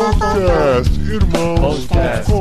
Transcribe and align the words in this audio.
Podcast 0.00 0.96
Irmãos. 1.12 1.60
Podcast. 1.60 2.32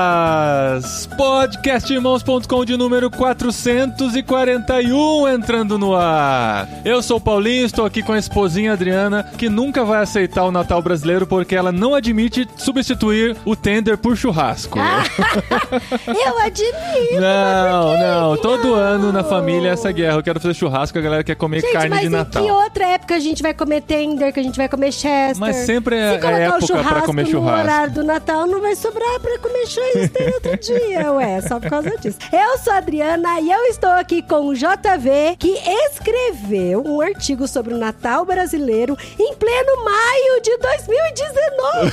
Podcastirmãos.com 1.20 2.64
de 2.64 2.78
número 2.78 3.12
441 3.12 5.28
entrando 5.28 5.78
no 5.78 5.94
ar. 5.94 6.66
Eu 6.86 7.04
sou 7.04 7.18
o 7.18 7.22
Paulinho, 7.22 7.66
estou 7.66 7.86
aqui 7.86 8.02
com 8.02 8.14
a 8.14 8.18
esposinha 8.18 8.72
Adriana, 8.72 9.30
que 9.38 9.50
nunca 9.50 9.84
vai 9.84 10.02
aceitar 10.02 10.46
o 10.46 10.52
Natal 10.52 10.82
brasileiro 10.82 11.28
porque 11.28 11.58
ela 11.58 11.74
não 11.74 11.94
admite 11.94 12.48
substituir 12.56 13.36
o 13.44 13.54
tender 13.54 13.98
por 13.98 14.16
churrasco. 14.16 14.80
Eu 16.08 16.40
admiro. 16.40 17.20
Não, 17.20 18.00
não. 18.00 18.38
Todo 18.38 18.70
não? 18.70 18.76
ano 18.76 19.12
na 19.12 19.22
família 19.22 19.72
é 19.72 19.74
essa 19.74 19.92
guerra. 19.92 20.16
Eu 20.20 20.24
quero 20.24 20.40
fazer 20.40 20.54
churrasco, 20.54 20.98
a 20.98 21.02
galera 21.02 21.22
quer 21.22 21.36
comer 21.36 21.60
Gente, 21.60 21.74
carne 21.74 21.90
mas 21.90 22.00
de 22.00 22.06
em 22.06 22.10
Natal. 22.12 22.46
que 22.46 22.50
outra 22.52 22.86
época 22.88 23.16
a 23.16 23.20
gente 23.20 23.44
vai 23.44 23.54
comer 23.54 23.82
tender, 23.82 24.32
que 24.32 24.40
a 24.40 24.44
gente 24.44 24.56
vai 24.56 24.70
comer 24.70 24.94
chester? 24.94 25.38
Mas 25.38 25.58
sempre 25.58 25.98
é- 25.98 26.18
Se 26.18 26.26
é 26.26 26.44
época 26.44 26.60
pra 26.60 26.68
churrasco 26.68 27.06
comer 27.08 27.24
no 27.26 27.30
churrasco. 27.30 27.60
horário 27.62 27.94
do 27.94 28.06
Natal, 28.06 28.48
não 28.48 28.62
vai 28.62 28.74
sobrar 28.78 29.20
pra 29.20 29.38
comer 29.40 29.68
chester 29.68 30.34
outro 30.36 30.58
dia, 30.66 31.09
ué, 31.14 31.42
só 31.42 31.60
por 31.60 31.70
causa 31.70 31.90
disso. 31.98 32.18
Eu 32.32 32.58
sou 32.60 32.74
a 32.74 32.78
Adriana 32.78 33.40
e 33.40 33.52
eu 33.52 33.62
estou 33.66 33.90
aqui 33.92 34.22
com 34.22 34.48
o 34.48 34.54
JV, 34.54 35.36
que 35.38 35.58
escreveu 35.88 36.84
um 36.86 37.02
artigo 37.02 37.48
sobre 37.48 37.74
o 37.74 37.78
Natal 37.78 38.26
brasileiro 38.26 38.98
em 39.20 39.34
pleno 39.36 39.84
maio 39.84 40.42
de 40.42 40.58
2019. 40.58 41.90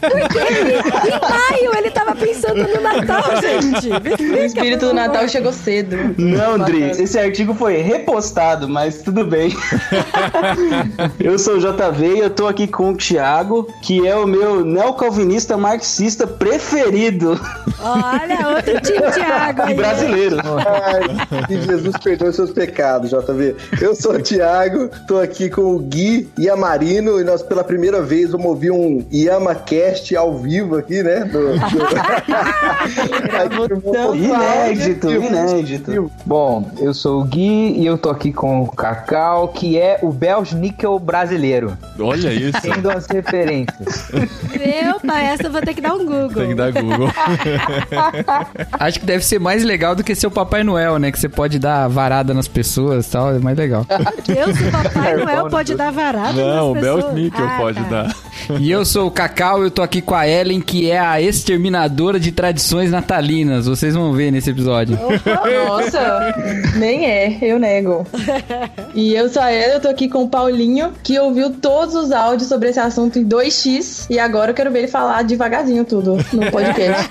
Porque 0.00 0.38
ele, 0.38 0.74
em 0.74 1.20
maio 1.20 1.78
ele 1.78 1.90
tava 1.90 2.14
pensando 2.14 2.66
no 2.66 2.80
Natal, 2.80 3.22
gente. 3.40 3.88
Explica, 3.88 4.22
O 4.22 4.44
espírito 4.44 4.86
do. 4.86 4.94
Natal 4.94 5.28
chegou 5.28 5.52
cedo. 5.52 5.96
Não, 6.18 6.58
Dri, 6.58 6.82
esse 6.82 7.18
artigo 7.18 7.54
foi 7.54 7.76
repostado, 7.78 8.68
mas 8.68 9.02
tudo 9.02 9.24
bem. 9.24 9.54
eu 11.18 11.38
sou 11.38 11.56
o 11.56 11.58
JV 11.58 12.16
e 12.16 12.18
eu 12.20 12.30
tô 12.30 12.46
aqui 12.46 12.66
com 12.66 12.90
o 12.90 12.96
Thiago, 12.96 13.66
que 13.82 14.06
é 14.06 14.16
o 14.16 14.26
meu 14.26 14.64
neocalvinista 14.64 15.56
marxista 15.56 16.26
preferido 16.26 17.40
Olha, 17.82 18.19
outro 18.46 18.80
time 18.80 19.10
Thiago 19.12 19.62
aí. 19.62 19.74
brasileiro. 19.74 20.36
Ai, 20.40 21.46
que 21.46 21.60
Jesus 21.62 21.96
perdoe 22.02 22.32
seus 22.32 22.50
pecados, 22.50 23.10
JV. 23.10 23.54
Eu 23.80 23.94
sou 23.94 24.14
o 24.14 24.22
Thiago, 24.22 24.88
tô 25.06 25.18
aqui 25.18 25.48
com 25.48 25.74
o 25.74 25.78
Gui 25.78 26.28
Iamarino 26.38 27.20
e 27.20 27.24
nós 27.24 27.42
pela 27.42 27.64
primeira 27.64 28.02
vez 28.02 28.30
vamos 28.30 28.46
ouvir 28.46 28.70
um 28.70 29.04
YamaCast 29.12 30.14
ao 30.16 30.36
vivo 30.38 30.76
aqui, 30.76 31.02
né? 31.02 31.24
Do, 31.24 31.54
do... 31.54 31.60
Inédito, 34.16 35.10
inédito. 35.10 36.10
Bom, 36.24 36.70
eu 36.78 36.94
sou 36.94 37.20
o 37.20 37.24
Gui 37.24 37.78
e 37.78 37.86
eu 37.86 37.98
tô 37.98 38.10
aqui 38.10 38.32
com 38.32 38.62
o 38.62 38.70
Cacau, 38.70 39.48
que 39.48 39.78
é 39.78 39.98
o 40.02 40.12
Belschnickel 40.12 40.98
brasileiro. 40.98 41.76
Olha 41.98 42.32
isso. 42.32 42.60
Tendo 42.60 42.90
as 42.90 43.06
referências. 43.06 44.08
Meu 44.12 45.00
pai, 45.00 45.26
essa 45.26 45.44
eu 45.44 45.52
vou 45.52 45.60
ter 45.60 45.74
que 45.74 45.80
dar 45.80 45.94
um 45.94 46.04
Google. 46.04 46.30
Tem 46.30 46.48
que 46.48 46.54
dar 46.54 46.72
Google. 46.72 47.08
Acho 48.78 49.00
que 49.00 49.06
deve 49.06 49.24
ser 49.24 49.38
mais 49.38 49.64
legal 49.64 49.94
do 49.94 50.02
que 50.04 50.14
ser 50.14 50.26
o 50.26 50.30
Papai 50.30 50.62
Noel, 50.62 50.98
né? 50.98 51.10
Que 51.10 51.18
você 51.18 51.28
pode 51.28 51.58
dar 51.58 51.88
varada 51.88 52.32
nas 52.34 52.48
pessoas 52.48 53.06
e 53.06 53.10
tal, 53.10 53.34
é 53.34 53.38
mais 53.38 53.56
legal. 53.56 53.86
Deus, 54.26 54.60
o 54.60 54.70
Papai 54.70 55.16
Noel 55.16 55.48
pode 55.48 55.74
dar 55.74 55.90
varada 55.92 56.32
Não, 56.32 56.70
o 56.70 56.74
nas 56.74 56.82
Bel 56.82 56.96
pessoas. 56.96 57.14
Nickel 57.14 57.46
Ah, 57.46 57.56
pode 57.58 57.80
tá. 57.84 57.88
dar. 57.88 58.16
E 58.58 58.70
eu 58.70 58.84
sou 58.84 59.06
o 59.08 59.10
Cacau 59.10 59.62
e 59.62 59.66
eu 59.66 59.70
tô 59.70 59.82
aqui 59.82 60.00
com 60.00 60.14
a 60.14 60.26
Ellen, 60.28 60.60
que 60.60 60.90
é 60.90 60.98
a 60.98 61.20
exterminadora 61.20 62.18
de 62.18 62.32
tradições 62.32 62.90
natalinas. 62.90 63.66
Vocês 63.66 63.94
vão 63.94 64.12
ver 64.12 64.30
nesse 64.30 64.50
episódio. 64.50 64.98
Nossa, 65.66 66.34
nem 66.76 67.06
é, 67.06 67.38
eu 67.42 67.58
nego. 67.58 68.06
E 68.94 69.14
eu 69.14 69.28
sou 69.28 69.42
a 69.42 69.50
Ela, 69.50 69.74
eu 69.74 69.80
tô 69.80 69.88
aqui 69.88 70.08
com 70.08 70.24
o 70.24 70.28
Paulinho, 70.28 70.92
que 71.02 71.18
ouviu 71.18 71.50
todos 71.50 71.94
os 71.94 72.12
áudios 72.12 72.48
sobre 72.48 72.68
esse 72.68 72.80
assunto 72.80 73.18
em 73.18 73.24
2x. 73.24 74.06
E 74.10 74.18
agora 74.18 74.50
eu 74.50 74.54
quero 74.54 74.70
ver 74.70 74.80
ele 74.80 74.88
falar 74.88 75.22
devagarzinho 75.22 75.84
tudo 75.84 76.16
no 76.32 76.50
podcast. 76.50 77.10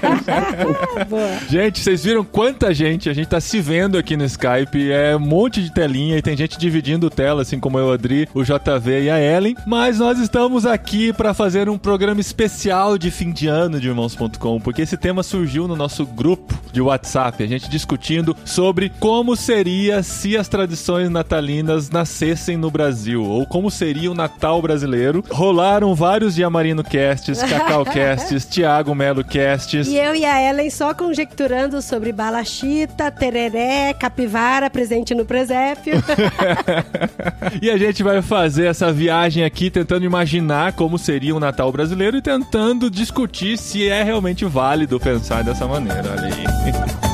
Gente, 1.50 1.80
vocês 1.80 2.04
viram 2.04 2.24
quanta 2.24 2.74
gente? 2.74 3.10
A 3.10 3.14
gente 3.14 3.28
tá 3.28 3.40
se 3.40 3.60
vendo 3.60 3.98
aqui 3.98 4.16
no 4.16 4.26
Skype. 4.26 4.92
É 4.92 5.16
um 5.16 5.20
monte 5.20 5.62
de 5.62 5.74
telinha 5.74 6.18
e 6.18 6.22
tem 6.22 6.36
gente 6.36 6.58
dividindo 6.58 7.10
tela, 7.10 7.42
assim 7.42 7.60
como 7.60 7.78
eu, 7.80 7.88
o 7.88 7.92
Adri, 7.92 8.28
o 8.34 8.44
JV 8.44 9.04
e 9.04 9.10
a 9.10 9.20
Ellen. 9.20 9.56
Mas 9.66 10.00
nós 10.00 10.20
estamos 10.20 10.66
aqui 10.66 11.14
pra 11.20 11.34
fazer 11.34 11.68
um 11.68 11.78
programa 11.78 12.22
especial 12.22 12.98
de 12.98 13.12
fim 13.12 13.34
de 13.34 13.46
ano 13.46 13.78
de 13.78 13.90
Irmãos.com, 13.90 14.62
porque 14.62 14.84
esse 14.84 14.96
tema 14.96 15.22
surgiu 15.22 15.68
no 15.68 15.76
nosso 15.76 16.06
grupo 16.06 16.58
de 16.72 16.80
WhatsApp. 16.80 17.44
A 17.44 17.48
gente 17.48 17.70
discutindo 17.70 18.34
sobre 18.46 18.90
como 19.02 19.36
seria 19.36 20.02
se 20.02 20.38
as 20.38 20.48
tradições 20.48 21.10
natalinas 21.10 21.90
nascessem 21.90 22.56
no 22.56 22.72
Brasil, 22.72 23.22
ou 23.22 23.46
como 23.46 23.70
seria 23.70 24.10
o 24.10 24.16
Natal 24.16 24.62
brasileiro. 24.62 25.22
Rolaram 25.30 25.94
vários 25.94 26.36
Diamarino 26.36 26.86
Casts, 26.86 27.44
Cacau 27.44 27.84
Casts, 27.92 28.46
Thiago 28.46 28.96
Melo 28.96 29.26
Casts. 29.26 29.90
E 29.90 29.98
eu 29.98 30.16
e 30.16 30.24
a 30.24 30.42
Ellen 30.42 30.70
só 30.70 30.94
conjecturando 30.94 31.82
sobre 31.82 32.14
balachita, 32.14 33.12
tereré, 33.12 33.94
capivara 33.94 34.70
presente 34.70 35.14
no 35.14 35.26
presépio. 35.26 35.96
e 37.62 37.70
a 37.70 37.78
gente 37.78 38.04
vai 38.04 38.22
fazer 38.22 38.68
essa 38.68 38.90
viagem 38.90 39.44
aqui 39.44 39.70
tentando 39.70 40.06
imaginar 40.06 40.72
como 40.72 40.98
seria 41.10 41.36
o 41.36 41.40
Natal 41.40 41.72
brasileiro 41.72 42.18
e 42.18 42.22
tentando 42.22 42.88
discutir 42.88 43.58
se 43.58 43.90
é 43.90 44.04
realmente 44.04 44.46
válido 44.46 45.00
pensar 45.00 45.44
dessa 45.44 45.66
maneira. 45.66 46.04
Olha 46.12 46.26
aí. 47.02 47.09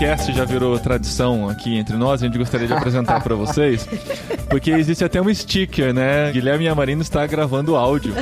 Yamarino 0.00 0.16
Cast 0.16 0.32
já 0.32 0.44
virou 0.44 0.78
tradição 0.78 1.48
aqui 1.48 1.76
entre 1.76 1.96
nós, 1.96 2.22
a 2.22 2.26
gente 2.26 2.38
gostaria 2.38 2.66
de 2.66 2.72
apresentar 2.72 3.22
pra 3.22 3.34
vocês, 3.34 3.86
porque 4.48 4.70
existe 4.70 5.04
até 5.04 5.20
um 5.20 5.32
sticker, 5.32 5.92
né? 5.92 6.32
Guilherme 6.32 6.64
Yamarino 6.64 7.02
está 7.02 7.26
gravando 7.26 7.76
áudio. 7.76 8.14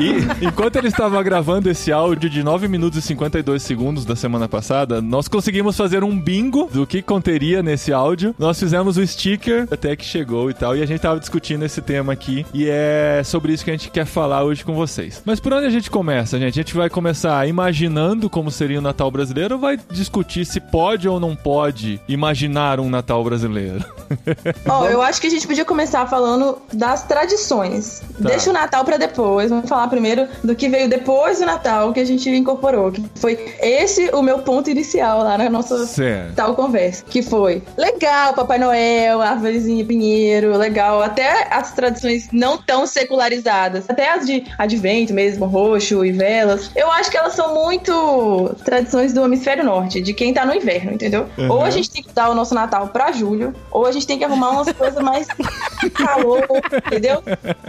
E 0.00 0.46
enquanto 0.46 0.76
ele 0.76 0.88
estava 0.88 1.20
gravando 1.22 1.68
esse 1.68 1.90
áudio 1.90 2.30
de 2.30 2.42
9 2.42 2.68
minutos 2.68 2.98
e 2.98 3.02
52 3.02 3.62
segundos 3.62 4.04
da 4.04 4.14
semana 4.14 4.48
passada, 4.48 5.02
nós 5.02 5.26
conseguimos 5.26 5.76
fazer 5.76 6.04
um 6.04 6.18
bingo 6.18 6.68
do 6.72 6.86
que 6.86 7.02
conteria 7.02 7.62
nesse 7.62 7.92
áudio. 7.92 8.34
Nós 8.38 8.58
fizemos 8.58 8.96
o 8.96 9.06
sticker 9.06 9.66
até 9.70 9.96
que 9.96 10.04
chegou 10.04 10.50
e 10.50 10.54
tal, 10.54 10.76
e 10.76 10.82
a 10.82 10.86
gente 10.86 11.00
tava 11.00 11.18
discutindo 11.18 11.64
esse 11.64 11.82
tema 11.82 12.12
aqui, 12.12 12.46
e 12.54 12.68
é 12.68 13.22
sobre 13.24 13.52
isso 13.52 13.64
que 13.64 13.70
a 13.70 13.74
gente 13.74 13.90
quer 13.90 14.06
falar 14.06 14.44
hoje 14.44 14.64
com 14.64 14.74
vocês. 14.74 15.22
Mas 15.24 15.40
por 15.40 15.52
onde 15.52 15.66
a 15.66 15.70
gente 15.70 15.90
começa, 15.90 16.38
gente? 16.38 16.60
A 16.60 16.62
gente 16.62 16.74
vai 16.74 16.88
começar 16.88 17.46
imaginando 17.48 18.30
como 18.30 18.50
seria 18.50 18.78
o 18.78 18.82
Natal 18.82 19.10
brasileiro 19.10 19.58
vai 19.58 19.78
discutir 19.90 20.44
se 20.44 20.60
pode 20.60 21.08
ou 21.08 21.18
não 21.18 21.23
pode 21.34 22.00
imaginar 22.08 22.80
um 22.80 22.90
Natal 22.90 23.22
brasileiro? 23.22 23.84
Ó, 24.68 24.86
eu 24.88 25.00
acho 25.00 25.20
que 25.20 25.28
a 25.28 25.30
gente 25.30 25.46
podia 25.46 25.64
começar 25.64 26.04
falando 26.08 26.58
das 26.72 27.04
tradições. 27.04 28.02
Deixa 28.18 28.50
o 28.50 28.52
Natal 28.52 28.84
pra 28.84 28.96
depois. 28.96 29.50
Vamos 29.50 29.68
falar 29.68 29.86
primeiro 29.86 30.26
do 30.42 30.54
que 30.56 30.68
veio 30.68 30.88
depois 30.88 31.38
do 31.38 31.46
Natal 31.46 31.92
que 31.92 32.00
a 32.00 32.04
gente 32.04 32.28
incorporou. 32.28 32.90
Que 32.90 33.04
foi 33.14 33.54
esse 33.60 34.10
o 34.10 34.22
meu 34.22 34.40
ponto 34.40 34.68
inicial 34.68 35.22
lá 35.22 35.38
na 35.38 35.48
nossa 35.48 35.86
Certo. 35.86 36.34
tal 36.34 36.54
conversa. 36.54 37.04
Que 37.08 37.22
foi 37.22 37.62
legal, 37.76 38.34
Papai 38.34 38.58
Noel, 38.58 39.20
árvorezinha, 39.22 39.84
pinheiro, 39.84 40.56
legal. 40.56 41.02
Até 41.02 41.46
as 41.54 41.72
tradições 41.72 42.28
não 42.32 42.58
tão 42.58 42.86
secularizadas. 42.86 43.84
Até 43.88 44.10
as 44.12 44.26
de 44.26 44.44
advento 44.58 45.12
mesmo, 45.14 45.46
roxo 45.46 46.04
e 46.04 46.10
velas. 46.12 46.70
Eu 46.74 46.90
acho 46.90 47.10
que 47.10 47.16
elas 47.16 47.34
são 47.34 47.54
muito 47.54 48.54
tradições 48.64 49.12
do 49.12 49.24
hemisfério 49.24 49.64
norte, 49.64 50.00
de 50.00 50.12
quem 50.12 50.32
tá 50.34 50.44
no 50.44 50.54
inverno, 50.54 50.92
entendeu? 50.92 51.13
Uhum. 51.36 51.50
Ou 51.50 51.64
a 51.64 51.70
gente 51.70 51.90
tem 51.90 52.02
que 52.02 52.12
dar 52.12 52.30
o 52.30 52.34
nosso 52.34 52.54
Natal 52.54 52.88
pra 52.88 53.12
julho, 53.12 53.54
ou 53.70 53.86
a 53.86 53.92
gente 53.92 54.06
tem 54.06 54.18
que 54.18 54.24
arrumar 54.24 54.50
umas 54.50 54.70
coisas 54.72 55.02
mais 55.02 55.26
calor, 55.94 56.46
entendeu? 56.86 57.22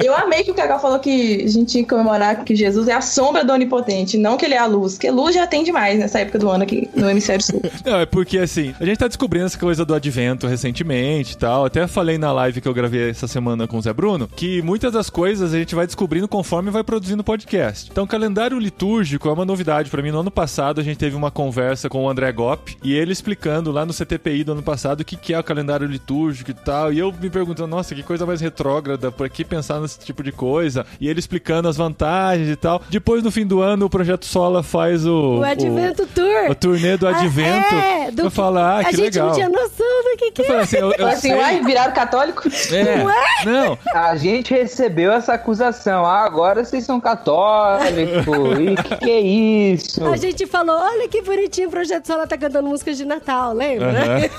Eu 0.03 0.15
amei 0.15 0.43
que 0.43 0.51
o 0.51 0.53
Cacau 0.53 0.79
falou 0.79 0.99
que 0.99 1.43
a 1.43 1.47
gente 1.47 1.71
tinha 1.71 1.83
que 1.83 1.89
comemorar 1.89 2.43
que 2.43 2.55
Jesus 2.55 2.87
é 2.87 2.93
a 2.93 3.01
sombra 3.01 3.43
do 3.43 3.53
onipotente, 3.53 4.17
não 4.17 4.37
que 4.37 4.45
ele 4.45 4.53
é 4.53 4.59
a 4.59 4.65
luz. 4.65 4.93
Porque 4.93 5.09
luz 5.11 5.35
já 5.35 5.47
tem 5.47 5.63
demais 5.63 5.99
nessa 5.99 6.19
época 6.19 6.39
do 6.39 6.49
ano 6.49 6.63
aqui 6.63 6.89
no 6.95 7.09
hemisfério 7.09 7.43
sul. 7.43 7.61
Não, 7.85 7.99
é 7.99 8.05
porque 8.05 8.37
assim, 8.39 8.73
a 8.79 8.85
gente 8.85 8.97
tá 8.97 9.07
descobrindo 9.07 9.45
essa 9.45 9.57
coisa 9.57 9.85
do 9.85 9.93
advento 9.93 10.47
recentemente 10.47 11.33
e 11.33 11.37
tal. 11.37 11.65
Até 11.65 11.85
falei 11.87 12.17
na 12.17 12.31
live 12.31 12.61
que 12.61 12.67
eu 12.67 12.73
gravei 12.73 13.09
essa 13.09 13.27
semana 13.27 13.67
com 13.67 13.77
o 13.77 13.81
Zé 13.81 13.93
Bruno 13.93 14.27
que 14.27 14.61
muitas 14.61 14.93
das 14.93 15.09
coisas 15.09 15.53
a 15.53 15.57
gente 15.57 15.75
vai 15.75 15.85
descobrindo 15.85 16.27
conforme 16.27 16.71
vai 16.71 16.83
produzindo 16.83 17.23
podcast. 17.23 17.89
Então, 17.91 18.07
calendário 18.07 18.57
litúrgico 18.59 19.29
é 19.29 19.31
uma 19.31 19.45
novidade 19.45 19.89
pra 19.89 20.01
mim. 20.01 20.11
No 20.11 20.19
ano 20.19 20.31
passado 20.31 20.79
a 20.81 20.83
gente 20.83 20.97
teve 20.97 21.15
uma 21.15 21.31
conversa 21.31 21.89
com 21.89 22.03
o 22.03 22.09
André 22.09 22.31
Gopp 22.31 22.77
e 22.83 22.93
ele 22.93 23.11
explicando 23.35 23.71
lá 23.71 23.85
no 23.85 23.93
CTPI 23.93 24.43
do 24.45 24.53
ano 24.53 24.63
passado 24.63 25.01
o 25.01 25.05
que, 25.05 25.17
que 25.17 25.33
é 25.33 25.39
o 25.39 25.43
calendário 25.43 25.85
litúrgico 25.85 26.51
e 26.51 26.53
tal. 26.53 26.91
E 26.93 26.99
eu 26.99 27.11
me 27.11 27.29
perguntando, 27.29 27.67
nossa, 27.67 27.93
que 27.93 28.01
coisa 28.01 28.25
mais 28.25 28.39
retrógrada, 28.39 29.11
por 29.11 29.29
que 29.29 29.43
pensar 29.43 29.79
nesse 29.81 29.99
tipo 29.99 30.23
de 30.23 30.31
coisa? 30.31 30.85
E 30.99 31.07
ele 31.09 31.19
explicando 31.19 31.67
as 31.67 31.75
vantagens 31.75 32.49
e 32.49 32.55
tal. 32.55 32.81
Depois, 32.89 33.21
no 33.21 33.29
fim 33.31 33.45
do 33.45 33.61
ano, 33.61 33.85
o 33.85 33.89
Projeto 33.89 34.25
Sola 34.25 34.63
faz 34.63 35.05
o. 35.05 35.39
O 35.39 35.43
Advento 35.43 36.07
Tour. 36.07 36.49
O 36.49 36.55
turnê 36.55 36.95
do 36.97 37.07
Ah, 37.07 37.11
Advento. 37.17 37.75
é, 37.75 38.11
do 38.11 38.21
eu 38.23 38.31
falo, 38.31 38.57
ah, 38.59 38.79
a 38.79 38.83
que 38.85 38.91
gente 38.95 39.13
legal. 39.15 39.27
não 39.27 39.35
tinha 39.35 39.49
noção 39.49 40.03
do 40.03 40.17
que 40.17 40.31
que 40.31 40.41
Eu 40.41 40.45
é. 40.45 40.47
falei 40.47 40.61
assim, 40.63 40.77
eu, 40.77 40.91
eu 40.93 41.07
assim, 41.07 41.33
uai, 41.33 41.61
viraram 41.63 41.93
católico? 41.93 42.43
É, 42.71 43.03
não, 43.45 43.77
A 43.93 44.15
gente 44.15 44.53
recebeu 44.53 45.11
essa 45.11 45.33
acusação. 45.33 46.05
Ah, 46.05 46.23
agora 46.25 46.63
vocês 46.63 46.85
são 46.85 46.99
católicos. 47.01 48.25
E 48.59 48.75
que 48.83 48.95
que 48.97 49.09
é 49.11 49.19
isso? 49.21 50.05
A 50.05 50.15
gente 50.17 50.45
falou, 50.47 50.77
olha 50.77 51.07
que 51.09 51.21
bonitinho 51.21 51.67
o 51.67 51.71
Projeto 51.71 52.05
Sola 52.07 52.25
tá 52.25 52.37
cantando 52.37 52.67
músicas 52.67 52.97
de 52.97 53.05
Natal, 53.05 53.24
lembra? 53.53 54.29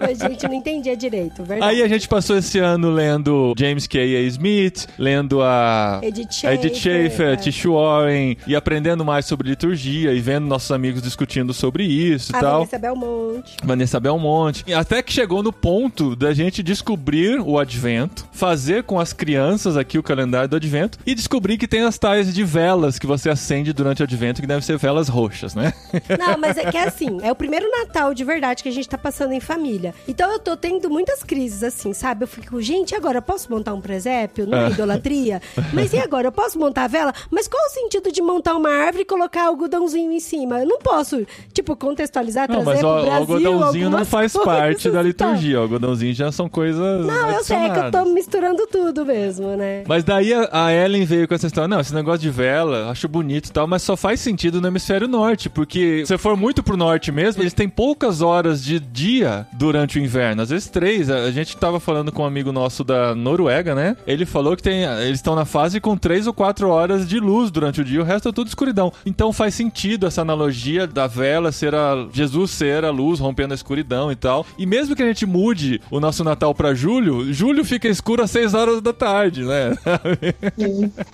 a 0.00 0.12
gente 0.28 0.44
não 0.44 0.54
entendia 0.54 0.96
direito, 0.96 1.42
verdade. 1.42 1.70
Aí 1.70 1.82
a 1.82 1.88
gente 1.88 2.08
passou 2.08 2.36
esse 2.36 2.58
ano 2.58 2.90
lendo 2.90 3.54
James 3.58 3.86
K. 3.86 3.98
A. 4.00 4.20
Smith, 4.22 4.88
lendo 4.98 5.42
a 5.42 6.00
Edith 6.02 6.44
a 6.44 6.54
Edith 6.54 6.74
Schaefer, 6.74 7.10
Schaefer, 7.10 7.28
é. 7.28 7.36
Tish 7.36 7.64
Warren, 7.64 8.36
e 8.46 8.56
aprendendo 8.56 9.04
mais 9.04 9.26
sobre 9.26 9.48
liturgia 9.48 10.12
e 10.12 10.20
vendo 10.20 10.46
nossos 10.46 10.70
amigos 10.70 11.02
discutindo 11.02 11.52
sobre 11.52 11.84
isso 11.84 12.32
e 12.32 12.36
a 12.36 12.40
tal. 12.40 12.58
Vanessa 12.60 12.78
Belmonte. 12.78 13.56
Vanessa 13.62 14.00
Belmonte. 14.00 14.64
E 14.66 14.74
até 14.74 15.02
que 15.02 15.12
chegou 15.12 15.42
no 15.42 15.52
ponto 15.52 16.16
da 16.16 16.32
gente 16.32 16.62
descobrir 16.62 17.40
o 17.40 17.58
advento, 17.58 18.26
fazer 18.32 18.84
com 18.84 18.98
as 18.98 19.12
crianças 19.12 19.76
aqui 19.76 19.98
o 19.98 20.02
calendário 20.02 20.48
do 20.48 20.56
advento 20.56 20.98
e 21.06 21.14
descobrir 21.14 21.58
que 21.58 21.68
tem 21.68 21.82
as 21.82 21.98
tais 21.98 22.32
de 22.32 22.44
velas 22.44 22.98
que 22.98 23.06
você 23.06 23.30
acende 23.30 23.72
durante 23.72 24.02
o 24.02 24.04
advento, 24.04 24.40
que 24.40 24.46
devem 24.46 24.62
ser 24.62 24.76
velas 24.78 25.08
roxas, 25.08 25.54
né? 25.54 25.72
Não, 26.18 26.38
mas 26.38 26.56
é 26.56 26.70
que 26.70 26.76
é 26.76 26.84
assim, 26.84 27.18
é 27.22 27.30
o 27.30 27.34
primeiro 27.34 27.51
Natal 27.60 28.14
de 28.14 28.24
verdade 28.24 28.62
que 28.62 28.68
a 28.68 28.72
gente 28.72 28.88
tá 28.88 28.98
passando 28.98 29.32
em 29.32 29.40
família. 29.40 29.94
Então 30.06 30.30
eu 30.32 30.38
tô 30.38 30.56
tendo 30.56 30.88
muitas 30.88 31.22
crises 31.22 31.62
assim, 31.62 31.92
sabe? 31.92 32.24
Eu 32.24 32.28
fico, 32.28 32.60
gente, 32.60 32.94
agora 32.94 33.18
eu 33.18 33.22
posso 33.22 33.50
montar 33.50 33.74
um 33.74 33.80
presépio? 33.80 34.46
Não 34.46 34.58
é 34.58 34.70
idolatria? 34.70 35.40
Mas 35.72 35.92
e 35.92 35.98
agora? 35.98 36.28
Eu 36.28 36.32
posso 36.32 36.58
montar 36.58 36.84
a 36.84 36.88
vela? 36.88 37.12
Mas 37.30 37.48
qual 37.48 37.64
o 37.66 37.70
sentido 37.70 38.12
de 38.12 38.22
montar 38.22 38.54
uma 38.54 38.70
árvore 38.70 39.02
e 39.02 39.06
colocar 39.06 39.46
algodãozinho 39.46 40.12
em 40.12 40.20
cima? 40.20 40.60
Eu 40.60 40.66
não 40.66 40.78
posso, 40.78 41.26
tipo, 41.52 41.76
contextualizar, 41.76 42.48
Não, 42.48 42.62
trazer 42.62 42.82
mas 42.82 42.84
o, 42.84 43.04
Brasil 43.04 43.12
algodãozinho 43.12 43.90
não 43.90 44.04
faz 44.04 44.32
parte 44.32 44.90
da 44.90 45.02
liturgia. 45.02 45.58
O 45.58 45.62
algodãozinho 45.62 46.14
já 46.14 46.30
são 46.32 46.48
coisas. 46.48 47.06
Não, 47.06 47.30
eu 47.30 47.44
sei 47.44 47.56
é 47.56 47.70
que 47.70 47.78
eu 47.78 47.90
tô 47.90 48.04
misturando 48.06 48.66
tudo 48.66 49.04
mesmo, 49.04 49.56
né? 49.56 49.84
Mas 49.86 50.04
daí 50.04 50.32
a, 50.32 50.48
a 50.52 50.72
Ellen 50.72 51.04
veio 51.04 51.26
com 51.26 51.34
essa 51.34 51.46
história, 51.46 51.68
não, 51.68 51.80
esse 51.80 51.94
negócio 51.94 52.20
de 52.20 52.30
vela, 52.30 52.90
acho 52.90 53.08
bonito 53.08 53.48
e 53.48 53.52
tal, 53.52 53.66
mas 53.66 53.82
só 53.82 53.96
faz 53.96 54.20
sentido 54.20 54.60
no 54.60 54.68
hemisfério 54.68 55.08
norte, 55.08 55.48
porque 55.48 56.04
se 56.06 56.18
for 56.18 56.36
muito 56.36 56.62
pro 56.62 56.76
norte 56.76 57.10
mesmo, 57.10 57.31
eles 57.40 57.52
têm 57.52 57.68
poucas 57.68 58.20
horas 58.20 58.62
de 58.62 58.78
dia 58.78 59.46
durante 59.52 59.98
o 59.98 60.02
inverno, 60.02 60.42
às 60.42 60.50
vezes 60.50 60.68
três. 60.68 61.10
A, 61.10 61.30
gente 61.30 61.56
tava 61.56 61.80
falando 61.80 62.12
com 62.12 62.22
um 62.22 62.26
amigo 62.26 62.52
nosso 62.52 62.84
da 62.84 63.14
Noruega, 63.14 63.74
né? 63.74 63.96
Ele 64.06 64.26
falou 64.26 64.56
que 64.56 64.62
tem, 64.62 64.84
eles 64.84 65.18
estão 65.18 65.34
na 65.34 65.44
fase 65.44 65.80
com 65.80 65.96
três 65.96 66.26
ou 66.26 66.32
quatro 66.32 66.68
horas 66.68 67.08
de 67.08 67.18
luz 67.18 67.50
durante 67.50 67.80
o 67.80 67.84
dia, 67.84 68.00
o 68.00 68.04
resto 68.04 68.28
é 68.28 68.32
tudo 68.32 68.48
escuridão. 68.48 68.92
Então 69.04 69.32
faz 69.32 69.54
sentido 69.54 70.06
essa 70.06 70.22
analogia 70.22 70.86
da 70.86 71.06
vela 71.06 71.52
ser 71.52 71.74
a 71.74 72.06
Jesus 72.12 72.50
ser 72.50 72.84
a 72.84 72.90
luz 72.90 73.18
rompendo 73.18 73.54
a 73.54 73.56
escuridão 73.56 74.10
e 74.10 74.16
tal. 74.16 74.46
E 74.58 74.66
mesmo 74.66 74.94
que 74.94 75.02
a 75.02 75.06
gente 75.06 75.26
mude 75.26 75.80
o 75.90 76.00
nosso 76.00 76.22
Natal 76.24 76.54
pra 76.54 76.74
julho, 76.74 77.32
julho 77.32 77.64
fica 77.64 77.88
escuro 77.88 78.22
às 78.22 78.30
seis 78.30 78.54
horas 78.54 78.80
da 78.80 78.92
tarde, 78.92 79.44
né? 79.44 79.76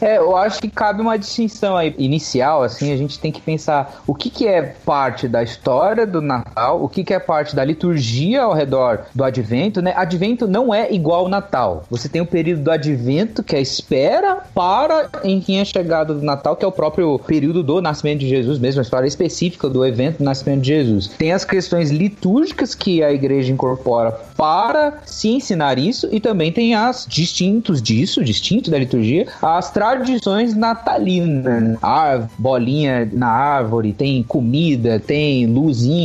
É, 0.01 0.19
eu 0.19 0.37
acho 0.37 0.61
que 0.61 0.69
cabe 0.69 1.01
uma 1.01 1.19
distinção 1.19 1.77
aí 1.77 1.95
inicial, 1.99 2.63
assim, 2.63 2.93
a 2.93 2.97
gente 2.97 3.19
tem 3.19 3.33
que 3.33 3.41
pensar 3.41 4.03
o 4.07 4.15
que, 4.15 4.31
que 4.31 4.47
é 4.47 4.63
parte 4.63 5.29
da 5.29 5.43
história 5.43 6.07
do 6.09 6.21
Natal, 6.21 6.83
o 6.83 6.89
que, 6.89 7.05
que 7.05 7.15
é 7.15 7.19
parte 7.19 7.55
da 7.55 7.65
liturgia 7.65 8.43
ao 8.43 8.53
redor 8.53 9.01
do 9.15 9.25
Advento, 9.25 9.81
né? 9.83 9.93
Advento 9.97 10.47
não 10.47 10.75
é 10.75 10.93
igual 10.93 11.21
ao 11.21 11.29
Natal. 11.29 11.85
Você 11.91 12.09
tem 12.09 12.21
o 12.21 12.27
período 12.27 12.63
do 12.63 12.71
Advento, 12.71 13.43
que 13.43 13.55
é 13.55 13.59
a 13.59 13.63
espera 13.63 14.43
para 14.55 15.09
em 15.25 15.41
quem 15.41 15.61
é 15.61 15.65
chegado 15.65 16.15
do 16.15 16.23
Natal, 16.23 16.57
que 16.57 16.65
é 16.65 16.69
o 16.69 16.73
próprio 16.73 17.19
período 17.19 17.63
do 17.63 17.81
nascimento 17.81 18.21
de 18.21 18.29
Jesus 18.29 18.59
mesmo, 18.59 18.81
a 18.81 18.83
história 18.83 19.07
específica 19.07 19.69
do 19.69 19.85
evento 19.85 20.19
do 20.19 20.25
nascimento 20.25 20.63
de 20.63 20.69
Jesus. 20.69 21.09
Tem 21.19 21.33
as 21.33 21.45
questões 21.45 21.91
litúrgicas 21.91 22.75
que 22.75 23.03
a 23.03 23.13
igreja 23.13 23.53
incorpora 23.53 24.13
para 24.37 24.99
se 25.05 25.29
ensinar 25.29 25.79
isso 25.79 26.09
e 26.13 26.21
também 26.21 26.53
tem 26.53 26.75
as 26.75 27.07
distintos 27.09 27.83
disso, 27.83 28.25
distinto 28.25 28.71
da 28.71 28.79
liturgia, 28.79 29.27
as 29.43 29.71
tradições 29.71 30.55
natalinas. 30.55 31.77
A 31.83 32.27
bolinha 32.39 33.09
na 33.13 33.29
árvore, 33.29 33.93
tem 33.93 34.23
comida, 34.23 35.01
tem 35.01 35.47
luzinha 35.47 35.98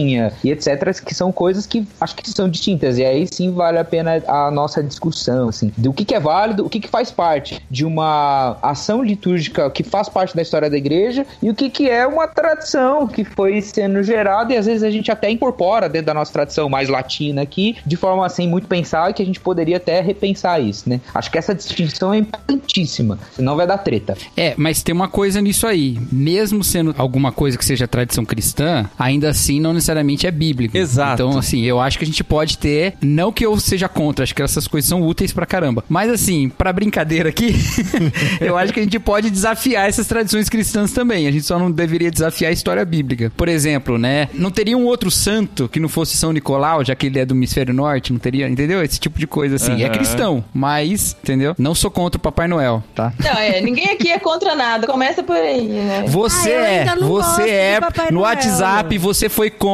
e 0.44 0.52
etc, 0.52 1.02
que 1.06 1.14
são 1.14 1.32
coisas 1.32 1.66
que 1.66 1.88
acho 2.00 2.16
que 2.16 2.30
são 2.30 2.50
distintas 2.50 2.98
e 2.98 3.06
aí 3.06 3.28
sim 3.32 3.52
vale 3.52 3.78
a 3.78 3.84
pena 3.84 4.22
a 4.28 4.50
nossa 4.52 4.84
discussão 4.84 5.50
assim, 5.50 5.72
do 5.78 5.94
que, 5.94 6.06
que 6.06 6.16
é 6.16 6.20
válido, 6.20 6.66
o 6.66 6.70
que, 6.70 6.80
que 6.80 6.88
faz 6.88 7.12
parte 7.12 7.62
de 7.70 7.86
uma 7.86 8.58
ação 8.62 9.04
litúrgica 9.04 9.70
que 9.70 9.84
faz 9.84 10.10
parte 10.10 10.36
da 10.36 10.42
história 10.42 10.70
da 10.70 10.78
igreja 10.78 11.26
e 11.42 11.50
o 11.50 11.56
que, 11.56 11.70
que 11.70 11.90
é 11.90 12.06
uma 12.08 12.28
tradição 12.28 13.08
que 13.08 13.24
foi 13.24 13.62
sendo 13.62 14.02
gerada 14.04 14.54
e 14.54 14.58
às 14.58 14.66
vezes 14.66 14.84
a 14.84 14.90
gente 14.90 15.12
até 15.12 15.30
incorpora 15.30 15.88
dentro 15.88 16.08
da 16.08 16.14
nossa 16.14 16.32
tradição 16.32 16.70
mais 16.70 16.90
latina 16.90 17.42
aqui, 17.42 17.76
de 17.86 17.96
forma 17.96 18.26
assim 18.26 18.48
muito 18.48 18.68
pensar 18.68 19.14
que 19.14 19.22
a 19.22 19.26
gente 19.26 19.40
poderia 19.40 19.78
até 19.78 20.02
repensar 20.02 20.60
isso, 20.60 20.90
né? 20.90 21.00
Acho 21.14 21.32
que 21.32 21.38
essa 21.38 21.54
distinção 21.54 22.14
é 22.14 22.18
importantíssima, 22.18 23.20
senão 23.36 23.56
vai 23.56 23.68
dar 23.68 23.78
treta. 23.78 24.18
É, 24.36 24.54
mas 24.58 24.82
tem 24.82 24.94
uma 24.94 25.08
coisa 25.08 25.42
nisso 25.42 25.68
aí. 25.68 26.00
Mesmo 26.12 26.64
sendo 26.64 26.96
alguma 26.98 27.32
coisa 27.32 27.58
que 27.58 27.66
seja 27.66 27.88
tradição 27.88 28.26
cristã, 28.26 28.90
ainda 28.98 29.30
assim 29.30 29.60
não 29.60 29.74
necessariamente 29.74 29.83
é 29.92 30.32
bíblico. 30.32 30.78
Exato. 30.78 31.24
Então, 31.24 31.38
assim, 31.38 31.62
eu 31.64 31.80
acho 31.80 31.98
que 31.98 32.04
a 32.04 32.08
gente 32.08 32.24
pode 32.24 32.58
ter. 32.58 32.94
Não 33.02 33.32
que 33.32 33.46
eu 33.46 33.58
seja 33.60 33.88
contra, 33.88 34.24
acho 34.24 34.36
que 34.36 34.42
essas 34.42 34.68
coisas 34.68 34.88
são 34.88 35.02
úteis 35.02 35.32
pra 35.32 35.46
caramba. 35.46 35.84
Mas, 35.90 36.10
assim, 36.10 36.50
pra 36.50 36.72
brincadeira 36.74 37.30
aqui, 37.30 37.56
eu 38.40 38.58
acho 38.58 38.74
que 38.74 38.80
a 38.80 38.84
gente 38.84 39.00
pode 39.00 39.30
desafiar 39.30 39.88
essas 39.88 40.08
tradições 40.08 40.50
cristãs 40.50 40.92
também. 40.92 41.28
A 41.28 41.32
gente 41.32 41.46
só 41.46 41.58
não 41.60 41.72
deveria 41.72 42.12
desafiar 42.12 42.50
a 42.50 42.54
história 42.54 42.84
bíblica. 42.86 43.32
Por 43.36 43.48
exemplo, 43.48 43.98
né? 43.98 44.30
Não 44.34 44.52
teria 44.52 44.78
um 44.78 44.86
outro 44.86 45.10
santo 45.12 45.68
que 45.68 45.80
não 45.80 45.90
fosse 45.90 46.16
São 46.18 46.32
Nicolau, 46.32 46.84
já 46.84 46.96
que 46.96 47.08
ele 47.08 47.20
é 47.20 47.26
do 47.26 47.34
hemisfério 47.34 47.74
norte, 47.74 48.12
não 48.14 48.20
teria, 48.20 48.48
entendeu? 48.48 48.84
Esse 48.84 49.00
tipo 49.00 49.20
de 49.20 49.28
coisa, 49.28 49.56
assim. 49.56 49.82
É 49.82 49.86
Aham. 49.86 49.94
cristão, 49.94 50.46
mas, 50.54 51.16
entendeu? 51.24 51.56
Não 51.58 51.74
sou 51.76 51.90
contra 51.92 52.18
o 52.18 52.22
Papai 52.22 52.48
Noel, 52.48 52.84
tá? 52.96 53.14
Não, 53.20 53.32
é, 53.34 53.62
ninguém 53.62 53.90
aqui 53.92 54.12
é 54.12 54.20
contra 54.20 54.56
nada. 54.56 54.88
Começa 54.88 55.24
por 55.24 55.36
aí, 55.36 55.64
né? 55.64 56.04
Você 56.08 56.52
Ah, 56.52 56.66
é, 56.66 57.00
você 57.00 57.50
é 57.50 57.76
no 58.12 58.12
Noel. 58.12 58.22
WhatsApp, 58.24 58.98
você 58.98 59.30
foi 59.30 59.50
contra. 59.50 59.73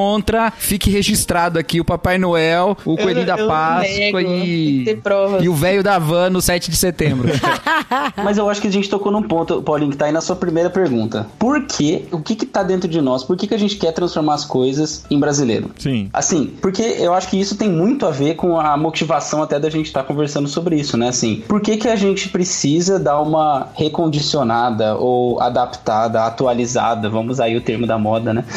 Fique 0.57 0.90
registrado 0.90 1.60
aqui 1.60 1.80
o 1.80 1.86
Papai 1.86 2.18
Noel, 2.18 2.78
o 2.85 2.95
Coelhinho 2.95 3.26
da 3.26 3.38
eu 3.38 3.47
Páscoa 3.47 3.97
nego, 3.97 4.19
e 4.19 5.00
e 5.42 5.50
o 5.50 5.54
velho 5.54 5.83
da 5.83 5.97
van 6.00 6.30
no 6.30 6.42
7 6.42 6.69
de 6.69 6.78
setembro. 6.78 7.30
Mas 8.24 8.38
eu 8.38 8.50
acho 8.50 8.62
que 8.62 8.68
a 8.68 8.71
gente 8.71 8.90
tocou 8.90 9.12
num 9.12 9.24
ponto, 9.24 9.62
Paulinho, 9.62 9.92
que 9.92 9.97
tá 9.97 10.06
aí 10.06 10.12
na 10.12 10.21
sua 10.21 10.35
primeira 10.35 10.69
pergunta. 10.69 11.28
Por 11.38 11.64
que? 11.66 12.07
O 12.12 12.19
que 12.19 12.35
que 12.35 12.45
tá 12.45 12.64
dentro 12.64 12.90
de 12.90 13.02
nós? 13.02 13.24
Por 13.24 13.35
que, 13.38 13.47
que 13.47 13.54
a 13.54 13.57
gente 13.57 13.76
quer 13.76 13.92
transformar 13.92 14.35
as 14.35 14.45
coisas 14.45 15.06
em 15.09 15.19
brasileiro? 15.19 15.71
Sim. 15.78 16.09
Assim, 16.14 16.54
porque 16.62 16.81
eu 16.81 17.14
acho 17.14 17.30
que 17.30 17.40
isso 17.40 17.56
tem 17.56 17.69
muito 17.69 18.06
a 18.06 18.12
ver 18.12 18.35
com 18.35 18.59
a 18.59 18.78
motivação 18.78 19.42
até 19.42 19.59
da 19.59 19.69
gente 19.69 19.88
estar 19.88 20.04
conversando 20.04 20.47
sobre 20.47 20.76
isso, 20.76 20.97
né? 20.97 21.09
Assim, 21.09 21.44
por 21.47 21.62
que, 21.62 21.78
que 21.78 21.88
a 21.88 21.95
gente 21.95 22.30
precisa 22.30 23.00
dar 23.00 23.21
uma 23.21 23.68
recondicionada 23.74 24.95
ou 24.95 25.40
adaptada, 25.42 26.24
atualizada, 26.24 27.09
vamos 27.09 27.40
aí 27.40 27.56
o 27.56 27.62
termo 27.62 27.85
da 27.88 27.97
moda, 27.97 28.33
né? 28.33 28.44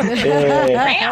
É, 0.00 0.49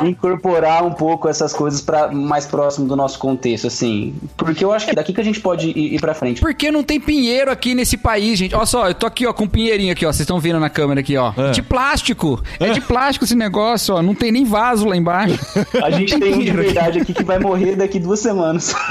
incorporar 0.04 0.84
um 0.84 0.92
pouco 0.92 1.28
essas 1.28 1.52
coisas 1.52 1.80
para 1.80 2.08
mais 2.08 2.46
próximo 2.46 2.86
do 2.86 2.96
nosso 2.96 3.18
contexto, 3.18 3.66
assim. 3.66 4.14
Porque 4.36 4.64
eu 4.64 4.72
acho 4.72 4.86
que 4.86 4.92
é 4.92 4.94
daqui 4.94 5.12
que 5.12 5.20
a 5.20 5.24
gente 5.24 5.40
pode 5.40 5.68
ir, 5.70 5.94
ir 5.94 6.00
pra 6.00 6.14
frente. 6.14 6.40
Por 6.40 6.54
que 6.54 6.70
não 6.70 6.82
tem 6.82 7.00
pinheiro 7.00 7.50
aqui 7.50 7.74
nesse 7.74 7.96
país, 7.96 8.38
gente? 8.38 8.54
Olha 8.54 8.66
só, 8.66 8.88
eu 8.88 8.94
tô 8.94 9.06
aqui, 9.06 9.26
ó, 9.26 9.32
com 9.32 9.44
um 9.44 9.48
pinheirinho 9.48 9.92
aqui, 9.92 10.04
ó. 10.04 10.08
Vocês 10.12 10.20
estão 10.20 10.40
vendo 10.40 10.60
na 10.60 10.70
câmera 10.70 11.00
aqui, 11.00 11.16
ó. 11.16 11.32
É. 11.36 11.50
De 11.50 11.62
plástico. 11.62 12.42
É 12.60 12.70
de 12.70 12.80
plástico 12.80 13.24
esse 13.24 13.34
negócio, 13.34 13.94
ó. 13.94 14.02
Não 14.02 14.14
tem 14.14 14.32
nem 14.32 14.44
vaso 14.44 14.86
lá 14.86 14.96
embaixo. 14.96 15.38
A 15.82 15.90
gente 15.90 16.18
tem 16.18 16.32
de 16.32 16.38
Casimiro. 16.38 16.62
verdade 16.62 17.00
aqui 17.00 17.14
que 17.14 17.24
vai 17.24 17.38
morrer 17.38 17.76
daqui 17.76 17.98
duas 17.98 18.20
semanas. 18.20 18.74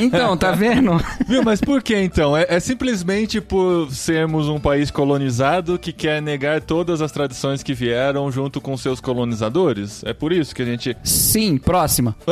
Então, 0.00 0.36
tá 0.36 0.50
vendo? 0.52 1.00
Viu, 1.26 1.42
mas 1.42 1.60
por 1.60 1.82
que 1.82 1.96
então? 1.96 2.36
É, 2.36 2.46
é 2.48 2.60
simplesmente 2.60 3.40
por 3.40 3.90
sermos 3.90 4.48
um 4.48 4.58
país 4.58 4.90
colonizado 4.90 5.78
que 5.78 5.92
quer 5.92 6.20
negar 6.20 6.60
todas 6.60 7.00
as 7.00 7.12
tradições 7.12 7.62
que 7.62 7.74
vieram 7.74 8.30
junto 8.30 8.60
com 8.60 8.76
seus 8.76 9.00
colonizadores? 9.00 9.93
É 10.04 10.12
por 10.12 10.32
isso 10.32 10.54
que 10.54 10.62
a 10.62 10.64
gente. 10.64 10.96
Sim, 11.04 11.58
próxima. 11.58 12.16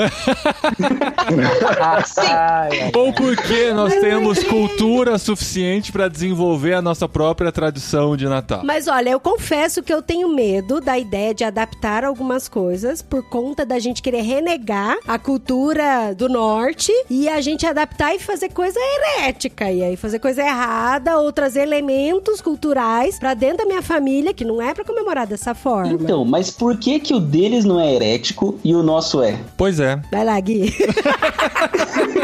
Ai. 2.16 2.90
Ou 2.95 3.12
porque 3.12 3.73
nós 3.73 3.95
temos 3.95 4.42
cultura 4.45 5.19
suficiente 5.19 5.92
pra 5.92 6.09
desenvolver 6.09 6.75
a 6.75 6.83
nossa 6.83 7.09
própria 7.09 7.52
tradição 7.52 8.16
de 8.16 8.26
Natal? 8.26 8.62
Mas 8.64 8.88
olha, 8.88 9.11
eu 9.11 9.21
confesso 9.21 9.83
que 9.83 9.92
eu 9.92 10.02
tenho 10.02 10.28
medo 10.28 10.81
da 10.81 10.99
ideia 10.99 11.35
de 11.35 11.45
adaptar 11.45 12.04
algumas 12.04 12.49
coisas 12.49 13.02
por 13.02 13.23
conta 13.28 13.64
da 13.64 13.78
gente 13.78 14.02
querer 14.02 14.23
renegar 14.23 14.97
a 15.07 15.19
cultura 15.19 16.14
do 16.14 16.28
norte 16.28 16.92
e 17.11 17.28
a 17.28 17.40
gente 17.40 17.66
adaptar 17.66 18.14
e 18.14 18.19
fazer 18.19 18.50
coisa 18.50 18.78
herética. 18.78 19.71
E 19.71 19.83
aí 19.83 19.97
fazer 19.97 20.19
coisa 20.19 20.42
errada 20.42 21.19
ou 21.19 21.33
trazer 21.33 21.61
elementos 21.61 22.40
culturais 22.40 23.19
pra 23.19 23.35
dentro 23.35 23.59
da 23.59 23.66
minha 23.66 23.83
família 23.83 24.35
que 24.35 24.45
não 24.45 24.61
é 24.61 24.73
pra 24.75 24.85
comemorar 24.85 25.26
dessa 25.26 25.54
forma. 25.54 25.92
Então, 25.92 26.25
mas 26.25 26.50
por 26.50 26.76
que 26.76 26.99
que 26.99 27.14
o 27.14 27.21
deles 27.52 27.64
não 27.66 27.78
é 27.78 27.94
herético 27.94 28.59
e 28.64 28.75
o 28.75 28.82
nosso 28.82 29.23
é? 29.23 29.38
Pois 29.56 29.78
é. 29.78 30.00
Vai 30.11 30.25
lá, 30.25 30.40
Gui. 30.40 30.75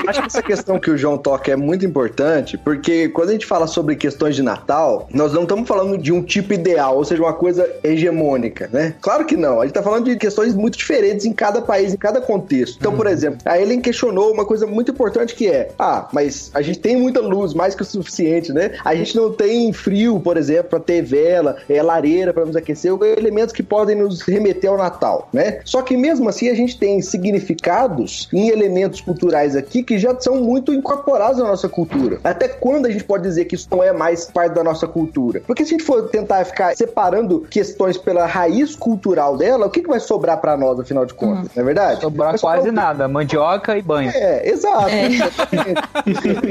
Acho 0.08 0.20
que 0.22 0.26
essa 0.26 0.42
questão 0.42 0.78
que 0.78 0.90
o 0.90 0.96
João 0.96 1.18
toca 1.18 1.52
é 1.52 1.56
muito 1.56 1.84
importante, 1.84 2.56
porque 2.56 3.08
quando 3.10 3.28
a 3.28 3.32
gente 3.32 3.44
fala 3.44 3.66
sobre 3.66 3.94
questões 3.94 4.34
de 4.34 4.42
Natal, 4.42 5.06
nós 5.12 5.34
não 5.34 5.42
estamos 5.42 5.68
falando 5.68 5.98
de 5.98 6.12
um 6.12 6.22
tipo 6.22 6.54
ideal, 6.54 6.96
ou 6.96 7.04
seja, 7.04 7.22
uma 7.22 7.34
coisa 7.34 7.68
hegemônica, 7.84 8.70
né? 8.72 8.94
Claro 9.02 9.26
que 9.26 9.36
não. 9.36 9.60
A 9.60 9.64
gente 9.64 9.72
está 9.72 9.82
falando 9.82 10.06
de 10.06 10.16
questões 10.16 10.54
muito 10.54 10.78
diferentes 10.78 11.26
em 11.26 11.32
cada 11.32 11.60
país, 11.60 11.92
em 11.92 11.96
cada 11.96 12.20
contexto. 12.20 12.78
Então, 12.80 12.96
por 12.96 13.06
exemplo, 13.06 13.38
a 13.44 13.60
Ellen 13.60 13.80
questionou 13.80 14.32
uma 14.32 14.46
coisa 14.46 14.66
muito 14.66 14.90
importante 14.90 15.34
que 15.34 15.46
é: 15.46 15.72
ah, 15.78 16.08
mas 16.12 16.50
a 16.54 16.62
gente 16.62 16.78
tem 16.78 16.96
muita 16.96 17.20
luz, 17.20 17.52
mais 17.52 17.74
que 17.74 17.82
o 17.82 17.84
suficiente, 17.84 18.52
né? 18.52 18.78
A 18.84 18.94
gente 18.94 19.14
não 19.14 19.30
tem 19.30 19.72
frio, 19.72 20.18
por 20.20 20.38
exemplo, 20.38 20.70
para 20.70 20.80
ter 20.80 21.02
vela, 21.02 21.56
é, 21.68 21.82
lareira 21.82 22.32
para 22.32 22.46
nos 22.46 22.56
aquecer, 22.56 22.92
elementos 23.18 23.52
que 23.52 23.62
podem 23.62 23.96
nos 23.96 24.22
remeter 24.22 24.70
ao 24.70 24.78
Natal, 24.78 25.17
né? 25.32 25.60
Só 25.64 25.82
que 25.82 25.96
mesmo 25.96 26.28
assim 26.28 26.48
a 26.48 26.54
gente 26.54 26.78
tem 26.78 27.00
significados 27.02 28.28
em 28.32 28.48
elementos 28.48 29.00
culturais 29.00 29.56
aqui 29.56 29.82
que 29.82 29.98
já 29.98 30.18
são 30.18 30.36
muito 30.36 30.72
incorporados 30.72 31.38
na 31.38 31.48
nossa 31.48 31.68
cultura. 31.68 32.20
Até 32.22 32.48
quando 32.48 32.86
a 32.86 32.90
gente 32.90 33.04
pode 33.04 33.22
dizer 33.22 33.44
que 33.46 33.54
isso 33.54 33.68
não 33.70 33.82
é 33.82 33.92
mais 33.92 34.26
parte 34.26 34.54
da 34.54 34.64
nossa 34.64 34.86
cultura? 34.86 35.42
Porque 35.46 35.64
se 35.64 35.74
a 35.74 35.78
gente 35.78 35.86
for 35.86 36.08
tentar 36.08 36.44
ficar 36.44 36.76
separando 36.76 37.46
questões 37.50 37.96
pela 37.96 38.26
raiz 38.26 38.76
cultural 38.76 39.36
dela, 39.36 39.66
o 39.66 39.70
que, 39.70 39.82
que 39.82 39.88
vai 39.88 40.00
sobrar 40.00 40.40
para 40.40 40.56
nós, 40.56 40.78
afinal 40.78 41.04
de 41.04 41.14
contas? 41.14 41.50
Não 41.54 41.62
é 41.62 41.64
verdade? 41.64 42.00
Sobrar 42.00 42.30
Vai 42.30 42.38
sobrar 42.38 42.56
quase 42.58 42.70
nada. 42.70 43.08
Mandioca 43.08 43.76
e 43.76 43.82
banho. 43.82 44.10
É, 44.14 44.48
exato. 44.48 44.88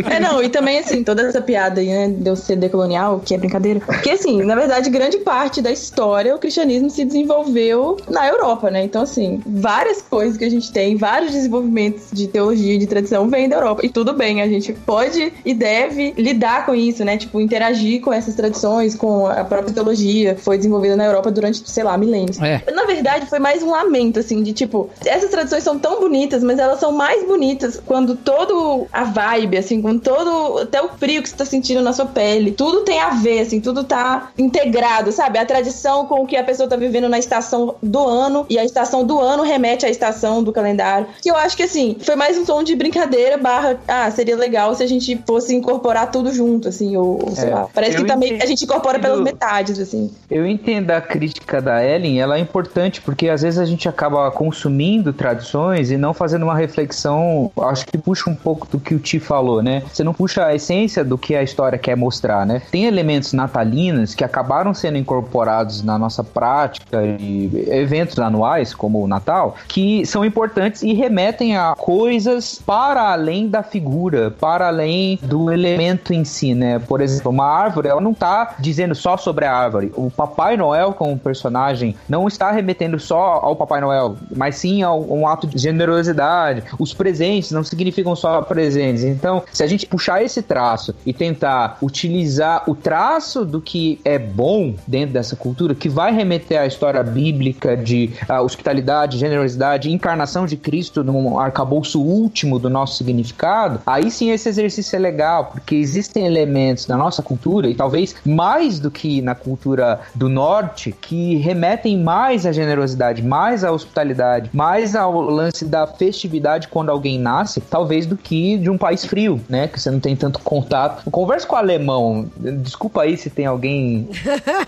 É, 0.10 0.20
não, 0.20 0.42
e 0.42 0.50
também, 0.50 0.80
assim, 0.80 1.04
toda 1.04 1.24
essa 1.24 1.42
piada 1.42 1.82
aí, 1.82 1.88
né, 1.88 2.10
de 2.10 2.30
eu 2.30 2.36
ser 2.36 2.56
decolonial, 2.56 3.20
que 3.24 3.34
é 3.34 3.38
brincadeira. 3.38 3.80
Porque, 3.80 4.10
assim, 4.10 4.42
na 4.44 4.56
verdade, 4.56 4.90
grande 4.90 5.18
parte 5.18 5.62
da 5.62 5.72
história, 5.72 6.36
o 6.36 6.40
cristianismo 6.40 6.90
se 6.90 7.04
desenvolveu 7.04 7.98
na 8.10 8.28
Europa, 8.28 8.47
né? 8.70 8.84
Então, 8.84 9.02
assim, 9.02 9.42
várias 9.46 10.02
coisas 10.02 10.38
que 10.38 10.46
a 10.46 10.50
gente 10.50 10.72
tem, 10.72 10.96
vários 10.96 11.32
desenvolvimentos 11.32 12.08
de 12.12 12.28
teologia 12.28 12.74
e 12.74 12.78
de 12.78 12.88
tradição 12.88 13.30
vêm 13.30 13.50
da 13.50 13.58
Europa. 13.58 13.86
E 13.86 13.90
tudo 13.90 14.14
bem, 14.14 14.42
a 14.42 14.48
gente 14.48 14.74
pode 14.74 15.34
e 15.46 15.54
deve 15.54 16.14
lidar 16.18 16.66
com 16.66 16.74
isso, 16.74 17.04
né? 17.04 17.18
Tipo, 17.18 17.42
interagir 17.42 18.02
com 18.02 18.14
essas 18.14 18.36
tradições, 18.36 18.96
com 18.96 19.28
a 19.28 19.44
própria 19.44 19.74
teologia, 19.74 20.36
que 20.36 20.42
foi 20.42 20.58
desenvolvida 20.58 20.96
na 20.96 21.06
Europa 21.06 21.32
durante, 21.32 21.70
sei 21.70 21.84
lá, 21.84 21.98
milênios. 21.98 22.40
É. 22.42 22.64
Na 22.72 22.86
verdade, 22.86 23.26
foi 23.28 23.40
mais 23.40 23.62
um 23.62 23.72
lamento, 23.72 24.20
assim, 24.20 24.42
de 24.44 24.54
tipo, 24.54 24.90
essas 25.06 25.30
tradições 25.30 25.64
são 25.64 25.78
tão 25.78 26.00
bonitas, 26.00 26.44
mas 26.44 26.60
elas 26.60 26.80
são 26.80 26.92
mais 26.92 27.26
bonitas 27.26 27.82
quando 27.86 28.16
todo 28.16 28.88
a 28.92 29.04
vibe, 29.04 29.58
assim, 29.58 29.82
com 29.82 29.98
todo, 29.98 30.60
até 30.60 30.82
o 30.82 30.90
frio 30.90 31.22
que 31.22 31.30
você 31.30 31.36
tá 31.36 31.46
sentindo 31.46 31.82
na 31.82 31.94
sua 31.94 32.06
pele, 32.06 32.52
tudo 32.52 32.82
tem 32.82 33.00
a 33.00 33.10
ver, 33.12 33.42
assim, 33.42 33.60
tudo 33.60 33.84
tá 33.84 34.30
integrado, 34.38 35.12
sabe? 35.12 35.38
A 35.38 35.46
tradição 35.46 36.06
com 36.06 36.24
o 36.24 36.28
que 36.28 36.36
a 36.36 36.44
pessoa 36.44 36.68
tá 36.68 36.76
vivendo 36.76 37.10
na 37.10 37.20
estação 37.20 37.76
do 37.82 38.06
ano, 38.06 38.37
e 38.50 38.58
a 38.58 38.64
estação 38.64 39.06
do 39.06 39.20
ano 39.20 39.44
remete 39.44 39.86
à 39.86 39.90
estação 39.90 40.44
do 40.44 40.52
calendário. 40.52 41.08
Que 41.22 41.30
eu 41.30 41.36
acho 41.36 41.56
que, 41.56 41.64
assim, 41.64 41.98
foi 42.00 42.16
mais 42.16 42.38
um 42.38 42.46
tom 42.46 42.64
de 42.64 42.76
brincadeira, 42.76 43.38
barra, 43.38 43.78
ah, 43.88 44.10
seria 44.12 44.36
legal 44.36 44.74
se 44.76 44.84
a 44.84 44.88
gente 44.88 45.20
fosse 45.26 45.56
incorporar 45.56 46.12
tudo 46.12 46.32
junto, 46.32 46.68
assim, 46.68 46.96
ou, 46.98 47.20
ou 47.24 47.36
sei 47.36 47.50
É, 47.50 47.54
lá. 47.54 47.68
Parece 47.74 47.98
eu 47.98 48.02
que 48.02 48.08
também 48.08 48.42
a 48.42 48.46
gente 48.46 48.64
incorpora 48.64 49.00
pelas 49.00 49.22
metades, 49.22 49.80
assim. 49.80 50.12
Eu 50.30 50.46
entendo 50.46 50.92
a 50.92 51.02
crítica 51.02 51.62
da 51.62 51.84
Ellen, 51.84 52.20
ela 52.20 52.38
é 52.38 52.40
importante 52.40 53.02
porque 53.02 53.30
às 53.30 53.42
vezes 53.42 53.60
a 53.60 53.66
gente 53.66 53.88
acaba 53.88 54.30
consumindo 54.32 55.14
tradições 55.14 55.92
e 55.92 55.98
não 55.98 56.14
fazendo 56.14 56.44
uma 56.44 56.56
reflexão, 56.56 57.52
acho 57.62 57.86
que 57.86 57.98
puxa 57.98 58.30
um 58.30 58.36
pouco 58.36 58.68
do 58.68 58.80
que 58.80 58.94
o 58.96 59.00
Ti 59.00 59.20
falou, 59.20 59.62
né? 59.62 59.84
Você 59.92 60.04
não 60.04 60.14
puxa 60.14 60.46
a 60.46 60.56
essência 60.56 61.04
do 61.04 61.18
que 61.18 61.36
a 61.36 61.44
história 61.44 61.78
quer 61.78 61.96
mostrar, 61.96 62.46
né? 62.46 62.62
Tem 62.72 62.86
elementos 62.86 63.34
natalinos 63.34 64.14
que 64.16 64.24
acabaram 64.24 64.74
sendo 64.74 64.98
incorporados 64.98 65.82
na 65.84 65.98
nossa 65.98 66.24
prática 66.24 67.04
e 67.04 67.68
eventos 67.68 68.16
anuais, 68.28 68.74
como 68.74 69.04
o 69.04 69.08
Natal, 69.08 69.56
que 69.68 70.06
são 70.06 70.24
importantes 70.24 70.84
e 70.84 70.94
remetem 70.94 71.58
a 71.58 71.74
coisas 71.76 72.62
para 72.66 73.12
além 73.12 73.48
da 73.48 73.64
figura, 73.64 74.32
para 74.32 74.68
além 74.68 75.20
do 75.22 75.52
elemento 75.52 76.14
em 76.14 76.24
si, 76.24 76.54
né? 76.54 76.80
Por 76.80 77.02
exemplo, 77.02 77.32
uma 77.32 77.46
árvore, 77.46 77.88
ela 77.88 78.02
não 78.02 78.14
tá 78.14 78.56
dizendo 78.60 78.94
só 78.96 79.18
sobre 79.18 79.46
a 79.46 79.54
árvore. 79.54 79.92
O 79.96 80.10
Papai 80.10 80.58
Noel 80.58 80.94
como 80.94 81.18
personagem 81.18 81.96
não 82.08 82.28
está 82.28 82.52
remetendo 82.52 83.00
só 83.00 83.40
ao 83.42 83.56
Papai 83.56 83.82
Noel, 83.82 84.16
mas 84.36 84.56
sim 84.56 84.84
a 84.84 84.94
um 84.94 85.28
ato 85.28 85.48
de 85.48 85.58
generosidade. 85.58 86.64
Os 86.80 86.94
presentes 86.94 87.52
não 87.52 87.64
significam 87.64 88.16
só 88.16 88.42
presentes. 88.42 89.04
Então, 89.04 89.44
se 89.52 89.64
a 89.64 89.68
gente 89.68 89.86
puxar 89.86 90.22
esse 90.22 90.42
traço 90.42 90.94
e 91.06 91.14
tentar 91.14 91.78
utilizar 91.82 92.64
o 92.68 92.76
traço 92.76 93.46
do 93.46 93.62
que 93.62 94.00
é 94.04 94.18
bom 94.18 94.76
dentro 94.88 95.14
dessa 95.14 95.36
cultura, 95.36 95.74
que 95.76 95.90
vai 95.90 96.14
remeter 96.14 96.60
à 96.60 96.66
história 96.66 97.04
bíblica 97.04 97.76
de 97.76 98.12
ah, 98.28 98.42
hospitalidade, 98.42 99.18
generosidade, 99.18 99.92
encarnação 99.92 100.46
de 100.46 100.58
Cristo 100.58 101.04
num 101.04 101.40
arcabouço 101.40 102.02
último 102.02 102.60
do 102.60 102.70
nosso 102.70 102.98
significado, 102.98 103.82
aí 103.86 104.10
sim 104.12 104.32
esse 104.32 104.50
exercício 104.50 104.96
é 104.96 105.00
legal, 105.00 105.46
porque 105.46 105.76
existem 105.76 106.26
elementos 106.26 106.88
na 106.88 106.98
nossa 106.98 107.22
cultura, 107.22 107.68
e 107.68 107.76
talvez 107.76 108.16
mais 108.26 108.80
do 108.80 108.90
que 108.90 109.22
na 109.22 109.36
cultura 109.36 110.00
do 110.14 110.30
norte, 110.30 110.96
que 111.00 111.36
remetem 111.38 111.98
mais 111.98 112.46
à 112.46 112.52
generosidade, 112.52 113.24
mais 113.24 113.64
à 113.64 113.72
hospitalidade, 113.72 114.50
mais 114.54 114.96
ao 114.96 115.20
lance 115.22 115.66
da 115.66 115.86
festividade 115.88 116.68
quando 116.68 116.90
alguém 116.90 117.20
nasce, 117.20 117.62
talvez 117.62 118.06
do 118.06 118.18
que 118.18 118.58
de 118.58 118.70
um 118.70 118.78
país 118.78 119.06
frio, 119.06 119.40
né? 119.50 119.68
Que 119.68 119.80
você 119.80 119.92
não 119.92 120.00
tem 120.00 120.16
tanto 120.16 120.40
contato. 120.40 121.10
Conversa 121.10 121.48
com 121.48 121.56
o 121.56 121.58
alemão. 121.58 122.30
Desculpa 122.38 123.04
aí 123.04 123.18
se 123.18 123.30
tem 123.30 123.46
alguém 123.46 124.10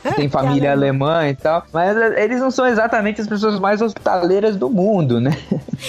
que 0.03 0.13
tem 0.15 0.29
família 0.29 0.71
alemã 0.71 1.27
e 1.29 1.35
tal, 1.35 1.63
mas 1.71 1.95
eh, 1.95 2.23
eles 2.23 2.39
não 2.39 2.51
são 2.51 2.65
exatamente 2.65 3.21
as 3.21 3.27
pessoas 3.27 3.38
mais 3.59 3.81
hospitaleiras 3.81 4.55
do 4.55 4.69
mundo, 4.69 5.19
né? 5.19 5.37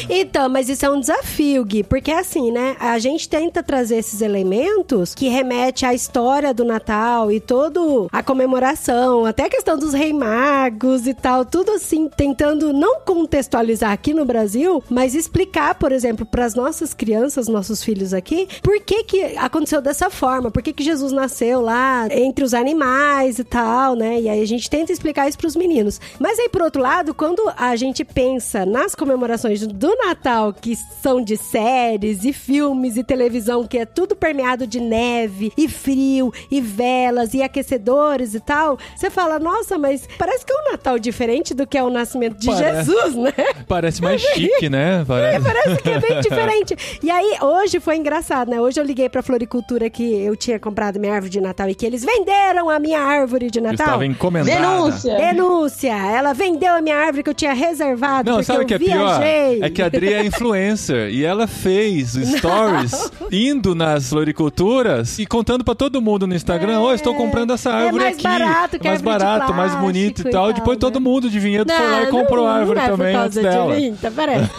Então, 0.08 0.48
mas 0.48 0.68
isso 0.68 0.86
é 0.86 0.90
um 0.90 1.00
desafio, 1.00 1.64
Gui, 1.64 1.82
porque 1.82 2.12
assim, 2.12 2.52
né? 2.52 2.76
A 2.78 2.98
gente 2.98 3.28
tenta 3.28 3.62
trazer 3.62 3.96
esses 3.96 4.20
elementos 4.20 5.14
que 5.14 5.28
remete 5.28 5.84
à 5.84 5.92
história 5.92 6.54
do 6.54 6.64
Natal 6.64 7.30
e 7.32 7.40
todo 7.40 8.08
a 8.12 8.22
comemoração, 8.22 9.24
até 9.24 9.44
a 9.44 9.48
questão 9.48 9.76
dos 9.76 9.92
rei 9.92 10.12
magos 10.12 11.06
e 11.06 11.14
tal, 11.14 11.44
tudo 11.44 11.72
assim, 11.72 12.08
tentando 12.08 12.72
não 12.72 13.00
contextualizar 13.00 13.90
aqui 13.90 14.14
no 14.14 14.24
Brasil, 14.24 14.82
mas 14.88 15.14
explicar, 15.14 15.74
por 15.74 15.92
exemplo, 15.92 16.24
para 16.24 16.44
as 16.44 16.54
nossas 16.54 16.94
crianças, 16.94 17.48
nossos 17.48 17.82
filhos 17.82 18.14
aqui, 18.14 18.48
por 18.62 18.80
que 18.80 19.04
que 19.04 19.22
aconteceu 19.36 19.80
dessa 19.80 20.08
forma, 20.10 20.50
por 20.50 20.62
que 20.62 20.72
que 20.72 20.84
Jesus 20.84 21.12
nasceu 21.12 21.60
lá 21.60 22.06
entre 22.10 22.44
os 22.44 22.54
animais 22.54 23.38
e 23.38 23.44
tal, 23.44 23.94
né? 23.94 24.20
E 24.20 24.28
aí 24.28 24.40
a 24.40 24.46
gente 24.46 24.68
tenta 24.68 24.92
explicar 24.92 25.28
isso 25.28 25.38
para 25.38 25.48
os 25.48 25.56
meninos. 25.56 26.00
Mas 26.18 26.38
aí, 26.38 26.48
por 26.48 26.62
outro 26.62 26.82
lado, 26.82 27.14
quando 27.14 27.39
a 27.56 27.76
gente 27.76 28.04
pensa 28.04 28.64
nas 28.66 28.94
comemorações 28.94 29.66
do 29.66 29.94
Natal, 29.96 30.52
que 30.52 30.76
são 31.02 31.22
de 31.22 31.36
séries 31.36 32.24
e 32.24 32.32
filmes 32.32 32.96
e 32.96 33.04
televisão, 33.04 33.66
que 33.66 33.78
é 33.78 33.84
tudo 33.84 34.14
permeado 34.16 34.66
de 34.66 34.80
neve 34.80 35.52
e 35.56 35.68
frio 35.68 36.32
e 36.50 36.60
velas 36.60 37.34
e 37.34 37.42
aquecedores 37.42 38.34
e 38.34 38.40
tal, 38.40 38.78
você 38.94 39.10
fala, 39.10 39.38
nossa, 39.38 39.78
mas 39.78 40.08
parece 40.18 40.44
que 40.44 40.52
é 40.52 40.56
um 40.56 40.72
Natal 40.72 40.98
diferente 40.98 41.54
do 41.54 41.66
que 41.66 41.76
é 41.76 41.82
o 41.82 41.90
nascimento 41.90 42.38
de 42.38 42.46
Parece. 42.46 42.90
Jesus, 42.90 43.14
né? 43.14 43.32
Parece 43.66 44.02
mais 44.02 44.20
chique, 44.34 44.68
né? 44.68 45.04
Parece. 45.06 45.44
Parece 45.44 45.82
que 45.82 45.90
é 45.90 45.98
bem 46.00 46.20
diferente. 46.20 46.76
E 47.02 47.10
aí, 47.10 47.38
hoje 47.40 47.80
foi 47.80 47.96
engraçado, 47.96 48.50
né? 48.50 48.60
Hoje 48.60 48.80
eu 48.80 48.84
liguei 48.84 49.08
pra 49.08 49.22
Floricultura 49.22 49.88
que 49.90 50.02
eu 50.02 50.36
tinha 50.36 50.58
comprado 50.58 50.98
minha 50.98 51.12
árvore 51.14 51.30
de 51.30 51.40
Natal 51.40 51.68
e 51.68 51.74
que 51.74 51.84
eles 51.86 52.04
venderam 52.04 52.68
a 52.68 52.78
minha 52.78 53.00
árvore 53.00 53.50
de 53.50 53.60
Natal. 53.60 53.86
Estava 53.86 54.06
encomendada. 54.06 54.60
Denúncia! 54.60 55.16
Denúncia! 55.16 55.92
Ela 55.92 56.32
vendeu 56.32 56.74
a 56.74 56.80
minha 56.80 56.96
árvore 56.96 57.22
que 57.22 57.29
eu 57.30 57.34
tinha 57.34 57.52
reservado 57.52 58.30
Não, 58.30 58.42
sabe 58.42 58.60
o 58.60 58.62
eu 58.62 58.66
que 58.66 58.74
é 58.74 58.78
pior? 58.78 59.20
viajei. 59.20 59.62
É 59.62 59.70
que 59.70 59.82
a 59.82 59.86
Adri 59.86 60.12
é 60.12 60.24
influencer 60.26 61.10
e 61.10 61.24
ela 61.24 61.46
fez 61.46 62.12
stories 62.12 63.10
indo 63.30 63.74
nas 63.74 64.08
floriculturas 64.10 65.18
e 65.18 65.26
contando 65.26 65.64
pra 65.64 65.74
todo 65.74 66.00
mundo 66.00 66.26
no 66.26 66.34
Instagram: 66.34 66.80
Ó, 66.80 66.92
estou 66.92 67.14
comprando 67.14 67.52
essa 67.52 67.70
É 67.70 67.72
árvore 67.84 68.04
mais 68.04 68.14
aqui. 68.14 68.22
barato 68.24 68.78
que 68.78 68.86
é 68.86 68.90
mais 68.90 69.02
barato, 69.02 69.54
mais 69.54 69.74
bonito 69.76 70.18
e 70.18 70.28
e 70.28 70.30
tal. 70.30 70.44
tal, 70.46 70.52
Depois 70.52 70.76
né? 70.76 70.80
todo 70.80 71.00
mundo 71.00 71.28
de 71.30 71.38
vinhedo 71.38 71.72
foi 71.72 71.86
lá 71.86 72.02
e 72.02 72.04
Não, 72.04 72.10
comprou 72.10 72.46
a 72.46 72.50
não, 72.52 72.56
árvore 72.60 72.78
não 72.78 72.84
é 72.84 72.88
também 72.90 73.14
antes 73.16 73.34
de 73.36 73.42
dela. 73.42 73.74
mim, 73.74 73.96
tá? 74.00 74.10
Parece. 74.10 74.50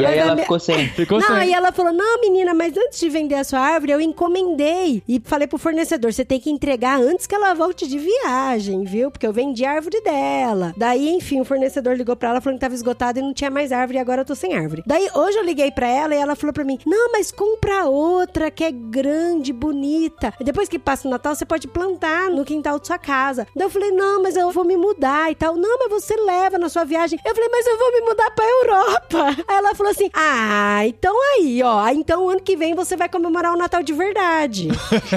E 0.00 0.06
aí 0.06 0.18
ela 0.18 0.36
ficou 0.36 0.58
sem. 0.58 0.88
Ficou 0.88 1.20
não, 1.20 1.26
sem. 1.28 1.36
aí 1.36 1.52
ela 1.52 1.72
falou: 1.72 1.92
Não, 1.92 2.20
menina, 2.20 2.54
mas 2.54 2.76
antes 2.76 2.98
de 2.98 3.08
vender 3.08 3.34
a 3.36 3.44
sua 3.44 3.60
árvore, 3.60 3.92
eu 3.92 4.00
encomendei. 4.00 5.02
E 5.08 5.20
falei 5.24 5.46
pro 5.46 5.58
fornecedor: 5.58 6.12
você 6.12 6.24
tem 6.24 6.40
que 6.40 6.50
entregar 6.50 7.00
antes 7.00 7.26
que 7.26 7.34
ela 7.34 7.54
volte 7.54 7.86
de 7.86 7.98
viagem, 7.98 8.84
viu? 8.84 9.10
Porque 9.10 9.26
eu 9.26 9.32
vendi 9.32 9.64
a 9.64 9.72
árvore 9.72 10.00
dela. 10.02 10.74
Daí, 10.76 11.08
enfim, 11.10 11.40
o 11.40 11.44
fornecedor 11.44 11.94
ligou 11.96 12.15
pra 12.16 12.30
ela 12.30 12.40
falando 12.40 12.58
que 12.58 12.62
tava 12.64 12.74
esgotado 12.74 13.18
e 13.18 13.22
não 13.22 13.32
tinha 13.32 13.50
mais 13.50 13.72
árvore 13.72 13.98
e 13.98 14.00
agora 14.00 14.22
eu 14.22 14.24
tô 14.24 14.34
sem 14.34 14.56
árvore. 14.56 14.82
Daí, 14.86 15.08
hoje 15.14 15.38
eu 15.38 15.44
liguei 15.44 15.70
pra 15.70 15.86
ela 15.86 16.14
e 16.14 16.18
ela 16.18 16.34
falou 16.34 16.52
pra 16.52 16.64
mim: 16.64 16.78
Não, 16.86 17.12
mas 17.12 17.30
compra 17.30 17.84
outra 17.84 18.50
que 18.50 18.64
é 18.64 18.70
grande, 18.70 19.52
bonita. 19.52 20.32
E 20.40 20.44
depois 20.44 20.68
que 20.68 20.78
passa 20.78 21.06
o 21.06 21.10
Natal, 21.10 21.34
você 21.34 21.44
pode 21.44 21.68
plantar 21.68 22.30
no 22.30 22.44
quintal 22.44 22.78
de 22.78 22.86
sua 22.86 22.98
casa. 22.98 23.46
Daí 23.54 23.66
eu 23.66 23.70
falei: 23.70 23.90
Não, 23.90 24.22
mas 24.22 24.36
eu 24.36 24.50
vou 24.50 24.64
me 24.64 24.76
mudar 24.76 25.30
e 25.30 25.34
tal. 25.34 25.56
Não, 25.56 25.78
mas 25.78 25.90
você 25.90 26.16
leva 26.16 26.58
na 26.58 26.68
sua 26.68 26.84
viagem. 26.84 27.18
Eu 27.24 27.34
falei: 27.34 27.50
Mas 27.50 27.66
eu 27.66 27.78
vou 27.78 27.92
me 27.92 28.00
mudar 28.00 28.30
pra 28.30 28.44
Europa. 28.44 29.42
Aí 29.48 29.56
ela 29.56 29.74
falou 29.74 29.92
assim: 29.92 30.10
Ah, 30.14 30.86
então 30.86 31.14
aí, 31.36 31.62
ó. 31.62 31.88
Então 31.88 32.28
ano 32.28 32.40
que 32.40 32.56
vem 32.56 32.74
você 32.74 32.96
vai 32.96 33.08
comemorar 33.08 33.52
o 33.52 33.56
Natal 33.56 33.82
de 33.82 33.92
verdade. 33.92 34.68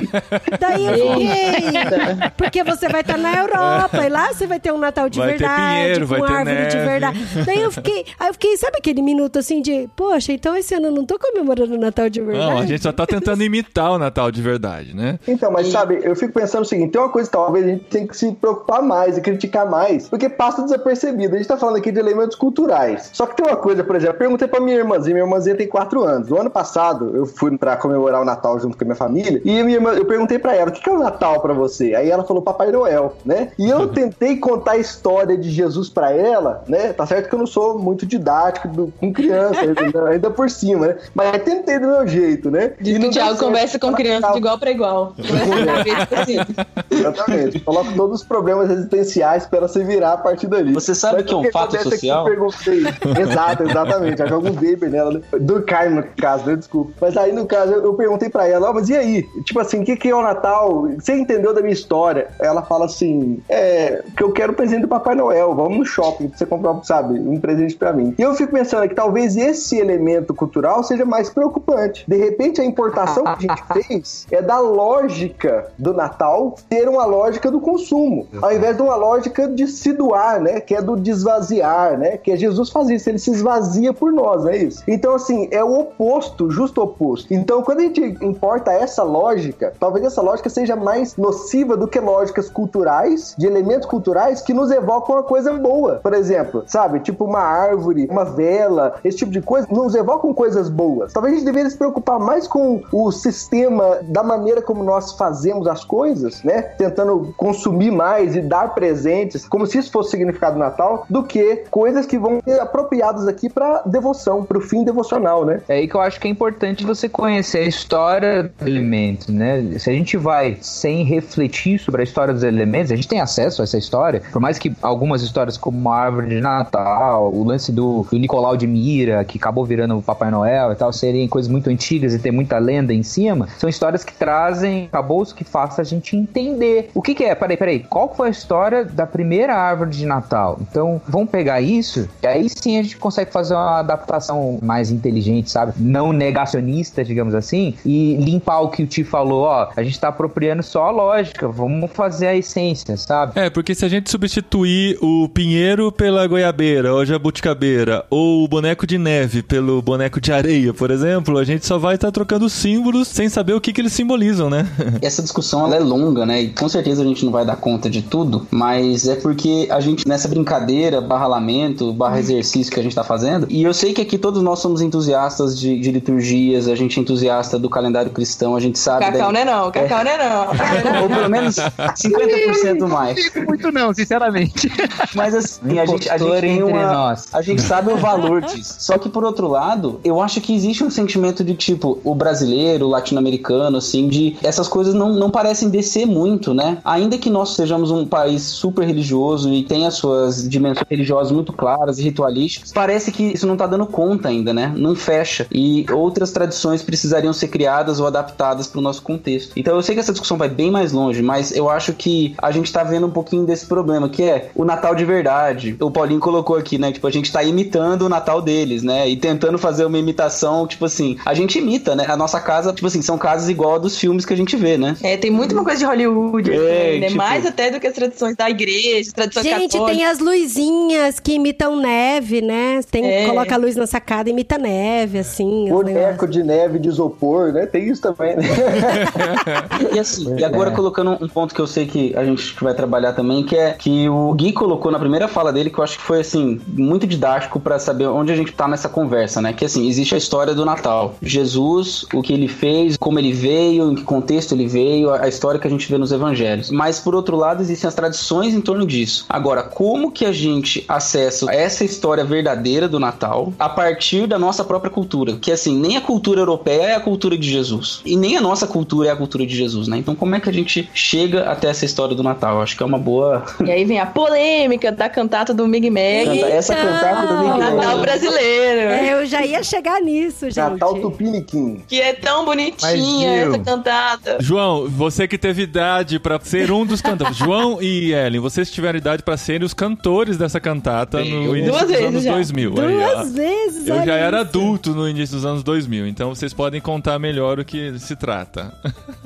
Daí 0.60 0.86
eu 0.86 1.14
fiquei. 1.14 2.30
Porque 2.38 2.64
você 2.64 2.88
vai 2.88 3.02
estar 3.02 3.18
na 3.18 3.36
Europa 3.36 4.06
e 4.06 4.10
lá 4.10 4.28
você 4.34 4.46
vai 4.48 4.60
ter 4.60 4.72
um 4.72 4.78
Natal 4.78 5.10
de 5.10 5.20
Vai 5.20 5.34
ter 5.34 5.38
verdade, 5.40 5.72
pinheiro, 5.72 6.02
com 6.02 6.08
vai 6.08 6.22
ter 6.22 6.34
árvore 6.34 6.68
de 6.68 6.78
neve. 6.86 6.90
verdade. 6.90 7.46
Daí 7.46 7.62
eu 7.62 7.72
fiquei, 7.72 8.06
aí 8.20 8.28
eu 8.28 8.34
fiquei, 8.34 8.58
sabe 8.58 8.78
aquele 8.78 9.02
minuto 9.02 9.40
assim 9.40 9.62
de, 9.62 9.90
poxa, 9.96 10.32
então 10.34 10.56
esse 10.56 10.74
ano 10.76 10.88
eu 10.88 10.92
não 10.92 11.06
tô 11.06 11.18
comemorando 11.20 11.76
o 11.76 11.78
Natal 11.78 12.10
de 12.10 12.22
verdade? 12.22 12.52
Não, 12.52 12.58
a 12.60 12.66
gente 12.66 12.82
só 12.82 12.92
tá 12.92 13.06
tentando 13.06 13.44
imitar 13.44 13.92
o 13.92 13.98
Natal 13.98 14.32
de 14.32 14.42
verdade, 14.42 14.96
né? 14.96 15.20
Então, 15.28 15.52
mas 15.52 15.68
sabe, 15.68 16.00
eu 16.04 16.16
fico 16.16 16.34
pensando 16.34 16.64
o 16.64 16.66
seguinte: 16.66 16.92
tem 16.92 17.02
uma 17.02 17.10
coisa 17.10 17.30
que 17.30 17.34
talvez 17.34 17.66
a 17.66 17.70
gente 17.70 17.84
tem 17.86 18.08
que 18.08 18.16
se 18.16 18.32
preocupar 18.34 18.82
mais 18.82 19.18
e 19.18 19.22
criticar 19.22 19.70
mais, 19.70 20.08
porque 20.08 20.30
passa 20.30 20.64
desapercebido. 20.64 21.36
A 21.36 21.38
gente 21.38 21.48
tá 21.48 21.58
falando 21.58 21.78
aqui 21.78 21.92
de 21.92 22.00
elementos 22.00 22.36
culturais. 22.36 23.10
Só 23.14 23.26
que 23.26 23.36
tem 23.36 23.46
uma 23.46 23.58
coisa, 23.58 23.84
por 23.84 23.96
exemplo, 23.96 24.16
eu 24.16 24.20
perguntei 24.20 24.48
pra 24.48 24.60
minha 24.60 24.78
irmãzinha, 24.78 25.14
minha 25.14 25.26
irmãzinha 25.26 25.56
tem 25.56 25.68
4 25.68 26.04
anos. 26.04 26.30
No 26.30 26.40
ano 26.40 26.50
passado, 26.50 27.16
eu 27.16 27.26
fui 27.26 27.58
pra 27.58 27.78
comemorar 27.78 28.22
o 28.22 28.26
Natal 28.26 28.60
junto 28.60 28.78
com 28.78 28.84
a 28.84 28.86
minha 28.86 28.96
família, 28.96 29.42
e 29.44 29.64
minha 29.64 29.78
irmã, 29.78 29.92
eu 29.94 30.06
perguntei 30.06 30.40
pra 30.40 30.56
ela: 30.56 30.70
o 30.70 30.74
que 30.74 30.82
que 30.82 30.90
é 30.90 30.94
o 30.94 31.00
Natal 31.00 31.40
pra 31.42 31.54
você? 31.54 31.96
Aí 31.96 32.10
ela 32.10 32.24
falou 32.24 32.42
Papai 32.42 32.72
Noel, 32.72 33.16
né? 33.26 33.52
E 33.58 33.70
eu 33.70 33.88
tentei 33.90 34.38
contar 34.38 34.72
a 34.72 34.78
história 34.78 35.38
de 35.38 35.50
Jesus 35.50 35.90
pra 35.90 36.12
ela, 36.12 36.64
né? 36.70 36.94
Tá 36.94 37.06
certo 37.06 37.28
que 37.30 37.36
eu 37.36 37.40
não 37.40 37.48
sou 37.48 37.78
muito 37.80 38.06
didático 38.06 38.68
do- 38.68 38.94
com 39.00 39.12
criança, 39.12 39.60
ainda, 39.78 40.10
ainda 40.10 40.30
por 40.30 40.50
cima, 40.50 40.88
né? 40.88 40.98
Mas 41.14 41.34
eu 41.34 41.40
tentei 41.44 41.80
do 41.80 41.88
meu 41.88 42.08
jeito, 42.08 42.50
né? 42.52 42.74
E 42.82 42.98
o 42.98 43.10
Thiago 43.10 43.38
conversa 43.38 43.80
com 43.80 43.94
criança 43.94 44.32
de 44.32 44.38
igual 44.38 44.58
pra 44.58 44.72
igual. 44.72 45.14
Conversa 45.18 45.48
com 45.48 45.54
a 45.54 46.06
cabeça. 46.06 46.48
Exatamente. 46.90 47.60
Coloca 47.62 47.92
todos 47.96 48.22
os 48.22 48.28
problemas 48.28 48.70
existenciais 48.70 49.46
pra 49.46 49.60
ela 49.60 49.68
se 49.68 49.84
virar 49.84 50.14
a 50.14 50.18
partir 50.18 50.48
dali. 50.48 50.74
Você 50.74 50.94
sabe 50.96 51.18
Mas 51.18 51.26
que 51.26 51.34
é 51.34 51.38
um 51.38 51.42
o 51.42 51.52
fato 51.52 51.82
social? 51.82 52.28
eu 52.28 52.36
perguntei. 52.36 52.84
Exato, 53.22 53.64
exatamente. 53.64 54.22
Ela 54.22 54.30
joga 54.30 54.50
um 54.50 54.60
Weber 54.60 54.90
nela, 54.90 55.12
né? 55.14 55.22
Durkheim, 55.40 55.90
no 55.90 56.04
caso, 56.18 56.46
né? 56.46 56.56
Desculpa. 56.56 56.92
Mas 57.02 57.18
aí, 57.18 57.32
no 57.32 57.46
caso, 57.46 57.74
eu 57.74 57.90
eu 57.90 57.94
perguntei 57.96 58.30
pra 58.30 58.48
ela, 58.48 58.70
ó, 58.70 58.74
mas 58.74 58.88
e 58.88 58.96
aí? 58.96 59.24
Tipo 59.44 59.60
assim, 59.60 59.82
o 59.82 59.86
que, 59.86 59.96
que 59.96 60.10
é 60.10 60.16
o 60.16 60.22
Natal? 60.22 60.88
Você 61.00 61.14
entendeu 61.16 61.54
da 61.56 61.60
minha 61.62 61.74
história? 61.74 62.28
Ela 62.40 62.62
fala 62.62 62.86
assim, 62.86 63.42
é, 63.50 64.04
que 64.16 64.24
eu 64.24 64.32
quero 64.32 64.52
o 64.54 64.56
presente 64.56 64.82
do 64.82 64.88
Papai 64.88 65.16
Noel, 65.16 65.56
vamos 65.56 65.78
no 65.80 65.86
shopping 65.86 66.28
pra 66.28 66.38
você 66.38 66.46
comprar, 66.46 66.59
sabe, 66.84 67.20
um 67.20 67.40
presente 67.40 67.76
pra 67.76 67.94
mim. 67.94 68.14
E 68.18 68.22
eu 68.22 68.34
fico 68.34 68.54
pensando 68.54 68.88
que 68.88 68.96
talvez 68.96 69.36
esse 69.38 69.78
elemento 69.78 70.34
cultural 70.34 70.84
seja 70.84 71.06
mais 71.06 71.30
preocupante. 71.30 72.04
De 72.08 72.18
repente, 72.18 72.62
a 72.62 72.66
importação 72.66 73.24
que 73.24 73.30
a 73.30 73.56
gente 73.56 73.64
fez 73.88 74.28
é 74.32 74.42
da 74.42 74.60
lógica 74.60 75.68
do 75.78 75.94
Natal 75.94 76.56
ter 76.70 76.88
uma 76.88 77.06
lógica 77.06 77.52
do 77.52 77.60
consumo, 77.60 78.28
ao 78.42 78.52
invés 78.52 78.76
de 78.76 78.82
uma 78.82 78.96
lógica 78.96 79.48
de 79.48 79.68
se 79.68 79.94
doar, 79.94 80.42
né? 80.42 80.60
Que 80.60 80.76
é 80.76 80.82
do 80.82 80.96
desvaziar, 80.96 81.98
né? 81.98 82.18
Que 82.18 82.32
é 82.32 82.38
Jesus 82.38 82.70
faz 82.70 82.90
isso, 82.90 83.10
ele 83.10 83.20
se 83.20 83.32
esvazia 83.32 83.94
por 83.94 84.12
nós, 84.12 84.44
não 84.44 84.52
é 84.52 84.58
isso? 84.58 84.84
Então, 84.88 85.16
assim, 85.16 85.48
é 85.52 85.64
o 85.64 85.80
oposto, 85.80 86.50
justo 86.50 86.82
oposto. 86.82 87.34
Então, 87.34 87.62
quando 87.62 87.80
a 87.80 87.84
gente 87.84 88.02
importa 88.22 88.72
essa 88.72 89.04
lógica, 89.04 89.74
talvez 89.80 90.06
essa 90.06 90.22
lógica 90.22 90.50
seja 90.50 90.76
mais 90.76 91.16
nociva 91.18 91.76
do 91.76 91.88
que 91.88 92.00
lógicas 92.00 92.50
culturais, 92.50 93.36
de 93.38 93.46
elementos 93.46 93.88
culturais 93.88 94.42
que 94.42 94.54
nos 94.54 94.72
evocam 94.72 95.16
uma 95.16 95.24
coisa 95.24 95.54
boa. 95.54 96.00
Por 96.02 96.14
exemplo, 96.14 96.49
sabe? 96.66 97.00
Tipo 97.00 97.26
uma 97.26 97.40
árvore, 97.40 98.08
uma 98.10 98.26
vela, 98.26 98.96
esse 99.04 99.18
tipo 99.18 99.32
de 99.32 99.42
coisa, 99.42 99.68
nos 99.70 99.96
evocam 99.96 100.34
coisas 100.34 100.70
boas. 100.70 101.14
Talvez 101.14 101.34
a 101.34 101.38
gente 101.38 101.46
deveria 101.46 101.70
se 101.70 101.78
preocupar 101.78 102.20
mais 102.20 102.48
com 102.48 102.82
o 102.92 103.12
sistema 103.12 104.00
da 104.04 104.24
maneira 104.24 104.62
como 104.62 104.84
nós 104.84 105.14
fazemos 105.14 105.68
as 105.68 105.84
coisas, 105.84 106.44
né? 106.44 106.62
Tentando 106.62 107.34
consumir 107.38 107.92
mais 107.92 108.36
e 108.36 108.42
dar 108.42 108.74
presentes, 108.74 109.48
como 109.48 109.66
se 109.66 109.78
isso 109.78 109.92
fosse 109.92 110.12
significado 110.12 110.54
do 110.56 110.60
Natal, 110.60 111.06
do 111.10 111.24
que 111.24 111.64
coisas 111.70 112.06
que 112.06 112.18
vão 112.18 112.42
ser 112.44 112.60
apropriadas 112.60 113.28
aqui 113.28 113.50
para 113.50 113.84
devoção, 113.86 114.44
para 114.44 114.58
o 114.58 114.62
fim 114.62 114.84
devocional, 114.84 115.46
né? 115.46 115.62
É 115.68 115.76
aí 115.76 115.88
que 115.88 115.96
eu 115.96 116.02
acho 116.02 116.20
que 116.20 116.28
é 116.28 116.32
importante 116.32 116.86
você 116.86 117.08
conhecer 117.08 117.60
a 117.60 117.68
história 117.68 118.44
do 118.44 118.68
elemento, 118.68 119.32
né? 119.32 119.78
Se 119.78 119.90
a 119.90 119.94
gente 119.94 120.18
vai 120.18 120.58
sem 120.62 121.04
refletir 121.04 121.80
sobre 121.80 122.02
a 122.02 122.04
história 122.04 122.34
dos 122.34 122.44
elementos, 122.44 122.92
a 122.92 122.96
gente 122.96 123.08
tem 123.08 123.22
acesso 123.22 123.62
a 123.62 123.64
essa 123.64 123.78
história, 123.78 124.22
por 124.32 124.42
mais 124.42 124.58
que 124.58 124.74
algumas 124.82 125.22
histórias 125.22 125.58
como 125.58 125.90
a 125.90 125.96
árvore 125.96 126.39
de 126.40 126.42
Natal, 126.42 127.32
o 127.34 127.44
lance 127.44 127.72
do, 127.72 128.08
do 128.10 128.18
Nicolau 128.18 128.56
de 128.56 128.66
Mira, 128.66 129.24
que 129.24 129.38
acabou 129.38 129.66
virando 129.66 129.98
o 129.98 130.02
Papai 130.02 130.32
Noel 130.32 130.72
e 130.72 130.76
tal, 130.76 130.92
serem 130.92 131.28
coisas 131.28 131.52
muito 131.52 131.70
antigas 131.70 132.14
e 132.14 132.20
ter 132.20 132.32
muita 132.32 132.58
lenda 132.58 132.94
em 132.94 133.04
cima, 133.04 133.48
são 133.58 133.70
histórias 133.70 134.04
que 134.04 134.14
trazem 134.14 134.86
acabouço 134.86 135.36
que 135.36 135.44
faça 135.44 135.82
a 135.82 135.86
gente 135.86 136.16
entender 136.16 136.90
o 136.94 137.02
que, 137.02 137.14
que 137.14 137.24
é. 137.24 137.36
Peraí, 137.36 137.58
peraí, 137.58 137.80
qual 137.80 138.14
foi 138.14 138.30
a 138.30 138.32
história 138.32 138.86
da 138.86 139.06
primeira 139.06 139.54
árvore 139.56 139.92
de 139.92 140.06
Natal? 140.06 140.58
Então, 140.62 141.02
vamos 141.08 141.30
pegar 141.30 141.62
isso, 141.62 142.08
e 142.24 142.28
aí 142.28 142.50
sim 142.50 142.78
a 142.78 142.84
gente 142.84 142.98
consegue 142.98 143.32
fazer 143.32 143.54
uma 143.54 143.80
adaptação 143.80 144.60
mais 144.62 144.92
inteligente, 144.92 145.52
sabe? 145.52 145.74
Não 145.78 146.14
negacionista, 146.14 147.04
digamos 147.04 147.36
assim, 147.36 147.74
e 147.86 148.16
limpar 148.16 148.62
o 148.62 148.70
que 148.70 148.84
o 148.84 148.88
Ti 148.88 149.04
falou, 149.04 149.44
ó, 149.44 149.70
a 149.76 149.84
gente 149.84 150.00
tá 150.00 150.08
apropriando 150.08 150.64
só 150.64 150.86
a 150.86 150.92
lógica, 150.92 151.48
vamos 151.48 151.92
fazer 151.92 152.28
a 152.28 152.36
essência, 152.36 152.96
sabe? 152.98 153.34
É, 153.36 153.50
porque 153.50 153.76
se 153.76 153.86
a 153.86 153.90
gente 153.90 154.10
substituir 154.10 154.98
o 155.02 155.28
pinheiro 155.30 155.92
pela 155.92 156.29
goiabeira, 156.30 156.94
ou 156.94 157.06
jabuticabeira, 157.06 158.06
ou 158.10 158.44
o 158.46 158.48
boneco 158.48 158.88
de 158.88 158.98
neve 158.98 159.44
pelo 159.44 159.82
boneco 159.82 160.22
de 160.22 160.32
areia, 160.32 160.74
por 160.74 160.92
exemplo, 160.92 161.38
a 161.38 161.44
gente 161.44 161.66
só 161.66 161.78
vai 161.78 161.96
estar 161.96 162.12
trocando 162.12 162.50
símbolos 162.50 163.08
sem 163.08 163.28
saber 163.28 163.54
o 163.54 163.60
que, 163.60 163.74
que 163.74 163.82
eles 163.82 163.92
simbolizam, 163.92 164.50
né? 164.50 164.68
Essa 165.02 165.22
discussão 165.22 165.66
ela 165.66 165.76
é 165.76 165.80
longa, 165.80 166.26
né? 166.26 166.42
E 166.42 166.50
com 166.50 166.70
certeza 166.70 167.02
a 167.02 167.06
gente 167.06 167.26
não 167.26 167.32
vai 167.32 167.46
dar 167.46 167.58
conta 167.58 167.90
de 167.90 168.02
tudo, 168.02 168.48
mas 168.50 169.08
é 169.08 169.16
porque 169.16 169.68
a 169.70 169.80
gente, 169.80 170.08
nessa 170.08 170.28
brincadeira, 170.28 171.02
barra 171.02 171.28
lamento, 171.28 171.92
barra 171.92 172.20
exercício 172.20 172.72
que 172.72 172.80
a 172.80 172.84
gente 172.84 172.96
tá 172.96 173.04
fazendo, 173.04 173.48
e 173.50 173.64
eu 173.64 173.74
sei 173.74 173.94
que 173.94 174.02
aqui 174.02 174.18
todos 174.18 174.42
nós 174.42 174.60
somos 174.60 174.82
entusiastas 174.82 175.60
de, 175.60 175.80
de 175.80 175.92
liturgias, 175.92 176.68
a 176.68 176.76
gente 176.76 176.98
é 176.98 177.02
entusiasta 177.02 177.58
do 177.58 177.70
calendário 177.70 178.12
cristão, 178.12 178.56
a 178.56 178.60
gente 178.60 178.78
sabe. 178.78 179.06
Cacau 179.06 179.32
não 179.32 179.40
é 179.40 179.46
não, 179.46 179.72
Cacau 179.72 180.04
não 180.04 180.12
é 180.12 180.18
não. 180.18 180.48
Ou 181.04 181.10
pelo 181.10 181.30
menos 181.30 181.56
50% 181.98 182.88
mais. 182.88 183.32
Muito 183.48 183.72
não, 183.72 183.94
sinceramente. 183.94 184.72
Mas 185.16 185.34
assim, 185.34 185.80
a 185.80 185.86
gente, 185.86 186.10
a 186.10 186.18
gente 186.20 186.46
entre 186.46 186.64
uma. 186.64 186.94
nós. 186.94 187.28
A 187.34 187.42
gente 187.42 187.62
sabe 187.64 187.92
o 187.92 187.98
valor 187.98 188.42
disso. 188.42 188.76
Só 188.80 188.98
que 188.98 189.10
por 189.10 189.24
outro 189.24 189.48
lado, 189.48 190.00
eu 190.04 190.22
acho 190.22 190.42
que 190.42 190.54
existe 190.54 190.84
um 190.84 190.90
sentimento 190.90 191.44
de 191.44 191.54
tipo, 191.56 192.00
o 192.04 192.16
brasileiro, 192.16 192.86
o 192.86 192.90
latino-americano, 192.90 193.78
assim, 193.78 194.08
de 194.08 194.38
essas 194.44 194.68
coisas 194.68 194.94
não, 194.94 195.14
não 195.14 195.30
parecem 195.30 195.70
descer 195.70 196.06
muito, 196.06 196.54
né? 196.54 196.80
Ainda 196.84 197.18
que 197.18 197.30
nós 197.30 197.56
sejamos 197.56 197.92
um 197.92 198.06
país 198.06 198.44
super 198.44 198.86
religioso 198.86 199.52
e 199.54 199.64
tenha 199.64 199.92
suas 199.92 200.48
dimensões 200.48 200.88
religiosas 200.90 201.32
muito 201.32 201.54
claras 201.54 202.00
e 202.00 202.04
ritualísticas, 202.04 202.72
parece 202.72 203.12
que 203.12 203.24
isso 203.24 203.48
não 203.48 203.58
tá 203.58 203.68
dando 203.68 203.86
conta 203.86 204.30
ainda, 204.30 204.54
né? 204.54 204.74
Não 204.76 204.96
fecha. 204.96 205.48
E 205.52 205.86
outras 205.92 206.32
tradições 206.32 206.82
precisariam 206.82 207.34
ser 207.34 207.48
criadas 207.48 208.00
ou 208.00 208.08
adaptadas 208.08 208.68
para 208.68 208.80
o 208.80 208.82
nosso 208.82 209.02
contexto. 209.02 209.54
Então 209.56 209.76
eu 209.76 209.82
sei 209.82 209.96
que 209.96 210.02
essa 210.02 210.12
discussão 210.12 210.38
vai 210.38 210.50
bem 210.50 210.72
mais 210.72 210.92
longe, 210.92 211.22
mas 211.22 211.56
eu 211.56 211.70
acho 211.70 211.94
que 211.94 212.36
a 212.38 212.52
gente 212.52 212.72
tá 212.72 212.84
vendo 212.84 213.08
um 213.08 213.12
pouquinho 213.12 213.46
desse 213.46 213.66
problema, 213.66 214.10
que 214.10 214.24
é 214.24 214.52
o 214.56 214.66
Natal 214.66 214.96
de 214.96 215.06
verdade. 215.06 215.76
O 215.80 215.92
Paulinho 215.92 216.09
colocou 216.18 216.56
aqui, 216.56 216.78
né? 216.78 216.92
Tipo, 216.92 217.06
a 217.08 217.12
gente 217.12 217.32
tá 217.32 217.44
imitando 217.44 218.04
o 218.04 218.10
Natal 218.10 218.42
deles, 218.42 218.82
né? 218.82 219.08
E 219.08 219.18
tentando 219.18 219.58
fazer 219.58 219.86
uma 219.86 219.98
imitação, 219.98 220.66
tipo 220.66 220.86
assim, 220.86 221.18
a 221.26 221.34
gente 221.34 221.60
imita, 221.60 221.96
né? 221.96 222.06
A 222.08 222.16
nossa 222.18 222.40
casa, 222.40 222.74
tipo 222.74 222.88
assim, 222.88 223.02
são 223.02 223.18
casas 223.18 223.50
igual 223.50 223.76
a 223.76 223.78
dos 223.78 223.98
filmes 223.98 224.26
que 224.26 224.34
a 224.34 224.38
gente 224.38 224.56
vê, 224.56 224.78
né? 224.78 224.96
É, 225.04 225.18
tem 225.18 225.30
muito 225.30 225.52
uma 225.54 225.64
coisa 225.64 225.80
de 225.80 225.86
Hollywood, 225.86 226.52
É, 226.52 226.56
assim, 226.56 227.00
né? 227.00 227.08
tipo- 227.08 227.18
Mais 227.18 227.46
até 227.46 227.70
do 227.70 227.80
que 227.80 227.88
as 227.88 227.94
tradições 227.94 228.36
da 228.36 228.50
igreja, 228.50 229.12
tradições 229.14 229.44
Gente, 229.46 229.74
católicas. 229.74 229.98
tem 229.98 230.06
as 230.06 230.20
luzinhas 230.20 231.20
que 231.20 231.34
imitam 231.34 231.76
neve, 231.76 232.42
né? 232.42 232.80
Tem, 232.90 233.06
É. 233.06 233.26
Coloca 233.26 233.54
a 233.54 233.58
luz 233.58 233.76
na 233.76 233.86
sacada 233.86 234.30
e 234.30 234.32
imita 234.32 234.58
neve, 234.58 235.20
assim. 235.20 235.68
Boneco 235.70 236.26
de 236.28 236.42
neve 236.44 236.80
de 236.80 236.88
isopor, 236.88 237.52
né? 237.52 237.66
Tem 237.66 237.90
isso 237.90 238.02
também, 238.02 238.36
né? 238.38 238.44
E 239.94 240.00
assim, 240.00 240.36
e 240.38 240.44
agora 240.44 240.72
colocando 240.72 241.12
um 241.22 241.28
ponto 241.28 241.54
que 241.54 241.60
eu 241.62 241.68
sei 241.68 241.86
que 241.86 242.16
a 242.16 242.24
gente 242.24 242.56
vai 242.62 242.74
trabalhar 242.74 243.14
também, 243.14 243.44
que 243.44 243.56
é 243.56 243.72
que 243.72 244.08
o 244.10 244.34
Gui 244.34 244.52
colocou 244.54 244.92
na 244.92 245.00
primeira 245.00 245.28
fala 245.28 245.52
dele, 245.52 245.70
que 245.70 245.78
eu 245.80 245.84
acho 245.84 245.89
que 245.98 246.04
foi 246.04 246.22
assim, 246.22 246.60
muito 246.68 247.08
didático 247.08 247.60
pra 247.60 247.80
saber 247.80 248.08
onde 248.08 248.32
a 248.32 248.36
gente 248.36 248.52
tá 248.52 248.68
nessa 248.68 248.90
conversa, 248.90 249.42
né? 249.42 249.54
Que 249.54 249.66
assim, 249.66 249.88
existe 249.88 250.16
a 250.16 250.18
história 250.18 250.54
do 250.54 250.66
Natal. 250.66 251.16
Jesus, 251.22 252.06
o 252.14 252.22
que 252.22 252.34
ele 252.34 252.48
fez, 252.48 252.98
como 252.98 253.20
ele 253.20 253.32
veio, 253.32 253.92
em 253.92 253.96
que 253.96 254.04
contexto 254.04 254.54
ele 254.54 254.68
veio, 254.68 255.12
a 255.12 255.28
história 255.28 255.60
que 255.60 255.68
a 255.68 255.70
gente 255.70 255.90
vê 255.90 255.98
nos 255.98 256.12
evangelhos. 256.12 256.72
Mas 256.72 257.00
por 257.00 257.16
outro 257.16 257.36
lado, 257.36 257.62
existem 257.62 257.88
as 257.88 257.96
tradições 257.96 258.54
em 258.54 258.62
torno 258.62 258.86
disso. 258.86 259.26
Agora, 259.30 259.64
como 259.64 260.12
que 260.12 260.26
a 260.26 260.32
gente 260.32 260.84
acessa 260.88 261.54
essa 261.54 261.84
história 261.84 262.24
verdadeira 262.24 262.88
do 262.88 263.00
Natal 263.00 263.54
a 263.60 263.70
partir 263.70 264.28
da 264.28 264.40
nossa 264.40 264.64
própria 264.64 264.92
cultura. 264.92 265.38
Que 265.40 265.52
assim, 265.52 265.78
nem 265.78 265.98
a 265.98 266.02
cultura 266.02 266.42
europeia 266.42 266.84
é 266.84 266.96
a 266.96 267.00
cultura 267.00 267.38
de 267.38 267.50
Jesus. 267.50 268.02
E 268.06 268.16
nem 268.16 268.38
a 268.38 268.42
nossa 268.42 268.68
cultura 268.68 269.10
é 269.10 269.12
a 269.12 269.16
cultura 269.16 269.46
de 269.46 269.56
Jesus, 269.56 269.88
né? 269.88 269.98
Então 269.98 270.16
como 270.16 270.36
é 270.36 270.40
que 270.40 270.50
a 270.50 270.54
gente 270.54 270.90
chega 270.94 271.50
até 271.50 271.70
essa 271.70 271.86
história 271.86 272.16
do 272.16 272.24
Natal? 272.24 272.62
Acho 272.62 272.76
que 272.76 272.84
é 272.84 272.86
uma 272.86 272.98
boa. 272.98 273.46
E 273.66 273.72
aí 273.72 273.86
vem 273.86 274.00
a 274.00 274.06
polêmica 274.06 274.92
da 274.92 275.10
cantata 275.10 275.54
do 275.54 275.68
Mag. 275.88 276.26
Canta- 276.26 276.48
Essa 276.48 276.76
cantata 276.76 277.28
do 277.28 277.44
Mickey 277.44 277.60
Natal 277.60 277.76
Mouse. 277.88 278.02
brasileiro. 278.02 278.82
É, 278.92 279.14
eu 279.14 279.26
já 279.26 279.46
ia 279.46 279.62
chegar 279.64 280.02
nisso, 280.02 280.46
gente. 280.50 280.58
Natal 280.58 280.96
Tupiniquim. 281.00 281.84
Que 281.88 282.02
é 282.02 282.14
tão 282.14 282.44
bonitinha 282.46 283.46
Mas, 283.46 283.56
essa 283.56 283.60
cantata. 283.60 284.38
João, 284.40 284.88
você 284.90 285.28
que 285.28 285.38
teve 285.38 285.62
idade 285.64 286.18
pra 286.20 286.40
ser 286.42 286.72
um 286.72 286.86
dos 286.86 287.02
cantores. 287.02 287.36
João 287.38 287.82
e 287.82 288.12
Ellen, 288.14 288.40
vocês 288.42 288.72
tiveram 288.72 288.98
idade 288.98 289.22
pra 289.22 289.38
serem 289.38 289.66
os 289.66 289.74
cantores 289.74 290.38
dessa 290.38 290.60
cantata 290.60 291.20
no 291.24 291.56
início 291.56 291.86
dos 291.88 291.96
anos 291.98 292.24
já. 292.24 292.32
2000. 292.34 292.74
Aí, 292.80 293.04
ó. 293.04 293.14
Duas 293.14 293.34
vezes, 293.34 293.88
Eu 293.88 294.04
já 294.06 294.16
era 294.16 294.38
isso. 294.42 294.48
adulto 294.50 294.90
no 294.96 295.08
início 295.08 295.36
dos 295.36 295.46
anos 295.46 295.62
2000, 295.64 296.08
então 296.08 296.34
vocês 296.34 296.54
podem 296.54 296.82
contar 296.82 297.20
melhor 297.20 297.60
o 297.60 297.66
que 297.66 297.98
se 298.00 298.16
trata. 298.16 298.74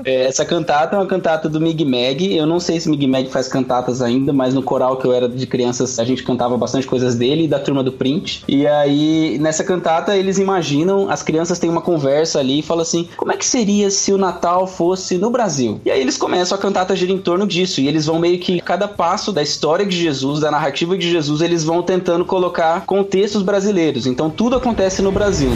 É, 0.04 0.26
essa 0.26 0.44
cantata 0.44 0.96
é 0.96 1.00
uma 1.00 1.06
cantata 1.06 1.48
do 1.48 1.62
Mig 1.62 1.84
Mag. 1.86 2.36
Eu 2.36 2.46
não 2.46 2.60
sei 2.60 2.80
se 2.80 2.90
Mig 2.90 3.06
Mag 3.08 3.30
faz 3.30 3.48
cantatas 3.48 4.02
ainda, 4.02 4.34
mas 4.34 4.54
no 4.54 4.64
coral 4.64 4.98
que 4.98 5.06
eu 5.06 5.14
era 5.14 5.30
de 5.30 5.46
crianças, 5.48 6.00
a 6.00 6.04
gente 6.04 6.24
cantava 6.24 6.43
bastante 6.50 6.88
coisas 6.88 7.16
dele 7.16 7.46
e 7.46 7.48
da 7.48 7.60
turma 7.60 7.84
do 7.84 7.92
Print. 7.92 8.44
E 8.48 8.68
aí, 8.68 9.38
nessa 9.40 9.64
cantata, 9.64 10.16
eles 10.16 10.38
imaginam, 10.38 11.10
as 11.10 11.24
crianças 11.24 11.60
têm 11.60 11.70
uma 11.70 11.82
conversa 11.82 12.40
ali 12.40 12.60
e 12.60 12.64
falam 12.64 12.82
assim: 12.82 13.08
como 13.18 13.32
é 13.32 13.38
que 13.38 13.46
seria 13.46 13.90
se 13.90 14.12
o 14.12 14.18
Natal 14.18 14.68
fosse 14.68 15.18
no 15.18 15.30
Brasil? 15.30 15.80
E 15.86 15.92
aí 15.92 16.02
eles 16.02 16.18
começam 16.18 16.58
a 16.58 16.62
cantata 16.62 16.96
gira 16.96 17.12
em 17.12 17.18
torno 17.18 17.48
disso. 17.48 17.82
E 17.82 17.88
eles 17.88 18.06
vão 18.06 18.20
meio 18.20 18.40
que 18.40 18.62
cada 18.62 18.88
passo 18.88 19.32
da 19.32 19.42
história 19.42 19.86
de 19.86 19.96
Jesus, 19.96 20.40
da 20.40 20.52
narrativa 20.52 20.98
de 20.98 21.10
Jesus, 21.10 21.42
eles 21.42 21.64
vão 21.64 21.82
tentando 21.82 22.26
colocar 22.26 22.86
contextos 22.86 23.42
brasileiros. 23.42 24.06
Então 24.06 24.30
tudo 24.30 24.56
acontece 24.56 25.02
no 25.02 25.12
Brasil. 25.12 25.52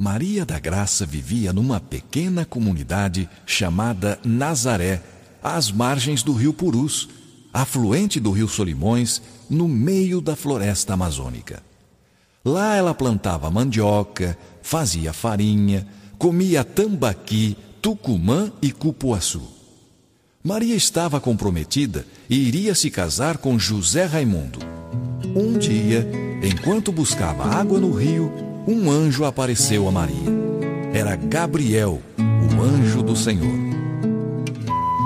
Maria 0.00 0.46
da 0.46 0.60
Graça 0.60 1.04
vivia 1.04 1.52
numa 1.52 1.80
pequena 1.80 2.44
comunidade 2.44 3.28
chamada 3.44 4.16
Nazaré, 4.24 5.02
às 5.42 5.72
margens 5.72 6.22
do 6.22 6.32
rio 6.32 6.52
Purus, 6.52 7.08
afluente 7.52 8.20
do 8.20 8.30
rio 8.30 8.46
Solimões, 8.46 9.20
no 9.48 9.68
meio 9.68 10.20
da 10.20 10.36
floresta 10.36 10.94
amazônica. 10.94 11.62
Lá 12.44 12.74
ela 12.74 12.94
plantava 12.94 13.50
mandioca, 13.50 14.36
fazia 14.62 15.12
farinha, 15.12 15.86
comia 16.18 16.64
tambaqui, 16.64 17.56
tucumã 17.80 18.50
e 18.60 18.72
cupuaçu. 18.72 19.42
Maria 20.42 20.74
estava 20.74 21.20
comprometida 21.20 22.06
e 22.30 22.36
iria 22.36 22.74
se 22.74 22.90
casar 22.90 23.38
com 23.38 23.58
José 23.58 24.04
Raimundo. 24.04 24.60
Um 25.36 25.58
dia, 25.58 26.08
enquanto 26.42 26.92
buscava 26.92 27.44
água 27.44 27.78
no 27.78 27.92
rio, 27.92 28.32
um 28.66 28.90
anjo 28.90 29.24
apareceu 29.24 29.88
a 29.88 29.92
Maria. 29.92 30.30
Era 30.92 31.16
Gabriel, 31.16 32.00
o 32.18 32.62
anjo 32.62 33.02
do 33.02 33.16
Senhor. 33.16 33.67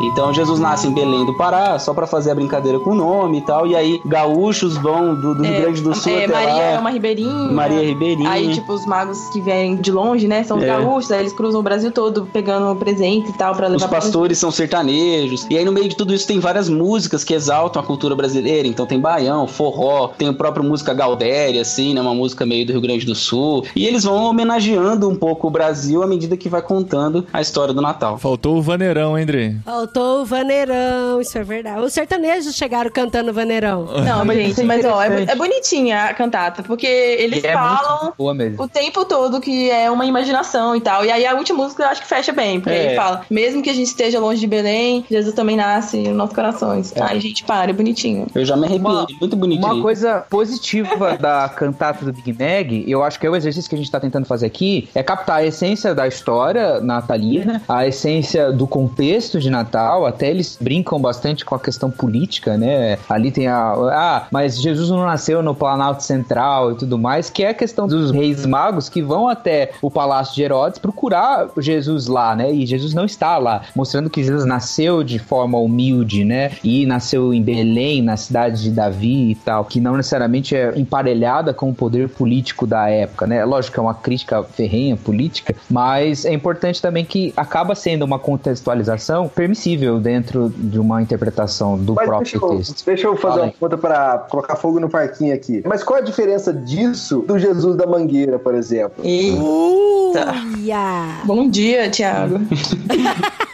Então 0.02 0.32
Jesus 0.34 0.58
nasce 0.60 0.86
em 0.86 0.92
Belém 0.92 1.24
do 1.24 1.36
Pará, 1.36 1.78
só 1.78 1.94
pra 1.94 2.06
fazer 2.06 2.30
a 2.30 2.34
brincadeira 2.34 2.78
com 2.80 2.90
o 2.90 2.94
nome 2.94 3.38
e 3.38 3.40
tal. 3.42 3.66
E 3.66 3.74
aí 3.76 4.00
gaúchos 4.04 4.76
vão 4.76 5.14
do, 5.14 5.34
do 5.34 5.42
Rio 5.42 5.60
Grande 5.60 5.80
do 5.80 5.94
Sul 5.94 6.12
é, 6.12 6.24
até 6.24 6.32
Maria 6.32 6.52
lá. 6.54 6.60
é 6.62 6.78
uma 6.78 6.90
ribeirinha. 6.90 7.52
Maria 7.52 7.80
Ribeirinha. 7.82 8.30
Aí, 8.30 8.52
tipo, 8.54 8.72
os 8.72 8.84
magos 8.86 9.18
que 9.32 9.40
vêm 9.40 9.76
de 9.76 9.90
longe, 9.92 10.26
né? 10.26 10.42
São 10.44 10.56
os 10.58 10.64
É. 10.64 10.66
gaúchos, 10.66 11.10
aí 11.12 11.20
eles 11.20 11.32
cruzam 11.32 11.60
o 11.60 11.62
Brasil 11.62 11.90
todo 11.92 12.26
pegando 12.32 12.74
presente 12.76 13.30
e 13.30 13.32
tal 13.34 13.54
pra 13.54 13.66
levar 13.66 13.76
Os 13.76 13.82
pra- 13.90 14.00
pastores 14.00 14.38
são 14.38 14.50
sertanejos. 14.50 15.46
E 15.50 15.56
aí, 15.56 15.64
no 15.64 15.72
meio 15.72 15.88
de 15.88 15.96
tudo 15.96 16.12
isso, 16.14 16.26
tem 16.26 16.40
várias 16.40 16.68
músicas 16.68 17.22
que 17.24 17.34
exaltam 17.34 17.80
a 17.82 17.84
cultura 17.84 18.14
brasileira. 18.14 18.66
Então, 18.66 18.86
tem 18.86 18.98
baião, 19.00 19.46
forró, 19.46 20.08
tem 20.18 20.28
a 20.28 20.32
própria 20.32 20.62
música 20.66 20.92
Gaudéria, 20.94 21.60
assim, 21.62 21.94
né? 21.94 22.00
Uma 22.00 22.14
música 22.14 22.44
meio 22.44 22.66
do 22.66 22.72
Rio 22.72 22.80
Grande 22.80 23.04
do 23.06 23.14
Sul. 23.14 23.64
E 23.76 23.86
eles 23.86 24.04
vão 24.04 24.24
homenageando 24.24 25.08
um 25.08 25.14
pouco 25.14 25.46
o 25.48 25.50
Brasil 25.50 26.02
à 26.02 26.06
medida 26.06 26.36
que 26.36 26.48
vai 26.48 26.62
contando 26.62 27.24
a 27.32 27.40
história 27.40 27.72
do 27.74 27.80
Natal. 27.80 28.18
Faltou 28.18 28.56
o 28.58 28.62
vaneirão, 28.62 29.16
hein, 29.16 29.24
André? 29.24 29.56
Faltou 29.64 29.91
o 30.00 30.24
vaneirão, 30.24 31.20
isso 31.20 31.37
é 31.38 31.42
verdade. 31.42 31.81
Os 31.81 31.92
sertanejos 31.92 32.55
chegaram 32.55 32.90
cantando 32.90 33.33
vaneirão. 33.33 33.87
Não, 34.05 34.24
Mas 34.24 34.37
gente, 34.38 34.61
é 34.61 34.64
mas 34.64 34.85
ó, 34.85 35.02
é, 35.02 35.24
é 35.24 35.35
bonitinha 35.35 36.05
a 36.05 36.14
cantata, 36.14 36.62
porque 36.62 36.87
eles 36.87 37.42
é 37.44 37.52
falam 37.52 38.12
o 38.59 38.68
tempo 38.68 39.05
todo 39.05 39.40
que 39.40 39.70
é 39.70 39.90
uma 39.90 40.05
imaginação 40.07 40.74
e 40.76 40.81
tal. 40.81 41.05
E 41.05 41.11
aí 41.11 41.26
a 41.26 41.35
última 41.35 41.62
música 41.62 41.83
eu 41.83 41.88
acho 41.88 42.02
que 42.02 42.09
fecha 42.09 42.33
bem, 42.33 42.61
porque 42.61 42.76
É. 42.76 42.87
ele 42.87 42.96
fala, 42.96 43.22
mesmo 43.31 43.62
que 43.62 43.70
a 43.70 43.74
gente 43.74 43.87
esteja 43.88 44.18
longe 44.18 44.40
de 44.40 44.46
Belém, 44.46 45.05
Jesus 45.11 45.35
também 45.35 45.57
nasce 45.57 45.98
nos 46.02 46.16
nossos 46.16 46.35
corações. 46.35 46.92
Ai, 47.00 47.20
gente, 47.20 47.44
para, 47.44 47.70
é 47.70 47.74
bonitinho. 47.74 48.26
Eu 48.35 48.44
já 48.44 48.57
me 48.57 48.66
arrepiei. 48.66 49.16
Muito 49.20 49.37
bonito. 49.37 49.64
Uma 49.64 49.81
coisa 49.81 50.24
positiva 50.31 51.16
da 51.20 51.48
cantata 51.48 52.05
do 52.05 52.12
Big 52.12 52.33
Mag, 52.33 52.85
eu 52.87 53.02
acho 53.02 53.18
que 53.18 53.26
é 53.26 53.31
o 53.31 53.37
exercício 53.37 53.68
que 53.68 53.74
a 53.74 53.78
gente 53.78 53.90
tá 53.90 54.00
tentando 54.00 54.26
fazer 54.26 54.46
aqui, 54.46 54.88
é 54.94 55.02
captar 55.02 55.37
a 55.38 55.44
essência 55.44 55.94
da 55.94 56.07
história 56.07 56.81
natalina, 56.81 57.62
a 57.68 57.87
essência 57.87 58.52
do 58.52 58.66
contexto 58.66 59.38
de 59.38 59.50
Natal, 59.50 59.82
até 60.07 60.31
eles 60.31 60.57
brincam 60.61 61.01
bastante 61.01 61.45
com 61.45 61.55
a 61.55 61.61
questão 61.61 61.90
política, 61.90 62.57
né? 62.57 62.99
Ali 63.09 63.31
tem 63.31 63.47
a. 63.47 63.73
Ah, 63.92 64.27
mas 64.31 64.61
Jesus 64.61 64.90
não 64.90 65.05
nasceu 65.05 65.42
no 65.42 65.55
Planalto 65.55 66.03
Central 66.03 66.73
e 66.73 66.75
tudo 66.77 66.99
mais, 66.99 67.31
que 67.31 67.42
é 67.42 67.51
a 67.51 67.55
questão 67.55 67.87
dos 67.87 68.11
reis 68.11 68.47
magos 68.47 68.88
que 68.88 69.03
vão 69.03 69.29
até 69.29 69.73
o 69.81 69.90
Palácio 69.90 70.35
de 70.35 70.42
Herodes 70.42 70.79
procurar 70.79 71.49
Jesus 71.59 72.07
lá, 72.07 72.35
né? 72.35 72.53
E 72.53 72.66
Jesus 72.66 72.95
não 72.95 73.05
está 73.05 73.38
lá, 73.38 73.62
mostrando 73.75 74.11
que 74.11 74.23
Jesus 74.23 74.45
nasceu 74.45 75.03
de 75.03 75.18
forma 75.18 75.59
humilde, 75.59 76.25
né? 76.25 76.53
E 76.62 76.87
nasceu 76.87 77.33
em 77.33 77.42
Belém, 77.42 78.03
na 78.03 78.16
cidade 78.16 78.62
de 78.62 78.71
Davi 78.71 79.31
e 79.31 79.35
tal, 79.35 79.64
que 79.64 79.81
não 79.81 79.97
necessariamente 79.97 80.55
é 80.57 80.73
emparelhada 80.77 81.53
com 81.53 81.71
o 81.71 81.75
poder 81.75 82.09
político 82.09 82.66
da 82.66 82.88
época, 82.88 83.27
né? 83.27 83.45
Lógico 83.45 83.75
que 83.75 83.81
é 83.81 83.83
uma 83.83 83.95
crítica 83.95 84.42
ferrenha 84.42 84.97
política, 84.97 85.55
mas 85.71 86.25
é 86.25 86.33
importante 86.33 86.81
também 86.81 87.05
que 87.05 87.33
acaba 87.37 87.75
sendo 87.75 88.05
uma 88.05 88.18
contextualização 88.18 89.29
permissível 89.72 90.00
dentro 90.00 90.48
de 90.56 90.78
uma 90.78 91.00
interpretação 91.02 91.78
do 91.78 91.94
Mas 91.94 92.06
próprio 92.06 92.30
deixa 92.40 92.46
eu, 92.46 92.56
texto. 92.56 92.85
deixa 92.85 93.06
eu 93.06 93.16
fazer 93.16 93.32
Fala 93.35 93.44
uma 93.46 93.52
pergunta 93.52 93.78
pra 93.78 94.18
colocar 94.30 94.56
fogo 94.56 94.80
no 94.80 94.88
parquinho 94.88 95.35
aqui. 95.35 95.62
Mas 95.66 95.82
qual 95.82 95.98
a 95.98 96.02
diferença 96.02 96.52
disso 96.52 97.24
do 97.26 97.38
Jesus 97.38 97.76
da 97.76 97.87
Mangueira, 97.87 98.38
por 98.38 98.54
exemplo? 98.54 99.04
E 99.04 99.32
Uia! 99.32 101.20
bom 101.24 101.48
dia, 101.48 101.90
Thiago. 101.90 102.40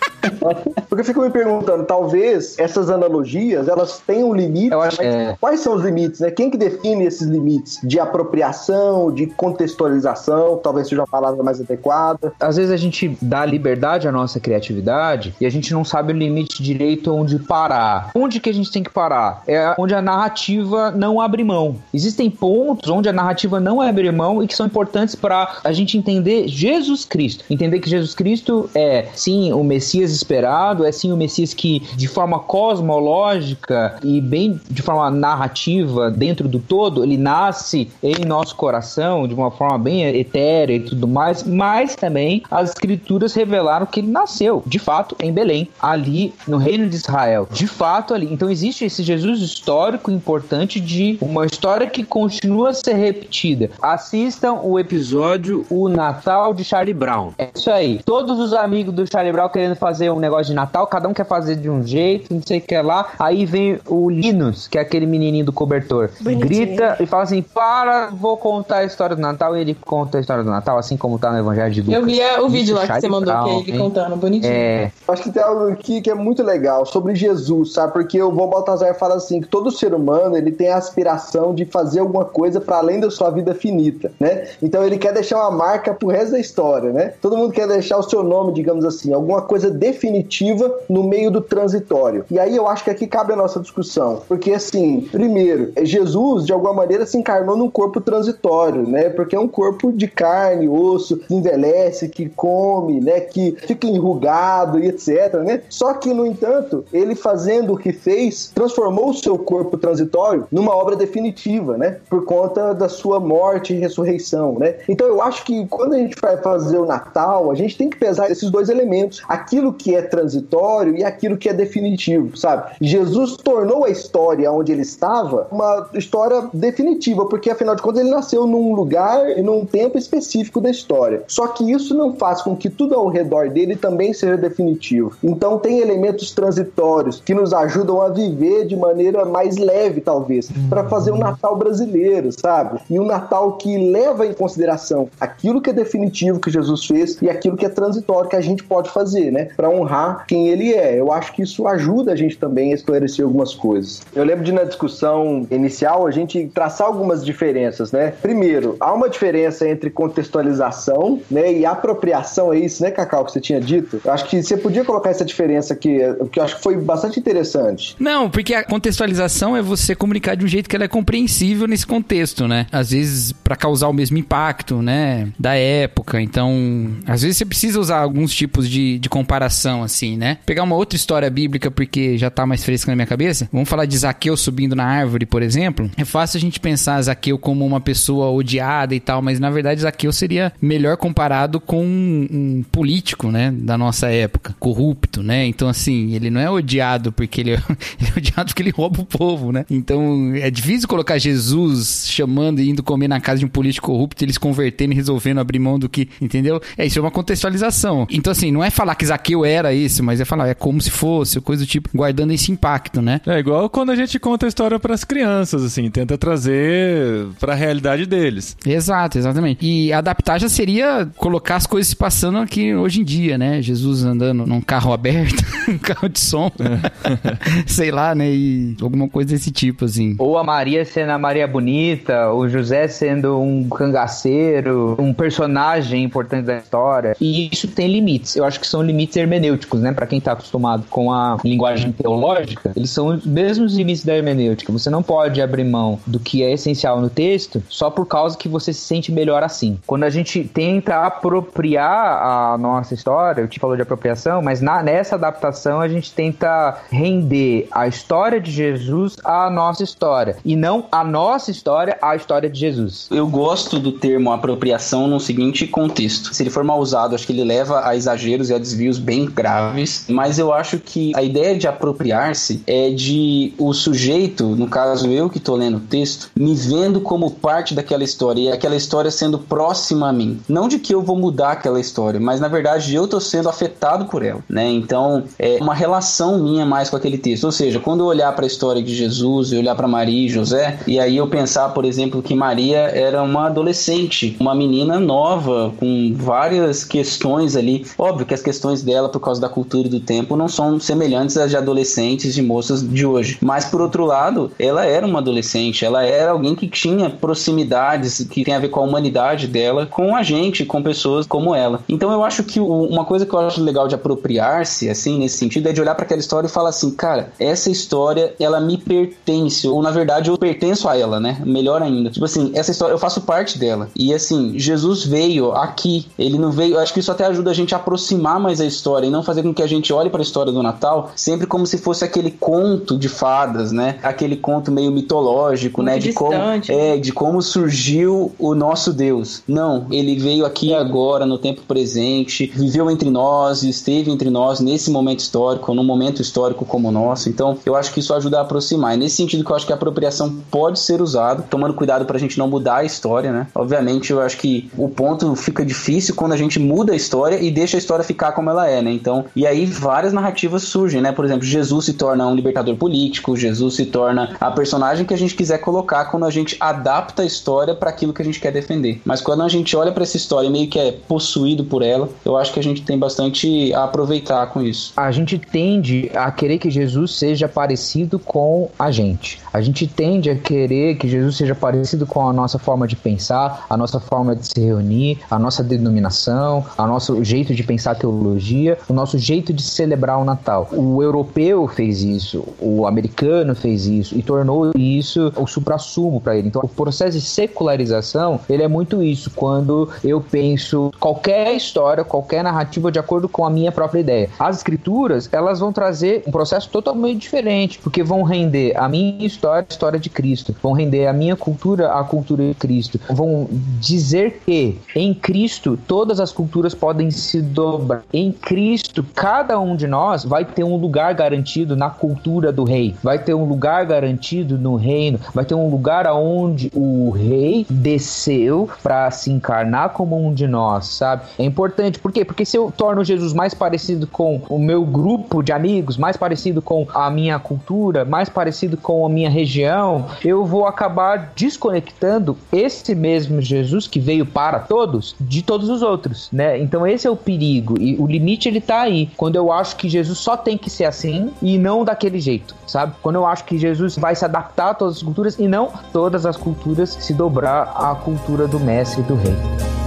Porque 0.88 1.00
eu 1.00 1.04
fico 1.04 1.20
me 1.20 1.30
perguntando, 1.30 1.84
talvez 1.84 2.58
essas 2.58 2.90
analogias, 2.90 3.68
elas 3.68 4.02
tenham 4.06 4.34
limite, 4.34 4.72
Eu 4.72 4.80
acho 4.80 5.02
é. 5.02 5.36
quais 5.40 5.60
são 5.60 5.74
os 5.74 5.84
limites, 5.84 6.20
né? 6.20 6.30
Quem 6.30 6.50
que 6.50 6.56
define 6.56 7.04
esses 7.04 7.26
limites 7.26 7.78
de 7.82 7.98
apropriação, 7.98 9.12
de 9.12 9.26
contextualização, 9.26 10.58
talvez 10.62 10.88
seja 10.88 11.02
uma 11.02 11.06
palavra 11.06 11.42
mais 11.42 11.60
adequada? 11.60 12.32
Às 12.40 12.56
vezes 12.56 12.70
a 12.70 12.76
gente 12.76 13.16
dá 13.20 13.44
liberdade 13.44 14.08
à 14.08 14.12
nossa 14.12 14.40
criatividade 14.40 15.34
e 15.40 15.46
a 15.46 15.50
gente 15.50 15.72
não 15.72 15.84
sabe 15.84 16.12
o 16.12 16.16
limite 16.16 16.62
direito 16.62 17.14
onde 17.14 17.38
parar. 17.38 18.10
Onde 18.14 18.40
que 18.40 18.50
a 18.50 18.54
gente 18.54 18.70
tem 18.70 18.82
que 18.82 18.90
parar? 18.90 19.42
É 19.46 19.74
onde 19.78 19.94
a 19.94 20.02
narrativa 20.02 20.90
não 20.90 21.20
abre 21.20 21.44
mão. 21.44 21.76
Existem 21.92 22.30
pontos 22.30 22.90
onde 22.90 23.08
a 23.08 23.12
narrativa 23.12 23.60
não 23.60 23.80
abre 23.80 24.10
mão 24.10 24.42
e 24.42 24.46
que 24.46 24.54
são 24.54 24.66
importantes 24.66 25.14
para 25.14 25.58
a 25.64 25.72
gente 25.72 25.96
entender 25.96 26.48
Jesus 26.48 27.04
Cristo. 27.04 27.44
Entender 27.50 27.80
que 27.80 27.88
Jesus 27.88 28.14
Cristo 28.14 28.68
é, 28.74 29.06
sim, 29.14 29.52
o 29.52 29.62
Messias 29.62 30.17
esperado, 30.18 30.84
é 30.84 30.92
sim 30.92 31.12
o 31.12 31.16
Messias 31.16 31.54
que, 31.54 31.80
de 31.96 32.08
forma 32.08 32.38
cosmológica 32.38 33.98
e 34.02 34.20
bem 34.20 34.60
de 34.68 34.82
forma 34.82 35.10
narrativa, 35.10 36.10
dentro 36.10 36.48
do 36.48 36.58
todo, 36.58 37.02
ele 37.02 37.16
nasce 37.16 37.90
em 38.02 38.24
nosso 38.24 38.54
coração 38.56 39.26
de 39.26 39.34
uma 39.34 39.50
forma 39.50 39.78
bem 39.78 40.04
etérea 40.04 40.74
e 40.74 40.80
tudo 40.80 41.06
mais, 41.06 41.42
mas 41.42 41.94
também 41.94 42.42
as 42.50 42.70
escrituras 42.70 43.34
revelaram 43.34 43.86
que 43.86 44.00
ele 44.00 44.10
nasceu, 44.10 44.62
de 44.66 44.78
fato, 44.78 45.16
em 45.20 45.32
Belém, 45.32 45.68
ali 45.80 46.34
no 46.46 46.58
reino 46.58 46.88
de 46.88 46.96
Israel, 46.96 47.48
de 47.50 47.66
fato 47.66 48.14
ali. 48.14 48.32
Então 48.32 48.50
existe 48.50 48.84
esse 48.84 49.02
Jesus 49.02 49.40
histórico 49.40 50.10
importante 50.10 50.80
de 50.80 51.18
uma 51.20 51.46
história 51.46 51.86
que 51.86 52.04
continua 52.04 52.70
a 52.70 52.74
ser 52.74 52.94
repetida. 52.94 53.70
Assistam 53.80 54.60
o 54.62 54.78
episódio 54.78 55.64
O 55.70 55.88
Natal 55.88 56.52
de 56.54 56.64
Charlie 56.64 56.94
Brown. 56.94 57.32
É 57.38 57.50
isso 57.54 57.70
aí. 57.70 58.00
Todos 58.04 58.38
os 58.38 58.52
amigos 58.52 58.94
do 58.94 59.10
Charlie 59.10 59.32
Brown 59.32 59.48
querendo 59.48 59.76
fazer 59.76 60.07
um 60.10 60.18
negócio 60.18 60.46
de 60.46 60.54
Natal, 60.54 60.86
cada 60.86 61.08
um 61.08 61.14
quer 61.14 61.26
fazer 61.26 61.56
de 61.56 61.68
um 61.70 61.82
jeito, 61.86 62.32
não 62.32 62.42
sei 62.42 62.58
o 62.58 62.60
que 62.62 62.80
lá. 62.80 63.08
Aí 63.18 63.44
vem 63.46 63.78
o 63.86 64.08
Linus, 64.10 64.66
que 64.68 64.78
é 64.78 64.80
aquele 64.80 65.06
menininho 65.06 65.44
do 65.44 65.52
cobertor, 65.52 66.10
Bonitinho. 66.20 66.46
grita 66.48 66.96
e 67.00 67.06
fala 67.06 67.22
assim: 67.24 67.42
Para, 67.42 68.08
vou 68.10 68.36
contar 68.36 68.78
a 68.78 68.84
história 68.84 69.14
do 69.16 69.22
Natal. 69.22 69.56
E 69.56 69.60
ele 69.60 69.74
conta 69.74 70.18
a 70.18 70.20
história 70.20 70.42
do 70.44 70.50
Natal, 70.50 70.78
assim 70.78 70.96
como 70.96 71.18
tá 71.18 71.30
no 71.32 71.38
Evangelho 71.38 71.72
de 71.72 71.80
Lucas. 71.82 71.96
Eu 71.96 72.04
vi 72.06 72.22
a- 72.22 72.42
o 72.42 72.48
vídeo 72.48 72.74
lá 72.74 72.86
que 72.86 73.00
você 73.00 73.08
mandou, 73.08 73.44
que 73.44 73.50
é 73.50 73.58
ele 73.60 73.72
hein? 73.72 73.78
contando, 73.78 74.16
bonitinho. 74.16 74.52
É, 74.52 74.92
Acho 75.08 75.22
que 75.22 75.30
tem 75.32 75.42
algo 75.42 75.68
aqui 75.68 76.00
que 76.00 76.10
é 76.10 76.14
muito 76.14 76.42
legal 76.42 76.84
sobre 76.86 77.14
Jesus, 77.14 77.72
sabe? 77.72 77.92
Porque 77.92 78.22
o 78.22 78.30
Von 78.30 78.48
Baltazar 78.48 78.94
fala 78.94 79.14
assim 79.16 79.40
que 79.40 79.48
todo 79.48 79.70
ser 79.70 79.94
humano 79.94 80.36
ele 80.36 80.50
tem 80.52 80.68
a 80.68 80.76
aspiração 80.76 81.54
de 81.54 81.64
fazer 81.64 82.00
alguma 82.00 82.24
coisa 82.24 82.60
para 82.60 82.76
além 82.78 83.00
da 83.00 83.10
sua 83.10 83.30
vida 83.30 83.54
finita, 83.54 84.10
né? 84.20 84.48
Então 84.62 84.84
ele 84.84 84.98
quer 84.98 85.12
deixar 85.12 85.36
uma 85.38 85.50
marca 85.50 85.92
pro 85.94 86.08
resto 86.08 86.32
da 86.32 86.38
história, 86.40 86.92
né? 86.92 87.12
Todo 87.20 87.36
mundo 87.36 87.52
quer 87.52 87.66
deixar 87.66 87.98
o 87.98 88.02
seu 88.02 88.22
nome, 88.22 88.52
digamos 88.52 88.84
assim, 88.84 89.12
alguma 89.12 89.42
coisa 89.42 89.70
definitiva 89.88 90.74
no 90.88 91.02
meio 91.02 91.30
do 91.30 91.40
transitório. 91.40 92.24
E 92.30 92.38
aí 92.38 92.54
eu 92.54 92.68
acho 92.68 92.84
que 92.84 92.90
aqui 92.90 93.06
cabe 93.06 93.32
a 93.32 93.36
nossa 93.36 93.60
discussão, 93.60 94.22
porque 94.28 94.52
assim, 94.52 95.08
primeiro, 95.10 95.72
Jesus 95.82 96.46
de 96.46 96.52
alguma 96.52 96.72
maneira 96.72 97.06
se 97.06 97.16
encarnou 97.16 97.56
num 97.56 97.70
corpo 97.70 98.00
transitório, 98.00 98.86
né? 98.86 99.08
Porque 99.08 99.34
é 99.34 99.40
um 99.40 99.48
corpo 99.48 99.92
de 99.92 100.06
carne, 100.06 100.68
osso, 100.68 101.16
que 101.18 101.34
envelhece, 101.34 102.08
que 102.08 102.28
come, 102.28 103.00
né? 103.00 103.20
Que 103.20 103.56
fica 103.66 103.86
enrugado 103.86 104.78
e 104.78 104.88
etc, 104.88 105.34
né? 105.44 105.62
Só 105.68 105.94
que 105.94 106.12
no 106.12 106.26
entanto, 106.26 106.84
ele 106.92 107.14
fazendo 107.14 107.74
o 107.74 107.78
que 107.78 107.92
fez, 107.92 108.50
transformou 108.54 109.10
o 109.10 109.14
seu 109.14 109.38
corpo 109.38 109.76
transitório 109.78 110.46
numa 110.52 110.74
obra 110.74 110.96
definitiva, 110.96 111.76
né? 111.76 111.98
Por 112.08 112.24
conta 112.24 112.74
da 112.74 112.88
sua 112.88 113.18
morte 113.18 113.74
e 113.74 113.78
ressurreição, 113.78 114.58
né? 114.58 114.76
Então 114.88 115.06
eu 115.06 115.22
acho 115.22 115.44
que 115.44 115.66
quando 115.66 115.94
a 115.94 115.98
gente 115.98 116.16
vai 116.20 116.36
fazer 116.36 116.78
o 116.78 116.86
Natal, 116.86 117.50
a 117.50 117.54
gente 117.54 117.76
tem 117.76 117.88
que 117.88 117.96
pesar 117.96 118.30
esses 118.30 118.50
dois 118.50 118.68
elementos, 118.68 119.22
aquilo 119.28 119.72
que 119.78 119.94
é 119.94 120.02
transitório 120.02 120.96
e 120.96 121.04
aquilo 121.04 121.36
que 121.36 121.48
é 121.48 121.54
definitivo, 121.54 122.36
sabe? 122.36 122.72
Jesus 122.80 123.36
tornou 123.36 123.84
a 123.84 123.90
história 123.90 124.50
onde 124.50 124.72
ele 124.72 124.82
estava 124.82 125.46
uma 125.50 125.88
história 125.94 126.48
definitiva, 126.52 127.26
porque 127.26 127.50
afinal 127.50 127.74
de 127.74 127.82
contas 127.82 128.00
ele 128.00 128.10
nasceu 128.10 128.46
num 128.46 128.74
lugar 128.74 129.38
e 129.38 129.42
num 129.42 129.64
tempo 129.64 129.96
específico 129.96 130.60
da 130.60 130.70
história. 130.70 131.22
Só 131.26 131.48
que 131.48 131.70
isso 131.70 131.94
não 131.94 132.14
faz 132.14 132.42
com 132.42 132.56
que 132.56 132.68
tudo 132.68 132.94
ao 132.94 133.08
redor 133.08 133.50
dele 133.50 133.76
também 133.76 134.12
seja 134.12 134.36
definitivo. 134.36 135.12
Então 135.22 135.58
tem 135.58 135.78
elementos 135.78 136.32
transitórios 136.32 137.22
que 137.24 137.34
nos 137.34 137.52
ajudam 137.52 138.02
a 138.02 138.08
viver 138.08 138.66
de 138.66 138.76
maneira 138.76 139.24
mais 139.24 139.56
leve, 139.56 140.00
talvez, 140.00 140.50
para 140.68 140.88
fazer 140.88 141.12
um 141.12 141.18
Natal 141.18 141.56
brasileiro, 141.56 142.30
sabe? 142.32 142.80
E 142.90 142.98
um 142.98 143.04
Natal 143.04 143.52
que 143.52 143.90
leva 143.90 144.26
em 144.26 144.32
consideração 144.32 145.08
aquilo 145.20 145.60
que 145.60 145.70
é 145.70 145.72
definitivo 145.72 146.40
que 146.40 146.50
Jesus 146.50 146.84
fez 146.84 147.20
e 147.22 147.28
aquilo 147.28 147.56
que 147.56 147.66
é 147.66 147.68
transitório 147.68 148.28
que 148.28 148.36
a 148.36 148.40
gente 148.40 148.64
pode 148.64 148.90
fazer, 148.90 149.30
né? 149.30 149.48
Para 149.68 149.76
honrar 149.76 150.24
quem 150.26 150.48
ele 150.48 150.72
é. 150.72 150.98
Eu 150.98 151.12
acho 151.12 151.32
que 151.32 151.42
isso 151.42 151.66
ajuda 151.66 152.12
a 152.12 152.16
gente 152.16 152.38
também 152.38 152.72
a 152.72 152.74
esclarecer 152.74 153.24
algumas 153.24 153.54
coisas. 153.54 154.02
Eu 154.14 154.24
lembro 154.24 154.44
de 154.44 154.52
na 154.52 154.64
discussão 154.64 155.46
inicial 155.50 156.06
a 156.06 156.10
gente 156.10 156.50
traçar 156.54 156.86
algumas 156.86 157.24
diferenças, 157.24 157.92
né? 157.92 158.12
Primeiro, 158.22 158.76
há 158.80 158.92
uma 158.92 159.08
diferença 159.08 159.68
entre 159.68 159.90
contextualização, 159.90 161.20
né, 161.30 161.52
e 161.52 161.66
apropriação, 161.66 162.52
é 162.52 162.58
isso, 162.58 162.82
né, 162.82 162.90
Cacau, 162.90 163.24
que 163.24 163.32
você 163.32 163.40
tinha 163.40 163.60
dito? 163.60 164.00
Eu 164.04 164.12
acho 164.12 164.24
que 164.26 164.42
você 164.42 164.56
podia 164.56 164.84
colocar 164.84 165.10
essa 165.10 165.24
diferença 165.24 165.74
aqui, 165.74 165.98
que 166.32 166.38
eu 166.40 166.44
acho 166.44 166.56
que 166.56 166.62
foi 166.62 166.76
bastante 166.76 167.18
interessante. 167.20 167.94
Não, 167.98 168.30
porque 168.30 168.54
a 168.54 168.64
contextualização 168.64 169.56
é 169.56 169.60
você 169.60 169.94
comunicar 169.94 170.34
de 170.34 170.44
um 170.44 170.48
jeito 170.48 170.68
que 170.68 170.76
ela 170.76 170.84
é 170.84 170.88
compreensível 170.88 171.66
nesse 171.66 171.86
contexto, 171.86 172.48
né? 172.48 172.66
Às 172.72 172.90
vezes 172.90 173.32
para 173.32 173.56
causar 173.56 173.88
o 173.88 173.92
mesmo 173.92 174.16
impacto, 174.16 174.80
né, 174.80 175.28
da 175.38 175.54
época. 175.54 176.20
Então, 176.20 176.90
às 177.06 177.22
vezes 177.22 177.36
você 177.36 177.44
precisa 177.44 177.78
usar 177.80 177.98
alguns 177.98 178.32
tipos 178.34 178.68
de, 178.68 178.98
de 178.98 179.08
comparação, 179.08 179.57
assim, 179.82 180.16
né? 180.16 180.38
Pegar 180.44 180.62
uma 180.62 180.76
outra 180.76 180.96
história 180.96 181.28
bíblica 181.30 181.70
porque 181.70 182.18
já 182.18 182.30
tá 182.30 182.46
mais 182.46 182.64
fresca 182.64 182.90
na 182.90 182.96
minha 182.96 183.06
cabeça. 183.06 183.48
Vamos 183.52 183.68
falar 183.68 183.86
de 183.86 183.96
Zaqueu 183.96 184.36
subindo 184.36 184.74
na 184.74 184.84
árvore, 184.84 185.26
por 185.26 185.42
exemplo. 185.42 185.90
É 185.96 186.04
fácil 186.04 186.38
a 186.38 186.40
gente 186.40 186.60
pensar 186.60 187.00
Zaqueu 187.02 187.38
como 187.38 187.64
uma 187.66 187.80
pessoa 187.80 188.30
odiada 188.30 188.94
e 188.94 189.00
tal, 189.00 189.22
mas 189.22 189.40
na 189.40 189.50
verdade 189.50 189.80
Zaqueu 189.80 190.12
seria 190.12 190.52
melhor 190.60 190.96
comparado 190.96 191.60
com 191.60 191.84
um, 191.84 192.28
um 192.30 192.64
político, 192.70 193.30
né, 193.30 193.50
da 193.52 193.76
nossa 193.76 194.08
época, 194.08 194.54
corrupto, 194.58 195.22
né? 195.22 195.46
Então, 195.46 195.68
assim, 195.68 196.14
ele 196.14 196.30
não 196.30 196.40
é 196.40 196.50
odiado 196.50 197.12
porque 197.12 197.40
ele 197.40 197.52
é, 197.52 197.54
ele 198.00 198.10
é 198.14 198.18
odiado 198.18 198.46
porque 198.46 198.62
ele 198.62 198.70
rouba 198.70 199.00
o 199.00 199.06
povo, 199.06 199.52
né? 199.52 199.64
Então, 199.70 200.32
é 200.34 200.50
difícil 200.50 200.88
colocar 200.88 201.18
Jesus 201.18 202.06
chamando 202.08 202.60
e 202.60 202.68
indo 202.68 202.82
comer 202.82 203.08
na 203.08 203.20
casa 203.20 203.40
de 203.40 203.44
um 203.44 203.48
político 203.48 203.86
corrupto, 203.86 204.24
eles 204.24 204.38
convertendo 204.38 204.92
e 204.92 204.96
resolvendo 204.96 205.38
abrir 205.38 205.58
mão 205.58 205.78
do 205.78 205.88
que, 205.88 206.08
entendeu? 206.20 206.60
É 206.76 206.86
isso 206.86 206.98
é 206.98 207.02
uma 207.02 207.10
contextualização. 207.10 208.06
Então, 208.10 208.30
assim, 208.30 208.50
não 208.50 208.62
é 208.62 208.70
falar 208.70 208.94
que 208.94 209.06
Zaqueu 209.06 209.44
era 209.48 209.74
esse, 209.74 210.02
mas 210.02 210.20
é 210.20 210.24
falar, 210.24 210.48
é 210.48 210.54
como 210.54 210.80
se 210.80 210.90
fosse, 210.90 211.40
coisa 211.40 211.64
do 211.64 211.66
tipo, 211.66 211.88
guardando 211.94 212.32
esse 212.32 212.52
impacto, 212.52 213.00
né? 213.00 213.20
É 213.26 213.38
igual 213.38 213.68
quando 213.70 213.90
a 213.90 213.96
gente 213.96 214.18
conta 214.18 214.46
a 214.46 214.48
história 214.48 214.78
para 214.78 214.94
as 214.94 215.04
crianças, 215.04 215.64
assim, 215.64 215.90
tenta 215.90 216.16
trazer 216.18 217.26
para 217.38 217.52
a 217.52 217.56
realidade 217.56 218.06
deles. 218.06 218.56
Exato, 218.66 219.18
exatamente. 219.18 219.64
E 219.64 219.92
adaptar 219.92 220.38
já 220.38 220.48
seria 220.48 221.08
colocar 221.16 221.56
as 221.56 221.66
coisas 221.66 221.88
se 221.88 221.96
passando 221.96 222.38
aqui 222.38 222.74
hoje 222.74 223.00
em 223.00 223.04
dia, 223.04 223.38
né? 223.38 223.62
Jesus 223.62 224.04
andando 224.04 224.46
num 224.46 224.60
carro 224.60 224.92
aberto, 224.92 225.42
um 225.68 225.78
carro 225.78 226.08
de 226.08 226.20
som, 226.20 226.50
é. 226.60 227.64
sei 227.66 227.90
lá, 227.90 228.14
né? 228.14 228.30
E 228.30 228.76
alguma 228.80 229.08
coisa 229.08 229.30
desse 229.30 229.50
tipo, 229.50 229.84
assim. 229.84 230.14
Ou 230.18 230.38
a 230.38 230.44
Maria 230.44 230.84
sendo 230.84 231.10
a 231.10 231.18
Maria 231.18 231.46
Bonita, 231.46 232.32
o 232.32 232.48
José 232.48 232.88
sendo 232.88 233.40
um 233.40 233.68
cangaceiro, 233.68 234.96
um 234.98 235.12
personagem 235.12 236.04
importante 236.04 236.44
da 236.44 236.58
história. 236.58 237.16
E 237.20 237.48
isso 237.52 237.68
tem 237.68 237.88
limites. 237.88 238.36
Eu 238.36 238.44
acho 238.44 238.60
que 238.60 238.66
são 238.66 238.82
limites 238.82 239.16
hermenêuticos, 239.38 239.80
né? 239.80 239.92
Para 239.92 240.06
quem 240.06 240.20
tá 240.20 240.32
acostumado 240.32 240.84
com 240.90 241.12
a 241.12 241.38
linguagem 241.44 241.92
teológica, 241.92 242.72
eles 242.76 242.90
são 242.90 243.06
os 243.08 243.24
mesmos 243.24 243.74
limites 243.74 244.04
da 244.04 244.14
hermenêutica. 244.14 244.72
Você 244.72 244.90
não 244.90 245.02
pode 245.02 245.40
abrir 245.40 245.64
mão 245.64 245.98
do 246.06 246.18
que 246.18 246.42
é 246.42 246.52
essencial 246.52 247.00
no 247.00 247.08
texto 247.08 247.62
só 247.68 247.90
por 247.90 248.06
causa 248.06 248.36
que 248.36 248.48
você 248.48 248.72
se 248.72 248.80
sente 248.80 249.10
melhor 249.10 249.42
assim. 249.42 249.78
Quando 249.86 250.04
a 250.04 250.10
gente 250.10 250.44
tenta 250.44 251.06
apropriar 251.06 252.52
a 252.52 252.58
nossa 252.58 252.94
história, 252.94 253.42
eu 253.42 253.48
te 253.48 253.58
falou 253.58 253.76
de 253.76 253.82
apropriação, 253.82 254.42
mas 254.42 254.60
na, 254.60 254.82
nessa 254.82 255.14
adaptação 255.14 255.80
a 255.80 255.88
gente 255.88 256.12
tenta 256.12 256.78
render 256.90 257.68
a 257.70 257.86
história 257.86 258.40
de 258.40 258.50
Jesus 258.50 259.16
à 259.24 259.48
nossa 259.48 259.84
história 259.84 260.36
e 260.44 260.56
não 260.56 260.86
a 260.90 261.04
nossa 261.04 261.50
história 261.50 261.96
à 262.02 262.16
história 262.16 262.50
de 262.50 262.58
Jesus. 262.58 263.08
Eu 263.10 263.26
gosto 263.26 263.78
do 263.78 263.92
termo 263.92 264.32
apropriação 264.32 265.06
no 265.06 265.20
seguinte 265.20 265.66
contexto. 265.66 266.34
Se 266.34 266.42
ele 266.42 266.50
for 266.50 266.64
mal 266.64 266.80
usado, 266.80 267.14
acho 267.14 267.26
que 267.26 267.32
ele 267.32 267.44
leva 267.44 267.86
a 267.86 267.94
exageros 267.94 268.50
e 268.50 268.54
a 268.54 268.58
desvios 268.58 268.98
bem 268.98 269.27
graves, 269.28 270.04
mas 270.08 270.38
eu 270.38 270.52
acho 270.52 270.78
que 270.78 271.12
a 271.14 271.22
ideia 271.22 271.56
de 271.56 271.66
apropriar-se 271.66 272.62
é 272.66 272.90
de 272.90 273.52
o 273.58 273.72
sujeito, 273.72 274.44
no 274.44 274.68
caso 274.68 275.10
eu 275.10 275.28
que 275.28 275.38
estou 275.38 275.56
lendo 275.56 275.78
o 275.78 275.80
texto, 275.80 276.30
me 276.36 276.54
vendo 276.54 277.00
como 277.00 277.30
parte 277.30 277.74
daquela 277.74 278.04
história 278.04 278.40
e 278.40 278.52
aquela 278.52 278.76
história 278.76 279.10
sendo 279.10 279.38
próxima 279.38 280.08
a 280.08 280.12
mim. 280.12 280.40
Não 280.48 280.68
de 280.68 280.78
que 280.78 280.94
eu 280.94 281.02
vou 281.02 281.16
mudar 281.16 281.52
aquela 281.52 281.80
história, 281.80 282.20
mas 282.20 282.40
na 282.40 282.48
verdade 282.48 282.94
eu 282.94 283.04
estou 283.04 283.20
sendo 283.20 283.48
afetado 283.48 284.06
por 284.06 284.22
ela, 284.22 284.40
né? 284.48 284.70
Então 284.70 285.24
é 285.38 285.58
uma 285.60 285.74
relação 285.74 286.38
minha 286.38 286.64
mais 286.64 286.90
com 286.90 286.96
aquele 286.96 287.18
texto. 287.18 287.44
Ou 287.44 287.52
seja, 287.52 287.80
quando 287.80 288.00
eu 288.00 288.06
olhar 288.06 288.34
para 288.34 288.44
a 288.44 288.46
história 288.46 288.82
de 288.82 288.94
Jesus, 288.94 289.52
eu 289.52 289.60
olhar 289.60 289.74
para 289.74 289.88
Maria 289.88 290.26
e 290.26 290.28
José, 290.28 290.78
e 290.86 290.98
aí 290.98 291.16
eu 291.16 291.26
pensar, 291.28 291.70
por 291.70 291.84
exemplo, 291.84 292.22
que 292.22 292.34
Maria 292.34 292.78
era 292.78 293.22
uma 293.22 293.46
adolescente, 293.46 294.36
uma 294.38 294.54
menina 294.54 294.98
nova, 294.98 295.72
com 295.78 296.14
várias 296.14 296.84
questões 296.84 297.56
ali. 297.56 297.86
Óbvio 297.96 298.26
que 298.26 298.34
as 298.34 298.42
questões 298.42 298.82
dela, 298.82 299.08
por 299.18 299.24
causa 299.24 299.40
da 299.40 299.48
cultura 299.48 299.88
e 299.88 299.90
do 299.90 300.00
tempo, 300.00 300.36
não 300.36 300.48
são 300.48 300.78
semelhantes 300.78 301.36
às 301.36 301.50
de 301.50 301.56
adolescentes 301.56 302.36
e 302.36 302.42
moças 302.42 302.82
de 302.82 303.04
hoje. 303.04 303.38
Mas 303.40 303.64
por 303.64 303.80
outro 303.80 304.04
lado, 304.04 304.50
ela 304.58 304.84
era 304.84 305.04
uma 305.04 305.18
adolescente, 305.18 305.84
ela 305.84 306.04
era 306.04 306.30
alguém 306.30 306.54
que 306.54 306.68
tinha 306.68 307.10
proximidades 307.10 308.26
que 308.30 308.44
tem 308.44 308.54
a 308.54 308.58
ver 308.58 308.68
com 308.68 308.80
a 308.80 308.84
humanidade 308.84 309.46
dela, 309.46 309.86
com 309.86 310.14
a 310.14 310.22
gente, 310.22 310.64
com 310.64 310.82
pessoas 310.82 311.26
como 311.26 311.54
ela. 311.54 311.80
Então 311.88 312.12
eu 312.12 312.22
acho 312.22 312.44
que 312.44 312.60
uma 312.60 313.04
coisa 313.04 313.26
que 313.26 313.34
eu 313.34 313.38
acho 313.40 313.62
legal 313.62 313.88
de 313.88 313.94
apropriar-se, 313.94 314.88
assim, 314.88 315.18
nesse 315.18 315.38
sentido, 315.38 315.68
é 315.68 315.72
de 315.72 315.80
olhar 315.80 315.94
para 315.94 316.04
aquela 316.04 316.20
história 316.20 316.46
e 316.46 316.50
falar 316.50 316.68
assim, 316.68 316.90
cara, 316.90 317.32
essa 317.40 317.70
história, 317.70 318.34
ela 318.38 318.60
me 318.60 318.78
pertence, 318.78 319.66
ou 319.66 319.82
na 319.82 319.90
verdade 319.90 320.30
eu 320.30 320.38
pertenço 320.38 320.88
a 320.88 320.96
ela, 320.96 321.18
né? 321.18 321.42
Melhor 321.44 321.82
ainda. 321.82 322.10
Tipo 322.10 322.24
assim, 322.24 322.52
essa 322.54 322.70
história, 322.70 322.92
eu 322.92 322.98
faço 322.98 323.22
parte 323.22 323.58
dela. 323.58 323.88
E 323.96 324.14
assim, 324.14 324.58
Jesus 324.58 325.04
veio 325.04 325.52
aqui, 325.52 326.06
ele 326.18 326.38
não 326.38 326.52
veio, 326.52 326.78
acho 326.78 326.92
que 326.92 327.00
isso 327.00 327.10
até 327.10 327.24
ajuda 327.26 327.50
a 327.50 327.54
gente 327.54 327.74
a 327.74 327.78
aproximar 327.78 328.38
mais 328.38 328.60
a 328.60 328.64
história 328.64 328.97
e 329.06 329.10
não 329.10 329.22
fazer 329.22 329.42
com 329.42 329.52
que 329.54 329.62
a 329.62 329.66
gente 329.66 329.92
olhe 329.92 330.10
para 330.10 330.20
a 330.20 330.22
história 330.22 330.52
do 330.52 330.62
Natal 330.62 331.10
sempre 331.16 331.46
como 331.46 331.66
se 331.66 331.78
fosse 331.78 332.04
aquele 332.04 332.30
conto 332.30 332.96
de 332.98 333.08
fadas, 333.08 333.72
né? 333.72 333.96
Aquele 334.02 334.36
conto 334.36 334.70
meio 334.70 334.90
mitológico, 334.90 335.82
Muito 335.82 335.92
né? 335.94 335.98
De 335.98 336.12
como, 336.12 336.30
distante. 336.30 336.72
é, 336.72 336.96
de 336.96 337.12
como 337.12 337.42
surgiu 337.42 338.32
o 338.38 338.54
nosso 338.54 338.92
Deus. 338.92 339.42
Não, 339.46 339.86
ele 339.90 340.16
veio 340.18 340.44
aqui 340.44 340.74
agora, 340.74 341.26
no 341.26 341.38
tempo 341.38 341.62
presente, 341.66 342.46
viveu 342.54 342.90
entre 342.90 343.10
nós, 343.10 343.62
esteve 343.62 344.10
entre 344.10 344.30
nós 344.30 344.60
nesse 344.60 344.90
momento 344.90 345.20
histórico, 345.20 345.74
num 345.74 345.84
momento 345.84 346.22
histórico 346.22 346.64
como 346.64 346.88
o 346.88 346.92
nosso. 346.92 347.28
Então, 347.28 347.56
eu 347.64 347.74
acho 347.76 347.92
que 347.92 348.00
isso 348.00 348.14
ajuda 348.14 348.38
a 348.38 348.42
aproximar. 348.42 348.94
É 348.94 348.96
nesse 348.96 349.16
sentido 349.16 349.44
que 349.44 349.50
eu 349.50 349.56
acho 349.56 349.66
que 349.66 349.72
a 349.72 349.76
apropriação 349.76 350.36
pode 350.50 350.78
ser 350.78 351.00
usada, 351.00 351.42
tomando 351.42 351.74
cuidado 351.74 352.04
pra 352.04 352.18
gente 352.18 352.38
não 352.38 352.48
mudar 352.48 352.76
a 352.76 352.84
história, 352.84 353.32
né? 353.32 353.46
Obviamente, 353.54 354.10
eu 354.12 354.20
acho 354.20 354.36
que 354.36 354.70
o 354.76 354.88
ponto 354.88 355.34
fica 355.34 355.64
difícil 355.64 356.14
quando 356.14 356.32
a 356.32 356.36
gente 356.36 356.58
muda 356.58 356.92
a 356.92 356.96
história 356.96 357.40
e 357.40 357.50
deixa 357.50 357.76
a 357.76 357.78
história 357.78 358.04
ficar 358.04 358.32
como 358.32 358.50
ela 358.50 358.68
é, 358.68 358.80
né? 358.82 358.87
Então, 358.90 359.24
e 359.34 359.46
aí 359.46 359.66
várias 359.66 360.12
narrativas 360.12 360.62
surgem, 360.62 361.00
né? 361.00 361.12
Por 361.12 361.24
exemplo, 361.24 361.44
Jesus 361.44 361.84
se 361.86 361.92
torna 361.94 362.26
um 362.26 362.34
libertador 362.34 362.76
político, 362.76 363.36
Jesus 363.36 363.74
se 363.74 363.86
torna 363.86 364.36
a 364.40 364.50
personagem 364.50 365.04
que 365.04 365.14
a 365.14 365.18
gente 365.18 365.34
quiser 365.34 365.58
colocar 365.58 366.06
quando 366.06 366.24
a 366.24 366.30
gente 366.30 366.56
adapta 366.60 367.22
a 367.22 367.26
história 367.26 367.74
para 367.74 367.90
aquilo 367.90 368.12
que 368.12 368.22
a 368.22 368.24
gente 368.24 368.40
quer 368.40 368.52
defender. 368.52 369.00
Mas 369.04 369.20
quando 369.20 369.42
a 369.42 369.48
gente 369.48 369.76
olha 369.76 369.92
para 369.92 370.02
essa 370.02 370.16
história 370.16 370.48
e 370.48 370.50
meio 370.50 370.68
que 370.68 370.78
é 370.78 370.92
possuído 370.92 371.64
por 371.64 371.82
ela, 371.82 372.08
eu 372.24 372.36
acho 372.36 372.52
que 372.52 372.60
a 372.60 372.62
gente 372.62 372.82
tem 372.82 372.98
bastante 372.98 373.72
a 373.74 373.84
aproveitar 373.84 374.46
com 374.48 374.60
isso. 374.62 374.92
A 374.96 375.10
gente 375.10 375.38
tende 375.38 376.10
a 376.14 376.30
querer 376.30 376.58
que 376.58 376.70
Jesus 376.70 377.14
seja 377.14 377.48
parecido 377.48 378.18
com 378.18 378.70
a 378.78 378.90
gente. 378.90 379.40
A 379.52 379.60
gente 379.60 379.86
tende 379.86 380.30
a 380.30 380.36
querer 380.36 380.96
que 380.96 381.08
Jesus 381.08 381.36
seja 381.36 381.54
parecido 381.54 382.06
com 382.06 382.28
a 382.28 382.32
nossa 382.32 382.58
forma 382.58 382.86
de 382.86 382.96
pensar, 382.96 383.66
a 383.68 383.76
nossa 383.76 384.00
forma 384.00 384.34
de 384.34 384.46
se 384.46 384.60
reunir, 384.60 385.18
a 385.30 385.38
nossa 385.38 385.62
denominação, 385.62 386.64
a 386.76 386.86
nosso 386.86 387.22
jeito 387.24 387.54
de 387.54 387.62
pensar 387.62 387.94
teologia, 387.94 388.77
o 388.88 388.92
nosso 388.92 389.18
jeito 389.18 389.52
de 389.52 389.62
celebrar 389.62 390.18
o 390.18 390.24
Natal. 390.24 390.68
O 390.72 391.02
europeu 391.02 391.66
fez 391.68 392.02
isso, 392.02 392.44
o 392.60 392.86
americano 392.86 393.54
fez 393.54 393.86
isso 393.86 394.16
e 394.16 394.22
tornou 394.22 394.72
isso 394.76 395.32
o 395.36 395.46
supra-sumo 395.46 396.20
para 396.20 396.36
ele. 396.36 396.48
Então, 396.48 396.62
o 396.64 396.68
processo 396.68 397.18
de 397.18 397.24
secularização, 397.24 398.40
ele 398.48 398.62
é 398.62 398.68
muito 398.68 399.02
isso, 399.02 399.30
quando 399.30 399.88
eu 400.04 400.20
penso 400.20 400.92
qualquer 400.98 401.54
história, 401.54 402.04
qualquer 402.04 402.42
narrativa 402.42 402.90
de 402.90 402.98
acordo 402.98 403.28
com 403.28 403.44
a 403.44 403.50
minha 403.50 403.72
própria 403.72 404.00
ideia. 404.00 404.30
As 404.38 404.58
escrituras, 404.58 405.28
elas 405.32 405.60
vão 405.60 405.72
trazer 405.72 406.22
um 406.26 406.30
processo 406.30 406.68
totalmente 406.70 407.20
diferente, 407.20 407.78
porque 407.78 408.02
vão 408.02 408.22
render 408.22 408.76
a 408.76 408.88
minha 408.88 409.26
história, 409.26 409.66
a 409.68 409.72
história 409.72 409.98
de 409.98 410.10
Cristo, 410.10 410.54
vão 410.62 410.72
render 410.72 411.06
a 411.06 411.12
minha 411.12 411.36
cultura, 411.36 411.92
a 411.92 412.04
cultura 412.04 412.46
de 412.46 412.54
Cristo, 412.54 413.00
vão 413.10 413.48
dizer 413.80 414.40
que 414.44 414.78
em 414.94 415.14
Cristo 415.14 415.78
todas 415.86 416.20
as 416.20 416.32
culturas 416.32 416.74
podem 416.74 417.10
se 417.10 417.40
dobrar. 417.40 418.02
Em 418.12 418.32
Cristo, 418.32 418.67
cada 419.14 419.58
um 419.58 419.76
de 419.76 419.86
nós 419.86 420.24
vai 420.24 420.44
ter 420.44 420.64
um 420.64 420.76
lugar 420.76 421.14
garantido 421.14 421.76
na 421.76 421.90
cultura 421.90 422.52
do 422.52 422.64
rei, 422.64 422.94
vai 423.02 423.18
ter 423.18 423.34
um 423.34 423.44
lugar 423.44 423.84
garantido 423.86 424.58
no 424.58 424.76
reino, 424.76 425.18
vai 425.34 425.44
ter 425.44 425.54
um 425.54 425.68
lugar 425.68 426.06
aonde 426.06 426.70
o 426.74 427.10
rei 427.10 427.66
desceu 427.68 428.68
para 428.82 429.10
se 429.10 429.30
encarnar 429.30 429.90
como 429.90 430.16
um 430.16 430.32
de 430.32 430.46
nós, 430.46 430.86
sabe? 430.86 431.22
É 431.38 431.44
importante, 431.44 431.98
por 431.98 432.12
quê? 432.12 432.24
Porque 432.24 432.44
se 432.44 432.56
eu 432.56 432.72
torno 432.76 433.04
Jesus 433.04 433.32
mais 433.32 433.54
parecido 433.54 434.06
com 434.06 434.40
o 434.48 434.58
meu 434.58 434.84
grupo 434.84 435.42
de 435.42 435.52
amigos, 435.52 435.96
mais 435.96 436.16
parecido 436.16 436.60
com 436.60 436.86
a 436.94 437.10
minha 437.10 437.38
cultura, 437.38 438.04
mais 438.04 438.28
parecido 438.28 438.76
com 438.76 439.04
a 439.04 439.08
minha 439.08 439.30
região, 439.30 440.06
eu 440.24 440.44
vou 440.44 440.66
acabar 440.66 441.32
desconectando 441.34 442.36
esse 442.52 442.94
mesmo 442.94 443.40
Jesus 443.40 443.86
que 443.86 444.00
veio 444.00 444.26
para 444.26 444.60
todos 444.60 445.14
de 445.20 445.42
todos 445.42 445.68
os 445.68 445.82
outros, 445.82 446.28
né? 446.32 446.58
Então 446.58 446.86
esse 446.86 447.06
é 447.06 447.10
o 447.10 447.16
perigo 447.16 447.80
e 447.80 447.96
o 447.96 448.06
limite 448.06 448.48
ele 448.48 448.57
tá 448.60 448.80
aí. 448.80 449.10
Quando 449.16 449.36
eu 449.36 449.52
acho 449.52 449.76
que 449.76 449.88
Jesus 449.88 450.18
só 450.18 450.36
tem 450.36 450.56
que 450.56 450.70
ser 450.70 450.84
assim 450.84 451.32
e 451.42 451.58
não 451.58 451.84
daquele 451.84 452.20
jeito, 452.20 452.54
sabe? 452.66 452.94
Quando 453.02 453.16
eu 453.16 453.26
acho 453.26 453.44
que 453.44 453.58
Jesus 453.58 453.96
vai 453.96 454.14
se 454.14 454.24
adaptar 454.24 454.70
a 454.70 454.74
todas 454.74 454.96
as 454.96 455.02
culturas 455.02 455.38
e 455.38 455.48
não 455.48 455.72
todas 455.92 456.26
as 456.26 456.36
culturas 456.36 456.90
se 456.90 457.12
dobrar 457.12 457.72
à 457.74 457.94
cultura 457.94 458.46
do 458.46 458.58
mestre 458.58 459.00
e 459.00 459.04
do 459.04 459.14
rei. 459.14 459.77